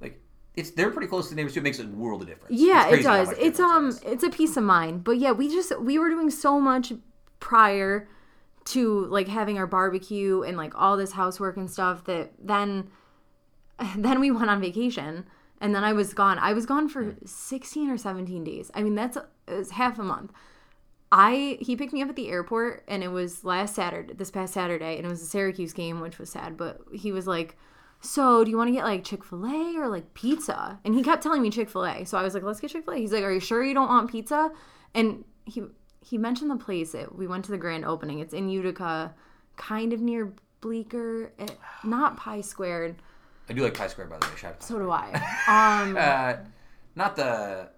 like 0.00 0.18
it's 0.54 0.70
they're 0.70 0.90
pretty 0.90 1.08
close 1.08 1.24
to 1.28 1.30
the 1.30 1.36
neighbors 1.36 1.52
too. 1.54 1.60
It 1.60 1.64
makes 1.64 1.78
a 1.78 1.86
world 1.86 2.22
of 2.22 2.28
difference. 2.28 2.58
Yeah, 2.60 2.88
it 2.88 3.02
does. 3.02 3.28
It's 3.32 3.58
difference 3.58 3.58
it 3.58 3.62
um 3.62 3.88
is. 3.88 4.02
it's 4.04 4.24
a 4.24 4.30
peace 4.30 4.56
of 4.56 4.64
mind. 4.64 5.04
But 5.04 5.18
yeah, 5.18 5.32
we 5.32 5.48
just 5.48 5.78
we 5.80 5.98
were 5.98 6.08
doing 6.08 6.30
so 6.30 6.58
much 6.60 6.92
prior 7.40 8.08
to 8.66 9.06
like 9.06 9.28
having 9.28 9.58
our 9.58 9.66
barbecue 9.66 10.42
and 10.42 10.56
like 10.56 10.72
all 10.74 10.96
this 10.96 11.12
housework 11.12 11.56
and 11.56 11.70
stuff 11.70 12.04
that 12.04 12.32
then 12.42 12.88
then 13.96 14.20
we 14.20 14.30
went 14.30 14.50
on 14.50 14.60
vacation 14.60 15.26
and 15.60 15.74
then 15.74 15.84
I 15.84 15.92
was 15.92 16.14
gone. 16.14 16.38
I 16.38 16.52
was 16.52 16.66
gone 16.66 16.88
for 16.88 17.16
16 17.24 17.90
or 17.90 17.96
17 17.96 18.44
days. 18.44 18.70
I 18.74 18.82
mean, 18.82 18.94
that's 18.94 19.16
it 19.16 19.26
was 19.46 19.70
half 19.70 19.98
a 19.98 20.04
month. 20.04 20.32
I 21.10 21.58
he 21.60 21.74
picked 21.74 21.92
me 21.92 22.02
up 22.02 22.10
at 22.10 22.16
the 22.16 22.28
airport 22.28 22.84
and 22.86 23.02
it 23.02 23.08
was 23.08 23.44
last 23.44 23.74
Saturday, 23.74 24.12
this 24.12 24.30
past 24.30 24.54
Saturday, 24.54 24.96
and 24.96 25.06
it 25.06 25.10
was 25.10 25.22
a 25.22 25.26
Syracuse 25.26 25.72
game, 25.72 26.00
which 26.00 26.18
was 26.18 26.30
sad. 26.30 26.56
But 26.56 26.80
he 26.92 27.12
was 27.12 27.26
like, 27.26 27.56
"So, 28.00 28.44
do 28.44 28.50
you 28.50 28.56
want 28.56 28.68
to 28.68 28.74
get 28.74 28.84
like 28.84 29.04
Chick 29.04 29.24
Fil 29.24 29.46
A 29.46 29.78
or 29.78 29.88
like 29.88 30.12
pizza?" 30.14 30.78
And 30.84 30.94
he 30.94 31.02
kept 31.02 31.22
telling 31.22 31.42
me 31.42 31.50
Chick 31.50 31.70
Fil 31.70 31.86
A, 31.86 32.04
so 32.04 32.18
I 32.18 32.22
was 32.22 32.34
like, 32.34 32.42
"Let's 32.42 32.60
get 32.60 32.70
Chick 32.70 32.84
Fil 32.84 32.94
A." 32.94 32.98
He's 32.98 33.12
like, 33.12 33.24
"Are 33.24 33.32
you 33.32 33.40
sure 33.40 33.64
you 33.64 33.74
don't 33.74 33.88
want 33.88 34.10
pizza?" 34.10 34.52
And 34.94 35.24
he 35.46 35.62
he 36.00 36.18
mentioned 36.18 36.50
the 36.50 36.56
place. 36.56 36.94
It, 36.94 37.14
we 37.14 37.26
went 37.26 37.44
to 37.46 37.50
the 37.50 37.58
grand 37.58 37.84
opening. 37.86 38.18
It's 38.18 38.34
in 38.34 38.50
Utica, 38.50 39.14
kind 39.56 39.92
of 39.94 40.00
near 40.00 40.34
Bleecker, 40.60 41.32
eh, 41.38 41.46
not 41.84 42.18
Pie 42.18 42.42
Squared. 42.42 42.96
I 43.48 43.52
do 43.54 43.62
like 43.62 43.74
Pie 43.74 43.88
Square 43.88 44.06
by 44.08 44.18
the 44.18 44.26
way. 44.26 44.32
Shout 44.36 44.52
out. 44.52 44.62
So 44.62 44.78
do 44.78 44.90
I. 44.90 45.08
Um, 45.48 45.96
Uh, 45.96 46.36
not 46.94 47.16
the. 47.16 47.68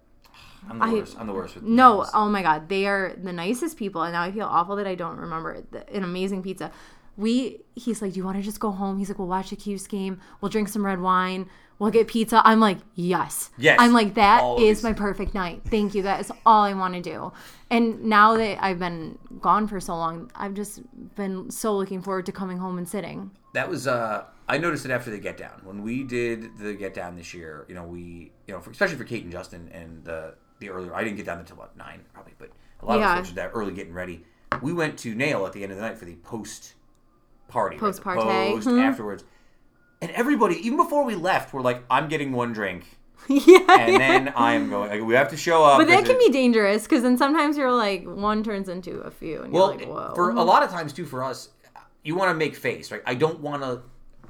I'm 0.69 0.77
the 0.79 0.85
I- 0.85 0.93
worst. 0.93 1.15
I'm 1.19 1.27
the 1.27 1.33
worst 1.33 1.55
with 1.55 1.63
No, 1.63 1.97
names. 1.99 2.09
oh 2.13 2.29
my 2.29 2.41
god, 2.43 2.69
they 2.69 2.85
are 2.85 3.13
the 3.21 3.33
nicest 3.33 3.77
people, 3.77 4.03
and 4.03 4.13
now 4.13 4.21
I 4.23 4.31
feel 4.31 4.45
awful 4.45 4.75
that 4.75 4.85
I 4.87 4.95
don't 4.95 5.17
remember. 5.17 5.63
The- 5.71 5.89
an 5.95 6.03
amazing 6.03 6.43
pizza. 6.43 6.71
We, 7.17 7.59
he's 7.75 8.01
like, 8.01 8.13
do 8.13 8.17
you 8.17 8.23
want 8.23 8.37
to 8.37 8.43
just 8.43 8.59
go 8.59 8.71
home? 8.71 8.97
He's 8.97 9.09
like, 9.09 9.19
we'll 9.19 9.27
watch 9.27 9.49
the 9.49 9.55
Q's 9.55 9.85
game, 9.85 10.19
we'll 10.39 10.49
drink 10.49 10.69
some 10.69 10.83
red 10.85 11.01
wine, 11.01 11.49
we'll 11.77 11.91
get 11.91 12.07
pizza. 12.07 12.41
I'm 12.45 12.59
like, 12.59 12.77
yes, 12.95 13.49
Yes. 13.57 13.77
I'm 13.79 13.91
like, 13.91 14.13
that 14.15 14.41
is 14.59 14.81
my 14.81 14.93
perfect 14.93 15.33
night. 15.33 15.61
Thank 15.65 15.93
you. 15.93 16.03
That 16.03 16.21
is 16.21 16.31
all 16.45 16.63
I 16.63 16.73
want 16.73 16.93
to 16.95 17.01
do. 17.01 17.33
And 17.69 18.05
now 18.05 18.37
that 18.37 18.63
I've 18.63 18.79
been 18.79 19.17
gone 19.41 19.67
for 19.67 19.79
so 19.79 19.95
long, 19.97 20.31
I've 20.35 20.53
just 20.53 20.81
been 21.15 21.51
so 21.51 21.75
looking 21.75 22.01
forward 22.01 22.25
to 22.27 22.31
coming 22.31 22.57
home 22.57 22.77
and 22.77 22.87
sitting. 22.87 23.31
That 23.53 23.69
was 23.69 23.87
uh 23.87 24.23
I 24.53 24.57
noticed 24.57 24.85
it 24.85 24.91
after 24.91 25.09
the 25.11 25.17
get 25.17 25.37
down. 25.37 25.61
When 25.63 25.81
we 25.81 26.03
did 26.03 26.57
the 26.57 26.73
get 26.73 26.93
down 26.93 27.15
this 27.15 27.33
year, 27.33 27.65
you 27.69 27.75
know, 27.75 27.83
we 27.83 28.31
you 28.47 28.53
know, 28.53 28.59
for, 28.59 28.69
especially 28.71 28.97
for 28.97 29.05
Kate 29.05 29.23
and 29.23 29.31
Justin 29.31 29.69
and 29.73 30.03
the 30.03 30.35
the 30.59 30.69
earlier 30.69 30.93
I 30.93 31.03
didn't 31.03 31.17
get 31.17 31.25
down 31.25 31.39
until 31.39 31.55
about 31.55 31.75
nine 31.77 32.01
probably, 32.13 32.33
but 32.37 32.49
a 32.81 32.85
lot 32.85 32.99
Yeah. 32.99 33.11
of 33.11 33.17
folks 33.19 33.29
were 33.29 33.35
that 33.35 33.51
early 33.53 33.73
getting 33.73 33.93
ready. 33.93 34.25
We 34.61 34.73
went 34.73 34.97
to 34.99 35.15
Nail 35.15 35.45
at 35.45 35.53
the 35.53 35.63
end 35.63 35.71
of 35.71 35.77
the 35.77 35.83
night 35.83 35.97
for 35.97 36.05
the 36.05 36.15
post 36.15 36.73
party. 37.47 37.77
Post-party. 37.77 38.21
Post 38.21 38.67
Mhm. 38.67 38.81
afterwards. 38.81 39.23
And 40.01 40.11
everybody, 40.11 40.55
even 40.65 40.77
before 40.77 41.03
we 41.03 41.15
left, 41.15 41.53
were 41.53 41.61
like, 41.61 41.83
I'm 41.89 42.07
getting 42.09 42.31
one 42.31 42.53
drink. 42.53 42.97
yeah. 43.27 43.59
And 43.79 43.95
then 44.01 44.33
I'm 44.35 44.69
going 44.69 44.89
like, 44.89 45.01
we 45.03 45.13
have 45.13 45.29
to 45.29 45.37
show 45.37 45.63
up. 45.63 45.77
but 45.77 45.87
that 45.87 46.05
can 46.05 46.17
be 46.17 46.29
dangerous 46.29 46.83
because 46.83 47.03
then 47.03 47.17
sometimes 47.17 47.55
you're 47.57 47.71
like 47.71 48.03
one 48.05 48.43
turns 48.43 48.67
into 48.67 48.99
a 49.01 49.11
few, 49.11 49.41
and 49.43 49.53
well, 49.53 49.71
you're 49.79 49.79
like, 49.79 50.09
whoa. 50.09 50.15
for 50.15 50.31
a 50.31 50.43
lot 50.43 50.63
of 50.63 50.69
times 50.71 50.91
too, 50.91 51.05
for 51.05 51.23
us, 51.23 51.49
you 52.03 52.15
want 52.15 52.29
to 52.29 52.33
make 52.35 52.55
face, 52.55 52.91
right? 52.91 53.03
I 53.05 53.13
don't 53.15 53.39
want 53.41 53.61
to. 53.63 53.81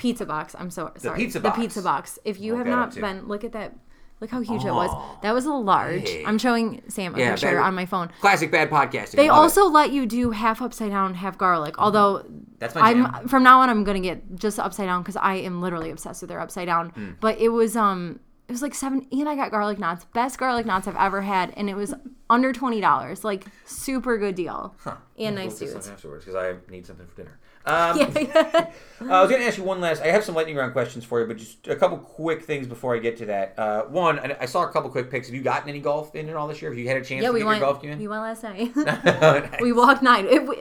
Pizza 0.02 0.26
box. 0.26 0.56
I'm 0.58 0.72
so 0.72 0.92
sorry. 0.98 1.18
pizza 1.20 1.40
The 1.40 1.52
pizza 1.52 1.82
box. 1.82 2.18
If 2.26 2.40
you 2.40 2.56
have 2.56 2.68
not 2.68 2.96
been, 2.96 3.28
look 3.28 3.44
at 3.44 3.52
that. 3.54 3.76
Look 4.20 4.30
how 4.30 4.42
huge 4.42 4.64
it 4.66 4.72
was. 4.72 4.90
Oh, 4.94 5.18
That 5.24 5.34
was 5.34 5.46
a 5.48 5.54
large. 5.54 6.08
hey. 6.08 6.24
I'm 6.26 6.38
showing 6.38 6.84
Sam 6.90 7.16
a 7.16 7.18
Yeah, 7.20 7.32
picture 7.32 7.56
bad- 7.56 7.64
on 7.66 7.74
my 7.74 7.88
phone. 7.88 8.12
Classic 8.20 8.52
bad 8.52 8.70
podcasting. 8.70 9.14
They 9.14 9.30
Love 9.30 9.38
it. 9.38 9.42
also 9.42 9.66
let 9.68 9.92
you 9.92 10.06
do 10.06 10.30
half 10.30 10.62
upside 10.62 10.92
down, 10.92 11.16
half 11.16 11.40
garlic. 11.40 11.74
Although 11.80 12.24
That's 12.60 12.76
my 12.76 12.82
I'm 12.82 13.28
from 13.28 13.42
now 13.44 13.62
on, 13.62 13.70
I'm 13.72 13.84
gonna 13.84 14.00
get 14.00 14.36
just 14.36 14.60
upside 14.60 14.86
down 14.86 15.02
because 15.02 15.16
I 15.16 15.36
am 15.36 15.60
literally 15.60 15.90
obsessed 15.90 16.22
with 16.22 16.30
their 16.30 16.40
upside 16.40 16.68
down. 16.68 16.90
Hmm. 16.90 17.10
But 17.20 17.40
it 17.40 17.50
was 17.50 17.76
um, 17.76 18.20
it 18.48 18.52
was 18.52 18.62
like 18.62 18.76
seven, 18.76 19.08
and 19.12 19.28
I 19.28 19.36
got 19.36 19.50
garlic 19.50 19.80
knots, 19.80 20.06
best 20.14 20.38
garlic 20.38 20.68
knots 20.68 20.88
I've 20.88 20.96
ever 20.98 21.22
had, 21.24 21.52
and 21.58 21.68
it 21.68 21.76
was 21.76 21.96
under 22.30 22.54
twenty 22.54 22.80
dollars, 22.80 23.24
like 23.24 23.46
super 23.66 24.20
good 24.20 24.36
deal, 24.36 24.76
and 25.18 25.36
nice 25.36 25.58
dudes. 25.58 25.90
afterwards 25.90 26.26
because 26.26 26.36
I 26.36 26.72
need 26.72 26.86
something 26.86 27.08
for 27.08 27.16
dinner. 27.16 27.40
Um, 27.66 28.00
Yeah. 28.00 28.06
uh, 28.36 28.66
I 29.10 29.22
was 29.22 29.30
going 29.30 29.42
to 29.42 29.48
ask 29.48 29.58
you 29.58 29.64
one 29.64 29.82
last. 29.82 30.02
I 30.02 30.08
have 30.08 30.24
some 30.24 30.36
lightning 30.36 30.56
round 30.56 30.74
questions 30.74 31.04
for 31.04 31.20
you, 31.20 31.26
but 31.28 31.38
just 31.38 31.68
a 31.68 31.76
couple 31.76 31.98
quick 31.98 32.44
things 32.44 32.68
before 32.68 32.96
I 32.96 33.00
get 33.00 33.18
to 33.18 33.26
that. 33.28 33.58
Uh, 33.58 33.84
one, 33.84 34.20
I 34.20 34.38
I 34.42 34.46
saw 34.46 34.64
a 34.64 34.72
couple 34.72 34.90
quick 34.92 35.10
picks. 35.10 35.28
Have 35.28 35.36
you 35.36 35.42
gotten 35.42 35.68
any 35.70 35.80
golf 35.80 36.16
in 36.16 36.30
at 36.30 36.36
all 36.36 36.48
this 36.48 36.62
year? 36.62 36.70
Have 36.72 36.78
you 36.78 36.88
had 36.88 36.98
a 36.98 37.02
chance 37.04 37.22
yeah, 37.24 37.28
to 37.30 37.34
we 37.34 37.40
get 37.40 37.48
went. 37.48 37.60
your 37.60 37.68
golf 37.72 37.82
game 37.82 37.92
in? 37.92 38.00
We 38.00 38.08
went 38.08 38.22
last 38.22 38.44
night. 38.44 38.72
Nice. 38.76 39.62
we 39.62 39.72
walked 39.74 40.04
nine. 40.04 40.28
It, 40.28 40.48
we, 40.48 40.56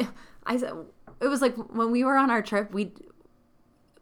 I 0.47 0.57
said 0.57 0.73
it 1.21 1.29
was 1.29 1.43
like 1.43 1.55
when 1.57 1.91
we 1.91 2.03
were 2.05 2.17
on 2.17 2.31
our 2.31 2.41
trip. 2.43 2.73
We, 2.73 2.93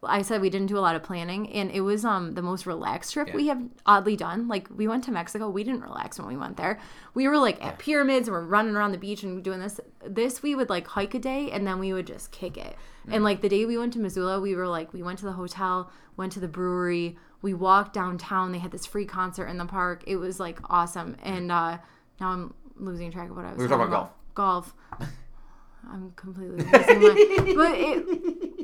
I 0.03 0.23
said 0.23 0.41
we 0.41 0.51
didn't 0.51 0.69
do 0.69 0.79
a 0.79 0.81
lot 0.81 0.95
of 0.95 1.03
planning, 1.03 1.51
and 1.53 1.71
it 1.71 1.81
was 1.81 2.05
um 2.05 2.35
the 2.35 2.43
most 2.43 2.67
relaxed 2.67 3.13
trip 3.13 3.35
we 3.35 3.49
have 3.49 3.61
oddly 3.85 4.17
done. 4.17 4.47
Like 4.47 4.69
we 4.75 4.87
went 4.87 5.05
to 5.05 5.13
Mexico, 5.13 5.51
we 5.51 5.65
didn't 5.65 5.83
relax 5.83 6.19
when 6.19 6.29
we 6.29 6.37
went 6.37 6.57
there. 6.57 6.79
We 7.15 7.27
were 7.27 7.39
like 7.39 7.63
at 7.65 7.79
pyramids, 7.79 8.29
and 8.29 8.35
we're 8.35 8.45
running 8.45 8.77
around 8.77 8.93
the 8.93 8.99
beach 8.99 9.23
and 9.23 9.43
doing 9.43 9.61
this. 9.61 9.81
This 10.07 10.43
we 10.43 10.55
would 10.55 10.71
like 10.71 10.87
hike 10.87 11.15
a 11.15 11.19
day, 11.19 11.51
and 11.51 11.67
then 11.67 11.79
we 11.79 11.93
would 11.93 12.07
just 12.07 12.31
kick 12.31 12.57
it. 12.57 12.77
And 13.11 13.25
like 13.25 13.41
the 13.41 13.49
day 13.49 13.65
we 13.65 13.79
went 13.79 13.93
to 13.95 13.99
Missoula, 13.99 14.41
we 14.41 14.55
were 14.55 14.69
like 14.69 14.93
we 14.93 15.03
went 15.03 15.19
to 15.21 15.25
the 15.25 15.33
hotel, 15.33 15.91
went 16.17 16.33
to 16.33 16.41
the 16.41 16.49
brewery, 16.49 17.17
we 17.43 17.55
walked 17.55 17.93
downtown. 17.95 18.53
They 18.53 18.59
had 18.59 18.71
this 18.71 18.87
free 18.87 19.07
concert 19.07 19.47
in 19.47 19.59
the 19.59 19.65
park. 19.65 20.05
It 20.07 20.17
was 20.17 20.39
like 20.39 20.59
awesome. 20.71 21.17
And 21.23 21.51
uh 21.51 21.79
now 22.21 22.31
I'm 22.31 22.55
losing 22.77 23.11
track 23.11 23.31
of 23.31 23.37
what 23.37 23.45
I 23.45 23.51
was. 23.51 23.59
We 23.59 23.65
were 23.65 23.69
talking 23.69 23.91
talking 23.91 23.95
about 23.95 24.35
Golf. 24.35 24.75
Golf. 24.99 25.09
I'm 25.91 26.13
completely 26.17 26.65
losing 26.65 27.01
my. 27.01 27.55
But 27.57 27.79
it, 27.79 28.58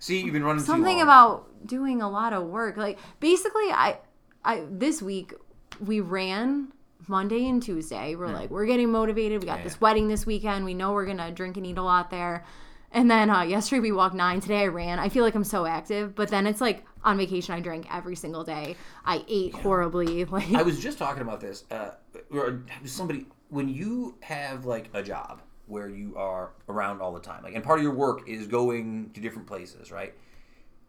See, 0.00 0.20
you've 0.22 0.32
been 0.32 0.42
running 0.42 0.62
too 0.62 0.66
something 0.66 1.00
about 1.00 1.66
doing 1.66 2.02
a 2.02 2.10
lot 2.10 2.32
of 2.32 2.44
work. 2.44 2.76
Like 2.76 2.98
basically, 3.20 3.70
I, 3.70 3.98
I 4.44 4.64
this 4.70 5.00
week 5.00 5.34
we 5.78 6.00
ran 6.00 6.72
Monday 7.06 7.46
and 7.48 7.62
Tuesday. 7.62 8.16
We're 8.16 8.28
like 8.28 8.50
we're 8.50 8.66
getting 8.66 8.90
motivated. 8.90 9.40
We 9.40 9.46
got 9.46 9.58
Yeah, 9.58 9.64
this 9.64 9.74
yeah. 9.74 9.78
wedding 9.80 10.08
this 10.08 10.26
weekend. 10.26 10.64
We 10.64 10.74
know 10.74 10.92
we're 10.92 11.06
gonna 11.06 11.30
drink 11.30 11.56
and 11.56 11.66
eat 11.66 11.78
a 11.78 11.82
lot 11.82 12.10
there. 12.10 12.44
And 12.92 13.08
then 13.08 13.30
uh, 13.30 13.42
yesterday 13.42 13.80
we 13.80 13.92
walked 13.92 14.16
nine. 14.16 14.40
Today 14.40 14.62
I 14.62 14.66
ran. 14.66 14.98
I 14.98 15.08
feel 15.10 15.22
like 15.22 15.34
I'm 15.36 15.44
so 15.44 15.64
active. 15.64 16.14
But 16.16 16.28
then 16.28 16.46
it's 16.46 16.60
like 16.60 16.84
on 17.04 17.16
vacation 17.18 17.54
I 17.54 17.60
drank 17.60 17.86
every 17.94 18.16
single 18.16 18.42
day. 18.42 18.76
I 19.04 19.24
ate 19.28 19.54
horribly. 19.54 20.24
Like 20.30 20.52
I 20.54 20.62
was 20.62 20.80
just 20.80 20.98
talking 20.98 21.22
about 21.22 21.40
this. 21.40 21.64
Uh, 21.70 21.90
or 22.30 22.64
somebody 22.84 23.26
when 23.50 23.68
you 23.68 24.16
have 24.22 24.64
like 24.64 24.88
a 24.94 25.02
job 25.02 25.42
where 25.70 25.88
you 25.88 26.16
are 26.16 26.50
around 26.68 27.00
all 27.00 27.12
the 27.12 27.20
time, 27.20 27.42
like, 27.42 27.54
and 27.54 27.62
part 27.64 27.78
of 27.78 27.82
your 27.84 27.94
work 27.94 28.28
is 28.28 28.46
going 28.46 29.10
to 29.14 29.20
different 29.20 29.46
places, 29.46 29.90
right? 29.92 30.12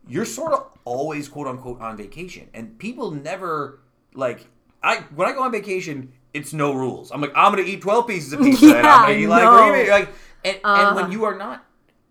You're 0.07 0.25
sort 0.25 0.53
of 0.53 0.65
always 0.83 1.29
quote 1.29 1.47
unquote 1.47 1.79
on 1.79 1.95
vacation, 1.95 2.49
and 2.53 2.77
people 2.79 3.11
never 3.11 3.79
like. 4.13 4.47
I 4.83 5.01
when 5.15 5.27
I 5.27 5.33
go 5.33 5.43
on 5.43 5.51
vacation, 5.51 6.11
it's 6.33 6.53
no 6.53 6.73
rules. 6.73 7.11
I'm 7.11 7.21
like 7.21 7.31
I'm 7.35 7.51
gonna 7.51 7.67
eat 7.67 7.81
12 7.81 8.07
pieces 8.07 8.33
of 8.33 8.39
pizza, 8.43 8.75
and 8.77 8.87
I'm 8.87 9.01
Yeah, 9.01 9.01
gonna 9.03 9.13
eat 9.19 9.27
like 9.27 9.43
no. 9.43 9.51
what 9.51 9.59
do 9.59 9.65
you 9.67 9.73
mean? 9.73 9.89
like, 9.91 10.09
and, 10.43 10.55
and 10.55 10.63
Uh-huh. 10.65 10.95
when 10.95 11.11
you 11.11 11.23
are 11.25 11.37
not, 11.37 11.63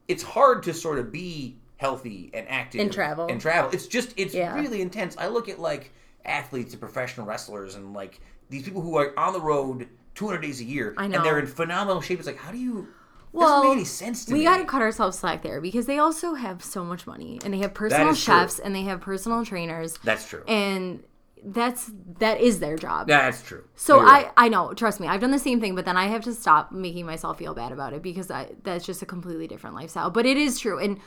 it's 0.07 0.23
hard 0.23 0.63
to 0.63 0.73
sort 0.73 1.01
of 1.01 1.11
be 1.11 1.57
healthy 1.79 2.31
and 2.33 2.47
active 2.49 2.81
And 2.83 2.93
travel. 2.93 3.27
and 3.29 3.41
travel. 3.41 3.73
It's 3.73 3.89
just 3.89 4.15
it's 4.17 4.35
Yeah. 4.35 4.55
really 4.55 4.81
intense. 4.83 5.17
I 5.19 5.27
look 5.27 5.49
at 5.49 5.59
like 5.59 5.91
athletes 6.25 6.73
and 6.75 6.81
professional 6.81 7.27
wrestlers 7.27 7.75
and 7.75 7.93
like 7.93 8.21
these 8.51 8.63
people 8.63 8.83
who 8.83 8.97
are 8.99 9.19
on 9.19 9.33
the 9.33 9.41
road 9.41 9.89
200 10.21 10.41
days 10.43 10.61
a 10.61 10.65
year 10.65 10.95
I 10.99 11.07
and 11.07 11.15
they're 11.15 11.39
in 11.39 11.47
phenomenal 11.47 12.03
shape. 12.03 12.19
It's 12.19 12.27
like 12.27 12.37
how 12.39 12.53
do 12.53 12.59
you? 12.59 12.89
Well, 13.33 13.49
doesn't 13.49 13.69
make 13.71 13.77
any 13.79 13.85
sense 13.85 14.25
to 14.27 14.33
we 14.33 14.41
me. 14.41 14.45
got 14.45 14.59
to 14.59 14.65
cut 14.65 14.83
ourselves 14.83 15.19
slack 15.19 15.43
there 15.43 15.61
because 15.61 15.87
they 15.87 15.99
also 15.99 16.35
have 16.35 16.63
so 16.63 16.85
much 16.85 17.07
money 17.07 17.39
and 17.45 17.55
they 17.55 17.59
have 17.59 17.73
personal 17.75 18.11
is 18.11 18.23
true. 18.23 18.35
chefs 18.35 18.59
and 18.59 18.75
they 18.75 18.83
have 18.83 19.01
personal 19.01 19.45
trainers 19.47 19.99
That's 20.05 20.29
true. 20.29 20.43
and 20.47 21.03
that's 21.43 21.91
that 22.19 22.39
is 22.41 22.61
their 22.61 22.77
job. 22.77 23.07
That's 23.07 23.41
true. 23.43 23.65
So 23.77 23.97
You're 23.97 24.05
right. 24.05 24.27
I 24.37 24.47
I 24.47 24.49
know, 24.49 24.75
trust 24.75 25.01
me, 25.01 25.07
I've 25.07 25.23
done 25.23 25.31
the 25.31 25.39
same 25.39 25.59
thing, 25.61 25.75
but 25.75 25.85
then 25.87 25.97
I 25.97 26.09
have 26.09 26.23
to 26.25 26.35
stop 26.35 26.71
making 26.71 27.07
myself 27.07 27.39
feel 27.39 27.55
bad 27.55 27.73
about 27.73 27.95
it 27.95 28.03
because 28.03 28.31
I, 28.31 28.51
that's 28.63 28.85
just 28.85 29.01
a 29.01 29.07
completely 29.07 29.47
different 29.47 29.75
lifestyle. 29.75 30.11
But 30.11 30.27
it 30.27 30.37
is 30.37 30.59
true, 30.59 30.79
and 30.79 30.99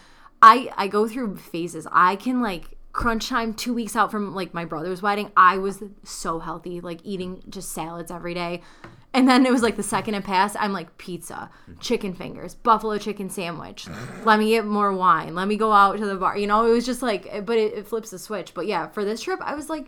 I 0.41 0.73
I 0.75 0.87
go 0.87 1.07
through 1.07 1.37
phases. 1.37 1.85
I 1.91 2.15
can 2.15 2.41
like 2.41 2.77
crunch 2.93 3.27
time 3.29 3.53
two 3.53 3.73
weeks 3.73 3.95
out 3.95 4.11
from 4.11 4.33
like 4.33 4.53
my 4.55 4.65
brother's 4.65 5.01
wedding. 5.03 5.31
I 5.37 5.57
was 5.57 5.83
so 6.03 6.39
healthy, 6.39 6.79
like 6.81 7.01
eating 7.03 7.43
just 7.49 7.71
salads 7.73 8.09
every 8.11 8.33
day. 8.33 8.61
And 9.15 9.27
then 9.29 9.45
it 9.45 9.51
was 9.51 9.61
like 9.61 9.75
the 9.75 9.83
second 9.83 10.15
it 10.15 10.23
passed, 10.23 10.55
I'm 10.59 10.73
like 10.73 10.97
pizza, 10.97 11.51
chicken 11.79 12.13
fingers, 12.15 12.55
buffalo 12.55 12.97
chicken 12.97 13.29
sandwich. 13.29 13.87
Let 14.25 14.39
me 14.39 14.49
get 14.49 14.65
more 14.65 14.91
wine. 14.91 15.35
Let 15.35 15.47
me 15.47 15.55
go 15.55 15.71
out 15.71 15.97
to 15.97 16.05
the 16.05 16.15
bar. 16.15 16.35
You 16.37 16.47
know, 16.47 16.65
it 16.65 16.71
was 16.71 16.85
just 16.85 17.01
like, 17.03 17.45
but 17.45 17.57
it, 17.57 17.73
it 17.73 17.87
flips 17.87 18.09
the 18.09 18.17
switch. 18.17 18.53
But 18.55 18.65
yeah, 18.65 18.87
for 18.87 19.05
this 19.05 19.21
trip, 19.21 19.39
I 19.43 19.53
was 19.53 19.69
like, 19.69 19.85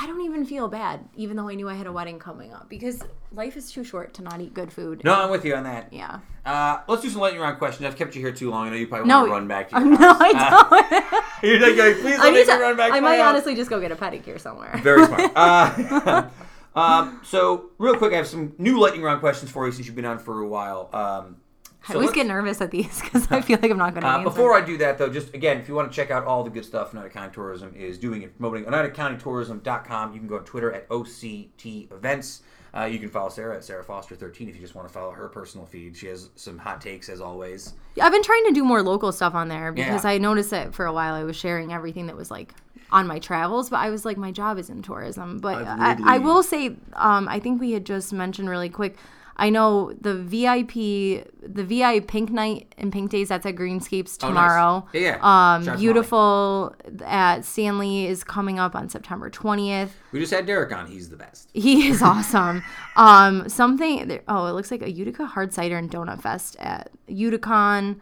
I 0.00 0.06
don't 0.06 0.20
even 0.20 0.46
feel 0.46 0.68
bad, 0.68 1.00
even 1.16 1.36
though 1.36 1.48
I 1.48 1.56
knew 1.56 1.68
I 1.68 1.74
had 1.74 1.88
a 1.88 1.92
wedding 1.92 2.20
coming 2.20 2.52
up 2.52 2.68
because 2.68 3.02
life 3.32 3.56
is 3.56 3.72
too 3.72 3.82
short 3.82 4.14
to 4.14 4.22
not 4.22 4.40
eat 4.40 4.54
good 4.54 4.72
food. 4.72 5.02
no, 5.02 5.14
I'm 5.24 5.30
with 5.30 5.44
you 5.44 5.56
on 5.56 5.64
that. 5.64 5.92
Yeah. 5.92 6.20
Uh, 6.46 6.80
let's 6.86 7.02
do 7.02 7.10
some 7.10 7.20
lightning 7.20 7.42
round 7.42 7.58
questions. 7.58 7.84
I've 7.86 7.96
kept 7.96 8.14
you 8.14 8.20
here 8.22 8.30
too 8.30 8.50
long. 8.50 8.68
I 8.68 8.70
know 8.70 8.76
you 8.76 8.86
probably 8.86 9.08
No. 9.08 9.20
want 9.20 9.28
to 9.30 9.32
run 9.32 9.48
back 9.48 9.70
to 9.70 9.76
Uh, 9.76 9.80
your 9.84 9.98
no, 9.98 10.12
house. 10.12 10.16
I 10.20 10.32
don't. 10.32 11.42
You're 11.42 11.60
like, 11.60 11.74
"Hey, 11.74 12.00
please 12.00 12.18
I, 12.20 12.24
let 12.24 12.34
need 12.34 12.46
me 12.46 12.52
run 12.62 12.76
back 12.76 12.90
to 12.92 12.96
I 12.96 13.00
might 13.00 13.16
house." 13.18 13.30
honestly 13.30 13.56
just 13.56 13.68
go 13.70 13.80
get 13.80 13.90
a 13.90 13.96
pedicure 13.96 14.40
somewhere. 14.40 14.78
Very 14.84 15.04
smart. 15.06 15.32
Uh, 15.34 16.28
um, 16.78 17.20
so, 17.24 17.70
real 17.78 17.96
quick, 17.96 18.12
I 18.12 18.16
have 18.16 18.26
some 18.26 18.54
new 18.58 18.78
lightning 18.80 19.02
round 19.02 19.20
questions 19.20 19.50
for 19.50 19.66
you 19.66 19.72
since 19.72 19.86
you've 19.86 19.96
been 19.96 20.04
on 20.04 20.18
for 20.18 20.40
a 20.40 20.48
while. 20.48 20.88
Um, 20.92 21.36
I 21.88 21.94
always 21.94 22.10
get 22.12 22.26
nervous 22.26 22.60
at 22.60 22.70
these 22.70 23.00
because 23.00 23.30
I 23.30 23.40
feel 23.40 23.58
like 23.62 23.70
I'm 23.70 23.78
not 23.78 23.92
going 23.94 24.02
to 24.02 24.08
Uh, 24.08 24.18
answer. 24.18 24.24
before 24.24 24.54
I 24.54 24.60
do 24.60 24.76
that, 24.78 24.98
though, 24.98 25.08
just 25.08 25.32
again, 25.32 25.58
if 25.58 25.68
you 25.68 25.74
want 25.74 25.90
to 25.90 25.94
check 25.96 26.10
out 26.10 26.24
all 26.24 26.44
the 26.44 26.50
good 26.50 26.64
stuff 26.64 26.92
Oneida 26.92 27.08
County 27.08 27.32
Tourism 27.32 27.72
is 27.74 27.96
doing 27.98 28.22
and 28.24 28.36
promoting, 28.36 28.64
OneidaCountyTourism.com. 28.64 30.12
You 30.12 30.18
can 30.18 30.28
go 30.28 30.36
on 30.36 30.44
Twitter 30.44 30.72
at 30.72 30.88
OCT 30.88 31.90
Events. 31.92 32.42
Uh, 32.76 32.84
you 32.84 32.98
can 32.98 33.08
follow 33.08 33.30
Sarah 33.30 33.56
at 33.56 33.64
Sarah 33.64 33.82
Foster 33.82 34.14
13 34.14 34.48
if 34.50 34.54
you 34.54 34.60
just 34.60 34.74
want 34.74 34.86
to 34.86 34.92
follow 34.92 35.10
her 35.10 35.28
personal 35.28 35.64
feed. 35.66 35.96
She 35.96 36.06
has 36.08 36.28
some 36.36 36.58
hot 36.58 36.82
takes, 36.82 37.08
as 37.08 37.20
always. 37.20 37.72
Yeah, 37.94 38.04
I've 38.04 38.12
been 38.12 38.22
trying 38.22 38.44
to 38.48 38.52
do 38.52 38.62
more 38.62 38.82
local 38.82 39.10
stuff 39.10 39.34
on 39.34 39.48
there 39.48 39.72
because 39.72 40.04
Yeah. 40.04 40.10
I 40.10 40.18
noticed 40.18 40.50
that 40.50 40.74
for 40.74 40.84
a 40.84 40.92
while 40.92 41.14
I 41.14 41.24
was 41.24 41.34
sharing 41.34 41.72
everything 41.72 42.06
that 42.08 42.16
was 42.16 42.30
like 42.30 42.52
on 42.90 43.06
my 43.06 43.18
travels, 43.18 43.70
but 43.70 43.76
I 43.78 43.90
was 43.90 44.04
like, 44.04 44.16
my 44.16 44.30
job 44.32 44.58
is 44.58 44.70
in 44.70 44.82
tourism. 44.82 45.38
But 45.38 45.64
I, 45.66 45.96
I 46.04 46.18
will 46.18 46.42
say, 46.42 46.76
um, 46.94 47.28
I 47.28 47.38
think 47.38 47.60
we 47.60 47.72
had 47.72 47.84
just 47.84 48.12
mentioned 48.12 48.48
really 48.48 48.68
quick. 48.70 48.96
I 49.40 49.50
know 49.50 49.92
the 50.00 50.14
VIP, 50.16 50.72
the 51.42 51.62
VI 51.64 52.00
Pink 52.00 52.30
Night 52.30 52.74
and 52.76 52.92
Pink 52.92 53.10
Days. 53.12 53.28
That's 53.28 53.46
at 53.46 53.54
Greenscapes 53.54 54.18
Oh, 54.20 54.26
nice. 54.26 54.30
tomorrow. 54.30 54.86
Yeah, 54.92 55.00
yeah. 55.00 55.14
Um, 55.16 55.62
Shout 55.64 55.68
out 55.68 55.72
to 55.74 55.78
beautiful 55.78 56.74
at 57.06 57.44
Stanley 57.44 58.06
is 58.06 58.24
coming 58.24 58.58
up 58.58 58.74
on 58.74 58.88
September 58.88 59.30
twentieth. 59.30 59.94
We 60.10 60.18
just 60.18 60.32
had 60.32 60.44
Derek 60.46 60.72
on. 60.72 60.86
He's 60.88 61.08
the 61.08 61.16
best. 61.16 61.50
He 61.54 61.86
is 61.86 62.02
awesome. 62.02 62.64
um, 62.96 63.48
something. 63.48 64.18
Oh, 64.26 64.46
it 64.46 64.52
looks 64.54 64.72
like 64.72 64.82
a 64.82 64.90
Utica 64.90 65.26
Hard 65.26 65.54
Cider 65.54 65.76
and 65.76 65.88
Donut 65.88 66.20
Fest 66.20 66.56
at 66.58 66.90
Uticon. 67.08 68.00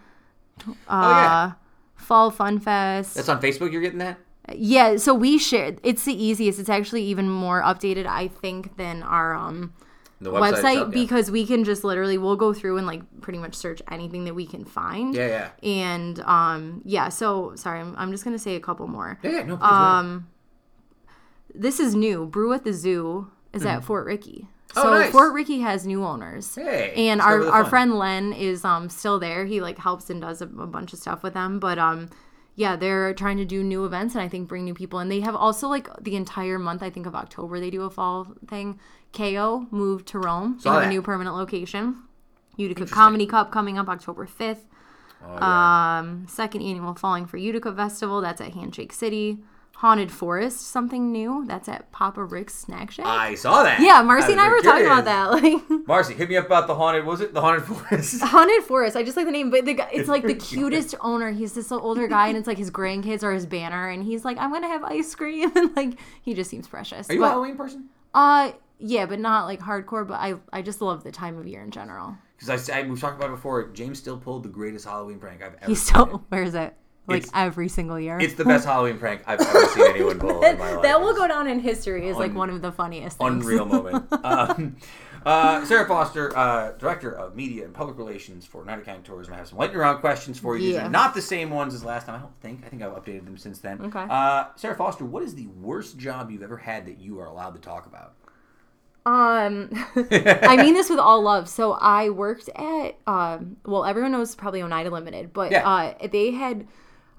Uh, 0.67 0.73
oh, 0.89 1.11
yeah. 1.11 1.53
Fall 1.97 2.31
Fun 2.31 2.59
Fest. 2.61 3.15
That's 3.15 3.29
on 3.29 3.43
Facebook. 3.43 3.73
You're 3.73 3.83
getting 3.83 3.99
that? 3.99 4.19
Yeah, 4.55 4.97
so 4.97 5.13
we 5.15 5.39
shared. 5.39 5.81
It's 5.83 6.05
the 6.05 6.15
easiest. 6.15 6.59
It's 6.61 6.69
actually 6.69 7.03
even 7.05 7.29
more 7.29 7.63
updated, 7.63 8.07
I 8.07 8.29
think, 8.29 8.77
than 8.77 9.03
our 9.03 9.35
um 9.35 9.73
The 10.21 10.31
website 10.31 10.53
itself, 10.53 10.77
yeah. 10.77 10.85
because 11.03 11.31
we 11.31 11.47
can 11.47 11.65
just 11.65 11.83
literally 11.85 12.17
we'll 12.19 12.37
go 12.37 12.53
through 12.55 12.79
and 12.79 12.87
like 12.87 13.03
pretty 13.21 13.39
much 13.39 13.55
search 13.55 13.83
anything 13.91 14.25
that 14.25 14.35
we 14.35 14.47
can 14.47 14.65
find. 14.65 15.15
Yeah, 15.15 15.27
yeah. 15.27 15.51
And 15.69 16.21
um 16.21 16.83
yeah, 16.85 17.09
so 17.09 17.53
sorry, 17.57 17.81
I'm, 17.81 17.95
I'm 17.97 18.13
just 18.13 18.25
gonna 18.25 18.39
say 18.39 18.55
a 18.55 18.61
couple 18.61 18.87
more. 18.87 19.19
Yeah, 19.23 19.31
yeah, 19.31 19.43
no, 19.45 19.57
um, 19.61 20.29
This 21.55 21.81
is 21.81 21.95
new. 21.95 22.27
Brew 22.27 22.53
at 22.53 22.65
the 22.65 22.73
Zoo 22.73 23.31
is 23.53 23.65
at 23.65 23.83
Fort 23.85 24.07
Rickey. 24.07 24.49
So 24.75 24.81
Mm-hmm. 24.83 24.89
Oh, 24.89 24.99
nice. 24.99 25.13
Fort 25.13 25.33
Rickey 25.33 25.61
has 25.61 25.87
new 25.87 26.05
owners. 26.05 26.55
Hey, 26.55 26.93
and 27.09 27.21
our, 27.23 27.47
our 27.49 27.65
friend 27.65 27.99
Len 27.99 28.33
is 28.33 28.65
um 28.65 28.89
still 28.91 29.19
there. 29.19 29.45
He 29.47 29.61
like 29.61 29.79
helps 29.79 30.11
and 30.11 30.21
does 30.21 30.43
a, 30.43 30.45
a 30.47 30.67
bunch 30.67 30.93
of 30.93 30.99
stuff 30.99 31.23
with 31.23 31.35
them. 31.35 31.59
But 31.59 31.79
um 31.79 32.11
yeah, 32.57 32.75
they're 32.75 33.13
trying 33.13 33.37
to 33.37 33.45
do 33.45 33.63
new 33.63 33.85
events 33.85 34.15
and 34.15 34.25
I 34.25 34.29
think 34.29 34.49
bring 34.49 34.65
new 34.65 34.75
people. 34.75 34.99
And 34.99 35.11
they 35.11 35.21
have 35.21 35.37
also 35.37 35.69
like 35.69 35.89
the 36.01 36.17
entire 36.17 36.59
month, 36.59 36.83
I 36.83 36.89
think 36.89 37.07
of 37.07 37.15
October, 37.15 37.61
they 37.61 37.71
do 37.71 37.83
a 37.83 37.91
fall 37.91 38.29
thing. 38.49 38.81
KO 39.13 39.67
moved 39.71 40.09
to 40.09 40.19
Rome. 40.19 40.59
Saw 40.59 40.71
they 40.71 40.75
have 40.75 40.83
that. 40.85 40.89
a 40.89 40.91
new 40.91 41.03
permanent 41.03 41.37
location. 41.37 42.03
Utica 42.57 42.87
Comedy 42.87 43.27
Cup 43.27 43.53
coming 43.53 43.79
up 43.79 43.89
October 43.89 44.27
5th. 44.27 44.65
Oh, 45.23 45.35
yeah. 45.35 45.99
Um, 45.99 46.27
second 46.29 46.63
annual 46.63 46.95
Falling 46.95 47.27
for 47.27 47.37
Utica 47.37 47.75
Festival. 47.75 48.23
That's 48.23 48.41
at 48.41 48.55
Handshake 48.55 48.93
City. 48.93 49.39
Haunted 49.81 50.11
Forest, 50.11 50.63
something 50.63 51.13
new. 51.13 51.45
That's 51.47 51.69
at 51.69 51.93
Papa 51.93 52.25
Rick's 52.25 52.55
Snack 52.55 52.91
Shack. 52.91 53.05
I 53.05 53.35
saw 53.35 53.63
that. 53.63 53.79
yeah, 53.79 54.01
Marcy 54.01 54.33
and 54.33 54.41
I 54.41 54.49
were 54.49 54.61
talking 54.63 54.87
about 54.87 55.05
that. 55.05 55.27
Like 55.37 55.87
Marcy, 55.87 56.15
hit 56.15 56.31
me 56.31 56.37
up 56.39 56.47
about 56.47 56.67
the 56.67 56.75
haunted. 56.75 57.05
Was 57.05 57.21
it 57.21 57.35
the 57.35 57.43
haunted 57.43 57.65
forest? 57.65 58.23
Haunted 58.23 58.63
Forest. 58.65 58.97
I 58.97 59.03
just 59.03 59.19
like 59.19 59.27
the 59.27 59.33
name, 59.33 59.51
but 59.51 59.67
the 59.67 59.75
guy, 59.75 59.91
it's 59.93 60.09
like 60.09 60.23
the 60.23 60.35
cutest 60.35 60.95
owner. 61.03 61.31
He's 61.31 61.53
this 61.53 61.71
older 61.71 62.09
guy, 62.09 62.29
and 62.29 62.39
it's 62.39 62.47
like 62.47 62.57
his 62.57 62.71
grandkids 62.71 63.23
are 63.23 63.33
his 63.33 63.45
banner, 63.45 63.91
and 63.91 64.03
he's 64.03 64.25
like, 64.25 64.39
"I'm 64.39 64.51
gonna 64.51 64.67
have 64.67 64.83
ice 64.83 65.15
cream," 65.15 65.53
and 65.57 65.77
like 65.77 65.99
he 66.23 66.33
just 66.33 66.49
seems 66.49 66.67
precious. 66.67 67.11
Are 67.11 67.13
you 67.13 67.23
a 67.23 67.29
Halloween 67.29 67.57
person? 67.57 67.91
uh, 68.15 68.53
yeah, 68.79 69.05
but 69.05 69.19
not 69.21 69.45
like 69.45 69.61
hardcore. 69.61 70.09
But 70.09 70.21
I, 70.21 70.37
I 70.55 70.63
just 70.63 70.81
love 70.81 71.05
the 71.05 71.13
time 71.13 71.37
of 71.37 71.47
year 71.47 71.63
in 71.63 71.71
general. 71.71 72.17
Because 72.39 72.71
I, 72.71 72.79
I 72.81 72.83
we've 72.85 73.01
talked 73.01 73.17
about 73.17 73.29
it 73.29 73.35
before. 73.35 73.69
James 73.69 73.99
still 73.99 74.17
pulled 74.17 74.43
the 74.43 74.49
greatest 74.49 74.87
Halloween 74.87 75.19
prank 75.19 75.43
I've 75.43 75.55
ever. 75.57 75.67
He 75.67 75.75
seen. 75.75 75.95
still 75.95 76.25
wears 76.31 76.55
it 76.55 76.75
like 77.07 77.19
It's- 77.25 77.33
every 77.35 77.69
single 77.69 77.99
year. 78.01 78.19
It's 78.19 78.35
the 78.35 78.45
best 78.45 78.67
Halloween 78.67 78.99
prank 78.99 79.23
I've 79.27 79.41
ever 79.41 79.67
seen 79.67 79.87
anyone 79.87 80.19
pull 80.19 80.43
in 80.43 80.59
my 80.59 80.73
life. 80.75 80.83
that 80.83 81.01
will 81.01 81.15
go 81.15 81.29
down 81.29 81.47
in 81.49 81.61
history 81.61 82.09
as 82.09 82.17
like 82.17 82.35
one 82.35 82.51
of 82.51 82.63
the 82.63 82.73
funniest 82.73 83.19
things. 83.19 83.31
unreal 83.45 83.65
moment. 83.67 84.07
um, 84.25 84.77
uh, 85.25 85.65
Sarah 85.65 85.87
Foster, 85.89 86.37
uh, 86.37 86.73
director 86.79 87.11
of 87.13 87.35
media 87.35 87.65
and 87.65 87.75
public 87.75 87.99
relations 87.99 88.47
for 88.47 88.61
Oneida 88.63 88.83
County 88.83 89.03
Tourism. 89.03 89.35
I 89.35 89.39
have 89.39 89.49
some 89.49 89.59
lightning 89.59 89.79
round 89.79 90.01
questions 90.01 90.39
for 90.39 90.57
you. 90.57 90.73
These 90.73 90.77
are 90.81 90.89
not 90.89 91.15
the 91.15 91.23
same 91.23 91.51
ones 91.51 91.75
as 91.75 91.85
last 91.85 92.07
time. 92.07 92.15
I 92.15 92.19
don't 92.19 92.41
think. 92.41 92.63
I 92.65 92.69
think 92.69 92.83
I've 92.83 92.93
updated 92.93 93.25
them 93.25 93.37
since 93.37 93.59
then. 93.59 93.81
Okay. 93.83 94.07
Uh, 94.09 94.45
Sarah 94.57 94.77
Foster, 94.77 95.05
what 95.05 95.23
is 95.25 95.35
the 95.35 95.47
worst 95.61 95.99
job 95.99 96.31
you've 96.31 96.43
ever 96.45 96.57
had 96.57 96.87
that 96.87 96.99
you 96.99 97.19
are 97.21 97.27
allowed 97.27 97.55
to 97.55 97.61
talk 97.61 97.87
about? 97.87 98.13
Um, 99.05 99.71
I 99.97 100.57
mean 100.61 100.75
this 100.75 100.91
with 100.91 100.99
all 100.99 101.23
love. 101.23 101.49
So 101.49 101.73
I 101.73 102.11
worked 102.11 102.49
at 102.57 102.97
um, 103.07 103.57
well, 103.65 103.85
everyone 103.85 104.13
knows 104.13 104.35
probably 104.35 104.63
Oneida 104.63 104.91
Limited, 104.91 105.33
but 105.33 105.51
Yeah. 105.53 105.69
uh, 105.69 106.09
they 106.09 106.33
had 106.33 106.67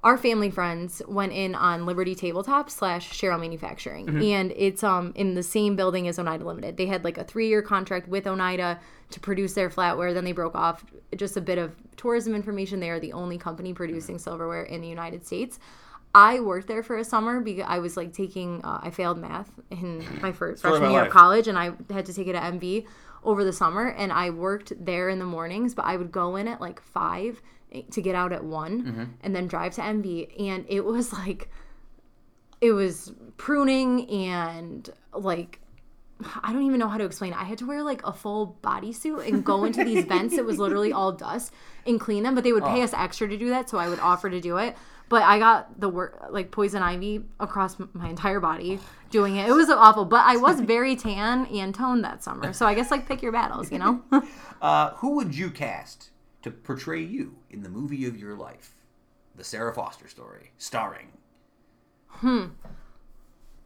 our 0.07 0.17
family 0.17 0.49
friends 0.49 1.01
went 1.05 1.33
in 1.33 1.53
on 1.53 1.85
Liberty 1.85 2.15
Tabletop 2.15 2.69
slash 2.69 3.13
Sherrill 3.13 3.39
Manufacturing, 3.39 4.23
and 4.23 4.53
it's 4.55 4.81
um 4.81 5.11
in 5.15 5.33
the 5.33 5.43
same 5.43 5.75
building 5.75 6.07
as 6.07 6.17
Oneida 6.17 6.45
Limited. 6.45 6.77
They 6.77 6.85
had 6.85 7.03
like 7.03 7.17
a 7.17 7.25
three 7.25 7.49
year 7.49 7.61
contract 7.61 8.07
with 8.07 8.25
Oneida 8.25 8.79
to 9.09 9.19
produce 9.19 9.51
their 9.53 9.69
flatware. 9.69 10.13
Then 10.13 10.23
they 10.23 10.31
broke 10.31 10.55
off. 10.55 10.85
Just 11.13 11.35
a 11.35 11.41
bit 11.41 11.57
of 11.57 11.75
tourism 11.97 12.35
information. 12.35 12.79
They 12.79 12.89
are 12.89 13.01
the 13.01 13.11
only 13.11 13.37
company 13.37 13.73
producing 13.73 14.17
silverware 14.17 14.63
in 14.63 14.79
the 14.79 14.87
United 14.87 15.25
States. 15.25 15.59
I 16.15 16.39
worked 16.39 16.67
there 16.69 16.83
for 16.83 16.97
a 16.97 17.03
summer 17.03 17.41
because 17.41 17.65
I 17.67 17.79
was 17.79 17.97
like 17.97 18.13
taking 18.13 18.63
uh, 18.63 18.79
I 18.81 18.91
failed 18.91 19.17
math 19.17 19.51
in 19.71 20.05
my 20.21 20.31
first 20.39 20.59
Story 20.59 20.71
freshman 20.71 20.89
my 20.89 20.93
year 20.93 21.01
life. 21.01 21.09
of 21.09 21.13
college 21.13 21.49
and 21.49 21.57
I 21.59 21.71
had 21.91 22.05
to 22.05 22.13
take 22.13 22.27
it 22.27 22.35
at 22.35 22.53
MV 22.53 22.85
over 23.25 23.43
the 23.43 23.51
summer 23.51 23.89
and 23.89 24.13
I 24.13 24.29
worked 24.29 24.71
there 24.83 25.09
in 25.09 25.19
the 25.19 25.25
mornings 25.25 25.75
but 25.75 25.83
I 25.83 25.97
would 25.97 26.13
go 26.13 26.37
in 26.37 26.47
at 26.47 26.61
like 26.61 26.79
5 26.81 27.41
to 27.91 28.01
get 28.01 28.15
out 28.15 28.31
at 28.33 28.43
one 28.43 28.83
Mm-hmm. 28.83 29.03
and 29.21 29.35
then 29.35 29.47
drive 29.47 29.73
to 29.75 29.81
MV 29.81 30.41
and 30.41 30.65
it 30.69 30.83
was 30.85 31.11
like 31.21 31.49
it 32.61 32.71
was 32.71 33.11
pruning 33.37 34.09
and 34.09 34.89
like 35.13 35.59
I 36.43 36.51
don't 36.51 36.63
even 36.63 36.79
know 36.79 36.87
how 36.87 36.97
to 36.97 37.05
explain 37.05 37.33
it. 37.33 37.39
I 37.39 37.43
had 37.43 37.59
to 37.59 37.67
wear 37.67 37.83
like 37.83 38.01
a 38.03 38.11
full 38.11 38.57
bodysuit 38.63 39.27
and 39.27 39.45
go 39.45 39.65
into 39.65 39.83
these 39.83 40.03
vents 40.11 40.33
It 40.35 40.43
was 40.45 40.57
literally 40.57 40.91
all 40.91 41.11
dust 41.11 41.53
and 41.85 41.99
clean 41.99 42.23
them, 42.23 42.33
but 42.33 42.43
they 42.43 42.53
would 42.53 42.63
pay 42.63 42.81
us 42.81 42.91
extra 42.93 43.27
to 43.27 43.37
do 43.37 43.49
that, 43.49 43.69
so 43.69 43.77
I 43.77 43.87
would 43.87 43.99
offer 43.99 44.27
to 44.27 44.41
do 44.41 44.57
it. 44.57 44.75
But 45.09 45.21
I 45.21 45.37
got 45.37 45.79
the 45.79 45.87
work 45.87 46.19
like 46.31 46.49
poison 46.49 46.81
ivy 46.81 47.23
across 47.39 47.77
my 47.93 48.09
entire 48.09 48.39
body 48.39 48.79
doing 49.11 49.35
it. 49.35 49.47
It 49.47 49.51
was 49.53 49.69
awful, 49.69 50.05
but 50.05 50.21
I 50.25 50.37
was 50.37 50.59
very 50.59 50.95
tan 50.95 51.45
and 51.47 51.75
toned 51.75 52.03
that 52.03 52.23
summer. 52.23 52.51
So 52.51 52.65
I 52.65 52.73
guess 52.73 52.89
like 52.89 53.07
pick 53.07 53.21
your 53.21 53.31
battles, 53.31 53.71
you 53.71 53.77
know? 53.77 54.01
Uh, 54.59 54.89
who 54.95 55.11
would 55.17 55.35
you 55.37 55.51
cast 55.51 56.09
to 56.51 56.57
portray 56.57 57.01
you 57.01 57.35
in 57.49 57.61
the 57.61 57.69
movie 57.69 58.05
of 58.05 58.17
your 58.17 58.35
life? 58.35 58.75
The 59.35 59.43
Sarah 59.43 59.73
Foster 59.73 60.07
story, 60.07 60.51
starring. 60.57 61.07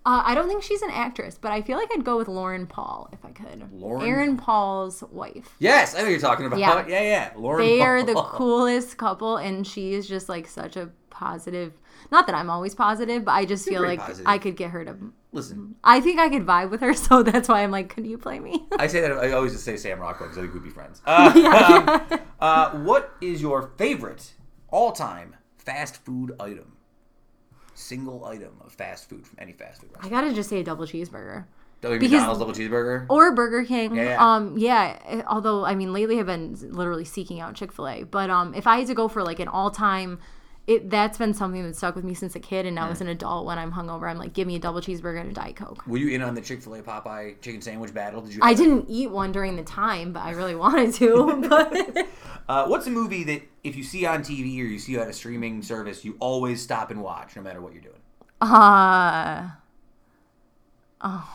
Uh, 0.04 0.24
I 0.26 0.34
don't 0.34 0.48
think 0.48 0.64
she's 0.64 0.82
an 0.82 0.90
actress, 0.90 1.38
but 1.40 1.52
I 1.52 1.62
feel 1.62 1.78
like 1.78 1.90
I'd 1.94 2.04
go 2.04 2.18
with 2.18 2.28
Lauren 2.28 2.66
Paul 2.66 3.08
if 3.14 3.24
I 3.24 3.32
could. 3.32 3.72
Lauren 3.72 4.08
Aaron 4.08 4.36
Paul's 4.36 5.04
wife. 5.12 5.56
Yes, 5.60 5.96
I 5.96 6.02
know 6.02 6.08
you're 6.10 6.20
talking 6.20 6.48
about. 6.48 6.60
Yeah. 6.60 6.86
Yeah, 6.88 7.02
yeah. 7.02 7.32
Lauren 7.36 7.66
They 7.66 7.82
are 7.82 8.02
the 8.04 8.14
coolest 8.34 8.98
couple, 8.98 9.38
and 9.38 9.66
she 9.66 9.94
is 9.94 10.08
just 10.08 10.28
like 10.28 10.48
such 10.48 10.76
a 10.76 10.90
positive. 11.12 11.74
Not 12.12 12.26
that 12.28 12.36
I'm 12.36 12.50
always 12.50 12.74
positive, 12.74 13.26
but 13.26 13.34
I 13.34 13.46
just 13.46 13.68
feel 13.68 13.82
like 13.82 14.00
positive. 14.00 14.28
I 14.28 14.38
could 14.38 14.56
get 14.56 14.72
her 14.72 14.86
to. 14.86 14.96
Listen, 15.34 15.76
I 15.84 16.02
think 16.02 16.20
I 16.20 16.30
could 16.30 16.46
vibe 16.46 16.72
with 16.72 16.82
her, 16.82 16.94
so 17.08 17.24
that's 17.24 17.48
why 17.48 17.64
I'm 17.64 17.72
like, 17.72 17.90
can 17.90 18.06
you 18.06 18.18
play 18.18 18.40
me? 18.40 18.66
I 18.80 18.88
say 18.88 19.02
that 19.02 19.12
I 19.14 19.32
always 19.32 19.54
just 19.54 19.64
say 19.66 19.78
Sam 19.78 20.00
Rockwell 20.00 20.30
because 20.30 20.38
I 20.38 20.42
think 20.42 20.54
we'd 20.54 20.64
be 20.64 20.70
friends. 20.70 21.02
Uh, 21.08 22.00
um, 22.12 22.20
uh, 22.40 22.72
what 22.80 23.14
is 23.22 23.42
your 23.42 23.72
favorite 23.78 24.34
all-time 24.70 25.36
fast 25.58 25.98
food 25.98 26.34
item? 26.40 26.78
single 27.74 28.26
item 28.26 28.54
of 28.64 28.72
fast 28.74 29.10
food 29.10 29.26
from 29.26 29.38
any 29.42 29.54
fast 29.54 29.82
food 29.82 29.90
I 30.00 30.10
gotta 30.10 30.34
just 30.34 30.50
say 30.50 30.60
a 30.60 30.64
double 30.64 30.86
cheeseburger. 30.86 31.46
Double 31.82 31.98
because- 31.98 32.12
McDonald's 32.12 32.40
double 32.40 32.54
cheeseburger. 32.54 33.06
or 33.10 33.34
Burger 33.34 33.64
King. 33.64 33.96
Yeah, 33.96 34.04
yeah. 34.04 34.18
Um, 34.36 34.58
yeah. 34.58 35.00
eh, 35.06 35.22
Although 35.26 35.66
I 35.66 35.74
mean, 35.74 35.92
lately 35.94 36.20
I've 36.20 36.28
been 36.28 36.56
literally 36.62 37.06
seeking 37.06 37.40
out 37.40 37.56
Chick 37.56 37.72
Fil 37.72 37.88
A. 37.88 38.04
But 38.04 38.30
um, 38.30 38.54
if 38.54 38.68
I 38.68 38.78
had 38.80 38.88
to 38.88 38.94
go 38.94 39.08
for 39.08 39.24
like 39.24 39.40
an 39.40 39.48
all 39.48 39.72
time, 39.72 40.20
it 40.68 40.90
that's 40.90 41.18
been 41.18 41.34
something 41.34 41.64
that 41.64 41.76
stuck 41.76 41.96
with 41.96 42.04
me 42.06 42.14
since 42.14 42.36
a 42.36 42.40
kid, 42.40 42.66
and 42.66 42.76
now 42.76 42.86
Hmm. 42.86 42.92
as 42.92 43.02
an 43.02 43.08
adult, 43.08 43.46
when 43.46 43.58
I'm 43.58 43.72
hungover, 43.72 44.10
I'm 44.10 44.18
like, 44.18 44.34
give 44.34 44.48
me 44.48 44.56
a 44.56 44.60
double 44.60 44.80
cheeseburger 44.82 45.20
and 45.22 45.32
a 45.32 45.34
diet 45.34 45.56
coke. 45.56 45.86
Were 45.88 45.98
you 45.98 46.10
in 46.10 46.22
on 46.22 46.36
the 46.36 46.42
Chick 46.42 46.62
Fil 46.62 46.76
A 46.76 46.82
Popeye 46.82 47.42
chicken 47.42 47.62
sandwich 47.62 47.94
battle? 47.94 48.22
Did 48.22 48.36
you? 48.36 48.40
I 48.44 48.54
didn't 48.54 48.86
eat 48.90 49.10
one 49.10 49.32
during 49.32 49.56
the 49.56 49.64
time, 49.64 50.14
but 50.14 50.22
I 50.24 50.32
really 50.32 50.56
wanted 50.66 50.94
to. 50.96 51.46
But 51.50 52.08
Uh, 52.50 52.66
what's 52.68 52.86
a 52.86 52.90
movie 52.90 53.24
that 53.24 53.42
if 53.64 53.78
you 53.78 53.84
see 53.84 54.06
on 54.06 54.22
TV 54.24 54.60
or 54.60 54.66
you 54.66 54.78
see 54.80 54.98
on 54.98 55.08
a 55.08 55.14
streaming 55.14 55.62
service, 55.62 56.04
you 56.04 56.18
always 56.20 56.62
stop 56.62 56.92
and 56.92 57.02
watch, 57.02 57.36
no 57.38 57.42
matter 57.42 57.62
what 57.62 57.72
you're 57.72 57.82
doing? 57.84 57.96
uh, 58.42 59.48
oh, 61.02 61.30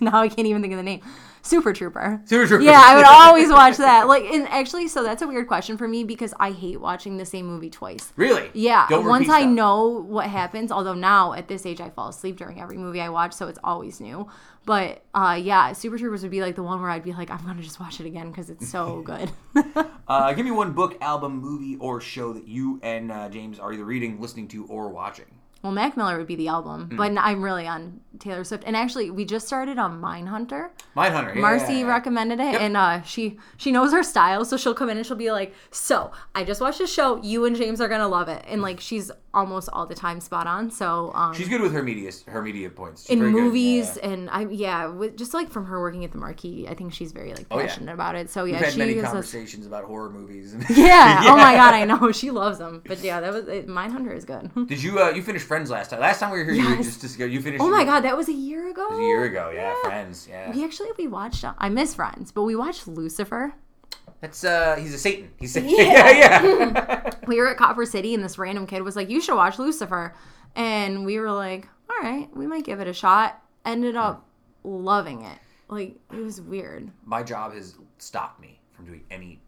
now 0.00 0.20
I 0.20 0.28
can't 0.28 0.46
even 0.46 0.62
think 0.62 0.72
of 0.74 0.76
the 0.78 0.82
name. 0.84 1.00
Super 1.42 1.72
Trooper. 1.72 2.20
Super 2.24 2.46
Trooper. 2.46 2.62
Yeah, 2.64 2.80
I 2.82 2.94
would 2.96 3.04
always 3.08 3.48
watch 3.50 3.76
that. 3.78 4.06
Like, 4.06 4.24
and 4.24 4.46
actually, 4.48 4.86
so 4.88 5.02
that's 5.02 5.22
a 5.22 5.26
weird 5.26 5.48
question 5.48 5.76
for 5.76 5.88
me 5.88 6.04
because 6.04 6.32
I 6.38 6.52
hate 6.52 6.80
watching 6.80 7.16
the 7.16 7.26
same 7.26 7.46
movie 7.46 7.68
twice. 7.70 8.12
Really? 8.16 8.50
Yeah, 8.54 8.86
Don't 8.88 9.06
once 9.06 9.28
I 9.28 9.40
stuff. 9.40 9.50
know 9.52 9.86
what 9.88 10.26
happens, 10.28 10.70
although 10.70 10.94
now 10.94 11.32
at 11.32 11.48
this 11.48 11.66
age 11.66 11.80
I 11.80 11.90
fall 11.90 12.08
asleep 12.08 12.36
during 12.36 12.60
every 12.60 12.78
movie 12.78 13.00
I 13.00 13.08
watch, 13.08 13.32
so 13.32 13.48
it's 13.48 13.58
always 13.64 14.00
new. 14.00 14.28
But 14.64 15.02
uh, 15.12 15.36
yeah, 15.42 15.72
Super 15.72 15.98
Troopers 15.98 16.22
would 16.22 16.30
be 16.30 16.40
like 16.40 16.54
the 16.54 16.62
one 16.62 16.80
where 16.80 16.90
I'd 16.90 17.02
be 17.02 17.12
like, 17.12 17.30
I'm 17.30 17.44
gonna 17.44 17.60
just 17.62 17.80
watch 17.80 17.98
it 17.98 18.06
again 18.06 18.30
because 18.30 18.48
it's 18.48 18.68
so 18.68 19.02
good. 19.04 19.30
Uh, 20.06 20.32
give 20.34 20.44
me 20.44 20.52
one 20.52 20.72
book, 20.72 20.96
album, 21.02 21.38
movie, 21.40 21.76
or 21.80 22.00
show 22.00 22.32
that 22.32 22.46
you 22.46 22.78
and 22.84 23.10
uh, 23.10 23.28
James 23.28 23.58
are 23.58 23.72
either 23.72 23.84
reading, 23.84 24.20
listening 24.20 24.46
to, 24.48 24.64
or 24.66 24.88
watching. 24.90 25.26
well, 25.64 25.72
Mac 25.72 25.96
Miller 25.96 26.16
would 26.18 26.26
be 26.28 26.36
the 26.36 26.46
album, 26.48 26.88
Hmm. 26.90 26.96
but 26.96 27.12
I'm 27.18 27.42
really 27.42 27.66
on 27.66 28.00
Taylor 28.22 28.44
Swift. 28.44 28.64
And 28.66 28.76
actually, 28.76 29.10
we 29.10 29.24
just 29.24 29.46
started 29.46 29.78
on 29.78 30.00
Mindhunter. 30.00 30.70
Mindhunter. 30.96 31.34
Yeah. 31.34 31.40
Marcy 31.40 31.84
recommended 31.84 32.40
it, 32.40 32.54
and 32.60 32.76
uh, 32.76 33.02
she 33.02 33.38
she 33.56 33.72
knows 33.72 33.92
her 33.92 34.02
style, 34.02 34.44
so 34.44 34.56
she'll 34.56 34.74
come 34.74 34.88
in 34.90 34.96
and 34.96 35.06
she'll 35.06 35.16
be 35.16 35.30
like, 35.32 35.54
"So 35.70 36.12
I 36.34 36.44
just 36.44 36.60
watched 36.60 36.80
a 36.80 36.86
show. 36.86 37.20
You 37.22 37.44
and 37.44 37.56
James 37.56 37.80
are 37.80 37.88
gonna 37.88 38.08
love 38.08 38.28
it." 38.28 38.44
And 38.46 38.62
like 38.62 38.80
she's 38.80 39.10
almost 39.34 39.68
all 39.72 39.86
the 39.86 39.94
time 39.94 40.20
spot 40.20 40.46
on. 40.46 40.70
So 40.70 41.10
um, 41.14 41.32
She's 41.32 41.48
good 41.48 41.62
with 41.62 41.72
her 41.72 41.82
media, 41.82 42.10
her 42.26 42.42
media 42.42 42.68
points. 42.68 43.02
She's 43.06 43.10
in 43.12 43.24
movies 43.24 43.96
Yeah. 44.02 44.10
and 44.10 44.28
I 44.30 44.44
yeah, 44.46 44.86
with, 44.88 45.16
just 45.16 45.32
like 45.32 45.48
from 45.50 45.64
her 45.66 45.80
working 45.80 46.04
at 46.04 46.12
the 46.12 46.18
Marquee, 46.18 46.68
I 46.68 46.74
think 46.74 46.92
she's 46.92 47.12
very 47.12 47.32
like 47.32 47.46
Oh, 47.50 47.58
yeah. 47.58 47.66
passionate 47.66 47.94
about 47.94 48.14
it. 48.14 48.28
So 48.28 48.44
yeah, 48.44 48.56
We've 48.56 48.64
had 48.64 48.72
she 48.74 48.78
many 48.78 48.92
is 48.92 49.02
a- 49.04 49.06
conversations 49.06 49.66
about 49.66 49.84
horror 49.84 50.10
movies. 50.10 50.54
yeah. 50.68 51.22
Oh 51.32 51.36
my 51.38 51.54
god, 51.54 51.72
I 51.72 51.84
know 51.86 52.12
she 52.12 52.30
loves 52.30 52.58
them. 52.58 52.82
But 52.86 53.02
yeah, 53.02 53.20
that 53.20 53.32
was 53.32 53.48
it, 53.48 53.68
Mindhunter 53.68 54.14
is 54.14 54.26
good. 54.26 54.50
Did 54.68 54.82
you 54.82 54.98
uh, 55.00 55.10
you 55.12 55.22
finished 55.22 55.46
Friends 55.46 55.70
last 55.70 55.88
time? 55.90 56.00
Last 56.00 56.20
time 56.20 56.30
we 56.30 56.38
were 56.38 56.44
here, 56.44 56.54
you 56.54 56.68
were 56.68 56.74
Yes. 56.76 56.84
just, 56.84 57.00
just 57.00 57.18
you 57.18 57.40
finished. 57.40 57.62
oh 57.62 57.70
my 57.70 57.84
god, 57.84 58.00
that 58.00 58.11
was 58.16 58.28
a 58.28 58.32
year 58.32 58.68
ago. 58.70 58.88
was 58.90 58.98
a 58.98 59.02
year 59.02 59.24
ago. 59.24 59.50
Yeah, 59.54 59.74
Friends. 59.82 60.26
Yeah, 60.30 60.50
We 60.52 60.64
actually 60.64 60.88
we 60.98 61.06
watched. 61.08 61.44
I 61.58 61.68
miss 61.68 61.94
Friends, 61.94 62.32
but 62.32 62.42
we 62.42 62.54
watched 62.56 62.86
Lucifer. 62.88 63.54
that's 64.20 64.44
uh, 64.44 64.76
he's 64.76 64.94
a 64.94 64.98
Satan. 64.98 65.30
He's 65.38 65.52
Satan. 65.52 65.70
Yeah. 65.70 66.10
yeah, 66.10 66.42
yeah. 66.42 67.10
We 67.26 67.38
were 67.38 67.48
at 67.48 67.56
Copper 67.56 67.86
City, 67.86 68.14
and 68.14 68.22
this 68.24 68.36
random 68.36 68.66
kid 68.66 68.82
was 68.82 68.96
like, 68.96 69.08
"You 69.08 69.20
should 69.20 69.36
watch 69.36 69.58
Lucifer," 69.58 70.12
and 70.56 71.04
we 71.06 71.18
were 71.20 71.30
like, 71.30 71.68
"All 71.88 71.96
right, 72.02 72.28
we 72.36 72.46
might 72.48 72.64
give 72.64 72.80
it 72.80 72.88
a 72.88 72.92
shot." 72.92 73.40
Ended 73.64 73.94
up 73.94 74.26
loving 74.64 75.22
it. 75.24 75.38
Like 75.68 75.96
it 76.12 76.16
was 76.20 76.40
weird. 76.40 76.90
my 77.04 77.22
job 77.22 77.54
has 77.54 77.76
stopped 77.98 78.40
me 78.40 78.58
from 78.72 78.86
doing 78.86 79.04
any 79.10 79.40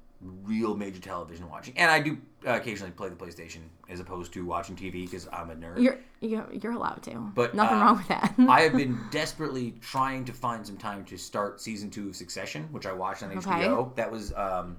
real 0.42 0.76
major 0.76 1.00
television 1.00 1.48
watching, 1.48 1.76
and 1.76 1.90
I 1.90 2.00
do 2.00 2.18
uh, 2.46 2.52
occasionally 2.52 2.92
play 2.92 3.08
the 3.08 3.14
PlayStation 3.14 3.60
as 3.88 4.00
opposed 4.00 4.32
to 4.32 4.44
watching 4.44 4.76
TV 4.76 5.04
because 5.04 5.28
I'm 5.32 5.50
a 5.50 5.54
nerd. 5.54 5.80
You're 5.80 5.98
you're, 6.20 6.46
you're 6.52 6.72
allowed 6.72 7.02
to. 7.04 7.30
But, 7.34 7.54
nothing 7.54 7.78
uh, 7.78 7.84
wrong 7.84 7.96
with 7.98 8.08
that. 8.08 8.34
I 8.48 8.62
have 8.62 8.72
been 8.74 8.98
desperately 9.10 9.74
trying 9.80 10.24
to 10.24 10.32
find 10.32 10.66
some 10.66 10.76
time 10.76 11.04
to 11.04 11.18
start 11.18 11.60
season 11.60 11.90
two 11.90 12.08
of 12.08 12.16
Succession, 12.16 12.64
which 12.72 12.86
I 12.86 12.92
watched 12.92 13.22
on 13.22 13.30
HBO. 13.30 13.94
That 13.94 14.10
was 14.10 14.32
um, 14.34 14.76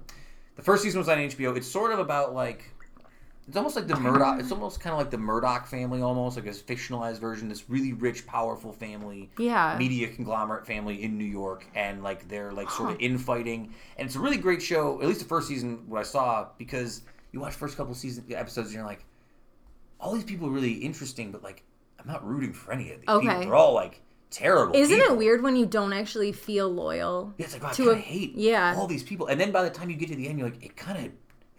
the 0.56 0.62
first 0.62 0.82
season 0.82 0.98
was 0.98 1.08
on 1.08 1.18
HBO. 1.18 1.56
It's 1.56 1.68
sort 1.68 1.92
of 1.92 1.98
about 1.98 2.34
like 2.34 2.64
it's 3.48 3.56
almost 3.56 3.76
like 3.76 3.86
the 3.86 3.96
Murdoch. 3.96 4.40
It's 4.40 4.50
almost 4.50 4.80
kind 4.80 4.92
of 4.92 4.98
like 4.98 5.10
the 5.10 5.18
Murdoch 5.18 5.66
family, 5.66 6.02
almost 6.02 6.36
like 6.36 6.46
a 6.46 6.50
fictionalized 6.50 7.18
version. 7.20 7.48
This 7.48 7.68
really 7.70 7.92
rich, 7.92 8.26
powerful 8.26 8.72
family, 8.72 9.30
Yeah. 9.38 9.76
media 9.78 10.08
conglomerate 10.08 10.66
family 10.66 11.02
in 11.02 11.16
New 11.16 11.24
York, 11.24 11.66
and 11.74 12.02
like 12.02 12.28
they're 12.28 12.52
like 12.52 12.68
sort 12.70 12.90
of 12.90 12.96
infighting. 13.00 13.72
And 13.98 14.06
it's 14.06 14.16
a 14.16 14.20
really 14.20 14.36
great 14.38 14.60
show. 14.62 15.00
At 15.00 15.06
least 15.08 15.20
the 15.20 15.26
first 15.26 15.46
season, 15.48 15.84
what 15.88 16.00
I 16.00 16.02
saw, 16.02 16.48
because 16.58 17.02
you 17.32 17.40
watch 17.40 17.54
first 17.54 17.76
couple 17.76 17.94
season 17.94 18.24
episodes, 18.30 18.68
and 18.68 18.76
you're 18.76 18.84
like, 18.84 19.04
all 20.00 20.12
these 20.12 20.24
people 20.24 20.48
are 20.48 20.52
really 20.52 20.72
interesting, 20.74 21.30
but 21.30 21.42
like 21.42 21.62
I'm 22.00 22.06
not 22.06 22.26
rooting 22.26 22.52
for 22.52 22.72
any 22.72 22.92
of 22.92 23.00
these 23.00 23.08
Okay. 23.08 23.26
people. 23.28 23.40
They're 23.42 23.54
all 23.54 23.74
like 23.74 24.00
terrible. 24.30 24.74
Isn't 24.74 24.98
people. 24.98 25.14
it 25.14 25.18
weird 25.18 25.42
when 25.42 25.54
you 25.56 25.66
don't 25.66 25.92
actually 25.92 26.32
feel 26.32 26.68
loyal? 26.68 27.32
Yeah, 27.38 27.44
it's 27.46 27.54
like 27.54 27.64
oh, 27.64 27.68
I 27.68 27.72
to 27.74 27.90
a- 27.90 27.96
hate 27.96 28.34
yeah. 28.34 28.74
all 28.76 28.86
these 28.88 29.02
people, 29.04 29.28
and 29.28 29.40
then 29.40 29.52
by 29.52 29.62
the 29.62 29.70
time 29.70 29.88
you 29.88 29.96
get 29.96 30.08
to 30.08 30.16
the 30.16 30.28
end, 30.28 30.38
you're 30.38 30.48
like, 30.48 30.62
it 30.64 30.76
kind 30.76 31.06
of 31.06 31.12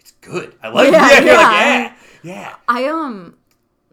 it's 0.07 0.17
good. 0.21 0.55
I 0.63 0.69
like 0.69 0.91
Yeah, 0.91 1.17
it. 1.17 1.23
Yeah, 1.25 1.25
you're 1.25 1.37
like, 1.37 1.51
yeah. 1.51 1.95
yeah, 2.23 2.33
yeah. 2.41 2.55
I 2.67 2.85
um, 2.87 3.35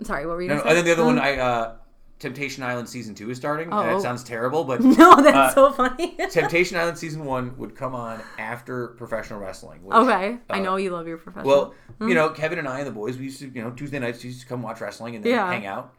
sorry, 0.03 0.27
what 0.27 0.37
were 0.37 0.43
you? 0.43 0.49
No, 0.49 0.61
and 0.61 0.77
then 0.77 0.85
the 0.85 0.93
other 0.93 1.05
one, 1.05 1.19
Um, 1.19 1.25
I 1.25 1.37
uh, 1.39 1.77
Temptation 2.21 2.63
Island 2.63 2.89
season 2.89 3.15
two 3.15 3.31
is 3.31 3.37
starting. 3.37 3.69
Oh. 3.73 3.97
it 3.97 4.01
sounds 4.01 4.23
terrible, 4.23 4.65
but 4.65 4.81
no, 4.83 5.17
that's 5.21 5.37
uh, 5.37 5.55
so 5.55 5.73
funny. 5.73 6.17
Temptation 6.31 6.77
Island 6.79 6.99
season 6.99 7.25
one 7.25 7.57
would 7.59 7.75
come 7.75 7.95
on 7.95 8.23
after 8.39 8.89
professional 8.89 9.41
wrestling. 9.41 9.83
Which, 9.85 9.95
okay, 9.97 10.39
I 10.49 10.61
uh, 10.61 10.63
know 10.63 10.77
you 10.77 10.91
love 10.91 11.09
your 11.09 11.19
professional. 11.19 11.75
Well, 11.99 12.09
you 12.09 12.15
know, 12.15 12.31
Kevin 12.31 12.59
and 12.59 12.69
I 12.69 12.79
and 12.79 12.87
the 12.87 12.93
boys, 12.93 13.19
we 13.19 13.25
used 13.25 13.41
to, 13.41 13.49
you 13.49 13.63
know, 13.63 13.71
Tuesday 13.71 13.99
nights 13.99 14.23
we 14.23 14.31
used 14.31 14.43
to 14.43 14.47
come 14.47 14.63
watch 14.63 14.81
wrestling 14.81 15.17
and 15.17 15.25
then 15.25 15.33
Yeah. 15.33 15.51
hang 15.51 15.67
out. 15.67 15.93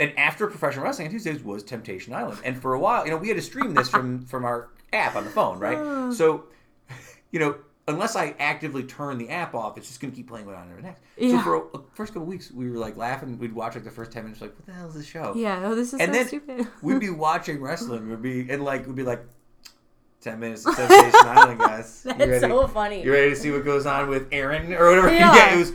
And 0.00 0.18
after 0.18 0.46
professional 0.46 0.84
wrestling 0.84 1.06
on 1.08 1.12
Tuesdays 1.12 1.42
was 1.42 1.62
Temptation 1.62 2.12
Island. 2.14 2.38
And 2.44 2.60
for 2.60 2.74
a 2.74 2.78
while, 2.80 3.04
you 3.04 3.10
know, 3.12 3.16
we 3.18 3.28
had 3.28 3.36
to 3.36 3.42
stream 3.42 3.74
this 3.74 3.88
from 3.88 4.26
from 4.26 4.44
our 4.44 4.70
app 4.92 5.14
on 5.14 5.24
the 5.24 5.30
phone, 5.30 5.58
right? 5.58 6.12
So, 6.12 6.44
you 7.30 7.38
know, 7.40 7.56
unless 7.88 8.16
I 8.16 8.34
actively 8.38 8.84
turn 8.84 9.18
the 9.18 9.28
app 9.30 9.54
off, 9.54 9.76
it's 9.76 9.88
just 9.88 10.00
going 10.00 10.12
to 10.12 10.16
keep 10.16 10.28
playing 10.28 10.46
what 10.46 10.54
on 10.54 10.68
next. 10.82 11.00
So 11.18 11.24
Yeah. 11.24 11.42
for 11.42 11.56
a, 11.56 11.62
first 11.94 12.12
couple 12.12 12.26
weeks, 12.26 12.50
we 12.50 12.70
were 12.70 12.78
like 12.78 12.96
laughing. 12.96 13.38
We'd 13.38 13.54
watch 13.54 13.74
like 13.74 13.84
the 13.84 13.90
first 13.90 14.12
ten 14.12 14.24
minutes, 14.24 14.40
like, 14.40 14.54
what 14.56 14.66
the 14.66 14.72
hell 14.72 14.88
is 14.88 14.94
this 14.94 15.06
show? 15.06 15.34
yeah, 15.36 15.62
oh, 15.64 15.74
this 15.74 15.92
is 15.92 16.00
and 16.00 16.12
so 16.12 16.18
then 16.18 16.26
stupid. 16.28 16.68
we'd 16.82 17.00
be 17.00 17.10
watching 17.10 17.60
wrestling. 17.60 18.08
We'd 18.08 18.22
be 18.22 18.50
and 18.50 18.64
like 18.64 18.86
we'd 18.86 18.96
be 18.96 19.02
like. 19.02 19.24
Ten 20.20 20.38
minutes 20.38 20.64
of 20.64 20.76
Temptation 20.76 21.10
Island, 21.24 21.58
guys. 21.58 22.02
That's 22.16 22.40
so 22.42 22.68
funny. 22.68 23.02
You 23.02 23.10
ready 23.12 23.30
to 23.30 23.34
see 23.34 23.50
what 23.50 23.64
goes 23.64 23.86
on 23.86 24.08
with 24.08 24.28
Aaron 24.30 24.72
or 24.72 24.88
whatever? 24.90 25.12
Yeah. 25.12 25.54
it 25.54 25.58
was. 25.58 25.72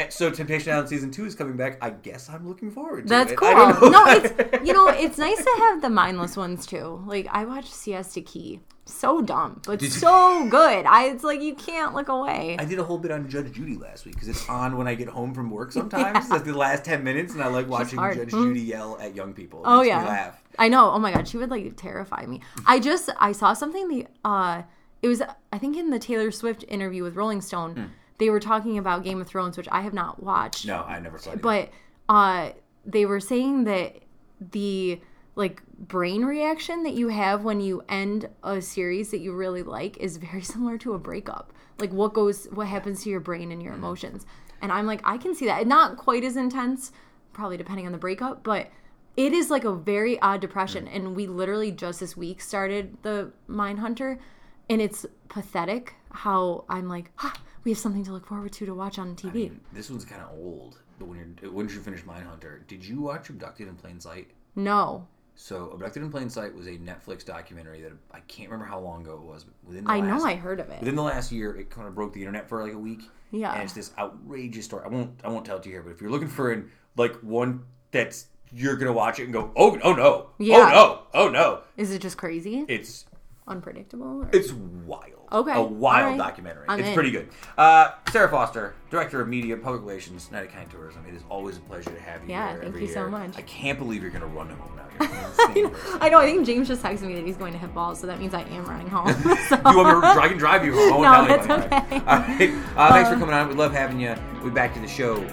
Eh, 0.00 0.08
So 0.10 0.30
Temptation 0.30 0.72
Island 0.72 0.88
season 0.88 1.10
two 1.10 1.24
is 1.24 1.34
coming 1.34 1.56
back. 1.56 1.78
I 1.82 1.90
guess 1.90 2.28
I'm 2.28 2.46
looking 2.48 2.70
forward 2.70 3.04
to 3.04 3.08
That's 3.08 3.32
it. 3.32 3.36
cool. 3.36 3.50
Don't 3.50 3.80
know. 3.82 3.88
No, 3.90 4.04
it's 4.08 4.64
you 4.66 4.72
know, 4.72 4.88
it's 4.88 5.18
nice 5.18 5.38
to 5.42 5.54
have 5.58 5.82
the 5.82 5.90
mindless 5.90 6.36
ones 6.36 6.66
too. 6.66 7.02
Like 7.06 7.26
I 7.30 7.44
watched 7.44 7.72
Siesta 7.74 8.20
Key. 8.22 8.60
So 8.86 9.22
dumb, 9.22 9.60
but 9.66 9.78
Did 9.78 9.84
you- 9.94 10.00
so 10.00 10.48
good. 10.50 10.84
I 10.84 11.04
it's 11.10 11.22
like 11.22 11.40
you 11.40 11.54
can't 11.54 11.94
look 11.94 12.08
away. 12.08 12.56
I 12.58 12.64
did 12.64 12.80
a 12.80 12.82
whole 12.82 12.98
bit 12.98 13.12
on 13.12 13.28
Judge 13.28 13.52
Judy 13.52 13.76
last 13.76 14.04
week 14.04 14.14
because 14.14 14.28
it's 14.28 14.48
on 14.48 14.76
when 14.76 14.88
I 14.88 14.96
get 14.96 15.06
home 15.06 15.32
from 15.32 15.48
work 15.50 15.70
sometimes. 15.70 16.28
Like 16.30 16.44
the 16.44 16.56
last 16.56 16.84
ten 16.84 17.04
minutes, 17.04 17.32
and 17.34 17.40
I 17.42 17.46
like 17.46 17.68
watching. 17.68 18.00
Judge 18.00 18.32
Hmm. 18.32 18.44
Judy 18.48 18.60
yell 18.62 18.98
at 19.00 19.14
young 19.14 19.32
people. 19.32 19.60
It 19.60 19.68
Oh 19.68 19.76
makes 19.76 19.84
me 19.84 19.88
yeah, 19.90 20.04
laugh. 20.08 20.42
I 20.58 20.66
know. 20.68 20.90
Oh 20.90 20.98
my 20.98 21.12
god, 21.12 21.28
she 21.28 21.36
would 21.36 21.50
like 21.50 21.76
terrify 21.76 22.26
me. 22.26 22.40
I 22.66 22.80
just 22.80 23.10
I 23.20 23.30
saw 23.30 23.52
something. 23.52 23.86
The 23.88 24.06
uh, 24.24 24.62
it 25.02 25.08
was 25.08 25.22
I 25.52 25.58
think 25.58 25.76
in 25.76 25.90
the 25.90 26.00
Taylor 26.00 26.32
Swift 26.32 26.64
interview 26.66 27.04
with 27.04 27.14
Rolling 27.14 27.42
Stone, 27.42 27.76
Hmm. 27.76 27.84
They 28.20 28.30
were 28.30 28.38
talking 28.38 28.78
about 28.78 29.02
Game 29.02 29.20
of 29.20 29.26
Thrones, 29.26 29.56
which 29.56 29.68
I 29.72 29.80
have 29.80 29.94
not 29.94 30.22
watched. 30.22 30.66
No, 30.66 30.82
I 30.82 31.00
never 31.00 31.18
saw 31.18 31.32
it. 31.32 31.42
but 31.42 31.70
uh, 32.08 32.50
they 32.84 33.06
were 33.06 33.18
saying 33.18 33.64
that 33.64 33.96
the 34.40 35.00
like 35.36 35.62
brain 35.78 36.24
reaction 36.24 36.82
that 36.82 36.92
you 36.92 37.08
have 37.08 37.44
when 37.44 37.60
you 37.60 37.82
end 37.88 38.28
a 38.44 38.60
series 38.60 39.10
that 39.10 39.20
you 39.20 39.32
really 39.32 39.62
like 39.62 39.96
is 39.96 40.18
very 40.18 40.42
similar 40.52 40.76
to 40.78 40.92
a 40.92 40.98
breakup. 40.98 41.52
Like 41.78 41.92
what 41.92 42.12
goes, 42.12 42.44
what 42.52 42.66
happens 42.66 43.02
to 43.04 43.10
your 43.10 43.20
brain 43.20 43.50
and 43.50 43.62
your 43.62 43.72
emotions. 43.72 44.26
And 44.60 44.70
I'm 44.70 44.86
like, 44.86 45.00
I 45.04 45.16
can 45.16 45.34
see 45.34 45.46
that. 45.46 45.66
Not 45.66 45.96
quite 45.96 46.22
as 46.22 46.36
intense, 46.36 46.92
probably 47.32 47.56
depending 47.56 47.86
on 47.86 47.92
the 47.92 47.98
breakup, 47.98 48.42
but 48.42 48.70
it 49.16 49.32
is 49.32 49.48
like 49.50 49.64
a 49.64 49.74
very 49.74 50.20
odd 50.20 50.42
depression. 50.42 50.86
And 50.86 51.16
we 51.16 51.26
literally 51.26 51.72
just 51.72 52.00
this 52.00 52.18
week 52.18 52.42
started 52.42 52.98
the 53.00 53.32
Mind 53.46 53.78
Hunter, 53.78 54.20
and 54.68 54.82
it's 54.82 55.06
pathetic 55.30 55.94
how 56.10 56.66
I'm 56.68 56.86
like, 56.86 57.12
ah, 57.20 57.32
we 57.64 57.70
have 57.70 57.78
something 57.78 58.04
to 58.04 58.12
look 58.12 58.26
forward 58.26 58.52
to 58.52 58.66
to 58.66 58.74
watch 58.74 58.98
on 58.98 59.14
TV. 59.16 59.28
I 59.28 59.32
mean, 59.32 59.60
this 59.72 59.90
one's 59.90 60.04
kind 60.04 60.22
of 60.22 60.30
old. 60.38 60.78
But 60.98 61.08
when 61.08 61.18
you're 61.18 61.50
uh, 61.50 61.52
when 61.52 61.66
did 61.66 61.74
you 61.74 61.80
finish 61.80 62.02
Mindhunter? 62.02 62.66
Did 62.66 62.84
you 62.84 63.00
watch 63.00 63.30
Abducted 63.30 63.68
in 63.68 63.74
Plain 63.76 64.00
Sight? 64.00 64.28
no, 64.56 65.06
So 65.36 65.70
Abducted 65.70 66.02
in 66.02 66.10
Plain 66.10 66.28
Sight 66.28 66.54
was 66.54 66.66
a 66.66 66.72
Netflix 66.76 67.24
documentary 67.24 67.80
that 67.82 67.92
I 68.12 68.20
can't 68.20 68.50
remember 68.50 68.66
how 68.70 68.80
long 68.80 69.02
ago 69.02 69.14
it 69.14 69.22
was, 69.22 69.44
but 69.44 69.54
within 69.66 69.84
the 69.84 69.90
I 69.90 70.00
last, 70.00 70.08
know 70.22 70.26
I 70.26 70.34
heard 70.34 70.60
of 70.60 70.68
it. 70.68 70.80
within 70.80 70.96
the 70.96 71.02
last 71.02 71.32
year, 71.32 71.56
it 71.56 71.70
kind 71.70 71.86
of 71.88 71.94
broke 71.94 72.12
the 72.12 72.20
internet 72.20 72.48
for 72.48 72.62
like 72.62 72.74
a 72.74 72.78
week. 72.78 73.02
Yeah. 73.30 73.52
and 73.54 73.62
it's 73.62 73.72
this 73.72 73.92
outrageous 73.96 74.64
story. 74.64 74.82
I 74.84 74.88
won't 74.88 75.12
I 75.24 75.28
won't 75.28 75.46
tell 75.46 75.56
it 75.56 75.62
to 75.62 75.68
you 75.68 75.76
here, 75.76 75.82
but 75.82 75.90
if 75.92 76.00
you're 76.02 76.10
looking 76.10 76.28
for 76.28 76.50
an 76.52 76.70
like 76.96 77.14
one 77.22 77.62
that's 77.92 78.26
you're 78.52 78.76
gonna 78.76 78.92
watch 78.92 79.20
it 79.20 79.24
and 79.24 79.32
go, 79.32 79.52
oh 79.56 79.78
oh 79.84 79.92
no, 79.94 80.02
oh, 80.04 80.30
Yeah. 80.38 80.56
oh 80.56 80.68
no, 80.68 81.02
oh 81.14 81.28
no, 81.28 81.60
Is 81.76 81.92
it 81.92 82.02
just 82.02 82.18
crazy? 82.18 82.64
it's 82.68 83.06
unpredictable? 83.46 84.22
Or? 84.24 84.30
It's 84.32 84.52
wild. 84.52 85.19
Okay, 85.32 85.52
A 85.52 85.62
wild 85.62 86.04
alright. 86.04 86.18
documentary. 86.18 86.64
I'm 86.68 86.80
it's 86.80 86.88
in. 86.88 86.94
pretty 86.94 87.10
good. 87.12 87.28
Uh, 87.56 87.92
Sarah 88.10 88.28
Foster, 88.28 88.74
Director 88.90 89.20
of 89.20 89.28
Media 89.28 89.56
Public 89.56 89.82
Relations, 89.82 90.28
Oneida 90.32 90.48
County 90.48 90.66
Tourism. 90.70 91.04
It 91.06 91.14
is 91.14 91.22
always 91.28 91.56
a 91.56 91.60
pleasure 91.60 91.90
to 91.90 92.00
have 92.00 92.22
you 92.22 92.30
Yeah, 92.30 92.50
here 92.52 92.62
thank 92.62 92.80
you 92.80 92.88
so 92.88 93.08
much. 93.08 93.36
I 93.36 93.42
can't 93.42 93.78
believe 93.78 94.02
you're 94.02 94.10
going 94.10 94.22
to 94.22 94.26
run 94.26 94.48
home 94.50 94.76
now. 94.76 94.80
Insane 95.00 95.70
person. 95.70 95.98
I 96.00 96.08
know. 96.08 96.18
I 96.18 96.26
think 96.26 96.44
James 96.44 96.66
just 96.66 96.82
texted 96.82 97.02
me 97.02 97.14
that 97.14 97.24
he's 97.24 97.36
going 97.36 97.52
to 97.52 97.58
hit 97.58 97.72
balls, 97.72 98.00
so 98.00 98.06
that 98.08 98.18
means 98.18 98.34
I 98.34 98.42
am 98.42 98.64
running 98.64 98.88
home. 98.88 99.06
so. 99.48 99.56
you 99.56 99.76
want 99.76 100.02
me 100.02 100.14
to 100.14 100.20
I 100.20 100.28
can 100.28 100.36
drive 100.36 100.64
you 100.64 100.72
home? 100.72 101.02
No, 101.02 101.26
tell 101.26 101.30
it's 101.30 101.48
okay. 101.64 101.96
All 102.00 102.18
right. 102.18 102.50
Uh, 102.76 102.88
thanks 102.90 103.08
for 103.08 103.16
coming 103.16 103.34
on. 103.34 103.48
We 103.48 103.54
love 103.54 103.72
having 103.72 104.00
you. 104.00 104.14
We'll 104.34 104.44
be 104.44 104.50
back 104.50 104.74
to 104.74 104.80
the 104.80 104.88
show 104.88 105.24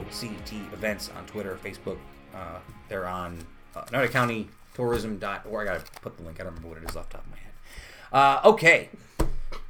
OCT 0.00 0.72
Events 0.72 1.10
on 1.16 1.26
Twitter, 1.26 1.58
Facebook. 1.62 1.98
Uh, 2.34 2.58
they're 2.88 3.06
on 3.06 3.38
uh, 3.76 4.06
County 4.08 4.48
Tourism.org. 4.74 5.68
I 5.68 5.72
gotta 5.78 5.84
put 6.00 6.16
the 6.16 6.22
link. 6.22 6.40
I 6.40 6.44
don't 6.44 6.54
remember 6.54 6.68
what 6.68 6.78
it 6.82 6.88
is 6.88 6.96
off 6.96 7.08
the 7.08 7.18
top 7.18 7.24
of 7.26 7.30
my 7.30 7.38
head. 7.38 7.52
Uh, 8.12 8.48
okay. 8.50 8.88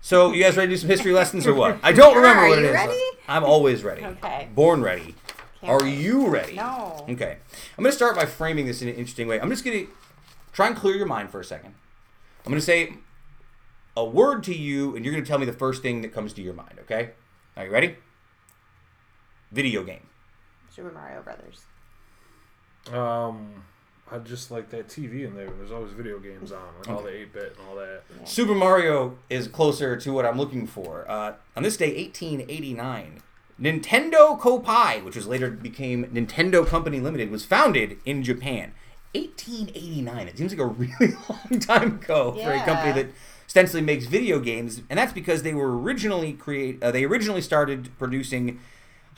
So 0.01 0.33
you 0.33 0.43
guys 0.43 0.57
ready 0.57 0.69
to 0.69 0.75
do 0.75 0.81
some 0.81 0.91
history 0.91 1.13
lessons 1.13 1.47
or 1.47 1.55
what? 1.55 1.79
I 1.83 1.93
don't 1.93 2.17
remember 2.17 2.43
are 2.43 2.49
what 2.49 2.59
it 2.59 2.63
you 2.63 2.69
is. 2.69 2.75
ready? 2.75 3.01
I'm 3.29 3.45
always 3.45 3.85
ready. 3.85 4.05
Okay. 4.05 4.49
Born 4.55 4.83
ready. 4.83 5.15
Can't 5.61 5.73
Are 5.73 5.85
wait. 5.85 5.97
you 5.99 6.27
ready? 6.27 6.57
No. 6.57 7.07
Okay. 7.09 7.39
I'm 7.79 7.85
going 7.85 7.91
to 7.93 7.97
start 7.97 8.17
by 8.17 8.27
framing 8.27 8.67
this 8.67 8.83
in 8.83 8.89
an 8.89 8.95
interesting 8.95 9.29
way. 9.29 9.41
I'm 9.41 9.49
just 9.49 9.65
going 9.65 9.87
to 9.87 9.93
try 10.53 10.67
and 10.67 10.75
clear 10.75 10.97
your 10.97 11.07
mind 11.07 11.31
for 11.31 11.39
a 11.39 11.45
second. 11.45 11.75
I'm 12.45 12.51
going 12.51 12.59
to 12.61 12.65
say 12.67 12.95
a 13.97 14.05
word 14.05 14.43
to 14.45 14.55
you, 14.55 14.97
and 14.97 15.05
you're 15.05 15.13
going 15.15 15.23
to 15.23 15.29
tell 15.29 15.39
me 15.39 15.47
the 15.47 15.53
first 15.53 15.83
thing 15.83 16.03
that 16.03 16.13
comes 16.13 16.33
to 16.33 16.43
your 16.43 16.55
mind, 16.55 16.79
okay? 16.81 17.11
Are 17.57 17.67
you 17.67 17.71
ready? 17.71 17.97
Video 19.53 19.85
game. 19.85 20.09
Super 20.75 20.91
Mario 20.91 21.23
Brothers. 21.23 21.67
Um, 22.93 23.63
I 24.11 24.19
just 24.19 24.51
like 24.51 24.71
that 24.71 24.89
TV 24.89 25.27
in 25.27 25.35
there. 25.35 25.51
There's 25.51 25.71
always 25.71 25.93
video 25.93 26.19
games 26.19 26.51
on, 26.51 26.63
like 26.79 26.89
all 26.89 27.03
the 27.03 27.15
8 27.15 27.33
bit 27.33 27.57
and 27.59 27.69
all 27.69 27.77
that. 27.77 28.03
Super 28.25 28.55
Mario 28.55 29.19
is 29.29 29.49
closer 29.49 29.97
to 29.97 30.13
what 30.13 30.25
I'm 30.25 30.39
looking 30.39 30.67
for. 30.67 31.09
Uh, 31.11 31.35
on 31.57 31.63
this 31.63 31.77
day, 31.77 31.95
1889, 31.95 33.21
Nintendo 33.61 34.41
Koppai, 34.41 35.05
which 35.05 35.15
was 35.15 35.27
later 35.27 35.51
became 35.51 36.07
Nintendo 36.07 36.67
Company 36.67 37.01
Limited, 37.01 37.31
was 37.31 37.45
founded 37.45 37.99
in 38.07 38.23
Japan. 38.23 38.73
1889. 39.15 40.29
It 40.29 40.39
seems 40.39 40.53
like 40.53 40.61
a 40.61 40.67
really 40.67 41.15
long 41.29 41.61
time 41.61 41.97
ago 41.97 42.33
for 42.33 42.51
a 42.51 42.65
company 42.65 42.93
that 42.93 43.13
ostensibly 43.47 43.83
makes 43.83 44.07
video 44.07 44.41
games, 44.41 44.81
and 44.89 44.99
that's 44.99 45.13
because 45.13 45.43
they 45.43 45.53
were 45.53 45.79
originally 45.79 46.33
create. 46.33 46.83
Uh, 46.83 46.91
they 46.91 47.05
originally 47.05 47.43
started 47.43 47.91
producing 47.99 48.59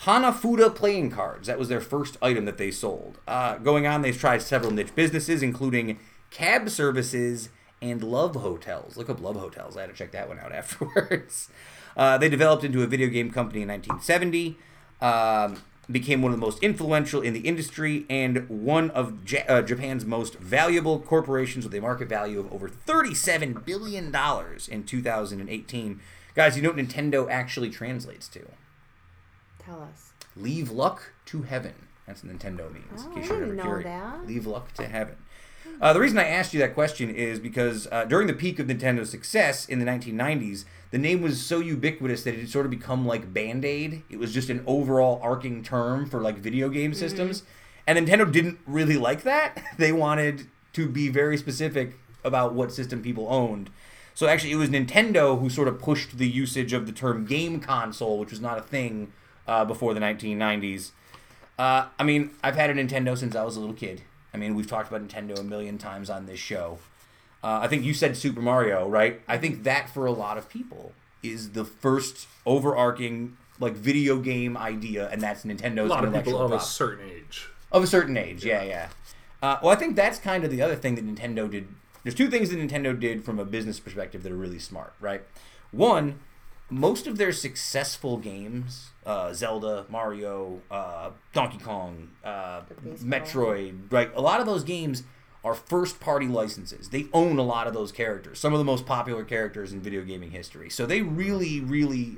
Hanafuda 0.03 0.75
playing 0.75 1.11
cards. 1.11 1.47
That 1.47 1.59
was 1.59 1.69
their 1.69 1.81
first 1.81 2.17
item 2.21 2.45
that 2.45 2.59
they 2.59 2.71
sold. 2.71 3.19
Uh, 3.27 3.57
going 3.59 3.87
on, 3.87 4.03
they've 4.03 4.19
tried 4.19 4.43
several 4.43 4.71
niche 4.73 4.95
businesses, 4.95 5.43
including 5.43 5.99
cab 6.31 6.69
services 6.69 7.49
and 7.81 8.03
love 8.03 8.35
hotels. 8.35 8.97
Look 8.97 9.09
up 9.09 9.21
love 9.21 9.37
hotels. 9.37 9.77
I 9.77 9.83
had 9.83 9.91
to 9.91 9.97
check 9.97 10.13
that 10.13 10.29
one 10.29 10.39
out 10.39 10.53
afterwards. 10.53 11.49
Uh, 11.97 12.19
they 12.19 12.29
developed 12.29 12.65
into 12.65 12.83
a 12.83 12.87
video 12.87 13.09
game 13.09 13.31
company 13.31 13.63
in 13.63 13.69
1970. 13.69 14.57
Um, 15.01 15.63
became 15.91 16.23
one 16.23 16.33
of 16.33 16.41
the 16.41 16.45
most 16.45 16.63
influential 16.63 17.21
in 17.21 17.35
the 17.35 17.41
industry 17.41 18.07
and 18.09 18.49
one 18.49 18.91
of 18.93 19.31
ja- 19.31 19.45
uh, 19.47 19.61
Japan's 19.61 20.05
most 20.05 20.35
valuable 20.37 20.99
corporations 20.99 21.65
with 21.65 21.75
a 21.75 21.81
market 21.81 22.09
value 22.09 22.41
of 22.41 22.51
over 22.51 22.69
37 22.69 23.63
billion 23.67 24.11
dollars 24.11 24.67
in 24.67 24.85
2018. 24.85 26.01
Guys, 26.35 26.57
you 26.57 26.63
know 26.63 26.71
what 26.71 26.79
Nintendo 26.79 27.31
actually 27.31 27.69
translates 27.69 28.29
to? 28.29 28.47
Tell 29.65 29.81
us. 29.83 30.13
Leave 30.37 30.71
luck 30.71 31.13
to 31.27 31.43
heaven. 31.43 31.75
That's 32.07 32.23
what 32.23 32.37
Nintendo 32.37 32.73
means. 32.73 33.05
Oh, 33.07 33.09
in 33.13 33.15
case 33.23 33.31
I 33.31 33.35
you're 33.35 33.41
didn't 33.45 33.57
know 33.57 33.63
curious. 33.65 33.85
that. 33.85 34.27
Leave 34.27 34.47
luck 34.47 34.73
to 34.75 34.87
heaven. 34.87 35.17
Uh, 35.81 35.93
the 35.93 36.01
reason 36.01 36.19
I 36.19 36.25
asked 36.29 36.53
you 36.53 36.61
that 36.61 36.75
question 36.75 37.09
is 37.11 37.39
because 37.41 37.89
uh, 37.91 38.05
during 38.05 38.27
the 38.27 38.35
peak 38.35 38.59
of 38.59 38.67
Nintendo's 38.67 39.11
success 39.11 39.67
in 39.67 39.79
the 39.79 39.85
1990s, 39.87 40.65
the 40.91 40.99
name 40.99 41.23
was 41.23 41.45
so 41.45 41.59
ubiquitous 41.61 42.23
that 42.25 42.35
it 42.35 42.41
had 42.41 42.49
sort 42.51 42.67
of 42.67 42.71
become 42.71 43.07
like 43.07 43.33
Band 43.33 43.65
Aid. 43.65 44.03
It 44.11 44.19
was 44.19 44.33
just 44.35 44.51
an 44.51 44.63
overall 44.67 45.19
arcing 45.23 45.63
term 45.63 46.09
for 46.09 46.21
like 46.21 46.37
video 46.39 46.69
game 46.69 46.91
Mm-hmm. 46.93 47.01
systems. 47.01 47.43
And 47.87 47.99
Nintendo 47.99 48.31
didn't 48.31 48.59
really 48.67 48.97
like 48.97 49.23
that. 49.23 49.63
They 49.79 49.93
wanted 49.93 50.47
to 50.75 50.89
be 50.89 51.09
very 51.09 51.37
specific 51.37 51.95
about 52.23 52.55
what 52.55 52.73
system 52.73 53.03
people 53.03 53.27
owned. 53.31 53.71
So 54.15 54.27
actually, 54.29 54.53
it 54.53 54.57
was 54.57 54.69
Nintendo 54.71 55.41
who 55.41 55.49
sort 55.51 55.67
of 55.69 55.81
pushed 55.81 56.19
the 56.19 56.29
usage 56.29 56.73
of 56.73 56.87
the 56.87 56.93
term 56.93 57.25
game 57.27 57.61
console, 57.61 58.19
which 58.19 58.31
was 58.31 58.41
not 58.41 58.59
a 58.59 58.63
thing 58.63 59.13
uh, 59.47 59.65
before 59.65 59.95
the 59.95 60.01
1990s. 60.01 60.91
Uh, 61.59 61.87
I 61.99 62.03
mean, 62.03 62.31
I've 62.43 62.57
had 62.57 62.71
a 62.71 62.75
Nintendo 62.75 63.17
since 63.17 63.37
I 63.37 63.45
was 63.45 63.57
a 63.57 63.61
little 63.61 63.75
kid. 63.75 64.03
I 64.33 64.37
mean, 64.37 64.55
we've 64.55 64.67
talked 64.67 64.89
about 64.89 65.07
Nintendo 65.07 65.39
a 65.39 65.45
million 65.45 65.79
times 65.79 66.11
on 66.11 66.27
this 66.27 66.41
show. 66.41 66.79
Uh, 67.43 67.61
I 67.63 67.69
think 67.69 67.85
you 67.85 67.95
said 67.95 68.17
Super 68.17 68.41
Mario, 68.41 68.89
right? 68.89 69.21
I 69.29 69.39
think 69.39 69.65
that 69.65 69.89
for 69.89 70.07
a 70.07 70.13
lot 70.13 70.39
of 70.39 70.49
people 70.49 70.93
is 71.23 71.51
the 71.53 71.65
first 71.65 72.27
overarching 72.45 73.37
like 73.61 73.75
video 73.75 74.19
game 74.19 74.57
idea, 74.57 75.09
and 75.11 75.21
that's 75.21 75.45
Nintendo's 75.45 75.87
A 75.87 75.95
lot 75.95 76.05
of 76.05 76.13
people 76.13 76.41
of 76.41 76.53
a 76.53 76.61
certain 76.61 77.09
age. 77.09 77.49
Of 77.71 77.83
a 77.85 77.87
certain 77.87 78.17
age, 78.17 78.45
yeah, 78.45 78.63
yeah. 78.63 78.89
Uh, 79.43 79.59
well, 79.63 79.71
I 79.71 79.77
think 79.77 79.95
that's 79.95 80.19
kind 80.19 80.45
of 80.45 80.51
the 80.51 80.63
other 80.63 80.75
thing 80.75 80.95
that 80.95 81.07
Nintendo 81.07 81.51
did. 81.51 81.69
There's 82.03 82.15
two 82.15 82.29
things 82.29 82.51
that 82.51 82.59
Nintendo 82.59 82.99
did 82.99 83.25
from 83.25 83.39
a 83.39 83.45
business 83.45 83.79
perspective 83.79 84.23
that 84.23 84.33
are 84.33 84.37
really 84.37 84.59
smart, 84.59 84.95
right? 85.01 85.23
One, 85.71 86.21
most 86.71 87.07
of 87.07 87.19
their 87.19 87.33
successful 87.33 88.17
games, 88.17 88.91
uh, 89.07 89.33
Zelda, 89.33 89.87
Mario, 89.89 90.61
uh, 90.71 91.11
Donkey 91.33 91.59
Kong, 91.59 92.11
uh. 92.25 92.63
Metroid, 92.85 93.93
right? 93.93 94.11
A 94.15 94.21
lot 94.21 94.41
of 94.41 94.47
those 94.47 94.65
games 94.65 95.03
are 95.45 95.55
first 95.55 96.01
party 96.01 96.27
licenses. 96.27 96.89
They 96.89 97.07
own 97.13 97.39
a 97.39 97.43
lot 97.43 97.67
of 97.67 97.75
those 97.75 97.93
characters, 97.93 98.39
some 98.39 98.53
of 98.53 98.59
the 98.59 98.65
most 98.65 98.87
popular 98.87 99.25
characters 99.25 99.73
in 99.73 99.81
video 99.81 100.03
gaming 100.03 100.31
history. 100.31 100.71
So 100.71 100.87
they 100.87 101.03
really, 101.03 101.61
really 101.61 102.17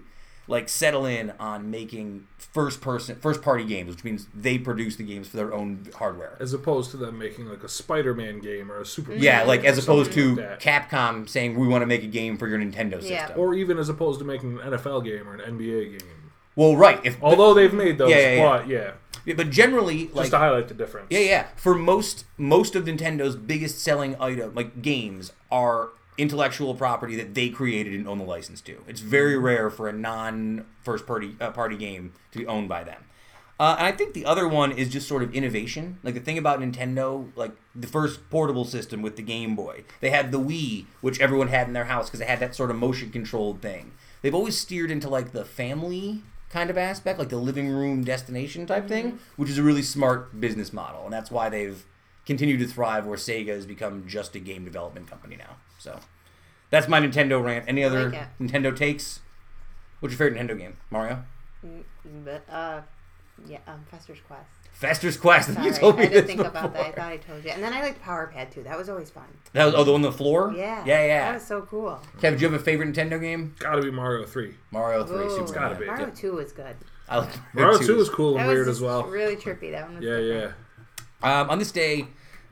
like 0.49 0.69
settle 0.69 1.05
in 1.07 1.33
on 1.41 1.71
making 1.71 2.27
first 2.39 2.81
person 2.81 3.17
first 3.17 3.43
party 3.43 3.65
games, 3.65 3.91
which 3.91 4.05
means 4.05 4.29
they 4.33 4.59
produce 4.59 4.95
the 4.95 5.03
games 5.03 5.27
for 5.27 5.37
their 5.37 5.53
own 5.53 5.89
hardware. 5.97 6.37
As 6.39 6.53
opposed 6.53 6.93
to 6.93 6.97
them 6.97 7.19
making 7.19 7.47
like 7.47 7.65
a 7.65 7.69
Spider-Man 7.69 8.39
game 8.39 8.71
or 8.71 8.81
a 8.81 8.87
Superman. 8.87 9.21
Yeah, 9.23 9.43
like 9.43 9.65
as 9.65 9.77
opposed 9.79 10.13
to 10.13 10.37
like. 10.37 10.61
Capcom 10.61 11.29
saying 11.29 11.59
we 11.59 11.67
want 11.67 11.83
to 11.83 11.87
make 11.87 12.05
a 12.05 12.09
game 12.09 12.37
for 12.37 12.47
your 12.47 12.61
Nintendo 12.61 13.01
system. 13.01 13.11
Yeah. 13.11 13.35
or 13.35 13.55
even 13.55 13.79
as 13.79 13.89
opposed 13.89 14.21
to 14.21 14.25
making 14.25 14.61
an 14.61 14.73
NFL 14.73 15.05
game 15.05 15.29
or 15.29 15.35
an 15.35 15.59
NBA 15.59 15.99
game. 15.99 16.09
Well, 16.57 16.74
right. 16.77 17.01
If 17.05 17.23
Although 17.23 17.55
they've 17.55 17.73
made 17.73 17.99
those, 17.99 18.11
Yeah, 18.11 18.16
yeah, 18.16 18.35
yeah. 18.35 18.43
but 18.43 18.69
yeah, 18.69 18.91
yeah, 19.24 19.35
but 19.35 19.51
generally, 19.51 20.11
just 20.15 20.31
to 20.31 20.39
highlight 20.39 20.69
the 20.69 20.74
difference. 20.74 21.09
Yeah, 21.11 21.20
yeah. 21.20 21.47
For 21.57 21.74
most 21.74 22.24
most 22.39 22.74
of 22.74 22.85
Nintendo's 22.87 23.37
biggest 23.37 23.78
selling 23.81 24.16
item, 24.19 24.55
like 24.55 24.83
games, 24.83 25.33
are 25.51 25.91
intellectual 26.19 26.74
property 26.74 27.15
that 27.16 27.35
they 27.35 27.51
created 27.51 27.93
and 27.95 28.09
own 28.09 28.19
the 28.19 28.24
license 28.24 28.61
to. 28.62 28.83
It's 28.89 29.01
very 29.01 29.37
rare 29.37 29.69
for 29.70 29.89
a 29.89 29.93
non 29.93 30.65
first 30.83 31.07
party 31.07 31.37
uh, 31.41 31.51
party 31.51 31.77
game 31.77 32.12
to 32.33 32.39
be 32.39 32.47
owned 32.47 32.69
by 32.69 32.85
them. 32.85 33.03
Uh, 33.59 33.74
and 33.78 33.87
I 33.87 33.93
think 33.93 34.12
the 34.12 34.27
other 34.27 34.47
one 34.47 34.70
is 34.70 34.91
just 34.91 35.09
sort 35.09 35.23
of 35.23 35.35
innovation. 35.35 35.99
Like 36.03 36.12
the 36.15 36.20
thing 36.20 36.37
about 36.37 36.61
Nintendo, 36.61 37.31
like 37.37 37.53
the 37.74 37.87
first 37.87 38.28
portable 38.28 38.66
system 38.66 39.01
with 39.01 39.16
the 39.16 39.23
Game 39.23 39.57
Boy, 39.57 39.85
they 40.01 40.11
had 40.11 40.31
the 40.31 40.39
Wii, 40.39 40.85
which 41.01 41.20
everyone 41.20 41.49
had 41.49 41.66
in 41.66 41.73
their 41.73 41.87
house 41.87 42.09
because 42.09 42.20
it 42.20 42.28
had 42.28 42.41
that 42.41 42.55
sort 42.55 42.70
of 42.70 42.77
motion 42.77 43.11
controlled 43.11 43.62
thing. 43.62 43.93
They've 44.20 44.35
always 44.35 44.59
steered 44.59 44.91
into 44.91 45.09
like 45.09 45.33
the 45.33 45.45
family 45.45 46.23
kind 46.51 46.70
of 46.70 46.78
aspect, 46.78 47.18
like 47.18 47.28
the 47.28 47.36
living 47.36 47.68
room 47.68 48.05
destination 48.05 48.66
type 48.66 48.89
thing, 48.89 49.18
which 49.36 49.51
is 49.51 49.59
a 49.59 49.62
really 49.62 49.82
smart 49.82 50.40
business 50.40 50.73
model, 50.73 51.05
and 51.05 51.12
that's 51.12 51.31
why 51.31 51.48
they've 51.48 51.85
continued 52.24 52.60
to 52.60 52.66
thrive. 52.66 53.06
Where 53.06 53.18
Sega 53.18 53.48
has 53.48 53.66
become 53.66 54.06
just 54.06 54.35
a 54.35 54.39
game 54.39 54.64
development 54.64 55.09
company 55.09 55.36
now. 55.36 55.56
So 55.78 56.01
that's 56.70 56.89
my 56.89 57.01
Nintendo 57.01 57.43
rant. 57.43 57.64
Any 57.68 57.85
other 57.85 58.10
like. 58.10 58.39
Nintendo 58.39 58.74
takes? 58.74 59.20
What's 60.01 60.12
your 60.16 60.18
favorite 60.18 60.40
Nintendo 60.40 60.59
game? 60.59 60.77
Mario. 60.90 61.24
Mm, 61.64 62.40
uh, 62.48 62.81
yeah, 63.47 63.59
um, 63.66 63.85
Fester's 63.90 64.20
Quest. 64.27 64.66
Fester's 64.78 65.16
Quest. 65.16 65.51
Sorry, 65.55 65.66
you 65.66 65.73
told 65.73 65.97
me 65.97 66.03
I 66.03 66.07
didn't 66.09 66.27
this 66.27 66.36
think 66.36 66.47
about 66.47 66.73
that. 66.74 66.86
I 66.86 66.93
thought 66.93 67.11
I 67.12 67.16
told 67.16 67.43
you. 67.44 67.51
And 67.51 67.62
then 67.62 67.73
I 67.73 67.81
liked 67.82 68.03
Power 68.03 68.27
Pad 68.27 68.53
too. 68.53 68.62
That 68.62 68.77
was 68.77 68.89
always 68.90 69.09
fun. 69.11 69.24
That 69.55 69.65
was 69.65 69.74
oh 69.74 69.85
the 69.85 69.93
one 69.93 70.05
on 70.05 70.11
the 70.11 70.12
floor. 70.16 70.53
Yeah. 70.55 70.85
yeah, 70.85 71.07
yeah. 71.07 71.24
That 71.31 71.35
was 71.35 71.47
so 71.47 71.62
cool. 71.62 71.98
Kevin, 72.20 72.39
do 72.39 72.44
you 72.44 72.51
have 72.53 72.61
a 72.61 72.62
favorite 72.62 72.93
Nintendo 72.93 73.20
game? 73.20 73.55
Gotta 73.59 73.81
be 73.82 73.90
Mario 73.90 74.27
Three. 74.27 74.55
Mario 74.70 75.05
Three. 75.05 75.24
Ooh, 75.24 75.31
Super 75.31 75.53
gotta 75.55 75.61
Mario. 75.74 75.78
be. 75.81 75.86
Mario 75.86 76.07
Yeah. 76.09 76.12
2 76.15 76.32
was 76.35 76.53
good. 76.53 76.77
I 77.09 77.19
like 77.19 77.31
Mario 77.55 77.78
Two 77.78 77.86
Two 77.86 78.01
is 78.01 78.11
cool 78.11 78.36
and 78.36 78.47
was 78.47 78.55
weird 78.55 78.66
just 78.66 78.77
as 78.78 78.82
well. 78.82 79.05
really 79.05 79.36
trippy. 79.36 79.70
That 79.70 79.86
one 79.86 79.97
was 79.97 80.05
Yeah, 80.05 80.19
different. 80.19 80.55
yeah. 81.23 81.40
Um, 81.40 81.51
on 81.51 81.59
this 81.59 81.73
day, 81.73 82.01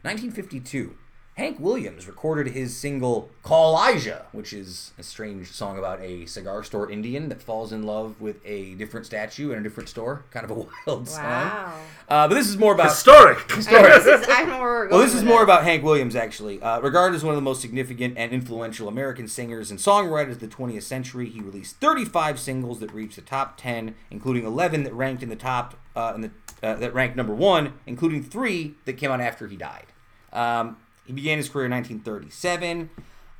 1952, 0.03 0.97
Hank 1.37 1.59
Williams 1.59 2.07
recorded 2.07 2.53
his 2.53 2.77
single 2.77 3.29
"Kaw-Liga," 3.43 4.27
which 4.31 4.53
is 4.53 4.93
a 4.99 5.03
strange 5.03 5.51
song 5.51 5.77
about 5.77 6.01
a 6.01 6.27
cigar 6.27 6.63
store 6.63 6.89
Indian 6.89 7.29
that 7.29 7.43
falls 7.43 7.73
in 7.73 7.83
love 7.83 8.21
with 8.21 8.37
a 8.45 8.75
different 8.75 9.05
statue 9.05 9.51
in 9.51 9.59
a 9.59 9.63
different 9.63 9.89
store. 9.89 10.25
Kind 10.31 10.45
of 10.49 10.53
a 10.53 10.55
wild 10.87 11.09
song. 11.09 11.25
Wow. 11.25 11.81
Uh, 12.09 12.29
but 12.29 12.35
this 12.35 12.47
is 12.49 12.57
more 12.57 12.73
about 12.73 12.91
Historic. 12.91 13.39
I, 13.51 13.57
this 13.57 13.67
is, 13.67 14.29
I 14.29 14.45
know 14.45 14.61
where 14.61 14.63
we're 14.63 14.79
going 14.87 14.91
Well, 14.91 15.01
this 15.01 15.13
is 15.15 15.25
more 15.25 15.41
it. 15.41 15.45
about 15.45 15.65
Hank 15.65 15.83
Williams, 15.83 16.15
actually. 16.15 16.63
Uh, 16.63 16.79
regarded 16.81 17.17
as 17.17 17.25
one 17.25 17.35
of 17.35 17.37
the 17.37 17.43
most 17.43 17.61
significant 17.61 18.17
and 18.17 18.31
influential 18.31 18.87
American 18.87 19.27
singers 19.27 19.73
and 19.73 19.81
songwriters 19.81 20.33
of 20.33 20.41
the 20.41 20.47
20th 20.47 20.83
century, 20.85 21.29
he 21.29 21.41
released 21.41 21.81
35 21.81 22.39
singles 22.39 22.79
that 22.79 22.95
reached 22.95 23.17
the 23.17 23.23
top 23.23 23.57
10, 23.57 23.97
including 24.09 24.45
11 24.47 24.85
that 24.85 24.95
ranked 24.95 25.25
in 25.25 25.31
the 25.31 25.37
top, 25.37 25.75
uh, 25.97 26.13
in 26.15 26.21
the, 26.21 26.31
uh, 26.63 26.77
that 26.77 26.95
ranked 26.95 27.17
number 27.17 27.35
one, 27.35 27.73
including 27.87 28.23
three 28.23 28.75
that 28.85 28.93
came 28.93 29.11
out 29.11 29.21
after 29.21 29.49
he 29.49 29.57
died. 29.57 29.87
Um, 30.33 30.77
he 31.07 31.13
began 31.13 31.39
his 31.39 31.49
career 31.49 31.67
in 31.67 31.73
1937. 31.73 32.91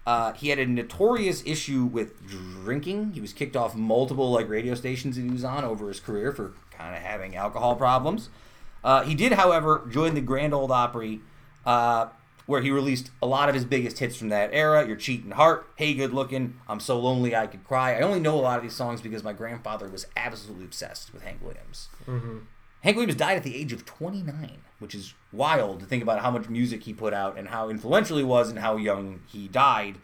Uh, 0.07 0.33
he 0.35 0.51
had 0.51 0.59
a 0.59 0.67
notorious 0.67 1.43
issue 1.47 1.85
with 1.85 2.27
drinking. 2.27 3.13
He 3.13 3.21
was 3.21 3.33
kicked 3.33 3.57
off 3.57 3.75
multiple 3.75 4.31
like 4.31 4.49
radio 4.49 4.75
stations 4.75 5.17
that 5.17 5.23
he 5.23 5.31
was 5.31 5.45
on 5.45 5.65
over 5.65 5.89
his 5.89 5.99
career 6.01 6.31
for 6.33 6.53
kind 6.71 6.95
of 6.95 7.03
having 7.03 7.35
alcohol 7.37 7.75
problems. 7.77 8.29
Uh, 8.83 9.03
he 9.03 9.15
did, 9.15 9.33
however, 9.33 9.89
join 9.91 10.15
the 10.15 10.21
Grand 10.21 10.53
Ole 10.53 10.71
Opry, 10.71 11.21
uh, 11.65 12.09
where 12.45 12.61
he 12.61 12.71
released 12.71 13.11
a 13.23 13.27
lot 13.27 13.49
of 13.49 13.55
his 13.55 13.65
biggest 13.65 13.99
hits 13.99 14.15
from 14.17 14.29
that 14.29 14.51
era. 14.53 14.87
"Your 14.87 14.97
Cheating 14.97 15.31
Heart," 15.31 15.67
"Hey 15.77 15.95
Good 15.95 16.13
Looking," 16.13 16.61
"I'm 16.69 16.81
So 16.81 17.01
Lonely 17.01 17.35
I 17.35 17.47
Could 17.47 17.65
Cry." 17.65 17.95
I 17.97 18.03
only 18.03 18.21
know 18.21 18.35
a 18.39 18.43
lot 18.43 18.59
of 18.59 18.63
these 18.63 18.75
songs 18.75 19.01
because 19.01 19.25
my 19.25 19.33
grandfather 19.33 19.89
was 19.89 20.05
absolutely 20.19 20.67
obsessed 20.67 21.15
with 21.15 21.23
Hank 21.23 21.39
Williams. 21.41 21.89
Hank 22.83 22.97
Williams 22.97 23.17
died 23.17 23.39
at 23.39 23.43
the 23.45 23.57
age 23.57 23.73
of 23.73 23.87
29, 23.87 24.59
which 24.79 24.95
is 24.95 25.15
wild 25.33 25.81
to 25.81 25.87
think 25.87 26.03
about 26.03 26.21
how 26.21 26.31
much 26.31 26.49
music 26.49 26.85
he 26.85 26.93
put 26.93 27.13
out 27.13 27.39
and 27.39 27.49
how 27.49 27.69
influential 27.69 28.17
he 28.17 28.25
was 28.25 28.51
and 28.51 28.59
how 28.59 28.77
young 28.77 29.21
he 29.27 29.49
died. 29.49 29.97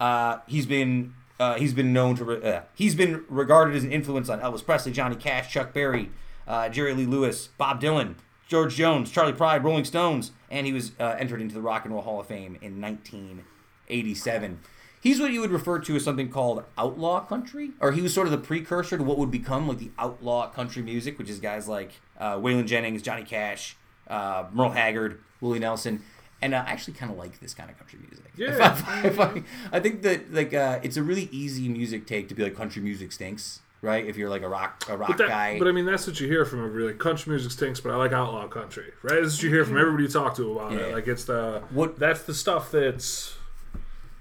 Uh, 0.00 0.38
he's 0.46 0.66
been 0.66 1.14
uh, 1.38 1.54
he's 1.54 1.72
been 1.74 1.92
known 1.92 2.14
to 2.16 2.24
re- 2.24 2.42
uh, 2.42 2.60
he's 2.74 2.94
been 2.94 3.24
regarded 3.28 3.74
as 3.74 3.84
an 3.84 3.92
influence 3.92 4.28
on 4.28 4.40
Elvis 4.40 4.64
Presley, 4.64 4.92
Johnny 4.92 5.16
Cash, 5.16 5.52
Chuck 5.52 5.72
Berry, 5.72 6.10
uh, 6.46 6.68
Jerry 6.68 6.94
Lee 6.94 7.06
Lewis, 7.06 7.48
Bob 7.58 7.80
Dylan, 7.80 8.14
George 8.48 8.74
Jones, 8.76 9.10
Charley 9.10 9.32
Pride, 9.32 9.64
Rolling 9.64 9.84
Stones, 9.84 10.32
and 10.50 10.66
he 10.66 10.72
was 10.72 10.92
uh, 11.00 11.16
entered 11.18 11.40
into 11.40 11.54
the 11.54 11.62
Rock 11.62 11.84
and 11.84 11.94
Roll 11.94 12.02
Hall 12.02 12.20
of 12.20 12.26
Fame 12.26 12.58
in 12.60 12.80
1987. 12.80 14.60
He's 15.00 15.18
what 15.18 15.32
you 15.32 15.40
would 15.40 15.50
refer 15.50 15.80
to 15.80 15.96
as 15.96 16.04
something 16.04 16.28
called 16.28 16.62
outlaw 16.78 17.24
country, 17.24 17.70
or 17.80 17.90
he 17.90 18.00
was 18.00 18.14
sort 18.14 18.28
of 18.28 18.30
the 18.30 18.38
precursor 18.38 18.96
to 18.96 19.02
what 19.02 19.18
would 19.18 19.32
become 19.32 19.66
like 19.66 19.78
the 19.78 19.90
outlaw 19.98 20.48
country 20.48 20.80
music, 20.82 21.18
which 21.18 21.28
is 21.28 21.40
guys 21.40 21.66
like 21.66 21.92
uh, 22.20 22.36
Waylon 22.36 22.66
Jennings, 22.66 23.02
Johnny 23.02 23.24
Cash, 23.24 23.76
uh, 24.08 24.44
Merle 24.52 24.70
Haggard, 24.70 25.20
Willie 25.40 25.58
Nelson, 25.58 26.02
and 26.40 26.54
I 26.54 26.58
actually 26.58 26.94
kind 26.94 27.10
of 27.12 27.18
like 27.18 27.38
this 27.40 27.54
kind 27.54 27.70
of 27.70 27.78
country 27.78 27.98
music. 28.00 28.18
Yeah. 28.34 28.72
If 28.72 28.88
I, 28.88 29.02
if 29.06 29.20
I, 29.20 29.42
I 29.76 29.80
think 29.80 30.00
that 30.02 30.32
like 30.32 30.54
uh, 30.54 30.80
it's 30.82 30.96
a 30.96 31.02
really 31.02 31.28
easy 31.30 31.68
music 31.68 32.06
take 32.06 32.28
to 32.30 32.34
be 32.34 32.42
like 32.42 32.56
country 32.56 32.80
music 32.80 33.12
stinks, 33.12 33.60
right? 33.82 34.06
If 34.06 34.16
you're 34.16 34.30
like 34.30 34.40
a 34.40 34.48
rock 34.48 34.84
a 34.88 34.96
rock 34.96 35.08
But, 35.10 35.18
that, 35.18 35.28
guy. 35.28 35.58
but 35.58 35.68
I 35.68 35.72
mean, 35.72 35.84
that's 35.84 36.06
what 36.06 36.18
you 36.18 36.26
hear 36.28 36.46
from 36.46 36.60
everybody. 36.64 36.92
Like, 36.92 36.98
country 36.98 37.30
music 37.30 37.52
stinks, 37.52 37.80
but 37.80 37.92
I 37.92 37.96
like 37.96 38.12
outlaw 38.12 38.48
country, 38.48 38.90
right? 39.02 39.20
That's 39.20 39.34
what 39.34 39.42
you 39.42 39.50
hear 39.50 39.66
from 39.66 39.76
everybody 39.76 40.04
you 40.04 40.08
talk 40.08 40.34
to 40.36 40.50
about 40.52 40.72
Yeah. 40.72 40.78
it. 40.78 40.94
Like 40.94 41.08
it's 41.08 41.24
the 41.24 41.62
What- 41.70 41.98
that's 41.98 42.22
the 42.22 42.32
stuff 42.34 42.70
that's 42.70 43.36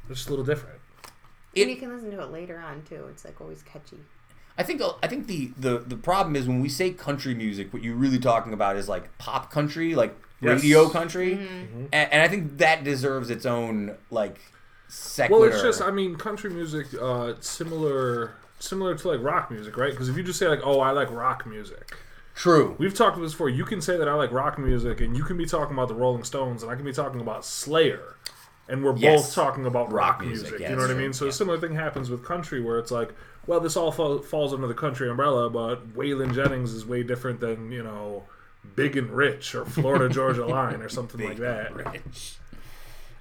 just 0.10 0.28
a 0.28 0.30
little 0.32 0.44
different. 0.46 0.80
It- 1.56 1.62
and 1.64 1.72
you 1.72 1.78
can 1.78 1.94
listen 1.94 2.12
to 2.12 2.22
it 2.22 2.32
later 2.32 2.60
on 2.60 2.84
too. 2.84 3.06
It's 3.10 3.24
like 3.24 3.40
always 3.40 3.64
catchy. 3.64 3.98
I 4.58 4.64
think 4.64 4.82
I 5.02 5.08
think 5.08 5.28
the, 5.28 5.52
the 5.58 5.80
the 5.80 5.96
problem 5.98 6.36
is 6.36 6.48
when 6.48 6.62
we 6.62 6.70
say 6.70 6.92
country 6.92 7.34
music, 7.34 7.72
what 7.74 7.82
you're 7.84 7.96
really 7.96 8.20
talking 8.20 8.54
about 8.54 8.76
is 8.78 8.88
like 8.90 9.18
pop 9.18 9.52
country, 9.52 9.96
like 9.96 10.16
Yes. 10.44 10.62
radio 10.64 10.90
country, 10.90 11.36
Mm-hmm. 11.36 11.86
and, 11.94 12.12
and 12.14 12.22
I 12.24 12.28
think 12.28 12.58
that 12.58 12.84
deserves 12.84 13.30
its 13.30 13.46
own 13.46 13.96
like 14.10 14.40
secular. 14.88 15.42
Well, 15.42 15.50
it's 15.50 15.62
just 15.62 15.82
I 15.82 15.92
mean, 15.92 16.16
country 16.16 16.50
music 16.50 16.88
uh, 17.00 17.34
similar 17.40 18.34
similar 18.60 18.96
to 18.96 19.08
like 19.08 19.22
rock 19.22 19.50
music, 19.52 19.78
right? 19.78 19.92
Because 19.92 20.10
if 20.10 20.18
you 20.18 20.24
just 20.24 20.38
say 20.40 20.48
like, 20.48 20.62
oh, 20.64 20.80
I 20.80 20.92
like 20.92 21.12
rock 21.12 21.46
music. 21.46 21.96
true. 22.36 22.76
We've 22.80 22.94
talked 22.94 23.18
about 23.18 23.26
this 23.26 23.34
before. 23.34 23.50
You 23.50 23.66
can 23.66 23.82
say 23.82 23.98
that 23.98 24.08
I 24.08 24.14
like 24.16 24.32
rock 24.32 24.58
music, 24.58 25.00
and 25.02 25.16
you 25.16 25.24
can 25.24 25.38
be 25.38 25.46
talking 25.46 25.74
about 25.76 25.88
the 25.88 25.96
Rolling 25.96 26.24
Stones, 26.24 26.64
and 26.64 26.72
I 26.72 26.76
can 26.76 26.86
be 26.86 26.94
talking 26.94 27.22
about 27.22 27.46
Slayer, 27.46 28.16
and 28.68 28.84
we're 28.84 28.96
Yes. 28.98 29.22
both 29.28 29.36
talking 29.36 29.66
about 29.66 29.92
Rock 29.92 30.18
rock, 30.18 30.22
music, 30.22 30.44
music. 30.52 30.60
yeah, 30.62 30.70
you 30.72 30.76
know 30.76 30.82
what 30.84 30.92
I 30.92 30.96
mean? 30.96 31.14
So 31.14 31.26
yeah. 31.26 31.30
a 31.30 31.34
similar 31.34 31.60
thing 31.60 31.76
happens 31.76 32.10
with 32.10 32.24
country, 32.26 32.62
where 32.62 32.80
it's 32.80 32.92
like, 32.92 33.14
well, 33.48 33.60
this 33.60 33.76
all 33.76 33.92
fall, 33.92 34.20
falls 34.20 34.54
under 34.54 34.68
the 34.68 34.74
country 34.74 35.10
umbrella, 35.10 35.50
but 35.50 35.94
Waylon 35.96 36.34
Jennings 36.34 36.74
is 36.74 36.86
way 36.86 37.04
different 37.04 37.40
than 37.40 37.72
you 37.72 37.84
know, 37.84 38.24
Big 38.76 38.96
and 38.98 39.10
Rich 39.12 39.56
or 39.56 39.66
Florida 39.66 40.10
Georgia 40.14 40.46
Line 40.46 40.82
or 40.82 40.90
something 40.90 41.26
like 41.26 41.38
that. 41.38 41.74
Rich. 41.76 42.38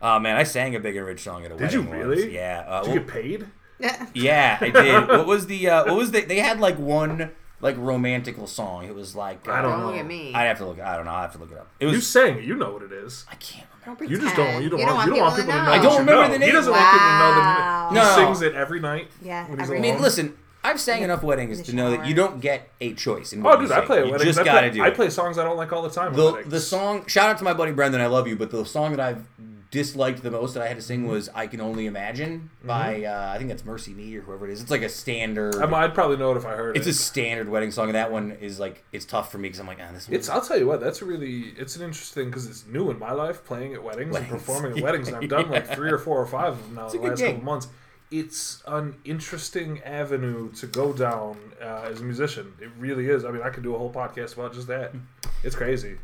Oh 0.02 0.18
man, 0.18 0.36
I 0.36 0.42
sang 0.44 0.74
a 0.74 0.80
Big 0.80 0.96
and 0.96 1.06
Rich 1.06 1.20
song 1.20 1.44
at 1.44 1.52
a 1.52 1.56
Did 1.56 1.72
you 1.72 1.82
wedding 1.82 1.98
once. 2.08 2.08
really? 2.20 2.34
Yeah. 2.34 2.64
Uh, 2.66 2.82
Did 2.84 2.94
you 2.94 3.00
get 3.00 3.08
paid? 3.08 3.46
yeah, 3.78 4.06
Yeah, 4.14 4.58
I 4.60 4.70
did. 4.70 5.08
what 5.08 5.26
was 5.26 5.46
the 5.46 5.68
uh, 5.68 5.84
what 5.86 5.96
was 5.96 6.10
the, 6.10 6.20
they 6.22 6.38
had 6.40 6.60
like 6.60 6.78
one 6.78 7.30
like 7.62 7.76
romantical 7.76 8.46
song. 8.46 8.86
It 8.86 8.94
was 8.94 9.14
like 9.14 9.46
uh, 9.48 9.52
I 9.52 9.62
don't 9.62 9.70
Don't 9.72 9.80
know. 9.80 9.86
look 9.88 9.96
at 9.96 10.06
me. 10.06 10.32
I'd 10.34 10.44
have 10.44 10.58
to 10.58 10.66
look. 10.66 10.80
I 10.80 10.96
don't 10.96 11.04
know. 11.04 11.12
I 11.12 11.22
have 11.22 11.32
to 11.32 11.38
look 11.38 11.50
it 11.52 11.58
up. 11.58 11.68
It 11.80 11.86
was. 11.86 11.94
You 11.96 12.00
sang 12.00 12.38
it. 12.38 12.44
You 12.44 12.56
know 12.56 12.72
what 12.72 12.82
it 12.82 12.92
is. 12.92 13.24
I 13.30 13.34
can't 13.36 13.66
remember. 13.70 13.79
Don't 13.90 13.96
pretend. 13.98 14.16
You 14.16 14.24
just 14.24 14.36
don't. 14.36 14.62
You 14.62 14.68
don't, 14.70 14.80
You 14.80 14.86
want, 14.86 15.06
you 15.06 15.10
don't 15.14 15.20
want 15.20 15.36
people 15.36 15.52
to 15.52 15.58
know. 15.64 15.70
I 15.72 15.78
don't 15.82 15.98
remember 15.98 16.22
know. 16.26 16.32
the 16.32 16.38
name. 16.38 16.48
He 16.48 16.52
doesn't 16.52 16.72
want 16.72 16.84
people 16.84 16.98
to 16.98 17.18
know 17.18 17.30
Wow. 17.30 17.88
that. 17.92 17.94
No. 17.94 18.04
He 18.28 18.34
sings 18.34 18.42
it 18.42 18.54
every 18.54 18.80
night. 18.80 19.08
Yeah, 19.22 19.48
when 19.48 19.58
he's 19.58 19.68
every 19.68 19.78
I 19.78 19.80
mean, 19.80 20.00
listen. 20.00 20.36
I've 20.62 20.78
sang 20.78 21.02
enough 21.02 21.22
weddings 21.22 21.62
to 21.62 21.74
know 21.74 21.90
that 21.90 22.04
you 22.06 22.14
don't 22.14 22.38
get 22.40 22.68
a 22.82 22.92
choice. 22.92 23.32
In 23.32 23.40
Oh, 23.40 23.44
what 23.44 23.60
you 23.60 23.66
dude, 23.66 23.72
I 23.72 23.78
sing. 23.78 23.86
play 23.86 23.98
at 24.00 24.04
You 24.06 24.12
weddings. 24.12 24.28
just 24.28 24.38
I 24.40 24.44
gotta 24.44 24.58
play, 24.68 24.70
do 24.70 24.82
I 24.84 24.90
play 24.90 25.08
songs 25.08 25.38
I 25.38 25.44
don't 25.44 25.56
like 25.56 25.72
all 25.72 25.80
the 25.82 25.88
time. 25.88 26.12
the 26.14 26.42
the 26.46 26.60
song. 26.60 27.06
Shout 27.06 27.30
out 27.30 27.38
to 27.38 27.44
my 27.44 27.54
buddy 27.54 27.72
Brendan. 27.72 28.00
I 28.02 28.06
love 28.06 28.28
you. 28.28 28.36
But 28.36 28.50
the 28.50 28.64
song 28.66 28.90
that 28.94 29.00
I've 29.00 29.24
disliked 29.70 30.22
the 30.22 30.30
most 30.30 30.54
that 30.54 30.62
I 30.62 30.66
had 30.66 30.76
to 30.76 30.82
sing 30.82 31.00
Mm-hmm. 31.00 31.08
was 31.10 31.28
"I 31.34 31.46
Can 31.46 31.60
Only 31.60 31.86
Imagine" 31.86 32.50
by 32.64 33.04
uh, 33.04 33.30
I 33.32 33.38
think 33.38 33.50
that's 33.50 33.62
MercyMe 33.62 34.16
or 34.16 34.22
whoever 34.22 34.48
it 34.48 34.52
is. 34.52 34.60
It's 34.62 34.70
like 34.70 34.82
a 34.82 34.88
standard. 34.88 35.56
I'm- 35.56 35.72
I'd 35.74 35.94
probably 35.94 36.16
know 36.16 36.32
it 36.32 36.36
if 36.36 36.44
I 36.46 36.54
heard 36.56 36.76
it's 36.76 36.86
it. 36.86 36.90
It's 36.90 36.98
a 37.00 37.02
standard 37.02 37.48
wedding 37.48 37.70
song, 37.70 37.86
and 37.86 37.94
that 37.94 38.10
one 38.10 38.32
is 38.40 38.58
like 38.58 38.84
it's 38.92 39.04
tough 39.04 39.30
for 39.30 39.38
me 39.38 39.48
because 39.48 39.60
I'm 39.60 39.66
like, 39.66 39.78
ah, 39.80 39.90
this. 39.92 40.08
It's. 40.08 40.28
I'll 40.28 40.40
tell 40.40 40.58
you 40.58 40.66
what. 40.66 40.80
That's 40.80 41.02
really. 41.02 41.54
It's 41.56 41.76
an 41.76 41.82
interesting 41.82 42.26
because 42.26 42.46
it's 42.46 42.66
new 42.66 42.90
in 42.90 42.98
my 42.98 43.12
life 43.12 43.44
playing 43.44 43.74
at 43.74 43.82
weddings, 43.82 44.12
Weddings. 44.12 44.30
and 44.32 44.40
performing 44.40 44.76
at 44.78 44.82
weddings, 44.84 45.08
and 45.08 45.16
I've 45.16 45.28
done 45.28 45.50
like 45.50 45.68
three 45.68 45.90
or 45.90 45.98
four 45.98 46.18
or 46.20 46.26
five 46.26 46.54
of 46.54 46.62
them 46.66 46.74
now 46.74 46.88
a 46.88 46.92
in 46.94 47.00
the 47.02 47.08
last 47.08 47.18
gig. 47.18 47.28
couple 47.34 47.44
months. 47.44 47.68
It's 48.10 48.60
an 48.66 48.96
interesting 49.04 49.80
avenue 49.82 50.50
to 50.54 50.66
go 50.66 50.92
down 50.92 51.38
uh, 51.62 51.82
as 51.90 52.00
a 52.00 52.02
musician. 52.04 52.52
It 52.60 52.70
really 52.76 53.08
is. 53.08 53.24
I 53.24 53.30
mean, 53.30 53.42
I 53.42 53.50
could 53.50 53.62
do 53.62 53.72
a 53.76 53.78
whole 53.78 53.92
podcast 53.92 54.34
about 54.34 54.52
just 54.52 54.66
that. 54.66 54.92
It's 55.44 55.54
crazy. 55.56 55.96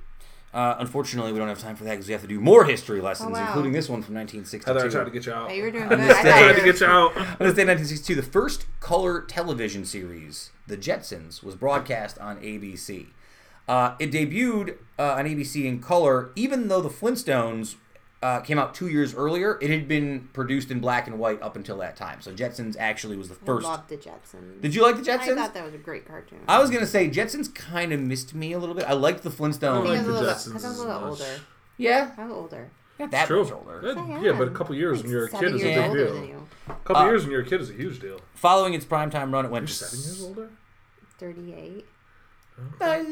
Uh, 0.57 0.75
unfortunately, 0.79 1.33
we 1.33 1.39
don't 1.39 1.49
have 1.49 1.59
time 1.59 1.77
for 1.77 1.85
that 1.85 1.91
because 1.91 2.07
we 2.07 2.13
have 2.13 2.23
to 2.23 2.27
do 2.27 2.41
more 2.41 2.65
history 2.65 3.01
lessons, 3.03 3.29
Oh, 3.29 3.33
wow. 3.33 3.47
including 3.49 3.73
this 3.73 3.91
one 3.91 4.01
from 4.03 4.15
1962. 4.15 4.65
Heather, 4.73 4.87
I 4.87 4.91
tried 4.91 5.05
to 5.05 5.11
get 5.11 5.27
you 5.27 5.33
out. 5.35 5.51
Oh, 5.51 5.53
you 5.53 5.63
were 5.65 5.71
doing 5.71 5.87
good. 5.89 5.99
this 6.01 6.17
I 6.17 6.23
day- 6.23 6.31
thought 6.31 6.39
I 6.39 6.41
you 6.41 6.53
tried 6.55 6.59
to 6.65 6.73
get 6.73 6.81
you 6.81 6.87
out. 6.87 7.17
On 7.17 7.47
this 7.47 7.55
day, 7.55 7.67
1962, 7.67 8.15
the 8.15 8.23
first 8.23 8.67
color 8.81 9.21
television 9.21 9.85
series, 9.85 10.53
The 10.67 10.79
Jetsons, 10.79 11.43
was 11.43 11.57
broadcast 11.57 12.19
on 12.19 12.39
ABC. 12.41 13.09
Uh, 13.69 13.97
it 13.99 14.11
debuted 14.13 14.77
uh, 14.99 15.13
on 15.15 15.27
ABC 15.27 15.65
in 15.67 15.81
color, 15.81 16.31
even 16.37 16.69
though 16.69 16.81
the 16.81 16.89
Flintstones 16.89 17.75
uh, 18.23 18.41
came 18.41 18.59
out 18.59 18.75
two 18.75 18.89
years 18.89 19.15
earlier. 19.15 19.59
It 19.61 19.71
had 19.71 19.87
been 19.87 20.29
produced 20.33 20.71
in 20.71 20.81
black 20.81 21.07
and 21.07 21.19
white 21.19 21.41
up 21.43 21.55
until 21.57 21.77
that 21.79 21.97
time. 21.97 22.21
So 22.21 22.33
Jetsons 22.33 22.75
actually 22.79 23.17
was 23.17 23.29
the 23.29 23.35
I 23.43 23.47
first. 23.47 23.65
loved 23.67 23.89
the 23.89 23.97
Jetsons. 23.97 24.61
Did 24.63 24.75
you 24.75 24.83
like 24.83 24.97
the 24.97 25.03
Jetsons? 25.03 25.33
I 25.33 25.35
thought 25.35 25.55
that 25.55 25.65
was 25.65 25.75
a 25.75 25.79
great 25.79 26.07
cartoon. 26.07 26.41
I 26.49 26.59
was 26.59 26.71
gonna 26.71 26.87
say 26.87 27.09
Jetsons 27.11 27.55
kind 27.55 27.93
of 27.93 28.01
missed 28.01 28.35
me 28.35 28.53
a 28.53 28.59
little 28.59 28.75
bit. 28.75 28.85
I 28.89 28.95
liked 28.95 29.23
the 29.23 29.31
I 29.31 29.33
Flintstones. 29.35 29.85
like 29.85 30.01
I 30.01 30.03
the 30.03 30.11
a 30.11 30.13
little, 30.13 30.29
Jetsons 30.33 30.47
because 30.49 30.65
I 30.65 30.69
was 30.69 30.79
a 30.81 30.87
little 30.87 31.05
older. 31.09 31.41
yeah, 31.77 32.11
I 32.17 32.25
was 32.25 32.33
older. 32.33 32.71
not 32.99 33.11
that 33.11 33.27
True. 33.27 33.45
much 33.45 33.53
older. 33.53 33.81
Yeah, 33.85 34.21
yeah, 34.23 34.33
but 34.33 34.49
a 34.49 34.53
couple 34.53 34.75
years 34.75 34.99
Like 34.99 35.05
when 35.05 35.13
you're 35.13 35.25
a 35.27 35.31
kid 35.31 35.55
is 35.55 35.63
a 35.63 35.65
years 35.65 35.77
big 35.77 35.85
older 35.85 36.05
deal. 36.07 36.15
than 36.15 36.29
you. 36.29 36.49
A 36.69 36.73
couple 36.73 36.97
Uh, 36.97 37.05
years 37.07 37.23
when 37.23 37.31
you're 37.33 37.43
a 37.43 37.47
kid 37.47 37.61
is 37.61 37.71
a 37.71 37.75
huge 37.75 38.01
deal. 38.01 38.21
Following 38.35 38.73
its 38.75 38.85
primetime 38.87 39.33
run, 39.33 39.45
it 39.45 39.51
went 39.51 39.63
You're 39.65 39.69
to 39.69 39.73
seven 39.75 39.99
years 40.05 40.23
older. 40.25 40.49
Thirty-eight. 41.19 41.87
Uh, 42.81 43.05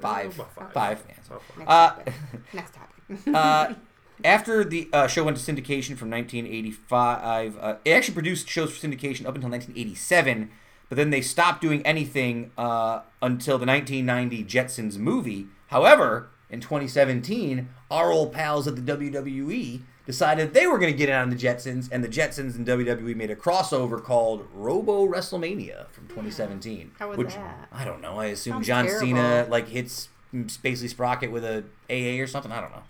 five, 0.00 0.34
About 0.34 0.54
five. 0.54 0.72
five. 0.72 1.04
yeah. 1.08 1.14
Five. 1.28 1.40
Next 1.58 1.68
Uh, 1.68 1.88
topic. 1.90 2.14
Next 2.52 2.74
topic. 2.74 3.76
after 4.24 4.64
the 4.64 4.88
uh, 4.92 5.06
show 5.06 5.24
went 5.24 5.36
to 5.36 5.42
syndication 5.42 5.96
from 5.96 6.10
1985, 6.10 7.58
uh, 7.58 7.76
it 7.84 7.90
actually 7.92 8.14
produced 8.14 8.48
shows 8.48 8.76
for 8.76 8.86
syndication 8.86 9.26
up 9.26 9.34
until 9.34 9.50
1987, 9.50 10.50
but 10.88 10.96
then 10.96 11.10
they 11.10 11.20
stopped 11.20 11.60
doing 11.60 11.84
anything 11.86 12.50
uh, 12.56 13.00
until 13.20 13.58
the 13.58 13.66
1990 13.66 14.44
Jetsons 14.44 14.98
movie. 14.98 15.46
However, 15.68 16.28
in 16.48 16.60
2017, 16.60 17.68
our 17.90 18.10
old 18.12 18.32
pals 18.32 18.66
at 18.66 18.76
the 18.76 18.82
WWE 18.82 19.82
decided 20.06 20.54
they 20.54 20.66
were 20.66 20.78
going 20.78 20.92
to 20.92 20.96
get 20.96 21.08
in 21.08 21.14
on 21.16 21.30
the 21.30 21.36
Jetsons, 21.36 21.88
and 21.90 22.02
the 22.02 22.08
Jetsons 22.08 22.54
and 22.54 22.66
WWE 22.66 23.16
made 23.16 23.30
a 23.30 23.36
crossover 23.36 24.02
called 24.02 24.46
Robo 24.54 25.06
WrestleMania 25.06 25.88
from 25.90 26.06
2017. 26.06 26.92
How 26.98 27.08
was 27.08 27.18
which 27.18 27.34
that? 27.34 27.68
I 27.72 27.84
don't 27.84 28.00
know. 28.00 28.18
I 28.18 28.26
assume 28.26 28.54
Sounds 28.54 28.66
John 28.66 28.84
terrible. 28.86 29.06
Cena 29.06 29.46
like 29.50 29.68
hits 29.68 30.08
basically 30.32 30.88
Sprocket 30.88 31.30
with 31.30 31.44
a 31.44 31.64
AA 31.90 32.22
or 32.22 32.26
something. 32.26 32.52
I 32.52 32.60
don't 32.60 32.70
know. 32.70 32.82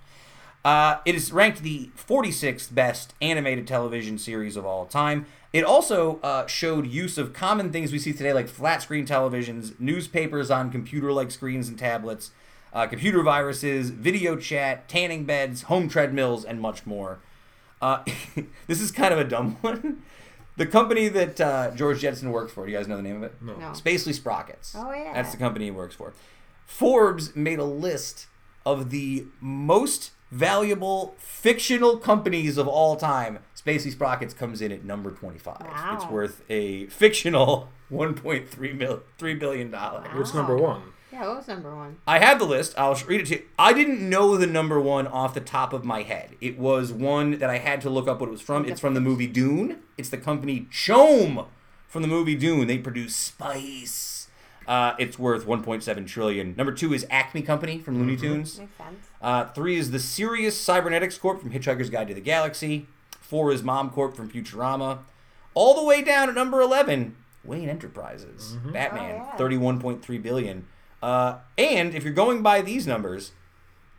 Uh, 0.66 0.98
it 1.05 1.14
is 1.14 1.32
ranked 1.32 1.62
the 1.62 1.90
46th 1.97 2.74
best 2.74 3.14
animated 3.22 3.68
television 3.68 4.18
series 4.18 4.56
of 4.56 4.66
all 4.66 4.84
time. 4.84 5.24
It 5.52 5.62
also 5.62 6.18
uh, 6.24 6.48
showed 6.48 6.88
use 6.88 7.18
of 7.18 7.32
common 7.32 7.70
things 7.70 7.93
we 7.93 8.01
see 8.01 8.12
today, 8.12 8.32
like 8.32 8.48
flat 8.48 8.82
screen 8.82 9.06
televisions, 9.06 9.78
newspapers 9.78 10.51
on 10.51 10.72
computer 10.72 11.12
like 11.12 11.30
screens 11.30 11.68
and 11.68 11.78
tablets, 11.78 12.32
uh, 12.72 12.88
computer 12.88 13.22
viruses, 13.22 13.90
video 13.90 14.34
chat, 14.34 14.88
tanning 14.88 15.24
beds, 15.24 15.62
home 15.62 15.88
treadmills, 15.88 16.44
and 16.44 16.60
much 16.60 16.84
more. 16.84 17.20
Uh, 17.80 18.02
this 18.66 18.80
is 18.80 18.90
kind 18.90 19.14
of 19.14 19.20
a 19.20 19.24
dumb 19.24 19.52
one. 19.60 20.02
The 20.56 20.66
company 20.66 21.06
that 21.06 21.40
uh, 21.40 21.70
George 21.76 22.01
Jetson 22.01 22.32
works 22.32 22.52
for, 22.52 22.66
do 22.66 22.72
you 22.72 22.76
guys 22.76 22.88
know 22.88 22.97
the 22.97 23.05
name 23.05 23.18
of 23.18 23.22
it? 23.22 23.34
No. 23.40 23.55
No. 23.55 23.66
Spacely 23.66 24.12
Sprockets. 24.12 24.74
Oh, 24.76 24.93
yeah. 24.93 25.12
That's 25.14 25.30
the 25.30 25.36
company 25.36 25.66
he 25.66 25.70
works 25.70 25.94
for. 25.94 26.12
Forbes 26.66 27.36
made 27.36 27.60
a 27.60 27.64
list 27.64 28.26
of 28.64 28.90
the 28.90 29.26
most 29.40 30.10
valuable 30.36 31.14
fictional 31.18 31.96
companies 31.96 32.58
of 32.58 32.68
all 32.68 32.96
time. 32.96 33.38
Spacely 33.56 33.90
Sprockets 33.90 34.34
comes 34.34 34.60
in 34.60 34.70
at 34.70 34.84
number 34.84 35.10
25. 35.10 35.56
Wow. 35.60 35.94
It's 35.94 36.06
worth 36.06 36.42
a 36.48 36.86
fictional 36.86 37.68
1.3 37.90 38.76
mil, 38.76 39.02
3 39.18 39.34
billion. 39.34 39.70
dollars. 39.70 40.06
What's 40.14 40.34
number 40.34 40.56
one? 40.56 40.82
Yeah, 41.12 41.28
what 41.28 41.36
was 41.38 41.48
number 41.48 41.74
one? 41.74 41.96
I 42.06 42.18
have 42.18 42.38
the 42.38 42.44
list. 42.44 42.74
I'll 42.76 42.94
read 43.06 43.22
it 43.22 43.26
to 43.28 43.34
you. 43.36 43.42
I 43.58 43.72
didn't 43.72 44.06
know 44.06 44.36
the 44.36 44.46
number 44.46 44.78
one 44.78 45.06
off 45.06 45.32
the 45.34 45.40
top 45.40 45.72
of 45.72 45.84
my 45.84 46.02
head. 46.02 46.30
It 46.42 46.58
was 46.58 46.92
one 46.92 47.38
that 47.38 47.48
I 47.48 47.58
had 47.58 47.80
to 47.82 47.90
look 47.90 48.06
up 48.06 48.20
what 48.20 48.28
it 48.28 48.32
was 48.32 48.42
from. 48.42 48.66
It's 48.66 48.80
from 48.80 48.92
the 48.94 49.00
movie 49.00 49.26
Dune. 49.28 49.78
It's 49.96 50.10
the 50.10 50.18
company 50.18 50.66
CHOAM 50.70 51.46
from 51.88 52.02
the 52.02 52.08
movie 52.08 52.34
Dune. 52.34 52.66
They 52.66 52.76
produce 52.78 53.16
Spice. 53.16 54.26
Uh, 54.66 54.94
it's 54.98 55.18
worth 55.18 55.47
1.7 55.47 56.06
trillion. 56.09 56.55
Number 56.56 56.72
two 56.72 56.93
is 56.93 57.06
Acme 57.10 57.43
Company 57.43 57.78
from 57.78 57.98
Looney 57.98 58.16
Tunes. 58.16 58.59
Makes 58.59 58.76
sense. 58.76 59.06
Uh, 59.22 59.44
three 59.47 59.76
is 59.76 59.90
the 59.93 59.98
Sirius 60.01 60.60
Cybernetics 60.60 61.18
Corp 61.18 61.40
from 61.40 61.51
Hitchhiker's 61.52 61.88
Guide 61.90 62.09
to 62.09 62.14
the 62.14 62.20
Galaxy. 62.20 62.86
Four 63.20 63.52
is 63.52 63.62
Mom 63.62 63.90
Corp 63.90 64.16
from 64.16 64.28
Futurama. 64.30 64.98
All 65.55 65.74
the 65.74 65.84
way 65.84 66.02
down 66.02 66.28
at 66.28 66.34
number 66.34 66.60
11, 66.60 67.16
Wayne 67.44 67.68
Enterprises. 67.68 68.56
Batman, 68.72 69.22
Oh, 69.22 69.28
yeah. 69.32 69.36
31.3 69.38 70.22
billion. 70.22 70.66
Uh, 71.02 71.36
and 71.56 71.94
if 71.94 72.02
you're 72.05 72.12
going 72.12 72.43
by 72.43 72.60
these 72.60 72.86
numbers, 72.86 73.32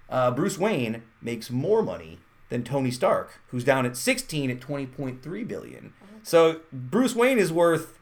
uh, 0.09 0.31
Bruce 0.31 0.57
Wayne 0.57 1.03
makes 1.21 1.49
more 1.49 1.81
money 1.81 2.19
than 2.49 2.63
Tony 2.63 2.91
Stark, 2.91 3.39
who's 3.47 3.63
down 3.63 3.85
at 3.85 3.95
16 3.97 4.49
at 4.51 4.59
20.3 4.59 5.47
billion. 5.47 5.93
So 6.23 6.61
Bruce 6.73 7.15
Wayne 7.15 7.37
is 7.39 7.51
worth 7.53 7.96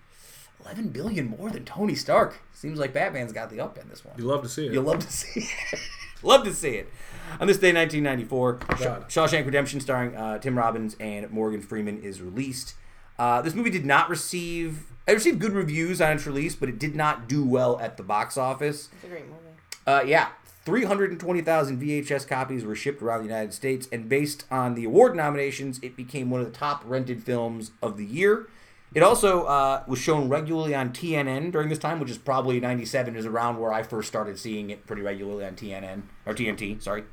11 0.66 0.90
billion 0.90 1.28
more 1.28 1.50
than 1.52 1.64
Tony 1.64 1.94
Stark. 1.94 2.40
Seems 2.52 2.80
like 2.80 2.92
Batman's 2.92 3.32
got 3.32 3.52
the 3.52 3.60
up 3.60 3.78
in 3.78 3.88
this 3.88 4.04
one. 4.04 4.16
You 4.18 4.24
love 4.26 4.42
to 4.42 4.50
see 4.50 4.66
it. 4.66 4.74
You'll 4.74 4.84
love 4.84 5.00
to 5.00 5.12
see 5.12 5.42
it. 5.42 5.80
love 6.24 6.44
to 6.44 6.54
see 6.54 6.72
it. 6.72 6.92
On 7.40 7.48
this 7.48 7.58
day, 7.58 7.72
1994, 7.72 8.54
God. 8.54 9.10
Shawshank 9.10 9.46
Redemption, 9.46 9.80
starring 9.80 10.16
uh, 10.16 10.40
Tim 10.40 10.58
Robbins 10.58 10.96
and 11.00 11.30
Morgan 11.30 11.62
Freeman, 11.62 12.02
is 12.02 12.22
released. 12.22 12.74
Uh, 13.20 13.42
this 13.42 13.54
movie 13.54 13.70
did 13.70 13.86
not 13.86 14.10
receive. 14.10 14.92
It 15.08 15.14
received 15.14 15.40
good 15.40 15.52
reviews 15.52 16.02
on 16.02 16.14
its 16.14 16.26
release, 16.26 16.56
but 16.56 16.68
it 16.68 16.80
did 16.80 16.96
not 16.96 17.30
do 17.30 17.46
well 17.46 17.80
at 17.80 17.98
the 17.98 18.04
box 18.04 18.36
office. 18.36 18.90
It's 18.92 19.04
a 19.04 19.08
great 19.08 19.28
movie. 19.28 19.40
Uh, 19.86 20.04
yeah, 20.06 20.30
320,000 20.66 21.80
VHS 21.80 22.28
copies 22.28 22.66
were 22.66 22.76
shipped 22.76 23.04
around 23.04 23.20
the 23.20 23.28
United 23.28 23.54
States, 23.54 23.88
and 23.92 24.10
based 24.10 24.46
on 24.50 24.74
the 24.74 24.84
award 24.84 25.16
nominations, 25.16 25.80
it 25.84 25.96
became 25.96 26.32
one 26.32 26.42
of 26.42 26.48
the 26.48 26.58
top 26.58 26.82
rented 26.86 27.24
films 27.24 27.72
of 27.84 27.98
the 27.98 28.06
year. 28.06 28.48
It 28.96 29.04
also 29.04 29.44
uh, 29.44 29.84
was 29.88 30.00
shown 30.00 30.30
regularly 30.30 30.74
on 30.74 30.92
TNN 30.92 31.52
during 31.52 31.68
this 31.68 31.78
time, 31.78 32.00
which 32.00 32.10
is 32.10 32.18
probably 32.18 32.62
97 32.62 33.18
is 33.18 33.26
around 33.26 33.60
where 33.60 33.74
I 33.74 33.84
first 33.84 34.08
started 34.08 34.40
seeing 34.40 34.70
it 34.70 34.88
pretty 34.88 35.02
regularly 35.02 35.46
on 35.46 35.56
TNN, 35.56 36.04
or 36.26 36.34
TNT, 36.34 36.82
sorry. 36.82 37.04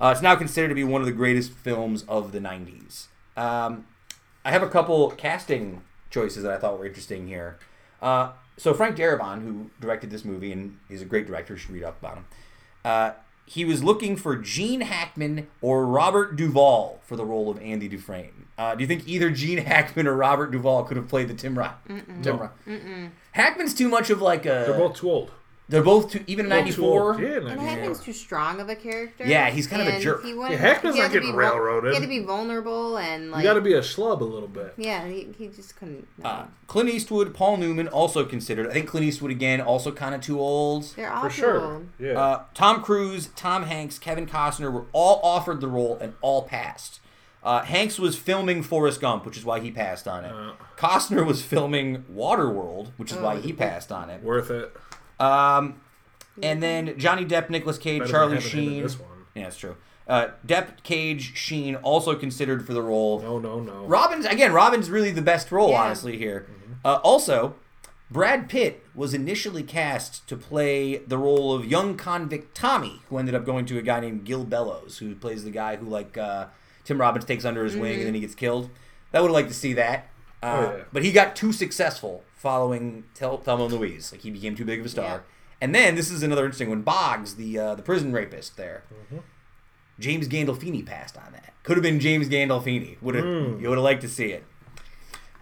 Uh, 0.00 0.12
it's 0.12 0.22
now 0.22 0.34
considered 0.34 0.68
to 0.68 0.74
be 0.74 0.84
one 0.84 1.02
of 1.02 1.06
the 1.06 1.12
greatest 1.12 1.52
films 1.52 2.04
of 2.08 2.32
the 2.32 2.40
90s. 2.40 3.08
Um, 3.36 3.86
I 4.46 4.50
have 4.50 4.62
a 4.62 4.68
couple 4.68 5.10
casting 5.10 5.82
choices 6.08 6.42
that 6.42 6.52
I 6.52 6.56
thought 6.56 6.78
were 6.78 6.86
interesting 6.86 7.26
here. 7.26 7.58
Uh, 8.00 8.30
so 8.56 8.72
Frank 8.72 8.96
Darabont, 8.96 9.42
who 9.42 9.70
directed 9.78 10.10
this 10.10 10.24
movie 10.24 10.52
and 10.52 10.78
is 10.88 11.02
a 11.02 11.04
great 11.04 11.26
director, 11.26 11.58
should 11.58 11.70
read 11.70 11.84
up 11.84 12.00
about 12.00 12.16
him. 12.16 12.24
Uh, 12.82 13.10
he 13.44 13.66
was 13.66 13.84
looking 13.84 14.16
for 14.16 14.36
Gene 14.36 14.80
Hackman 14.80 15.48
or 15.60 15.84
Robert 15.84 16.34
Duvall 16.34 17.00
for 17.02 17.16
the 17.16 17.26
role 17.26 17.50
of 17.50 17.60
Andy 17.60 17.88
Dufresne. 17.88 18.37
Uh, 18.58 18.74
do 18.74 18.82
you 18.82 18.88
think 18.88 19.06
either 19.08 19.30
Gene 19.30 19.58
Hackman 19.64 20.06
or 20.06 20.14
Robert 20.14 20.50
Duvall 20.50 20.84
could 20.84 20.96
have 20.96 21.08
played 21.08 21.28
the 21.28 21.34
Tim 21.34 21.56
Roth? 21.58 21.76
Tim 22.22 22.38
Roth. 22.38 22.50
Hackman's 23.32 23.74
too 23.74 23.88
much 23.88 24.10
of 24.10 24.20
like 24.20 24.44
a. 24.44 24.64
They're 24.66 24.74
both 24.78 24.96
too 24.96 25.10
old. 25.10 25.30
They're 25.70 25.82
both 25.82 26.12
too 26.12 26.24
even 26.26 26.48
Both 26.48 26.74
too 26.74 26.86
old. 26.86 27.18
'94. 27.20 27.20
Yeah, 27.20 27.36
And 27.36 27.44
94. 27.46 27.68
Hackman's 27.68 28.00
too 28.00 28.12
strong 28.14 28.58
of 28.58 28.70
a 28.70 28.74
character. 28.74 29.26
Yeah, 29.26 29.50
he's 29.50 29.66
kind 29.66 29.82
of 29.82 29.88
a 29.88 29.92
and 29.92 30.02
jerk. 30.02 30.24
He 30.24 30.32
wouldn't- 30.32 30.52
Yeah, 30.52 30.56
Hackman's 30.66 30.96
he 30.96 31.02
had 31.02 31.08
not 31.08 31.12
to 31.12 31.20
getting 31.20 31.30
vul- 31.32 31.38
railroaded. 31.40 31.90
He 31.90 31.94
had 31.96 32.02
to 32.02 32.08
be 32.08 32.20
vulnerable 32.24 32.96
and 32.96 33.30
like. 33.30 33.42
You 33.44 33.50
got 33.50 33.54
to 33.54 33.60
be 33.60 33.74
a 33.74 33.80
slub 33.82 34.22
a 34.22 34.24
little 34.24 34.48
bit. 34.48 34.72
Yeah, 34.78 35.06
he, 35.06 35.28
he 35.36 35.48
just 35.48 35.76
couldn't. 35.76 36.08
No. 36.16 36.26
Uh, 36.26 36.46
Clint 36.68 36.88
Eastwood, 36.88 37.34
Paul 37.34 37.58
Newman 37.58 37.86
also 37.86 38.24
considered. 38.24 38.66
I 38.68 38.72
think 38.72 38.88
Clint 38.88 39.04
Eastwood 39.06 39.30
again 39.30 39.60
also 39.60 39.92
kind 39.92 40.14
of 40.14 40.22
too 40.22 40.40
old. 40.40 40.84
They're 40.96 41.12
all 41.12 41.24
For 41.24 41.28
too 41.28 41.34
sure. 41.42 41.60
old. 41.60 41.88
Yeah. 41.98 42.18
Uh, 42.18 42.42
Tom 42.54 42.82
Cruise, 42.82 43.28
Tom 43.36 43.64
Hanks, 43.64 43.98
Kevin 43.98 44.26
Costner 44.26 44.72
were 44.72 44.86
all 44.94 45.20
offered 45.22 45.60
the 45.60 45.68
role 45.68 45.98
and 46.00 46.14
all 46.22 46.44
passed. 46.44 47.00
Uh, 47.42 47.62
Hanks 47.62 47.98
was 47.98 48.16
filming 48.16 48.62
Forrest 48.62 49.00
Gump, 49.00 49.24
which 49.24 49.36
is 49.36 49.44
why 49.44 49.60
he 49.60 49.70
passed 49.70 50.08
on 50.08 50.24
it. 50.24 50.32
Uh. 50.32 50.52
Costner 50.76 51.24
was 51.24 51.42
filming 51.42 52.04
Waterworld, 52.12 52.90
which 52.96 53.12
is 53.12 53.18
why 53.18 53.34
Oh. 53.36 53.40
he 53.40 53.52
passed 53.52 53.90
on 53.92 54.10
it. 54.10 54.22
Worth 54.22 54.50
it. 54.50 54.74
Um, 55.20 55.80
and 56.42 56.62
then 56.62 56.98
Johnny 56.98 57.24
Depp, 57.24 57.50
Nicolas 57.50 57.78
Cage, 57.78 58.00
Better 58.00 58.10
Charlie 58.12 58.34
than 58.36 58.42
having 58.42 58.58
him 58.58 58.64
in 58.68 58.70
Sheen. 58.74 58.82
This 58.82 58.98
one. 58.98 59.08
Yeah, 59.34 59.42
that's 59.44 59.56
true. 59.56 59.76
Uh, 60.06 60.28
Depp, 60.46 60.82
Cage, 60.84 61.36
Sheen 61.36 61.74
also 61.76 62.14
considered 62.14 62.66
for 62.66 62.72
the 62.72 62.82
role. 62.82 63.20
No, 63.20 63.38
no, 63.38 63.60
no. 63.60 63.84
Robin's 63.84 64.24
again. 64.26 64.52
Robin's 64.52 64.88
really 64.90 65.10
the 65.10 65.22
best 65.22 65.52
role, 65.52 65.70
Yeah. 65.70 65.82
honestly. 65.82 66.16
Here, 66.16 66.46
uh, 66.84 66.94
also, 67.04 67.56
Brad 68.10 68.48
Pitt 68.48 68.84
was 68.94 69.12
initially 69.12 69.62
cast 69.62 70.26
to 70.28 70.36
play 70.36 70.96
the 70.96 71.18
role 71.18 71.52
of 71.52 71.66
young 71.66 71.96
convict 71.96 72.54
Tommy, 72.56 73.02
who 73.10 73.18
ended 73.18 73.34
up 73.34 73.44
going 73.44 73.66
to 73.66 73.76
a 73.78 73.82
guy 73.82 74.00
named 74.00 74.24
Gil 74.24 74.44
Bellows, 74.44 74.98
who 74.98 75.14
plays 75.14 75.44
the 75.44 75.50
guy 75.50 75.76
who 75.76 75.86
like 75.86 76.16
uh, 76.16 76.46
Tim 76.88 76.98
Robbins 76.98 77.26
takes 77.26 77.44
under 77.44 77.64
his 77.64 77.76
wing 77.76 77.98
and 77.98 78.06
then 78.06 78.14
he 78.14 78.20
gets 78.20 78.34
killed. 78.34 78.70
That 79.12 79.20
would 79.20 79.28
have 79.28 79.34
liked 79.34 79.48
to 79.48 79.54
see 79.54 79.74
that, 79.74 80.08
uh, 80.42 80.46
Oh, 80.46 80.76
yeah. 80.78 80.84
but 80.90 81.04
he 81.04 81.12
got 81.12 81.36
too 81.36 81.52
successful 81.52 82.24
following 82.34 83.04
Tel- 83.12 83.36
Thelma 83.36 83.64
and 83.64 83.74
Louise. 83.74 84.10
Like 84.10 84.22
he 84.22 84.30
became 84.30 84.56
too 84.56 84.64
big 84.64 84.80
of 84.80 84.86
a 84.86 84.88
star. 84.88 85.04
Yeah. 85.04 85.18
And 85.60 85.74
then 85.74 85.96
this 85.96 86.10
is 86.10 86.22
another 86.22 86.44
interesting 86.46 86.70
one. 86.70 86.80
Boggs, 86.80 87.34
the 87.34 87.58
uh, 87.58 87.74
the 87.74 87.82
prison 87.82 88.12
rapist, 88.12 88.56
there. 88.56 88.84
James 89.98 90.28
Gandolfini 90.28 90.86
passed 90.86 91.18
on 91.18 91.32
that. 91.32 91.52
Could 91.64 91.76
have 91.76 91.82
been 91.82 92.00
James 92.00 92.28
Gandolfini. 92.28 93.00
Would 93.02 93.16
have 93.16 93.24
you 93.60 93.68
would 93.68 93.76
have 93.76 93.84
liked 93.84 94.00
to 94.02 94.08
see 94.08 94.32
it. 94.32 94.44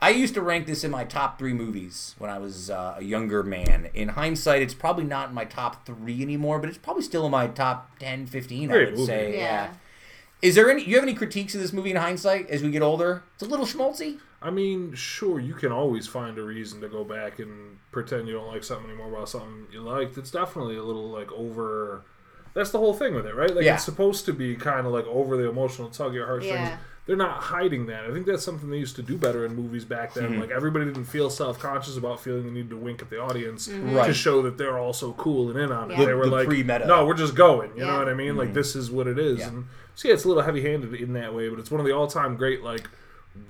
I 0.01 0.11
used 0.11 0.35
to 0.35 0.43
rank 0.43 0.67
this 0.67 0.85
in 0.85 0.91
my 0.91 1.05
top 1.05 1.39
three 1.39 1.53
movies 1.55 2.15
when 2.19 2.29
I 2.31 2.39
was 2.39 2.71
uh, 2.71 2.97
a 2.99 3.03
younger 3.05 3.43
man. 3.43 3.89
In 3.95 4.09
hindsight, 4.09 4.61
it's 4.63 4.75
probably 4.75 5.05
not 5.05 5.29
in 5.31 5.35
my 5.35 5.45
top 5.47 5.87
three 5.87 6.21
anymore, 6.23 6.59
but 6.59 6.69
it's 6.69 6.79
probably 6.79 7.03
still 7.03 7.25
in 7.25 7.31
my 7.33 7.47
top 7.47 7.99
10, 7.99 8.27
15, 8.27 8.71
I 8.71 8.75
would 8.75 8.91
movie. 8.91 9.07
say. 9.07 9.33
Yeah. 9.33 9.39
Yeah. 9.39 9.73
Is 10.43 10.55
there 10.55 10.71
any? 10.71 10.85
You 10.85 10.97
have 10.97 11.05
any 11.05 11.15
critiques 11.15 11.55
of 11.55 11.61
this 11.61 11.73
movie 11.73 11.91
in 11.91 11.97
hindsight 11.97 12.51
as 12.51 12.63
we 12.63 12.71
get 12.71 12.83
older? 12.83 13.23
It's 13.35 13.43
a 13.43 13.47
little 13.47 13.67
schmaltzy. 13.67 14.19
I 14.43 14.51
mean, 14.51 14.95
sure, 14.95 15.41
you 15.41 15.55
can 15.55 15.73
always 15.73 16.07
find 16.07 16.39
a 16.39 16.43
reason 16.43 16.81
to 16.83 16.89
go 16.89 17.05
back 17.05 17.39
and 17.39 17.79
pretend 17.91 18.29
you 18.29 18.35
don't 18.35 18.49
like 18.49 18.63
something 18.63 18.91
anymore 18.91 19.09
about 19.09 19.29
something 19.31 19.67
you 19.73 19.81
liked. 19.81 20.19
It's 20.19 20.31
definitely 20.31 20.77
a 20.77 20.83
little 20.83 21.09
like 21.09 21.33
over. 21.33 22.05
That's 22.57 22.71
the 22.71 22.79
whole 22.79 22.95
thing 22.95 23.15
with 23.15 23.27
it, 23.27 23.35
right? 23.37 23.55
Like 23.55 23.65
Yeah. 23.67 23.75
it's 23.75 23.85
supposed 23.85 24.25
to 24.27 24.33
be 24.33 24.57
kind 24.57 24.87
of 24.87 24.93
like 24.93 25.07
over 25.07 25.37
the 25.37 25.49
emotional 25.49 25.89
tug 25.91 26.15
your 26.15 26.27
heartstrings. 26.27 26.59
Yeah. 26.71 26.79
They're 27.05 27.15
not 27.15 27.41
hiding 27.41 27.87
that. 27.87 28.05
I 28.05 28.11
think 28.13 28.27
that's 28.27 28.43
something 28.43 28.69
they 28.69 28.79
used 28.79 28.97
to 28.97 29.03
do 29.03 29.17
better 29.17 29.45
in 29.47 29.55
movies 29.55 29.85
back 29.85 30.15
then. 30.15 30.25
Mm-hmm. 30.31 30.41
Like 30.41 30.51
everybody 30.51 30.87
didn't 30.87 31.05
feel 31.05 31.31
self 31.31 31.59
conscious 31.61 31.97
about 31.97 32.19
feeling 32.21 32.45
the 32.47 32.51
need 32.51 32.69
to 32.71 32.77
wink 32.77 33.01
at 33.03 33.11
the 33.11 33.21
audience 33.21 33.69
Right. 33.69 34.07
to 34.09 34.15
show 34.15 34.43
that 34.43 34.59
they're 34.59 34.79
also 34.79 35.13
cool 35.13 35.51
and 35.51 35.61
in 35.61 35.71
on 35.71 35.91
it. 35.93 35.99
Yeah. 35.99 36.07
They 36.07 36.15
were 36.15 36.25
The 36.25 36.31
like, 36.33 36.49
pre-meta. 36.49 36.87
"No, 36.87 37.07
we're 37.07 37.15
just 37.15 37.35
going." 37.37 37.71
You 37.77 37.85
know 37.85 37.99
what 37.99 38.09
I 38.09 38.15
mean? 38.15 38.37
Like 38.37 38.55
this 38.55 38.75
is 38.75 38.91
what 38.91 39.07
it 39.07 39.19
is. 39.21 39.39
Mm-hmm. 39.39 39.41
Yeah. 39.41 39.57
And 39.59 39.65
so 39.95 40.09
yeah, 40.09 40.15
it's 40.15 40.25
a 40.25 40.29
little 40.29 40.43
heavy 40.43 40.63
handed 40.63 40.95
in 40.95 41.13
that 41.13 41.33
way, 41.35 41.49
but 41.49 41.59
it's 41.61 41.71
one 41.71 41.79
of 41.81 41.87
the 41.87 41.93
all 41.93 42.09
time 42.09 42.37
great 42.37 42.65
like 42.65 42.89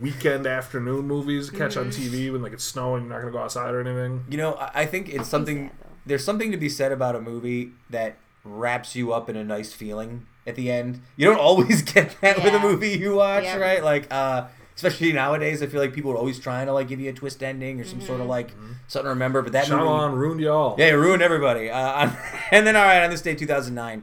weekend 0.00 0.46
afternoon 0.46 1.06
movies 1.06 1.48
to 1.48 1.56
catch 1.56 1.76
on 1.76 1.86
TV 1.90 2.30
when 2.32 2.42
like 2.42 2.52
it's 2.52 2.64
snowing, 2.64 3.04
you're 3.04 3.12
not 3.12 3.20
gonna 3.20 3.32
go 3.32 3.38
outside 3.38 3.72
or 3.72 3.80
anything. 3.80 4.24
You 4.28 4.36
know, 4.36 4.54
I 4.54 4.82
I 4.82 4.86
think 4.86 5.08
it's 5.08 5.28
something. 5.28 5.70
There's 6.04 6.24
something 6.24 6.50
to 6.52 6.56
be 6.58 6.68
said 6.68 6.92
about 6.92 7.16
a 7.16 7.20
movie 7.20 7.72
that 7.90 8.16
wraps 8.46 8.94
you 8.96 9.12
up 9.12 9.28
in 9.28 9.36
a 9.36 9.44
nice 9.44 9.72
feeling 9.72 10.26
at 10.46 10.54
the 10.54 10.70
end. 10.70 11.00
You 11.16 11.26
don't 11.26 11.38
always 11.40 11.82
get 11.92 12.16
that 12.20 12.42
with 12.42 12.54
a 12.54 12.58
movie 12.58 12.90
you 12.90 13.16
watch, 13.16 13.44
Yep. 13.44 13.60
right? 13.60 13.82
Like, 13.84 14.06
uh, 14.12 14.46
especially 14.76 15.12
nowadays, 15.12 15.62
I 15.62 15.66
feel 15.66 15.80
like 15.80 15.92
people 15.92 16.12
are 16.12 16.16
always 16.16 16.38
trying 16.38 16.66
to 16.66 16.72
like 16.72 16.88
give 16.88 17.00
you 17.00 17.10
a 17.10 17.12
twist 17.12 17.42
ending 17.42 17.80
or 17.80 17.84
some 17.84 18.00
sort 18.00 18.20
of 18.20 18.26
like 18.26 18.50
something 18.88 19.06
to 19.06 19.10
remember. 19.10 19.42
But 19.42 19.52
that 19.52 19.68
movie, 19.68 19.82
Shyamalan 19.82 20.14
ruined 20.14 20.40
y'all. 20.40 20.76
yeah, 20.78 20.86
it 20.88 20.92
ruined 20.92 21.22
everybody. 21.22 21.70
Uh, 21.70 22.10
and 22.52 22.66
then, 22.66 22.76
all 22.76 22.84
right, 22.84 23.02
on 23.02 23.10
this 23.10 23.22
day, 23.22 23.34
2009, 23.34 24.02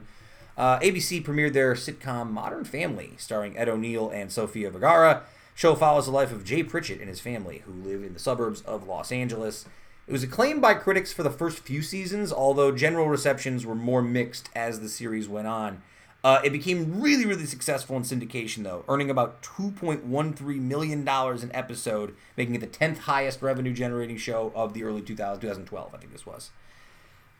uh, 0.56 0.78
ABC 0.80 1.24
premiered 1.24 1.52
their 1.52 1.74
sitcom 1.74 2.30
Modern 2.30 2.64
Family, 2.64 3.14
starring 3.16 3.56
Ed 3.56 3.68
O'Neill 3.68 4.10
and 4.10 4.30
Sofia 4.30 4.70
Vergara. 4.70 5.22
Show 5.56 5.74
follows 5.76 6.06
the 6.06 6.12
life 6.12 6.32
of 6.32 6.44
Jay 6.44 6.62
Pritchett 6.64 6.98
and 7.00 7.08
his 7.08 7.20
family, 7.20 7.62
who 7.64 7.72
live 7.72 8.02
in 8.02 8.12
the 8.12 8.18
suburbs 8.18 8.60
of 8.62 8.86
Los 8.88 9.10
Angeles. 9.12 9.66
It 10.06 10.12
was 10.12 10.22
acclaimed 10.22 10.60
by 10.60 10.74
critics 10.74 11.12
for 11.12 11.22
the 11.22 11.30
first 11.30 11.60
few 11.60 11.80
seasons, 11.80 12.32
although 12.32 12.72
general 12.72 13.08
receptions 13.08 13.64
were 13.64 13.74
more 13.74 14.02
mixed 14.02 14.50
as 14.54 14.80
the 14.80 14.88
series 14.88 15.28
went 15.28 15.46
on. 15.46 15.82
Uh, 16.22 16.40
it 16.42 16.50
became 16.50 17.02
really, 17.02 17.26
really 17.26 17.44
successful 17.44 17.96
in 17.96 18.02
syndication, 18.02 18.64
though, 18.64 18.84
earning 18.88 19.10
about 19.10 19.42
$2.13 19.42 20.60
million 20.60 21.06
an 21.06 21.50
episode, 21.52 22.14
making 22.36 22.54
it 22.54 22.60
the 22.62 22.66
10th 22.66 22.98
highest 22.98 23.42
revenue 23.42 23.74
generating 23.74 24.16
show 24.16 24.50
of 24.54 24.72
the 24.72 24.84
early 24.84 25.02
2000, 25.02 25.40
2012, 25.40 25.94
I 25.94 25.98
think 25.98 26.12
this 26.12 26.24
was. 26.24 26.50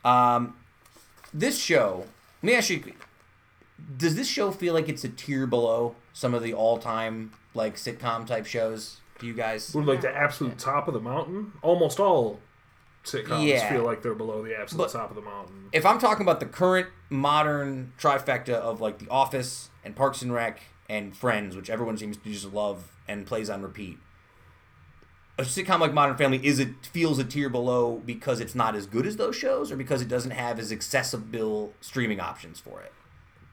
Um, 0.03 0.55
this 1.33 1.59
show, 1.59 2.05
let 2.41 2.47
me 2.47 2.55
ask 2.55 2.69
you, 2.69 2.93
does 3.97 4.15
this 4.15 4.27
show 4.27 4.51
feel 4.51 4.73
like 4.73 4.87
it's 4.87 5.03
a 5.03 5.09
tier 5.09 5.47
below 5.47 5.95
some 6.13 6.33
of 6.33 6.43
the 6.43 6.53
all 6.53 6.77
time 6.77 7.31
like 7.53 7.75
sitcom 7.75 8.25
type 8.25 8.45
shows 8.45 8.97
Do 9.19 9.27
you 9.27 9.33
guys? 9.33 9.73
We're 9.73 9.83
like 9.83 10.01
the 10.01 10.15
absolute 10.15 10.57
top 10.57 10.87
of 10.87 10.93
the 10.93 10.99
mountain. 10.99 11.53
Almost 11.61 11.99
all 11.99 12.39
sitcoms 13.05 13.47
Yeah. 13.47 13.69
feel 13.71 13.83
like 13.83 14.01
they're 14.01 14.13
below 14.15 14.43
the 14.43 14.59
absolute 14.59 14.85
But- 14.85 14.91
top 14.99 15.09
of 15.09 15.15
the 15.15 15.21
mountain. 15.21 15.69
if 15.71 15.85
I'm 15.85 15.99
talking 15.99 16.23
about 16.23 16.39
the 16.39 16.45
current 16.45 16.87
modern 17.09 17.93
trifecta 17.99 18.53
of 18.53 18.81
like 18.81 18.97
The 18.99 19.07
Office 19.09 19.69
and 19.83 19.95
Parks 19.95 20.21
and 20.21 20.33
Rec 20.33 20.59
and 20.89 21.15
Friends, 21.15 21.55
which 21.55 21.69
everyone 21.69 21.97
seems 21.97 22.17
to 22.17 22.29
just 22.31 22.51
love 22.53 22.91
and 23.07 23.25
plays 23.25 23.49
on 23.49 23.61
repeat, 23.61 23.97
a 25.37 25.43
sitcom 25.43 25.79
like 25.79 25.93
Modern 25.93 26.15
Family 26.15 26.39
is 26.45 26.59
it 26.59 26.85
feels 26.85 27.19
a 27.19 27.23
tier 27.23 27.49
below 27.49 28.01
because 28.05 28.39
it's 28.39 28.55
not 28.55 28.73
as 28.75 28.85
good 28.85 29.05
as 29.05 29.17
those 29.17 29.35
shows, 29.35 29.71
or 29.71 29.75
because 29.75 30.01
it 30.01 30.07
doesn't 30.07 30.31
have 30.31 30.59
as 30.59 30.71
accessible 30.71 31.73
streaming 31.81 32.19
options 32.19 32.59
for 32.59 32.79
it. 32.81 32.93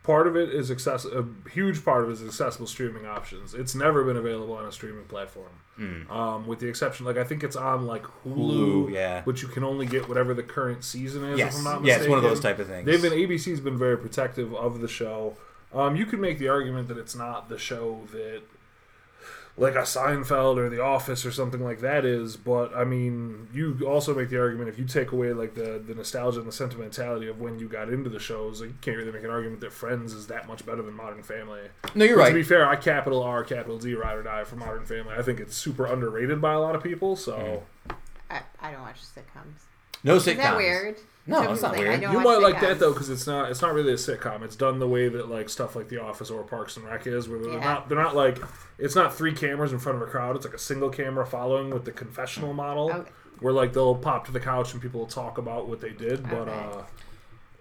Part 0.03 0.27
of 0.27 0.37
it 0.37 0.49
is 0.49 0.71
access. 0.71 1.05
A 1.05 1.25
huge 1.53 1.85
part 1.85 2.03
of 2.03 2.11
it 2.11 2.15
is 2.15 2.25
accessible 2.25 2.67
streaming 2.67 3.07
options. 3.07 3.55
It's 3.55 3.75
never 3.75 4.03
been 4.03 4.17
available 4.17 4.55
on 4.55 4.67
a 4.67 4.73
streaming 4.73 5.05
platform, 5.05 5.53
um, 6.11 6.47
with 6.47 6.59
the 6.59 6.67
exception, 6.67 7.07
like 7.07 7.17
I 7.17 7.23
think 7.23 7.45
it's 7.45 7.55
on 7.55 7.87
like 7.87 8.03
Hulu. 8.25 8.37
Hulu, 8.37 8.93
yeah. 8.93 9.23
but 9.25 9.43
you 9.43 9.49
can 9.49 9.63
only 9.63 9.87
get 9.87 10.09
whatever 10.09 10.35
the 10.35 10.43
current 10.43 10.83
season 10.83 11.25
is. 11.25 11.39
Yes. 11.39 11.55
if 11.55 11.59
I'm 11.59 11.65
not 11.65 11.85
Yeah, 11.85 11.99
it's 11.99 12.09
one 12.09 12.19
of 12.19 12.25
those 12.25 12.41
type 12.41 12.59
of 12.59 12.67
things. 12.67 12.85
They've 12.85 13.01
been 13.01 13.13
ABC's 13.13 13.61
been 13.61 13.79
very 13.79 13.97
protective 13.97 14.53
of 14.55 14.81
the 14.81 14.89
show. 14.89 15.37
Um, 15.73 15.95
you 15.95 16.05
could 16.05 16.19
make 16.19 16.39
the 16.39 16.49
argument 16.49 16.89
that 16.89 16.99
it's 16.99 17.15
not 17.15 17.49
the 17.49 17.59
show 17.59 18.01
that 18.11 18.43
like 19.57 19.75
a 19.75 19.83
Seinfeld 19.83 20.57
or 20.57 20.71
The 20.71 20.83
Office 20.83 21.27
or 21.27 21.31
something 21.31 21.63
like 21.63 21.81
that 21.81 22.07
is, 22.07 22.37
but 22.37 22.75
I 22.75 22.85
mean, 22.85 23.49
you 23.53 23.79
also 23.87 24.15
make 24.15 24.31
the 24.31 24.41
argument 24.41 24.71
if 24.71 24.79
you 24.79 24.87
take 24.87 25.13
away 25.13 25.33
like 25.35 25.55
the 25.55 25.83
the 25.87 25.95
nostalgia 25.95 26.39
and 26.39 26.49
the 26.49 26.53
sentimentality 26.53 27.29
of 27.29 27.39
when 27.39 27.59
you 27.59 27.69
got 27.69 27.91
into 27.91 28.09
the 28.09 28.19
shows, 28.19 28.61
like, 28.61 28.71
you 28.71 28.77
can't 28.81 28.97
really 28.97 29.13
make 29.13 29.25
an 29.25 29.31
argument 29.31 29.61
that 29.61 29.73
Friends 29.73 30.15
is 30.15 30.29
that 30.29 30.49
much 30.49 30.65
better 30.65 30.83
than 30.83 30.95
Modern 30.95 31.23
Family. 31.23 31.61
No, 31.95 32.05
you're 32.05 32.17
But 32.17 32.23
right. 32.23 32.29
To 32.31 32.35
be 32.35 32.43
fair, 32.43 32.67
I 32.67 32.77
capital 32.77 33.23
R, 33.23 33.45
capital 33.45 33.79
D, 33.79 33.95
ride 33.95 34.17
or 34.17 34.23
die 34.23 34.45
for 34.45 34.57
Modern 34.57 34.87
Family. 34.87 35.15
I 35.17 35.23
think 35.23 35.39
it's 35.39 35.57
super 35.57 35.85
underrated 35.85 36.41
by 36.41 36.55
a 36.55 36.61
lot 36.61 36.75
of 36.75 36.83
people. 36.83 37.15
So 37.17 37.63
mm. 37.89 37.95
I, 38.31 38.41
I 38.61 38.73
don't 38.73 38.81
watch 38.81 39.01
sitcoms. 39.03 39.65
no 40.03 40.17
sitcoms. 40.17 40.17
Is 40.17 40.27
sitcoms. 40.27 40.37
that 40.39 40.57
weird? 40.57 40.97
No, 41.27 41.43
Some 41.43 41.53
it's 41.53 41.63
not 41.63 41.75
think 41.75 41.87
I 41.87 41.91
weird. 41.91 42.03
you 42.03 42.21
might 42.21 42.41
like 42.41 42.61
that 42.61 42.81
though, 42.81 42.93
because 42.93 43.09
it's 43.09 43.27
not 43.29 43.51
it's 43.51 43.63
not 43.63 43.75
really 43.75 43.93
a 43.93 43.97
sitcom. 43.97 44.43
It's 44.43 44.57
done 44.57 44.81
the 44.81 44.89
way 44.89 45.09
that 45.09 45.29
like 45.29 45.49
stuff 45.49 45.77
like 45.77 45.89
The 45.89 46.03
Office 46.03 46.31
or 46.31 46.43
Parks 46.43 46.77
and 46.77 46.85
Rec 46.85 47.07
is, 47.07 47.29
where 47.29 47.39
they're 47.39 47.53
Yeah. 47.53 47.61
not 47.61 47.89
they're 47.89 47.99
not 47.99 48.17
like 48.17 48.39
it's 48.79 48.97
not 48.97 49.15
three 49.15 49.33
cameras 49.33 49.73
in 49.73 49.79
front 49.79 50.03
of 50.03 50.03
a 50.03 50.11
crowd. 50.11 50.35
It's 50.35 50.45
like 50.45 50.55
a 50.55 50.59
single 50.59 50.91
camera 50.91 51.25
following 51.25 51.71
with 51.71 51.85
the 51.85 51.93
confessional 51.93 52.53
model, 52.55 52.91
Okay. 52.93 53.11
where 53.39 53.53
like 53.53 53.73
they'll 53.73 53.95
pop 53.95 54.27
to 54.27 54.33
the 54.33 54.41
couch 54.41 54.73
and 54.73 54.83
people 54.83 54.99
will 55.01 55.07
talk 55.07 55.39
about 55.39 55.69
what 55.69 55.81
they 55.81 55.91
did. 55.91 56.25
But 56.29 56.49
Okay. 56.49 56.51
Uh, 56.79 56.83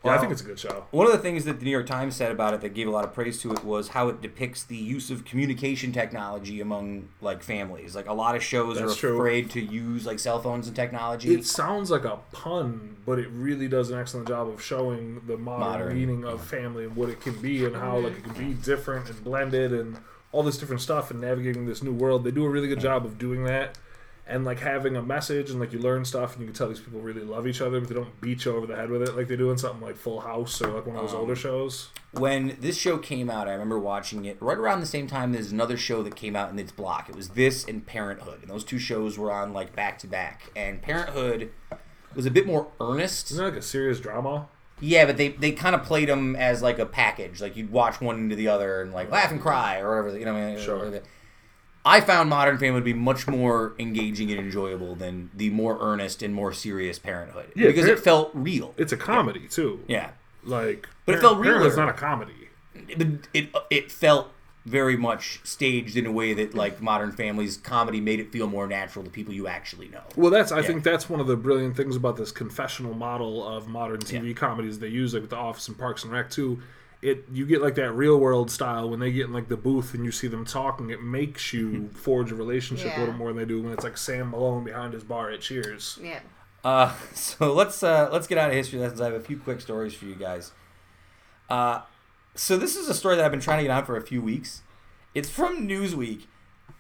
yeah, 0.04 0.16
I 0.16 0.18
think 0.18 0.32
it's 0.32 0.42
a 0.42 0.46
good 0.46 0.58
show. 0.58 0.86
One 0.90 1.06
of 1.06 1.12
the 1.12 1.20
things 1.20 1.46
that 1.46 1.60
the 1.60 1.66
New 1.66 1.72
York 1.72 1.86
Times 1.86 2.16
said 2.16 2.32
about 2.32 2.56
it 2.56 2.62
that 2.62 2.74
gave 2.74 2.88
a 2.88 2.92
lot 2.92 3.04
of 3.04 3.14
praise 3.14 3.40
to 3.42 3.52
it 3.52 3.64
was 3.64 3.90
how 3.90 4.08
it 4.08 4.20
depicts 4.20 4.64
the 4.64 4.76
use 4.76 5.12
of 5.12 5.26
communication 5.26 5.92
technology 5.92 6.60
among 6.60 7.10
like 7.22 7.44
families. 7.44 7.96
Like 7.96 8.08
a 8.08 8.14
lot 8.14 8.36
of 8.36 8.44
shows 8.44 8.80
That's 8.80 8.94
are 8.94 8.96
true. 8.96 9.16
afraid 9.18 9.52
to 9.52 9.62
use 9.62 10.08
like 10.08 10.18
cell 10.18 10.42
phones 10.42 10.66
and 10.66 10.76
technology. 10.76 11.34
It 11.36 11.46
sounds 11.46 11.92
like 11.92 12.04
a 12.04 12.18
pun, 12.32 12.98
but 13.06 13.20
it 13.20 13.28
really 13.32 13.68
does 13.68 13.92
an 13.92 14.00
excellent 14.00 14.28
job 14.28 14.48
of 14.48 14.62
showing 14.64 15.22
the 15.28 15.38
modern, 15.38 15.60
Modern, 15.60 15.98
meaning 15.98 16.26
of 16.26 16.44
family 16.44 16.86
and 16.86 16.96
what 16.96 17.10
it 17.10 17.22
can 17.22 17.40
be 17.40 17.66
and 17.66 17.76
how 17.76 18.00
like 18.00 18.14
it 18.14 18.24
can 18.24 18.34
be 18.34 18.54
mm-hmm. 18.54 18.62
different 18.62 19.08
and 19.08 19.24
blended 19.24 19.72
and 19.72 19.98
all 20.32 20.42
this 20.42 20.58
different 20.58 20.82
stuff 20.82 21.12
and 21.12 21.22
navigating 21.22 21.68
this 21.68 21.84
new 21.84 21.94
world. 21.94 22.24
They 22.24 22.32
do 22.32 22.44
a 22.46 22.50
really 22.50 22.68
good 22.68 22.80
job 22.80 23.06
of 23.06 23.20
doing 23.20 23.44
that 23.44 23.78
and 24.28 24.46
like 24.46 24.60
having 24.60 24.96
a 24.96 25.02
message 25.02 25.50
and 25.50 25.60
like 25.60 25.74
you 25.74 25.80
learn 25.80 26.06
stuff 26.06 26.34
and 26.34 26.42
you 26.42 26.48
can 26.48 26.56
tell 26.56 26.70
these 26.70 26.80
people 26.80 27.02
really 27.02 27.22
love 27.22 27.46
each 27.48 27.60
other, 27.62 27.80
but 27.80 27.90
they 27.90 27.96
don't 27.96 28.22
beat 28.22 28.46
you 28.46 28.56
over 28.56 28.66
the 28.68 28.76
head 28.76 28.90
with 28.90 29.02
it 29.04 29.16
like 29.18 29.28
they 29.28 29.36
do 29.36 29.52
in 29.52 29.58
something 29.58 29.82
like 29.82 29.98
Full 29.98 30.22
House 30.22 30.62
or 30.62 30.68
like 30.72 30.86
one 30.86 30.96
of 30.96 31.02
those 31.02 31.14
Um, 31.14 31.22
older 31.22 31.36
shows. 31.36 31.90
when 32.12 32.56
this 32.62 32.78
show 32.78 32.98
came 32.98 33.30
out, 33.30 33.48
I 33.48 33.52
remember 33.52 33.78
watching 33.80 34.26
it 34.26 34.38
right 34.42 34.58
around 34.58 34.80
the 34.80 34.86
same 34.86 35.08
time 35.08 35.32
there's 35.34 35.52
another 35.52 35.76
show 35.78 36.02
that 36.04 36.16
came 36.16 36.36
out 36.36 36.50
in 36.52 36.60
its 36.60 36.72
block. 36.72 37.10
It 37.10 37.16
was 37.16 37.30
this 37.30 37.66
and 37.66 37.86
Parenthood. 37.86 38.42
And 38.42 38.50
those 38.50 38.64
two 38.64 38.80
shows 38.80 39.18
were 39.18 39.32
on 39.32 39.54
like 39.54 39.76
back 39.76 39.98
to 40.00 40.08
back. 40.08 40.52
And 40.56 40.82
Parenthood 40.82 41.52
was 42.16 42.26
a 42.26 42.32
bit 42.32 42.46
more 42.46 42.68
earnest. 42.80 43.32
Isn't 43.32 43.44
it 43.44 43.50
like 43.50 43.58
a 43.58 43.62
serious 43.62 44.00
drama? 44.00 44.48
Yeah, 44.84 45.06
but 45.06 45.16
they, 45.18 45.30
they 45.30 45.52
kind 45.52 45.76
of 45.76 45.84
played 45.84 46.10
them 46.10 46.36
as 46.36 46.62
like 46.64 46.80
a 46.80 46.86
package. 46.88 47.40
Like 47.42 47.56
you'd 47.56 47.72
watch 47.72 48.02
one 48.02 48.18
into 48.18 48.36
the 48.36 48.48
other 48.48 48.82
and 48.82 48.92
like 48.94 49.12
laugh 49.12 49.32
and 49.32 49.40
cry 49.40 49.80
or 49.80 49.90
whatever. 50.02 50.18
You 50.18 50.26
know, 50.26 50.34
what 50.34 50.42
I 50.42 50.56
mean? 50.56 50.60
Sure. 50.64 51.02
I 51.86 52.00
found 52.02 52.30
Modern 52.30 52.58
Family 52.58 52.80
to 52.82 52.84
be 52.86 52.94
much 52.94 53.28
more 53.28 53.74
engaging 53.80 54.30
and 54.32 54.40
enjoyable 54.40 54.96
than 54.96 55.32
the 55.34 55.50
more 55.50 55.78
earnest 55.82 56.22
and 56.22 56.34
more 56.34 56.54
serious 56.54 57.00
Parenthood 57.00 57.52
Yeah, 57.56 57.68
because 57.68 57.86
Par- 57.86 57.94
it 57.94 58.00
felt 58.00 58.32
real. 58.34 58.74
It's 58.78 58.92
a 58.92 58.98
comedy 58.98 59.48
too. 59.50 59.84
Yeah, 59.88 60.12
Like 60.44 60.88
But 61.06 61.16
it 61.16 61.22
felt 61.22 61.38
real. 61.40 61.54
Parenthood's 61.54 61.78
not 61.78 61.90
a 61.90 61.94
comedy. 61.94 62.34
it, 62.88 63.28
it 63.34 63.50
it 63.70 63.92
felt 63.92 64.32
very 64.64 64.96
much 64.96 65.40
staged 65.44 65.98
in 65.98 66.06
a 66.06 66.12
way 66.12 66.36
that 66.36 66.54
like 66.54 66.80
Modern 66.84 67.12
Family's 67.12 67.58
comedy 67.58 68.00
made 68.00 68.20
it 68.20 68.32
feel 68.32 68.46
more 68.46 68.68
natural 68.68 69.04
to 69.04 69.10
people 69.10 69.34
you 69.34 69.48
actually 69.48 69.88
know. 69.88 70.04
Well, 70.16 70.30
that's 70.30 70.52
I 70.52 70.62
think 70.62 70.84
that's 70.84 71.10
one 71.10 71.20
of 71.20 71.26
the 71.26 71.36
brilliant 71.36 71.76
things 71.76 71.96
about 71.96 72.16
this 72.16 72.32
confessional 72.32 72.94
model 72.94 73.44
of 73.48 73.68
modern 73.68 74.02
TV 74.02 74.28
Yeah. 74.28 74.34
comedies 74.34 74.78
they 74.78 74.88
use, 74.90 75.14
like 75.16 75.22
with 75.22 75.32
The 75.32 75.36
Office 75.38 75.68
and 75.68 75.76
Parks 75.80 76.04
and 76.04 76.14
Rec 76.14 76.30
too. 76.30 76.62
It 77.02 77.26
you 77.32 77.46
get 77.48 77.62
like 77.64 77.76
that 77.76 77.92
real 77.94 78.20
world 78.20 78.52
style 78.52 78.90
when 78.90 79.00
they 79.00 79.12
get 79.12 79.26
in 79.26 79.34
like 79.34 79.48
the 79.48 79.58
booth 79.58 79.94
and 79.96 80.06
you 80.06 80.12
see 80.12 80.28
them 80.28 80.46
talking. 80.46 80.90
It 80.92 81.02
makes 81.02 81.52
you 81.52 81.90
forge 81.94 82.32
a 82.32 82.36
relationship 82.36 82.88
Yeah. 82.88 82.98
a 82.98 83.02
little 83.02 83.16
more 83.16 83.30
than 83.30 83.38
they 83.38 83.46
do 83.46 83.62
when 83.62 83.74
it's 83.74 83.84
like 83.84 83.98
Sam 83.98 84.30
Malone 84.32 84.64
behind 84.64 84.94
his 84.94 85.04
bar 85.04 85.32
at 85.32 85.42
Cheers. 85.42 85.98
Yeah. 86.02 86.20
Uh, 86.64 86.94
so 87.14 87.54
let's 87.54 87.82
uh, 87.82 88.10
let's 88.12 88.28
get 88.28 88.38
out 88.38 88.50
of 88.50 88.56
history 88.56 88.78
lessons. 88.80 89.02
I 89.02 89.06
have 89.06 89.16
a 89.16 89.20
few 89.20 89.38
quick 89.38 89.62
stories 89.62 89.94
for 89.96 90.06
you 90.06 90.14
guys. 90.16 90.52
Uh, 91.50 91.82
so 92.36 92.56
this 92.58 92.76
is 92.76 92.88
a 92.88 92.94
story 92.94 93.16
that 93.16 93.26
I've 93.26 93.32
been 93.32 93.40
trying 93.42 93.58
to 93.58 93.64
get 93.64 93.72
on 93.72 93.84
for 93.86 93.98
a 93.98 94.02
few 94.02 94.22
weeks. 94.22 94.62
It's 95.16 95.30
from 95.30 95.68
Newsweek. 95.68 96.28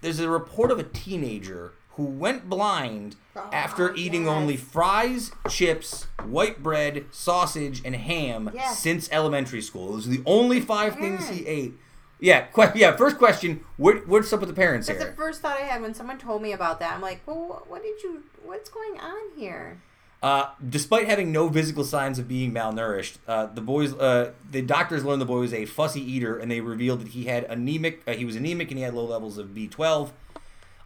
There's 0.01 0.19
a 0.19 0.29
report 0.29 0.71
of 0.71 0.79
a 0.79 0.83
teenager 0.83 1.73
who 1.95 2.03
went 2.05 2.49
blind 2.49 3.15
after 3.51 3.91
Oh, 3.91 3.95
eating 3.95 4.25
yes. 4.25 4.31
only 4.31 4.57
fries, 4.57 5.31
chips, 5.49 6.07
white 6.23 6.61
bread, 6.63 7.05
sausage, 7.11 7.81
and 7.85 7.95
ham 7.95 8.49
Yes. 8.53 8.79
since 8.79 9.09
elementary 9.11 9.61
school. 9.61 9.91
Those 9.93 10.07
are 10.07 10.11
the 10.11 10.23
only 10.25 10.59
five 10.61 10.95
things 10.95 11.27
he 11.29 11.45
ate. 11.45 11.73
Yeah, 12.19 12.41
que- 12.41 12.71
yeah. 12.75 12.95
First 12.95 13.17
question: 13.17 13.61
what, 13.77 14.07
What's 14.07 14.31
up 14.31 14.41
with 14.41 14.49
the 14.49 14.55
parents 14.55 14.87
That's 14.87 15.03
the 15.03 15.11
first 15.13 15.41
thought 15.41 15.57
I 15.57 15.63
had 15.63 15.81
when 15.81 15.93
someone 15.95 16.17
told 16.19 16.41
me 16.41 16.51
about 16.53 16.79
that. 16.79 16.93
I'm 16.93 17.01
like, 17.01 17.21
well, 17.25 17.63
what 17.67 17.81
did 17.81 18.01
you? 18.03 18.23
What's 18.43 18.69
going 18.69 18.99
on 18.99 19.19
here? 19.35 19.81
Uh, 20.21 20.49
despite 20.69 21.07
having 21.07 21.31
no 21.31 21.49
physical 21.49 21.83
signs 21.83 22.19
of 22.19 22.27
being 22.27 22.53
malnourished, 22.53 23.17
uh, 23.27 23.47
the 23.47 23.59
boys, 23.61 23.91
uh, 23.95 24.33
the 24.51 24.61
doctors 24.61 25.03
learned 25.03 25.19
the 25.19 25.25
boy 25.25 25.39
was 25.39 25.51
a 25.51 25.65
fussy 25.65 25.99
eater, 25.99 26.37
and 26.37 26.51
they 26.51 26.61
revealed 26.61 27.01
that 27.01 27.07
he 27.07 27.25
had 27.25 27.43
anemic. 27.45 28.03
Uh, 28.07 28.11
he 28.13 28.23
was 28.23 28.35
anemic, 28.35 28.69
and 28.69 28.77
he 28.77 28.83
had 28.83 28.93
low 28.93 29.05
levels 29.05 29.39
of 29.39 29.47
B12. 29.55 30.11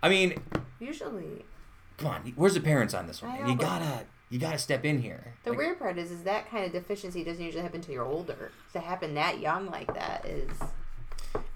I 0.01 0.07
mean, 0.07 0.41
Usually, 0.79 1.45
come 1.97 2.07
on, 2.11 2.33
where's 2.35 2.53
the 2.53 2.61
parents 2.61 2.93
on 2.93 3.07
this 3.07 3.21
one? 3.21 3.39
Know, 3.39 3.47
you 3.47 3.55
gotta, 3.57 4.05
you 4.29 4.39
gotta 4.39 4.57
step 4.57 4.83
in 4.85 5.01
here. 5.01 5.33
the 5.43 5.51
Like, 5.51 5.59
weird 5.59 5.79
part 5.79 5.97
is, 5.97 6.11
is 6.11 6.23
that 6.23 6.49
kind 6.49 6.65
of 6.65 6.71
deficiency 6.71 7.23
doesn't 7.23 7.43
usually 7.43 7.63
happen 7.63 7.79
until 7.79 7.93
you're 7.93 8.05
older. 8.05 8.51
To 8.73 8.79
happen 8.79 9.13
that 9.15 9.39
young 9.39 9.67
like 9.71 9.93
that 9.93 10.25
is 10.25 10.49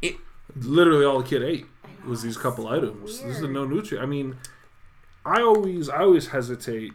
it, 0.01 0.15
Literally 0.55 1.05
all 1.05 1.21
the 1.21 1.27
kid 1.27 1.43
ate 1.43 1.65
was 2.07 2.21
these 2.23 2.35
couple 2.37 2.67
items. 2.67 3.21
This 3.21 3.37
is 3.37 3.43
a 3.43 3.47
no 3.47 3.65
nutrient. 3.65 4.03
I 4.03 4.07
mean, 4.07 4.35
I 5.25 5.41
always 5.41 5.89
I 5.89 5.99
always 5.99 6.27
hesitate 6.27 6.93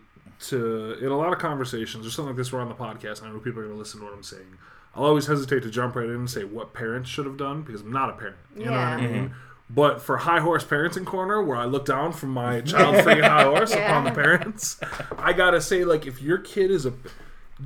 to 0.49 0.95
in 1.01 1.07
a 1.07 1.17
lot 1.17 1.33
of 1.33 1.39
conversations 1.39 2.05
or 2.07 2.11
something 2.11 2.31
like 2.31 2.37
this 2.37 2.53
we're 2.53 2.61
on 2.61 2.69
the 2.69 2.75
podcast 2.75 3.21
and 3.21 3.29
I 3.29 3.33
know 3.33 3.39
people 3.39 3.61
are 3.61 3.67
gonna 3.67 3.79
listen 3.79 4.01
to 4.01 4.07
what 4.07 4.13
I'm 4.15 4.25
saying. 4.25 4.59
I'll 4.97 5.05
always 5.05 5.27
hesitate 5.27 5.63
to 5.63 5.71
jump 5.71 5.95
right 5.95 6.07
in 6.09 6.15
and 6.17 6.31
say 6.31 6.43
what 6.45 6.73
parents 6.75 7.09
should 7.09 7.27
have 7.27 7.37
done 7.37 7.63
because 7.63 7.83
I'm 7.83 7.93
not 7.93 8.11
a 8.11 8.15
parent. 8.15 8.37
You 8.57 8.65
know 8.67 8.71
what 8.73 8.81
I 8.81 9.01
Yeah. 9.01 9.07
mean? 9.09 9.25
Mm-hmm. 9.29 9.35
But 9.71 10.03
for 10.03 10.19
high 10.19 10.41
horse 10.41 10.63
parenting 10.63 11.07
corner, 11.07 11.43
where 11.43 11.57
I 11.57 11.65
look 11.65 11.87
down 11.87 12.13
from 12.13 12.31
my 12.31 12.61
child 12.61 13.03
free 13.03 13.21
high 13.21 13.45
horse 13.55 13.75
Yeah. 13.75 13.87
upon 13.91 14.05
the 14.05 14.11
parents, 14.13 14.79
I 15.19 15.33
gotta 15.33 15.61
say, 15.61 15.85
like, 15.85 16.07
if 16.07 16.21
your 16.21 16.39
kid 16.39 16.71
is 16.71 16.85
a 16.87 16.93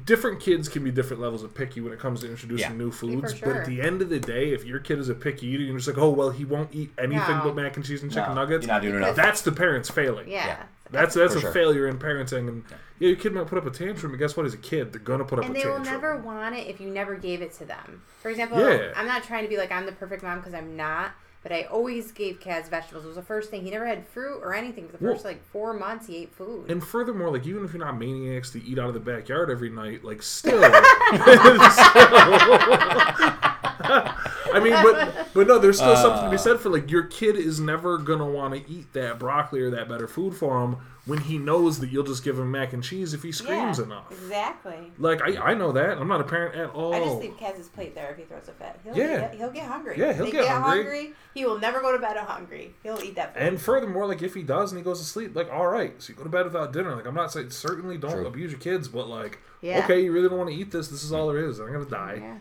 different 0.05 0.39
kids 0.39 0.69
can 0.69 0.85
be 0.85 0.91
different 0.91 1.21
levels 1.23 1.43
of 1.43 1.55
picky 1.55 1.81
when 1.81 1.93
it 1.93 1.99
comes 1.99 2.21
to 2.21 2.31
introducing 2.31 2.71
Yeah. 2.73 2.77
new 2.77 2.91
foods. 2.93 3.33
for 3.35 3.47
But 3.47 3.57
at 3.57 3.67
the 3.67 3.81
end 3.81 4.01
of 4.03 4.11
the 4.11 4.21
day, 4.21 4.53
if 4.53 4.65
your 4.65 4.79
kid 4.81 4.99
is 4.99 5.09
a 5.09 5.15
picky 5.15 5.47
eater, 5.49 5.63
you're 5.65 5.77
just 5.77 5.89
like, 5.89 5.99
oh 5.99 6.11
well, 6.11 6.31
he 6.31 6.45
won't 6.45 6.73
eat 6.75 6.93
anything 6.99 7.39
No. 7.39 7.45
but 7.45 7.57
mac 7.57 7.75
and 7.77 7.85
cheese 7.85 8.03
and 8.03 8.13
chicken 8.13 8.29
no, 8.35 8.43
nuggets. 8.43 8.67
You're 8.67 8.75
not 8.75 8.83
doing 8.83 8.97
enough. 8.97 9.17
That's 9.17 9.43
the 9.43 9.53
parents 9.53 9.91
failing. 9.91 10.29
yeah. 10.29 10.47
Yeah. 10.47 10.63
That's 10.91 11.15
that's 11.15 11.33
For 11.35 11.39
a 11.39 11.43
sure. 11.43 11.53
failure 11.53 11.87
in 11.89 11.99
parenting, 11.99 12.49
and 12.49 12.65
yeah. 12.99 13.09
your 13.09 13.17
kid 13.17 13.35
might 13.35 13.47
put 13.47 13.59
up 13.59 13.67
a 13.67 13.71
tantrum, 13.71 14.13
but 14.13 14.19
guess 14.19 14.37
what? 14.39 14.47
As 14.47 14.55
a 14.55 14.59
kid, 14.59 14.91
they're 14.93 15.01
gonna 15.01 15.25
put 15.25 15.39
up 15.39 15.45
And 15.47 15.55
a 15.55 15.59
they 15.61 15.67
will 15.67 15.75
tantrum. 15.77 15.95
never 15.95 16.17
want 16.19 16.55
it 16.57 16.67
if 16.67 16.81
you 16.81 16.89
never 16.89 17.15
gave 17.17 17.43
it 17.43 17.53
to 17.55 17.65
them. 17.67 18.03
For 18.23 18.31
example, 18.31 18.59
Yeah. 18.59 18.93
I'm 18.97 19.07
not 19.07 19.23
trying 19.25 19.43
to 19.43 19.49
be 19.51 19.57
like 19.59 19.71
I'm 19.73 19.85
the 19.85 19.93
perfect 19.93 20.23
mom 20.23 20.39
because 20.39 20.55
I'm 20.55 20.77
not. 20.77 21.11
But 21.43 21.53
I 21.53 21.63
always 21.63 22.11
gave 22.13 22.41
Kaz 22.41 22.69
vegetables. 22.69 23.05
It 23.05 23.09
was 23.09 23.17
the 23.17 23.23
first 23.23 23.51
thing. 23.51 23.63
He 23.63 23.71
never 23.71 23.87
had 23.87 24.07
fruit 24.09 24.41
or 24.43 24.55
anything. 24.55 24.89
For 24.89 24.97
the 24.97 25.05
Well- 25.05 25.15
first 25.15 25.25
like 25.25 25.45
four 25.51 25.73
months, 25.73 26.07
he 26.09 26.17
ate 26.17 26.35
food. 26.35 26.71
And 26.71 26.85
furthermore, 26.85 27.31
like 27.31 27.47
even 27.47 27.65
if 27.65 27.73
you're 27.73 27.85
not 27.85 27.99
maniacs 27.99 28.51
to 28.51 28.63
eat 28.63 28.79
out 28.79 28.89
of 28.89 28.95
the 28.95 29.01
backyard 29.01 29.51
every 29.51 29.71
night, 29.71 30.05
like 30.05 30.23
still, 30.35 30.61
I 34.53 34.61
mean, 34.63 34.73
but 34.73 35.29
but 35.35 35.47
no, 35.47 35.59
there's 35.59 35.77
still 35.77 35.97
something 35.97 36.25
to 36.25 36.31
be 36.31 36.39
said 36.39 36.61
for 36.61 36.69
like 36.69 36.91
your 36.91 37.05
kid 37.05 37.37
is 37.37 37.61
never 37.61 37.99
gonna 37.99 38.29
want 38.29 38.55
to 38.55 38.71
eat 38.73 38.93
that 38.93 39.19
broccoli 39.19 39.61
or 39.61 39.71
that 39.71 39.89
better 39.89 40.09
food 40.09 40.35
for 40.35 40.63
him 40.63 40.77
when 41.09 41.19
he 41.21 41.39
knows 41.39 41.81
that 41.81 41.91
you'll 41.91 42.05
just 42.05 42.23
give 42.23 42.39
him 42.39 42.51
mac 42.51 42.75
and 42.75 42.85
cheese 42.85 43.15
if 43.15 43.23
he 43.23 43.33
screams 43.33 43.79
yeah, 43.79 43.85
enough. 43.85 44.13
Exactly. 44.13 44.93
Like 44.99 45.23
I, 45.23 45.53
I 45.53 45.55
know 45.55 45.73
that 45.73 45.97
I'm 45.97 46.07
not 46.07 46.21
a 46.21 46.25
parent 46.25 46.55
at 46.55 46.71
all. 46.71 46.95
I 46.95 47.01
just 47.01 47.19
leave 47.19 47.37
Kaz's 47.39 47.69
plate 47.69 47.95
there 47.95 48.11
if 48.11 48.19
he 48.19 48.25
throws 48.25 48.47
a 48.47 48.53
fit. 48.53 48.79
He'll 48.85 48.97
Yeah. 48.97 49.05
eat 49.05 49.25
it. 49.25 49.35
He'll 49.39 49.51
get 49.51 49.67
hungry. 49.67 49.97
Yeah, 49.97 50.13
he'll 50.13 50.27
they 50.27 50.33
get 50.33 50.49
hungry. 50.49 51.15
He 51.33 51.47
will 51.47 51.59
never 51.59 51.81
go 51.81 51.93
to 51.93 51.99
bed 51.99 52.17
hungry. 52.19 52.75
He'll 52.83 53.03
eat 53.03 53.15
that 53.17 53.33
food. 53.35 53.43
And 53.43 53.61
furthermore, 53.61 54.07
like 54.07 54.21
if 54.23 54.35
he 54.35 54.43
does 54.43 54.71
and 54.71 54.79
he 54.79 54.85
goes 54.85 55.01
to 55.01 55.07
sleep, 55.07 55.35
like 55.35 55.51
all 55.51 55.67
right, 55.67 55.95
so 56.03 56.11
you 56.11 56.15
go 56.15 56.25
to 56.25 56.29
bed 56.29 56.45
without 56.45 56.75
dinner. 56.75 56.95
Like 56.95 57.07
I'm 57.07 57.15
not 57.15 57.33
saying 57.33 57.51
certainly 57.51 57.97
don't 57.97 58.13
True. 58.13 58.27
abuse 58.27 58.51
your 58.51 58.61
kids, 58.61 58.87
but 58.87 59.09
like 59.09 59.39
Yeah. 59.63 59.81
okay, 59.85 60.03
you 60.03 60.13
really 60.13 60.29
don't 60.29 60.39
want 60.39 60.51
to 60.51 60.57
eat 60.57 60.71
this. 60.71 60.89
This 60.89 61.03
is 61.05 61.13
all 61.13 61.29
mm. 61.29 61.33
there 61.33 61.49
is. 61.49 61.59
I'm 61.59 61.73
gonna 61.73 61.87
die. 61.87 62.19
yeah. 62.21 62.37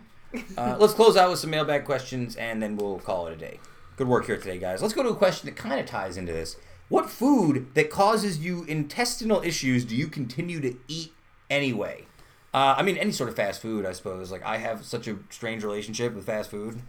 Uh, 0.58 0.76
let's 0.80 0.94
close 0.94 1.16
out 1.16 1.30
with 1.30 1.40
some 1.40 1.49
mailbag 1.49 1.86
questions 1.86 2.36
and 2.36 2.62
then 2.62 2.76
we'll 2.76 2.99
call 2.99 3.28
it 3.28 3.34
a 3.34 3.38
day. 3.38 3.60
Good 3.95 4.08
work 4.08 4.26
here 4.26 4.38
today, 4.38 4.58
guys. 4.60 4.82
Let's 4.82 4.94
go 4.94 5.04
to 5.04 5.10
a 5.10 5.16
question 5.16 5.48
that 5.48 5.56
kind 5.56 5.80
of 5.80 5.86
ties 5.86 6.18
into 6.18 6.34
this. 6.34 6.58
What 6.90 7.10
food 7.10 7.74
that 7.74 7.90
causes 7.90 8.40
you 8.40 8.64
intestinal 8.66 9.41
issues 9.41 9.84
do 9.84 9.95
you 9.95 10.08
continue 10.08 10.60
to 10.62 10.76
eat 10.88 11.14
anyway? 11.49 12.06
Uh, 12.54 12.76
I 12.78 12.84
mean, 12.84 12.98
any 12.98 13.12
sort 13.12 13.30
of 13.30 13.36
fast 13.36 13.62
food, 13.62 13.86
I 13.86 13.91
suppose. 13.91 14.32
Like, 14.32 14.44
I 14.45 14.58
have 14.58 14.86
such 14.86 15.08
a 15.08 15.18
strange 15.30 15.64
relationship 15.64 16.14
with 16.14 16.26
fast 16.26 16.49
food. 16.49 16.82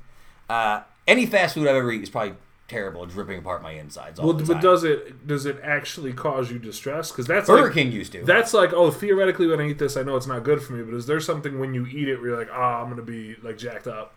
Uh, 0.48 0.82
any 1.06 1.26
fast 1.26 1.54
food 1.54 1.66
I've 1.66 1.76
ever 1.76 1.90
eaten 1.90 2.04
is 2.04 2.10
probably 2.10 2.34
terrible. 2.68 3.04
dripping 3.06 3.38
apart 3.38 3.62
my 3.62 3.72
insides 3.72 4.20
all 4.20 4.28
Well, 4.28 4.46
but 4.46 4.60
does 4.60 4.84
it 4.84 5.26
does 5.26 5.46
it 5.46 5.58
actually 5.62 6.12
cause 6.12 6.50
you 6.50 6.58
distress? 6.58 7.10
Because 7.10 7.26
that's 7.26 7.48
Burger 7.48 7.64
like, 7.64 7.74
King 7.74 7.90
used 7.90 8.12
to. 8.12 8.24
That's 8.24 8.54
like 8.54 8.72
oh, 8.72 8.90
theoretically 8.90 9.46
when 9.46 9.60
I 9.60 9.68
eat 9.68 9.78
this, 9.78 9.96
I 9.96 10.02
know 10.02 10.16
it's 10.16 10.26
not 10.26 10.44
good 10.44 10.62
for 10.62 10.74
me. 10.74 10.84
But 10.84 10.94
is 10.94 11.06
there 11.06 11.20
something 11.20 11.58
when 11.58 11.74
you 11.74 11.86
eat 11.86 12.08
it 12.08 12.18
where 12.18 12.30
you're 12.30 12.38
like, 12.38 12.50
ah, 12.52 12.82
I'm 12.82 12.88
gonna 12.88 13.02
be 13.02 13.36
like 13.42 13.58
jacked 13.58 13.86
up? 13.86 14.14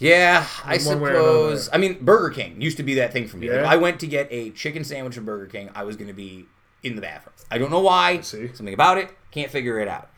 Yeah, 0.00 0.46
I 0.64 0.74
In 0.74 0.80
suppose. 0.80 1.68
I 1.72 1.78
mean, 1.78 2.04
Burger 2.04 2.30
King 2.30 2.60
used 2.60 2.76
to 2.76 2.82
be 2.82 2.94
that 2.94 3.12
thing 3.12 3.26
for 3.26 3.36
me. 3.36 3.50
Like, 3.50 3.66
I 3.66 3.76
went 3.76 4.00
to 4.00 4.06
get 4.06 4.28
a 4.30 4.50
chicken 4.50 4.84
sandwich 4.84 5.16
at 5.16 5.24
Burger 5.24 5.46
King. 5.46 5.70
I 5.74 5.82
was 5.84 5.96
going 5.96 6.08
to 6.08 6.14
be 6.14 6.46
in 6.82 6.94
the 6.94 7.02
bathroom. 7.02 7.34
I 7.50 7.58
don't 7.58 7.70
know 7.70 7.80
why. 7.80 8.20
see. 8.20 8.48
Something 8.48 8.74
about 8.74 8.98
it. 8.98 9.10
Can't 9.32 9.50
figure 9.50 9.80
it 9.80 9.88
out. 9.88 10.10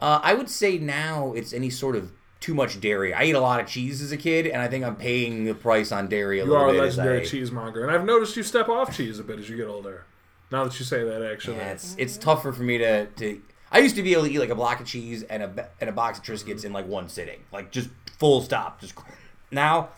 Uh, 0.00 0.20
I 0.22 0.34
would 0.34 0.48
say 0.48 0.78
now 0.78 1.32
it's 1.32 1.52
any 1.52 1.70
sort 1.70 1.94
of 1.94 2.10
too 2.40 2.54
much 2.54 2.80
dairy. 2.80 3.12
I 3.14 3.22
ate 3.22 3.34
a 3.34 3.40
lot 3.40 3.60
of 3.60 3.66
cheese 3.66 4.00
as 4.02 4.12
a 4.12 4.16
kid, 4.16 4.46
and 4.46 4.60
I 4.62 4.68
think 4.68 4.84
I'm 4.84 4.96
paying 4.96 5.44
the 5.44 5.54
price 5.54 5.92
on 5.92 6.08
dairy 6.08 6.40
a 6.40 6.44
You 6.44 6.50
little 6.50 6.64
are 6.66 6.68
a 6.70 6.72
bit. 6.72 6.82
as 6.84 6.96
legendary 6.96 7.20
I- 7.22 7.24
cheesemonger, 7.30 7.82
and 7.82 7.90
I've 7.90 8.04
noticed 8.04 8.36
you 8.36 8.42
step 8.42 8.68
off 8.68 8.96
cheese 8.96 9.18
a 9.18 9.24
bit 9.24 9.38
as 9.38 9.48
you 9.50 9.56
get 9.56 9.66
older. 9.68 10.04
Now 10.50 10.64
that 10.64 10.78
you 10.78 10.84
say 10.84 11.04
that, 11.04 11.22
actually, 11.22 11.58
Yeah, 11.58 11.72
it's 11.72 11.94
it's 11.98 12.16
tougher 12.16 12.52
for 12.52 12.62
me 12.62 12.78
to, 12.78 13.06
to. 13.06 13.40
I 13.70 13.78
used 13.78 13.94
to 13.96 14.02
be 14.02 14.12
able 14.14 14.24
to 14.24 14.30
eat 14.32 14.38
like 14.40 14.48
a 14.50 14.54
block 14.56 14.80
of 14.80 14.86
cheese 14.86 15.22
and 15.22 15.42
a 15.44 15.68
and 15.80 15.88
a 15.88 15.92
box 15.92 16.18
of 16.18 16.24
Triscuits 16.24 16.64
in 16.64 16.72
like 16.72 16.88
one 16.88 17.08
sitting, 17.08 17.38
like 17.52 17.70
just 17.70 17.88
full 18.18 18.40
stop. 18.42 18.80
Just 18.80 18.94
now. 19.52 19.90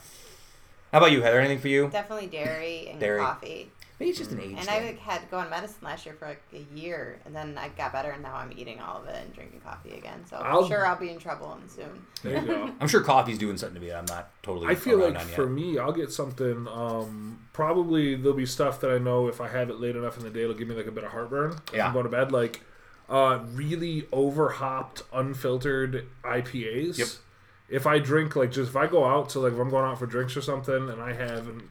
How 0.92 0.98
about 0.98 1.10
you, 1.10 1.22
Heather? 1.22 1.38
Anything 1.40 1.58
for 1.58 1.68
you? 1.68 1.88
Definitely 1.90 2.26
dairy 2.26 2.88
and 2.90 3.00
Dairy. 3.00 3.20
coffee. 3.22 3.71
Maybe 4.02 4.10
it's 4.10 4.18
just 4.18 4.32
an 4.32 4.40
age 4.40 4.50
And 4.56 4.60
thing. 4.66 4.98
I 4.98 5.10
had 5.10 5.20
to 5.20 5.26
go 5.28 5.38
on 5.38 5.48
medicine 5.48 5.78
last 5.82 6.04
year 6.04 6.14
for 6.18 6.26
like 6.26 6.42
a 6.52 6.66
year, 6.76 7.20
and 7.24 7.34
then 7.34 7.56
I 7.56 7.68
got 7.68 7.92
better, 7.92 8.10
and 8.10 8.22
now 8.22 8.34
I'm 8.34 8.52
eating 8.56 8.80
all 8.80 9.00
of 9.00 9.06
it 9.08 9.14
and 9.24 9.32
drinking 9.32 9.60
coffee 9.60 9.92
again. 9.92 10.24
So 10.28 10.36
I'll- 10.36 10.62
I'm 10.64 10.68
sure 10.68 10.84
I'll 10.86 10.96
be 10.98 11.10
in 11.10 11.18
trouble 11.18 11.56
soon. 11.68 12.04
there 12.22 12.40
you 12.40 12.46
go. 12.46 12.70
I'm 12.80 12.88
sure 12.88 13.00
coffee's 13.02 13.38
doing 13.38 13.56
something 13.56 13.80
to 13.80 13.86
me 13.86 13.92
I'm 13.92 14.04
not 14.06 14.30
totally. 14.42 14.66
I 14.68 14.74
feel 14.74 14.98
like 14.98 15.14
on 15.18 15.26
for 15.26 15.42
yet. 15.42 15.50
me, 15.52 15.78
I'll 15.78 15.92
get 15.92 16.10
something. 16.12 16.66
Um, 16.68 17.38
probably 17.52 18.14
there'll 18.16 18.36
be 18.36 18.46
stuff 18.46 18.80
that 18.80 18.90
I 18.90 18.98
know 18.98 19.28
if 19.28 19.40
I 19.40 19.48
have 19.48 19.70
it 19.70 19.78
late 19.80 19.96
enough 19.96 20.18
in 20.18 20.24
the 20.24 20.30
day, 20.30 20.42
it'll 20.42 20.54
give 20.54 20.68
me 20.68 20.74
like 20.74 20.86
a 20.86 20.92
bit 20.92 21.04
of 21.04 21.10
heartburn. 21.12 21.52
If 21.68 21.74
Yeah. 21.74 21.86
I'm 21.86 21.92
going 21.92 22.04
to 22.04 22.10
bed, 22.10 22.32
like 22.32 22.60
uh, 23.08 23.40
really 23.52 24.06
overhopped, 24.12 25.02
unfiltered 25.12 26.06
IPAs. 26.24 26.98
Yep. 26.98 27.08
If 27.68 27.86
I 27.86 27.98
drink 27.98 28.36
like 28.36 28.50
just 28.52 28.70
if 28.70 28.76
I 28.76 28.86
go 28.86 29.04
out, 29.04 29.30
to 29.30 29.40
like 29.40 29.52
if 29.52 29.58
I'm 29.58 29.70
going 29.70 29.84
out 29.84 29.98
for 29.98 30.06
drinks 30.06 30.36
or 30.36 30.42
something, 30.42 30.90
and 30.90 31.00
I 31.00 31.12
have 31.14 31.48
and 31.48 31.62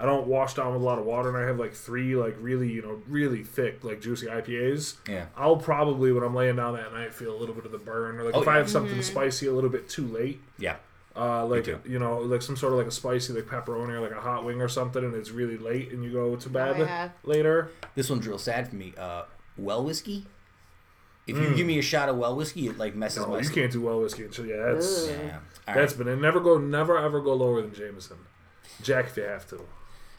I 0.00 0.06
don't 0.06 0.26
wash 0.26 0.54
down 0.54 0.72
with 0.72 0.80
a 0.80 0.84
lot 0.84 0.98
of 0.98 1.04
water, 1.04 1.28
and 1.28 1.36
I 1.36 1.46
have 1.46 1.58
like 1.58 1.74
three 1.74 2.16
like 2.16 2.36
really 2.40 2.72
you 2.72 2.80
know 2.82 3.02
really 3.06 3.42
thick 3.44 3.84
like 3.84 4.00
juicy 4.00 4.26
IPAs. 4.26 4.96
Yeah. 5.08 5.26
I'll 5.36 5.56
probably 5.56 6.10
when 6.12 6.22
I'm 6.22 6.34
laying 6.34 6.56
down 6.56 6.74
that 6.74 6.92
night 6.94 7.12
feel 7.12 7.34
a 7.36 7.38
little 7.38 7.54
bit 7.54 7.66
of 7.66 7.72
the 7.72 7.78
burn, 7.78 8.18
or 8.18 8.24
like 8.24 8.34
Oh, 8.34 8.40
if 8.42 8.48
I 8.48 8.56
have 8.56 8.70
something 8.70 9.00
spicy 9.02 9.46
a 9.46 9.52
little 9.52 9.70
bit 9.70 9.88
too 9.88 10.06
late. 10.06 10.40
Yeah. 10.58 10.76
Uh, 11.16 11.44
like 11.44 11.66
you 11.84 11.98
know, 11.98 12.18
like 12.20 12.40
some 12.40 12.56
sort 12.56 12.72
of 12.72 12.78
like 12.78 12.86
a 12.86 12.90
spicy 12.92 13.32
like 13.32 13.44
pepperoni 13.44 13.90
or 13.90 14.00
like 14.00 14.12
a 14.12 14.20
hot 14.20 14.44
wing 14.44 14.62
or 14.62 14.68
something, 14.68 15.04
and 15.04 15.14
it's 15.14 15.30
really 15.30 15.58
late, 15.58 15.90
and 15.92 16.02
you 16.04 16.10
go 16.12 16.34
to 16.36 16.48
bed 16.48 16.78
yeah. 16.78 17.08
later. 17.24 17.70
This 17.94 18.08
one's 18.08 18.26
real 18.26 18.38
sad 18.38 18.68
for 18.68 18.76
me. 18.76 18.94
Uh, 18.96 19.24
well 19.58 19.84
whiskey. 19.84 20.26
If 21.26 21.36
Mm. 21.36 21.50
you 21.50 21.54
give 21.56 21.66
me 21.66 21.78
a 21.78 21.82
shot 21.82 22.08
of 22.08 22.16
well 22.16 22.34
whiskey, 22.34 22.68
it 22.68 22.78
like 22.78 22.94
messes 22.94 23.22
No, 23.26 23.32
my. 23.32 23.40
you 23.40 23.50
can't 23.50 23.70
do 23.70 23.82
well 23.82 24.00
whiskey 24.00 24.24
and 24.24 24.32
shit. 24.34 24.46
Yeah, 24.46 24.72
that's 24.72 25.08
Ugh. 25.08 25.10
Yeah. 25.26 25.38
All 25.68 25.74
that's 25.74 25.92
right. 25.96 26.04
been 26.06 26.14
it. 26.14 26.20
Never 26.20 26.40
go, 26.40 26.58
never 26.58 26.96
ever 26.96 27.20
go 27.20 27.34
lower 27.34 27.60
than 27.60 27.74
Jameson. 27.74 28.16
Jack, 28.82 29.06
if 29.08 29.16
you 29.16 29.24
have 29.24 29.46
to. 29.50 29.60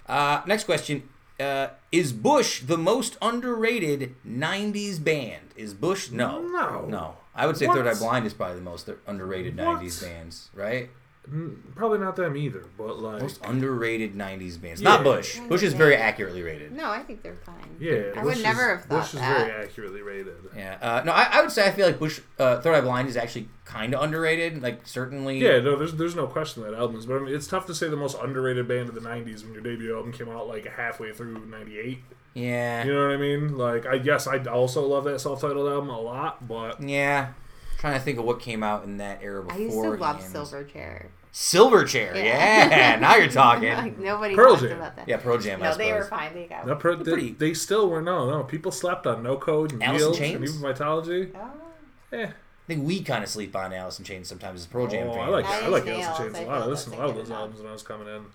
Uh, 0.07 0.41
next 0.45 0.65
question. 0.65 1.03
Uh, 1.40 1.69
is 1.91 2.14
Bush 2.14 2.61
the 2.61 2.78
most 2.78 3.18
underrated 3.22 4.15
'90s 4.28 5.03
band? 5.03 5.53
Is 5.56 5.73
Bush 5.73 6.11
no? 6.11 6.41
No. 6.41 6.86
No. 6.86 7.15
I 7.34 7.48
would 7.48 7.57
say 7.57 7.65
What? 7.68 7.78
Third 7.78 7.88
Eye 7.88 7.94
Blind 7.95 8.26
is 8.26 8.34
probably 8.34 8.57
the 8.57 8.61
most 8.64 8.90
underrated 9.07 9.57
What? 9.57 9.80
'90s 9.80 10.02
bands, 10.03 10.49
right? 10.53 10.90
Mm, 11.30 11.76
Probably 11.76 11.99
not 11.99 12.15
them 12.15 12.35
either, 12.35 12.65
but 12.77 12.98
like 12.99 13.22
Most 13.22 13.39
underrated 13.45 14.15
'90s 14.15 14.60
bands. 14.60 14.81
Yeah. 14.81 14.89
Not 14.89 15.03
Bush. 15.03 15.39
Bush 15.48 15.61
is 15.61 15.73
very 15.73 15.95
accurately 15.95 16.41
rated. 16.41 16.72
No, 16.72 16.89
I 16.89 17.03
think 17.03 17.22
they're 17.22 17.35
fine. 17.45 17.77
yeah, 17.80 18.11
I 18.15 18.23
Bush 18.23 18.35
would 18.38 18.43
never 18.43 18.76
have 18.77 18.85
thought 18.85 19.02
Bush 19.02 19.14
is 19.14 19.19
that. 19.19 19.48
very 19.48 19.64
accurately 19.64 20.02
rated. 20.02 20.34
Yeah. 20.57 20.77
Uh, 20.81 21.03
no, 21.06 21.11
I, 21.11 21.27
I 21.31 21.41
would 21.41 21.52
say 21.52 21.68
I 21.68 21.72
feel 21.72 21.85
like 21.85 21.99
Bush, 21.99 22.22
uh, 22.39 22.60
Third 22.61 22.73
Eye 22.73 22.81
Blind 22.81 23.07
is 23.07 23.15
actually 23.18 23.48
kind 23.65 23.93
of 23.93 24.02
underrated. 24.02 24.64
Like 24.64 24.88
certainly. 24.88 25.38
Yeah, 25.38 25.60
no, 25.60 25.76
there's 25.76 25.93
there's 25.93 26.15
no 26.15 26.26
question 26.26 26.64
that 26.64 26.73
album 26.73 26.98
is, 26.98 27.06
but 27.06 27.18
I 27.18 27.19
mean, 27.19 27.35
it's 27.35 27.48
tough 27.48 27.68
to 27.68 27.76
say 27.76 27.88
the 27.88 27.95
most 27.95 28.18
underrated 28.22 28.68
band 28.68 28.89
of 28.89 28.95
the 28.95 29.02
'90s 29.02 29.43
when 29.43 29.53
your 29.53 29.61
debut 29.61 29.95
album 29.95 30.11
came 30.11 30.27
out 30.27 30.48
like 30.48 30.65
halfway 30.65 31.14
through 31.14 31.45
'98. 31.45 31.99
Yeah. 32.34 32.84
You 32.85 32.93
know 32.93 33.07
what 33.07 33.11
I 33.14 33.18
mean? 33.18 33.57
Like, 33.57 33.85
I 33.85 33.98
guess 33.98 34.26
I 34.26 34.38
also 34.45 34.88
love 34.88 35.03
that 35.03 35.19
self-titled 35.19 35.68
album 35.69 35.89
a 35.89 35.99
lot, 35.99 36.48
but 36.48 36.81
Yeah. 36.81 37.34
Trying 37.81 37.93
to 37.95 37.99
think 37.99 38.17
of 38.19 38.25
what 38.25 38.39
came 38.39 38.61
out 38.63 38.83
in 38.85 38.97
that 38.97 39.21
era 39.23 39.41
before. 39.43 39.55
I 39.59 39.63
before. 39.65 39.85
used 39.85 39.97
to 39.97 40.01
love 40.01 40.21
Hands. 40.21 40.33
Silverchair. 40.33 41.05
Silverchair. 41.33 42.13
Yeah. 42.15 42.69
Yeah. 42.69 42.95
now 42.99 43.15
you're 43.15 43.27
talking. 43.27 43.73
Like 43.73 43.97
nobody 43.97 44.35
Pearl 44.35 44.51
talked 44.55 44.67
Jam. 44.67 44.77
about 44.77 44.95
that. 44.97 45.07
Yeah, 45.07 45.17
Pearl 45.17 45.37
Jam. 45.39 45.61
I 45.63 45.69
No, 45.71 45.75
they 45.77 45.91
were 45.91 46.03
fine. 46.05 46.33
They 46.33 46.45
got. 46.45 46.67
No, 46.67 46.75
pro- 46.75 46.95
they, 46.95 47.11
pretty- 47.11 47.31
they 47.31 47.53
still 47.53 47.89
were 47.89 48.01
no, 48.01 48.29
no. 48.29 48.43
People 48.43 48.71
slept 48.71 49.07
on 49.07 49.23
No 49.23 49.37
Code 49.37 49.71
and 49.73 49.81
Alice 49.83 49.95
in 50.01 50.05
Yields 50.05 50.19
and 50.19 50.27
Chains? 50.45 50.55
even 50.57 50.61
Vitalogy. 50.75 51.31
Oh, 51.35 52.15
Eh. 52.17 52.25
I 52.27 52.73
think 52.73 52.85
we 52.85 53.01
kind 53.01 53.23
of 53.23 53.29
sleep 53.29 53.55
on 53.55 53.73
Alice 53.73 53.97
in 53.97 54.05
Chains 54.05 54.27
sometimes 54.27 54.61
as 54.61 54.67
Pearl 54.67 54.87
Jam 54.87 55.07
Oh, 55.09 55.13
fans. 55.13 55.25
I 55.27 55.29
like 55.29 55.45
Nine 55.45 55.63
I 55.63 55.67
like 55.67 55.87
Alice 55.87 56.07
in 56.19 56.25
Chains 56.25 56.37
a 56.37 56.41
I 56.41 56.45
lot. 56.45 56.57
I 56.57 56.61
feel 56.61 56.69
listened 56.69 56.93
to 56.95 56.99
a 56.99 57.01
lot 57.01 57.09
of 57.09 57.15
those 57.15 57.31
albums 57.31 57.59
when 57.59 57.69
I 57.69 57.73
was 57.73 57.83
coming 57.83 58.07
in. 58.07 58.25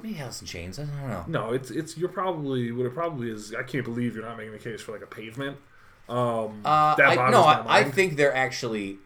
Maybe 0.00 0.18
Alice 0.20 0.40
in 0.40 0.46
Chains. 0.46 0.78
I 0.78 0.84
don't 0.84 1.08
know. 1.08 1.24
No, 1.26 1.52
it's 1.52 1.70
it's 1.70 1.96
you're 1.98 2.08
probably 2.08 2.70
what 2.70 2.86
it 2.86 2.94
probably 2.94 3.30
is. 3.30 3.52
I 3.54 3.64
can't 3.64 3.84
believe 3.84 4.14
you're 4.14 4.24
not 4.24 4.36
making 4.36 4.52
the 4.52 4.58
case 4.58 4.80
for 4.80 4.92
like 4.92 5.02
a 5.02 5.06
pavement. 5.06 5.56
Um, 6.08 6.60
Uh, 6.64 6.94
that 6.96 7.18
I, 7.18 7.30
no, 7.30 7.42
my 7.44 7.60
I, 7.66 7.78
I 7.80 7.84
think 7.84 8.16
they're 8.16 8.34
actually 8.34 8.98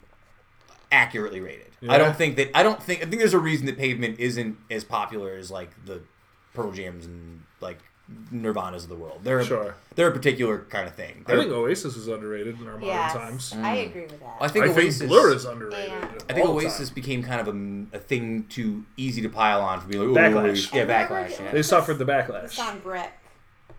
accurately 0.91 1.41
rated. 1.41 1.67
Yeah? 1.81 1.93
I 1.93 1.99
don't 1.99 2.17
think 2.17 2.37
that. 2.37 2.51
I 2.57 2.63
don't 2.63 2.83
think. 2.83 3.01
I 3.03 3.07
think 3.07 3.19
there's 3.19 3.35
a 3.35 3.39
reason 3.41 3.67
that 3.67 3.77
Pavement 3.77 4.21
isn't 4.21 4.57
as 4.71 4.85
popular 4.85 5.35
as 5.35 5.51
like 5.51 5.71
the 5.85 6.03
Pearl 6.55 6.71
Jams 6.71 7.07
and 7.07 7.43
like 7.61 7.79
Nirvanas 8.33 8.85
of 8.85 8.89
the 8.89 8.95
world. 8.95 9.21
They're 9.25 9.43
Sure. 9.43 9.75
they're 9.97 10.09
a 10.09 10.13
particular 10.13 10.59
kind 10.69 10.87
of 10.87 10.95
thing. 10.95 11.25
I 11.27 11.33
They're- 11.33 11.41
think 11.43 11.53
Oasis 11.53 11.97
is 11.97 12.09
underrated 12.09 12.61
in 12.61 12.67
our 12.67 12.75
modern 12.75 12.87
Yes, 12.89 13.13
times. 13.15 13.53
I 13.57 13.75
agree 13.77 14.03
with 14.03 14.21
that. 14.21 14.37
I 14.41 14.49
think 14.49 14.67
I 14.67 14.69
Oasis. 14.69 14.99
think 14.99 15.09
Blur 15.09 15.35
is 15.35 15.45
underrated. 15.45 15.93
I 16.29 16.33
think 16.35 16.47
Oasis 16.49 16.89
time. 16.91 16.95
became 16.95 17.23
kind 17.23 17.41
of 17.41 17.49
a, 17.49 17.97
a 17.97 18.01
thing 18.01 18.45
too 18.49 18.85
easy 18.97 19.23
to 19.23 19.29
pile 19.29 19.63
on 19.63 19.81
for 19.81 19.89
being 19.89 20.13
like, 20.13 20.25
Backlash. 20.33 20.73
Yeah, 20.75 20.85
backlash. 20.87 21.41
Yeah. 21.41 21.51
They 21.53 21.63
suffered 21.63 21.95
the 21.99 22.05
The 22.05 22.13
backlash. 22.13 22.51
song 22.51 22.81
Brick. 22.81 23.11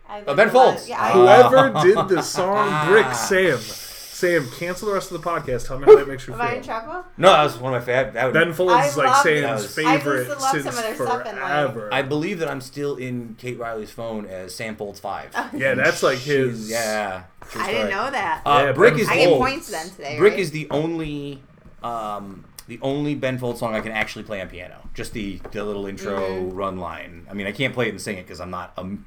I 0.08 0.22
Oh, 0.26 0.34
Ben 0.34 0.48
a 0.48 0.52
lot 0.52 0.68
of- 0.68 0.74
Folds. 0.74 0.88
Yeah, 0.88 1.00
I, 1.00 1.10
Uh, 1.10 1.48
Whoever 1.48 1.82
did 1.82 2.08
the 2.16 2.22
song 2.22 2.88
Brick, 2.88 3.12
Sam. 3.14 3.58
Sam, 3.58 4.48
cancel 4.58 4.88
the 4.88 4.94
rest 4.94 5.10
of 5.10 5.20
the 5.20 5.28
podcast. 5.28 5.66
Tell 5.66 5.78
me 5.78 5.86
how 5.86 5.96
that 5.96 6.06
makes 6.08 6.26
you 6.26 6.34
am 6.34 6.40
I 6.40 6.50
in 6.54 6.62
feel. 6.62 6.72
trouble? 6.72 7.04
No, 7.18 7.32
that 7.32 7.42
was 7.42 7.58
one 7.58 7.74
of 7.74 7.80
my 7.82 7.84
favorite. 7.84 8.14
That 8.14 8.26
would, 8.26 8.32
Ben 8.32 8.52
Folds 8.52 8.72
I 8.72 8.86
is 8.86 8.96
like 8.96 9.08
love 9.08 9.22
Sam's 9.22 9.76
it. 9.78 9.86
I 9.86 9.98
favorite 9.98 10.16
used 10.18 10.30
to 10.30 10.32
love 10.38 10.40
some 10.52 10.62
since 10.62 10.66
of 10.76 10.82
their 10.82 10.94
stuff 10.94 11.26
in, 11.26 11.36
like- 11.36 11.46
forever. 11.46 11.88
I 11.92 12.02
believe 12.02 12.38
that 12.38 12.48
I'm 12.48 12.60
still 12.60 12.94
in 12.96 13.34
Kate 13.38 13.58
Riley's 13.58 13.90
phone 13.90 14.24
as 14.26 14.54
Sam 14.54 14.76
Folds 14.76 15.00
Five. 15.00 15.30
yeah, 15.52 15.74
that's 15.74 16.02
like 16.02 16.18
his. 16.18 16.68
She's- 16.68 16.70
yeah. 16.70 17.24
true 17.50 17.60
I 17.60 17.66
didn't 17.72 17.88
story. 17.88 18.04
know 18.04 18.10
that. 18.12 18.42
Uh, 18.46 18.62
Yeah, 18.66 18.72
Brick 18.72 18.94
Ben 18.94 19.00
is 19.00 19.08
I 19.08 19.14
the 19.14 19.18
get 19.20 19.28
Folds. 19.30 19.40
points 19.50 19.68
then 19.68 19.90
today. 19.90 20.16
Brick 20.18 20.32
right? 20.34 20.40
is 20.40 20.50
the 20.52 20.68
only 20.70 21.42
um, 21.82 22.44
the 22.68 22.78
only 22.82 23.14
Ben 23.16 23.36
Folds 23.36 23.58
song 23.60 23.74
I 23.74 23.80
can 23.80 23.92
actually 23.92 24.22
play 24.24 24.40
on 24.40 24.48
piano. 24.48 24.88
Just 24.94 25.12
the, 25.12 25.40
the 25.50 25.62
little 25.64 25.86
intro 25.86 26.18
Mm-hmm. 26.20 26.56
run 26.56 26.78
line. 26.78 27.26
I 27.28 27.34
mean, 27.34 27.46
I 27.48 27.52
can't 27.52 27.74
play 27.74 27.88
it 27.88 27.90
and 27.90 28.00
sing 28.00 28.16
it 28.16 28.22
because 28.26 28.40
I'm 28.40 28.50
not 28.50 28.72
an 28.78 29.04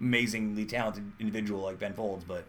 amazingly 0.00 0.64
talented 0.64 1.10
individual 1.18 1.62
like 1.62 1.78
Ben 1.78 1.92
Folds, 1.94 2.24
but 2.24 2.44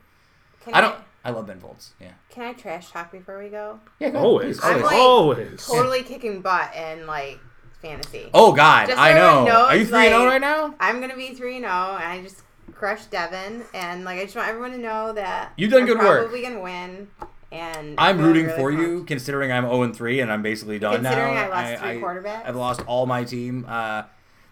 Can 0.63 0.73
I 0.73 0.81
don't. 0.81 0.95
I 1.23 1.31
love 1.31 1.47
Ben 1.47 1.59
Folds. 1.59 1.93
Yeah. 1.99 2.11
Can 2.29 2.43
I 2.43 2.53
trash 2.53 2.91
talk 2.91 3.11
before 3.11 3.39
we 3.43 3.49
go? 3.49 3.79
Yeah. 3.99 4.09
go 4.11 4.19
Always, 4.19 4.59
please. 4.59 4.65
I'm 4.75 4.81
like- 4.81 4.93
always. 4.95 5.65
Totally 5.67 6.03
kicking 6.03 6.41
butt 6.41 6.71
and 6.73 7.05
like 7.07 7.39
fantasy. 7.81 8.29
Oh 8.33 8.53
God, 8.53 8.87
Just 8.87 8.97
so 8.97 9.03
I 9.03 9.13
know. 9.13 9.19
everyone 9.39 9.45
knows, 9.45 9.67
Are 9.69 9.75
you 9.75 9.85
three 9.85 9.97
and 9.99 10.07
zero 10.09 10.19
like- 10.23 10.29
right 10.29 10.41
now? 10.41 10.75
I'm 10.79 10.99
gonna 11.01 11.15
be 11.15 11.33
three 11.33 11.55
and 11.57 11.65
zero, 11.65 11.95
and 11.95 12.03
I 12.05 12.21
just 12.21 12.41
crushed 12.73 13.11
Devin, 13.11 13.63
and 13.73 14.05
like 14.05 14.19
I 14.19 14.23
just 14.23 14.35
want 14.35 14.47
everyone 14.47 14.71
to 14.71 14.77
know 14.77 15.13
that 15.13 15.51
You've 15.57 15.71
done 15.71 15.81
I'm 15.81 15.87
good 15.87 15.97
work. 15.99 16.21
Probably 16.21 16.41
gonna 16.41 16.61
win, 16.61 17.07
and 17.51 17.95
I'm 17.97 18.19
rooting 18.19 18.45
really 18.45 18.57
for 18.57 18.71
you, 18.71 18.77
pumped. 18.95 19.07
considering 19.07 19.51
I'm 19.51 19.63
0 19.65 19.81
and 19.81 19.95
3 19.95 20.19
and 20.21 20.31
I'm 20.31 20.41
basically 20.41 20.79
done 20.79 20.95
Considering 21.01 21.35
now. 21.35 21.49
I 21.51 21.71
lost 21.71 21.83
three 21.83 21.97
quarterbacks? 22.01 22.45
I've 22.47 22.55
lost 22.55 22.81
all 22.87 23.05
my 23.05 23.23
team. 23.25 23.65
Uh, 23.67 24.03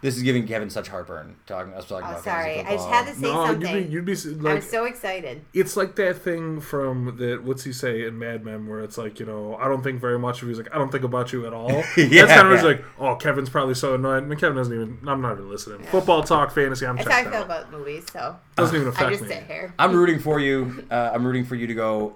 this 0.08 0.16
is 0.16 0.24
giving 0.24 0.48
Kevin 0.48 0.70
such 0.70 0.88
heartburn 0.88 1.36
talking 1.46 1.74
us 1.74 1.86
talking 1.86 2.08
Oh, 2.08 2.12
about 2.12 2.24
sorry. 2.24 2.56
fantasy 2.64 2.70
I 2.74 2.76
just 2.78 2.88
had 2.90 3.06
to 3.08 3.14
say 3.14 3.22
No, 3.22 3.42
you'd 3.46 3.48
something. 3.64 3.84
be, 3.88 3.92
you'd 3.92 4.06
be 4.06 4.50
I'm 4.50 4.62
so 4.62 4.86
excited. 4.86 5.42
it's 5.54 5.76
like 5.76 5.96
that 5.98 6.18
thing 6.22 6.62
from 6.62 7.18
that. 7.20 7.44
What's 7.44 7.66
he 7.66 7.74
say 7.74 8.06
in 8.06 8.18
Mad 8.18 8.46
Men, 8.46 8.68
where 8.68 8.80
it's 8.80 8.98
like, 8.98 9.20
you 9.20 9.26
know, 9.26 9.58
I 9.58 9.68
don't 9.68 9.84
think 9.84 10.00
very 10.00 10.18
much 10.18 10.38
of 10.38 10.44
you. 10.44 10.50
He's 10.56 10.58
like, 10.60 10.74
I 10.74 10.78
don't 10.78 10.92
think 10.92 11.04
about 11.04 11.34
you 11.34 11.46
at 11.46 11.54
all. 11.54 11.70
Yeah, 11.98 12.26
That's 12.26 12.34
kind 12.34 12.48
of 12.48 12.54
yeah. 12.54 12.54
just 12.54 12.64
like, 12.64 12.84
oh, 13.00 13.16
Kevin's 13.18 13.50
probably 13.50 13.74
so 13.74 13.96
annoyed. 13.96 14.24
I 14.24 14.26
mean, 14.26 14.40
Kevin 14.40 14.56
doesn't 14.56 14.74
even. 14.74 14.98
I'm 15.08 15.20
not 15.22 15.34
even 15.34 15.50
listening. 15.50 15.84
Football 15.88 16.24
talk, 16.24 16.52
fantasy. 16.54 16.86
I'm 16.88 16.96
That's 16.96 17.10
how 17.10 17.18
I 17.18 17.24
feel 17.26 17.34
out. 17.36 17.46
about 17.46 17.72
movies. 17.72 18.06
So 18.14 18.38
Doesn't 18.56 18.76
even 18.76 18.88
affect 18.88 19.08
I 19.08 19.10
just 19.10 19.24
me. 19.24 19.30
sit 19.30 19.44
here. 19.44 19.74
I'm 19.78 19.94
rooting 19.94 20.20
for 20.20 20.40
you. 20.40 20.86
Uh, 20.90 21.12
I'm 21.14 21.26
rooting 21.28 21.44
for 21.44 21.56
you 21.56 21.68
to 21.68 21.74
go 21.74 22.16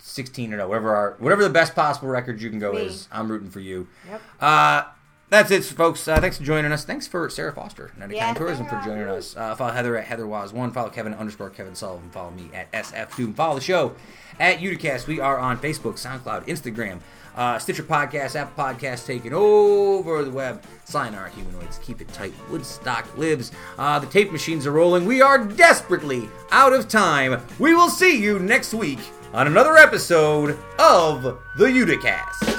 16 0.00 0.52
and 0.52 0.58
0, 0.60 0.68
whatever 0.68 0.96
our 0.96 1.16
whatever 1.20 1.42
the 1.44 1.50
best 1.50 1.74
possible 1.76 2.08
record 2.08 2.40
you 2.42 2.50
can 2.50 2.58
go 2.58 2.72
Me. 2.72 2.82
is. 2.82 3.06
I'm 3.12 3.30
rooting 3.30 3.50
for 3.50 3.60
you. 3.60 3.86
Yep. 4.08 4.22
Uh, 4.40 4.82
that's 5.32 5.50
it, 5.50 5.64
folks. 5.64 6.06
Uh, 6.06 6.20
thanks 6.20 6.36
for 6.36 6.44
joining 6.44 6.70
us. 6.72 6.84
Thanks 6.84 7.06
for 7.06 7.28
Sarah 7.30 7.52
Foster, 7.52 7.90
Oneida 7.96 8.14
Yeah, 8.14 8.26
County 8.26 8.38
Tourism, 8.38 8.66
for 8.66 8.80
joining 8.84 9.08
us. 9.08 9.34
Uh, 9.36 9.54
follow 9.56 9.72
Heather 9.72 9.96
at 9.96 10.06
HeatherWaz1. 10.06 10.74
Follow 10.74 10.90
Kevin 10.90 11.14
underscore 11.14 11.48
Kevin 11.50 11.74
Sullivan. 11.74 12.10
Follow 12.10 12.30
me 12.30 12.50
at 12.52 12.70
SF 12.72 13.16
Doom. 13.16 13.32
Follow 13.32 13.54
the 13.54 13.62
show 13.62 13.94
at 14.38 14.58
Uticast. 14.58 15.06
We 15.06 15.20
are 15.20 15.38
on 15.38 15.56
Facebook, 15.58 15.94
SoundCloud, 15.94 16.46
Instagram, 16.46 17.00
uh, 17.34 17.58
Stitcher 17.58 17.82
Podcast, 17.82 18.36
Apple 18.36 18.62
Podcast, 18.62 19.06
taking 19.06 19.32
over 19.32 20.22
the 20.22 20.30
web. 20.30 20.62
Sign 20.84 21.14
our 21.14 21.28
humanoids. 21.28 21.78
Keep 21.78 22.02
it 22.02 22.08
tight. 22.08 22.34
Woodstock 22.50 23.16
lives. 23.16 23.52
Uh, 23.78 23.98
the 23.98 24.06
tape 24.08 24.32
machines 24.32 24.66
are 24.66 24.72
rolling. 24.72 25.06
We 25.06 25.22
are 25.22 25.38
desperately 25.38 26.28
out 26.50 26.74
of 26.74 26.88
time. 26.88 27.42
We 27.58 27.74
will 27.74 27.88
see 27.88 28.22
you 28.22 28.38
next 28.38 28.74
week 28.74 28.98
on 29.32 29.46
another 29.46 29.78
episode 29.78 30.58
of 30.78 31.22
the 31.56 31.64
Uticast. 31.64 32.58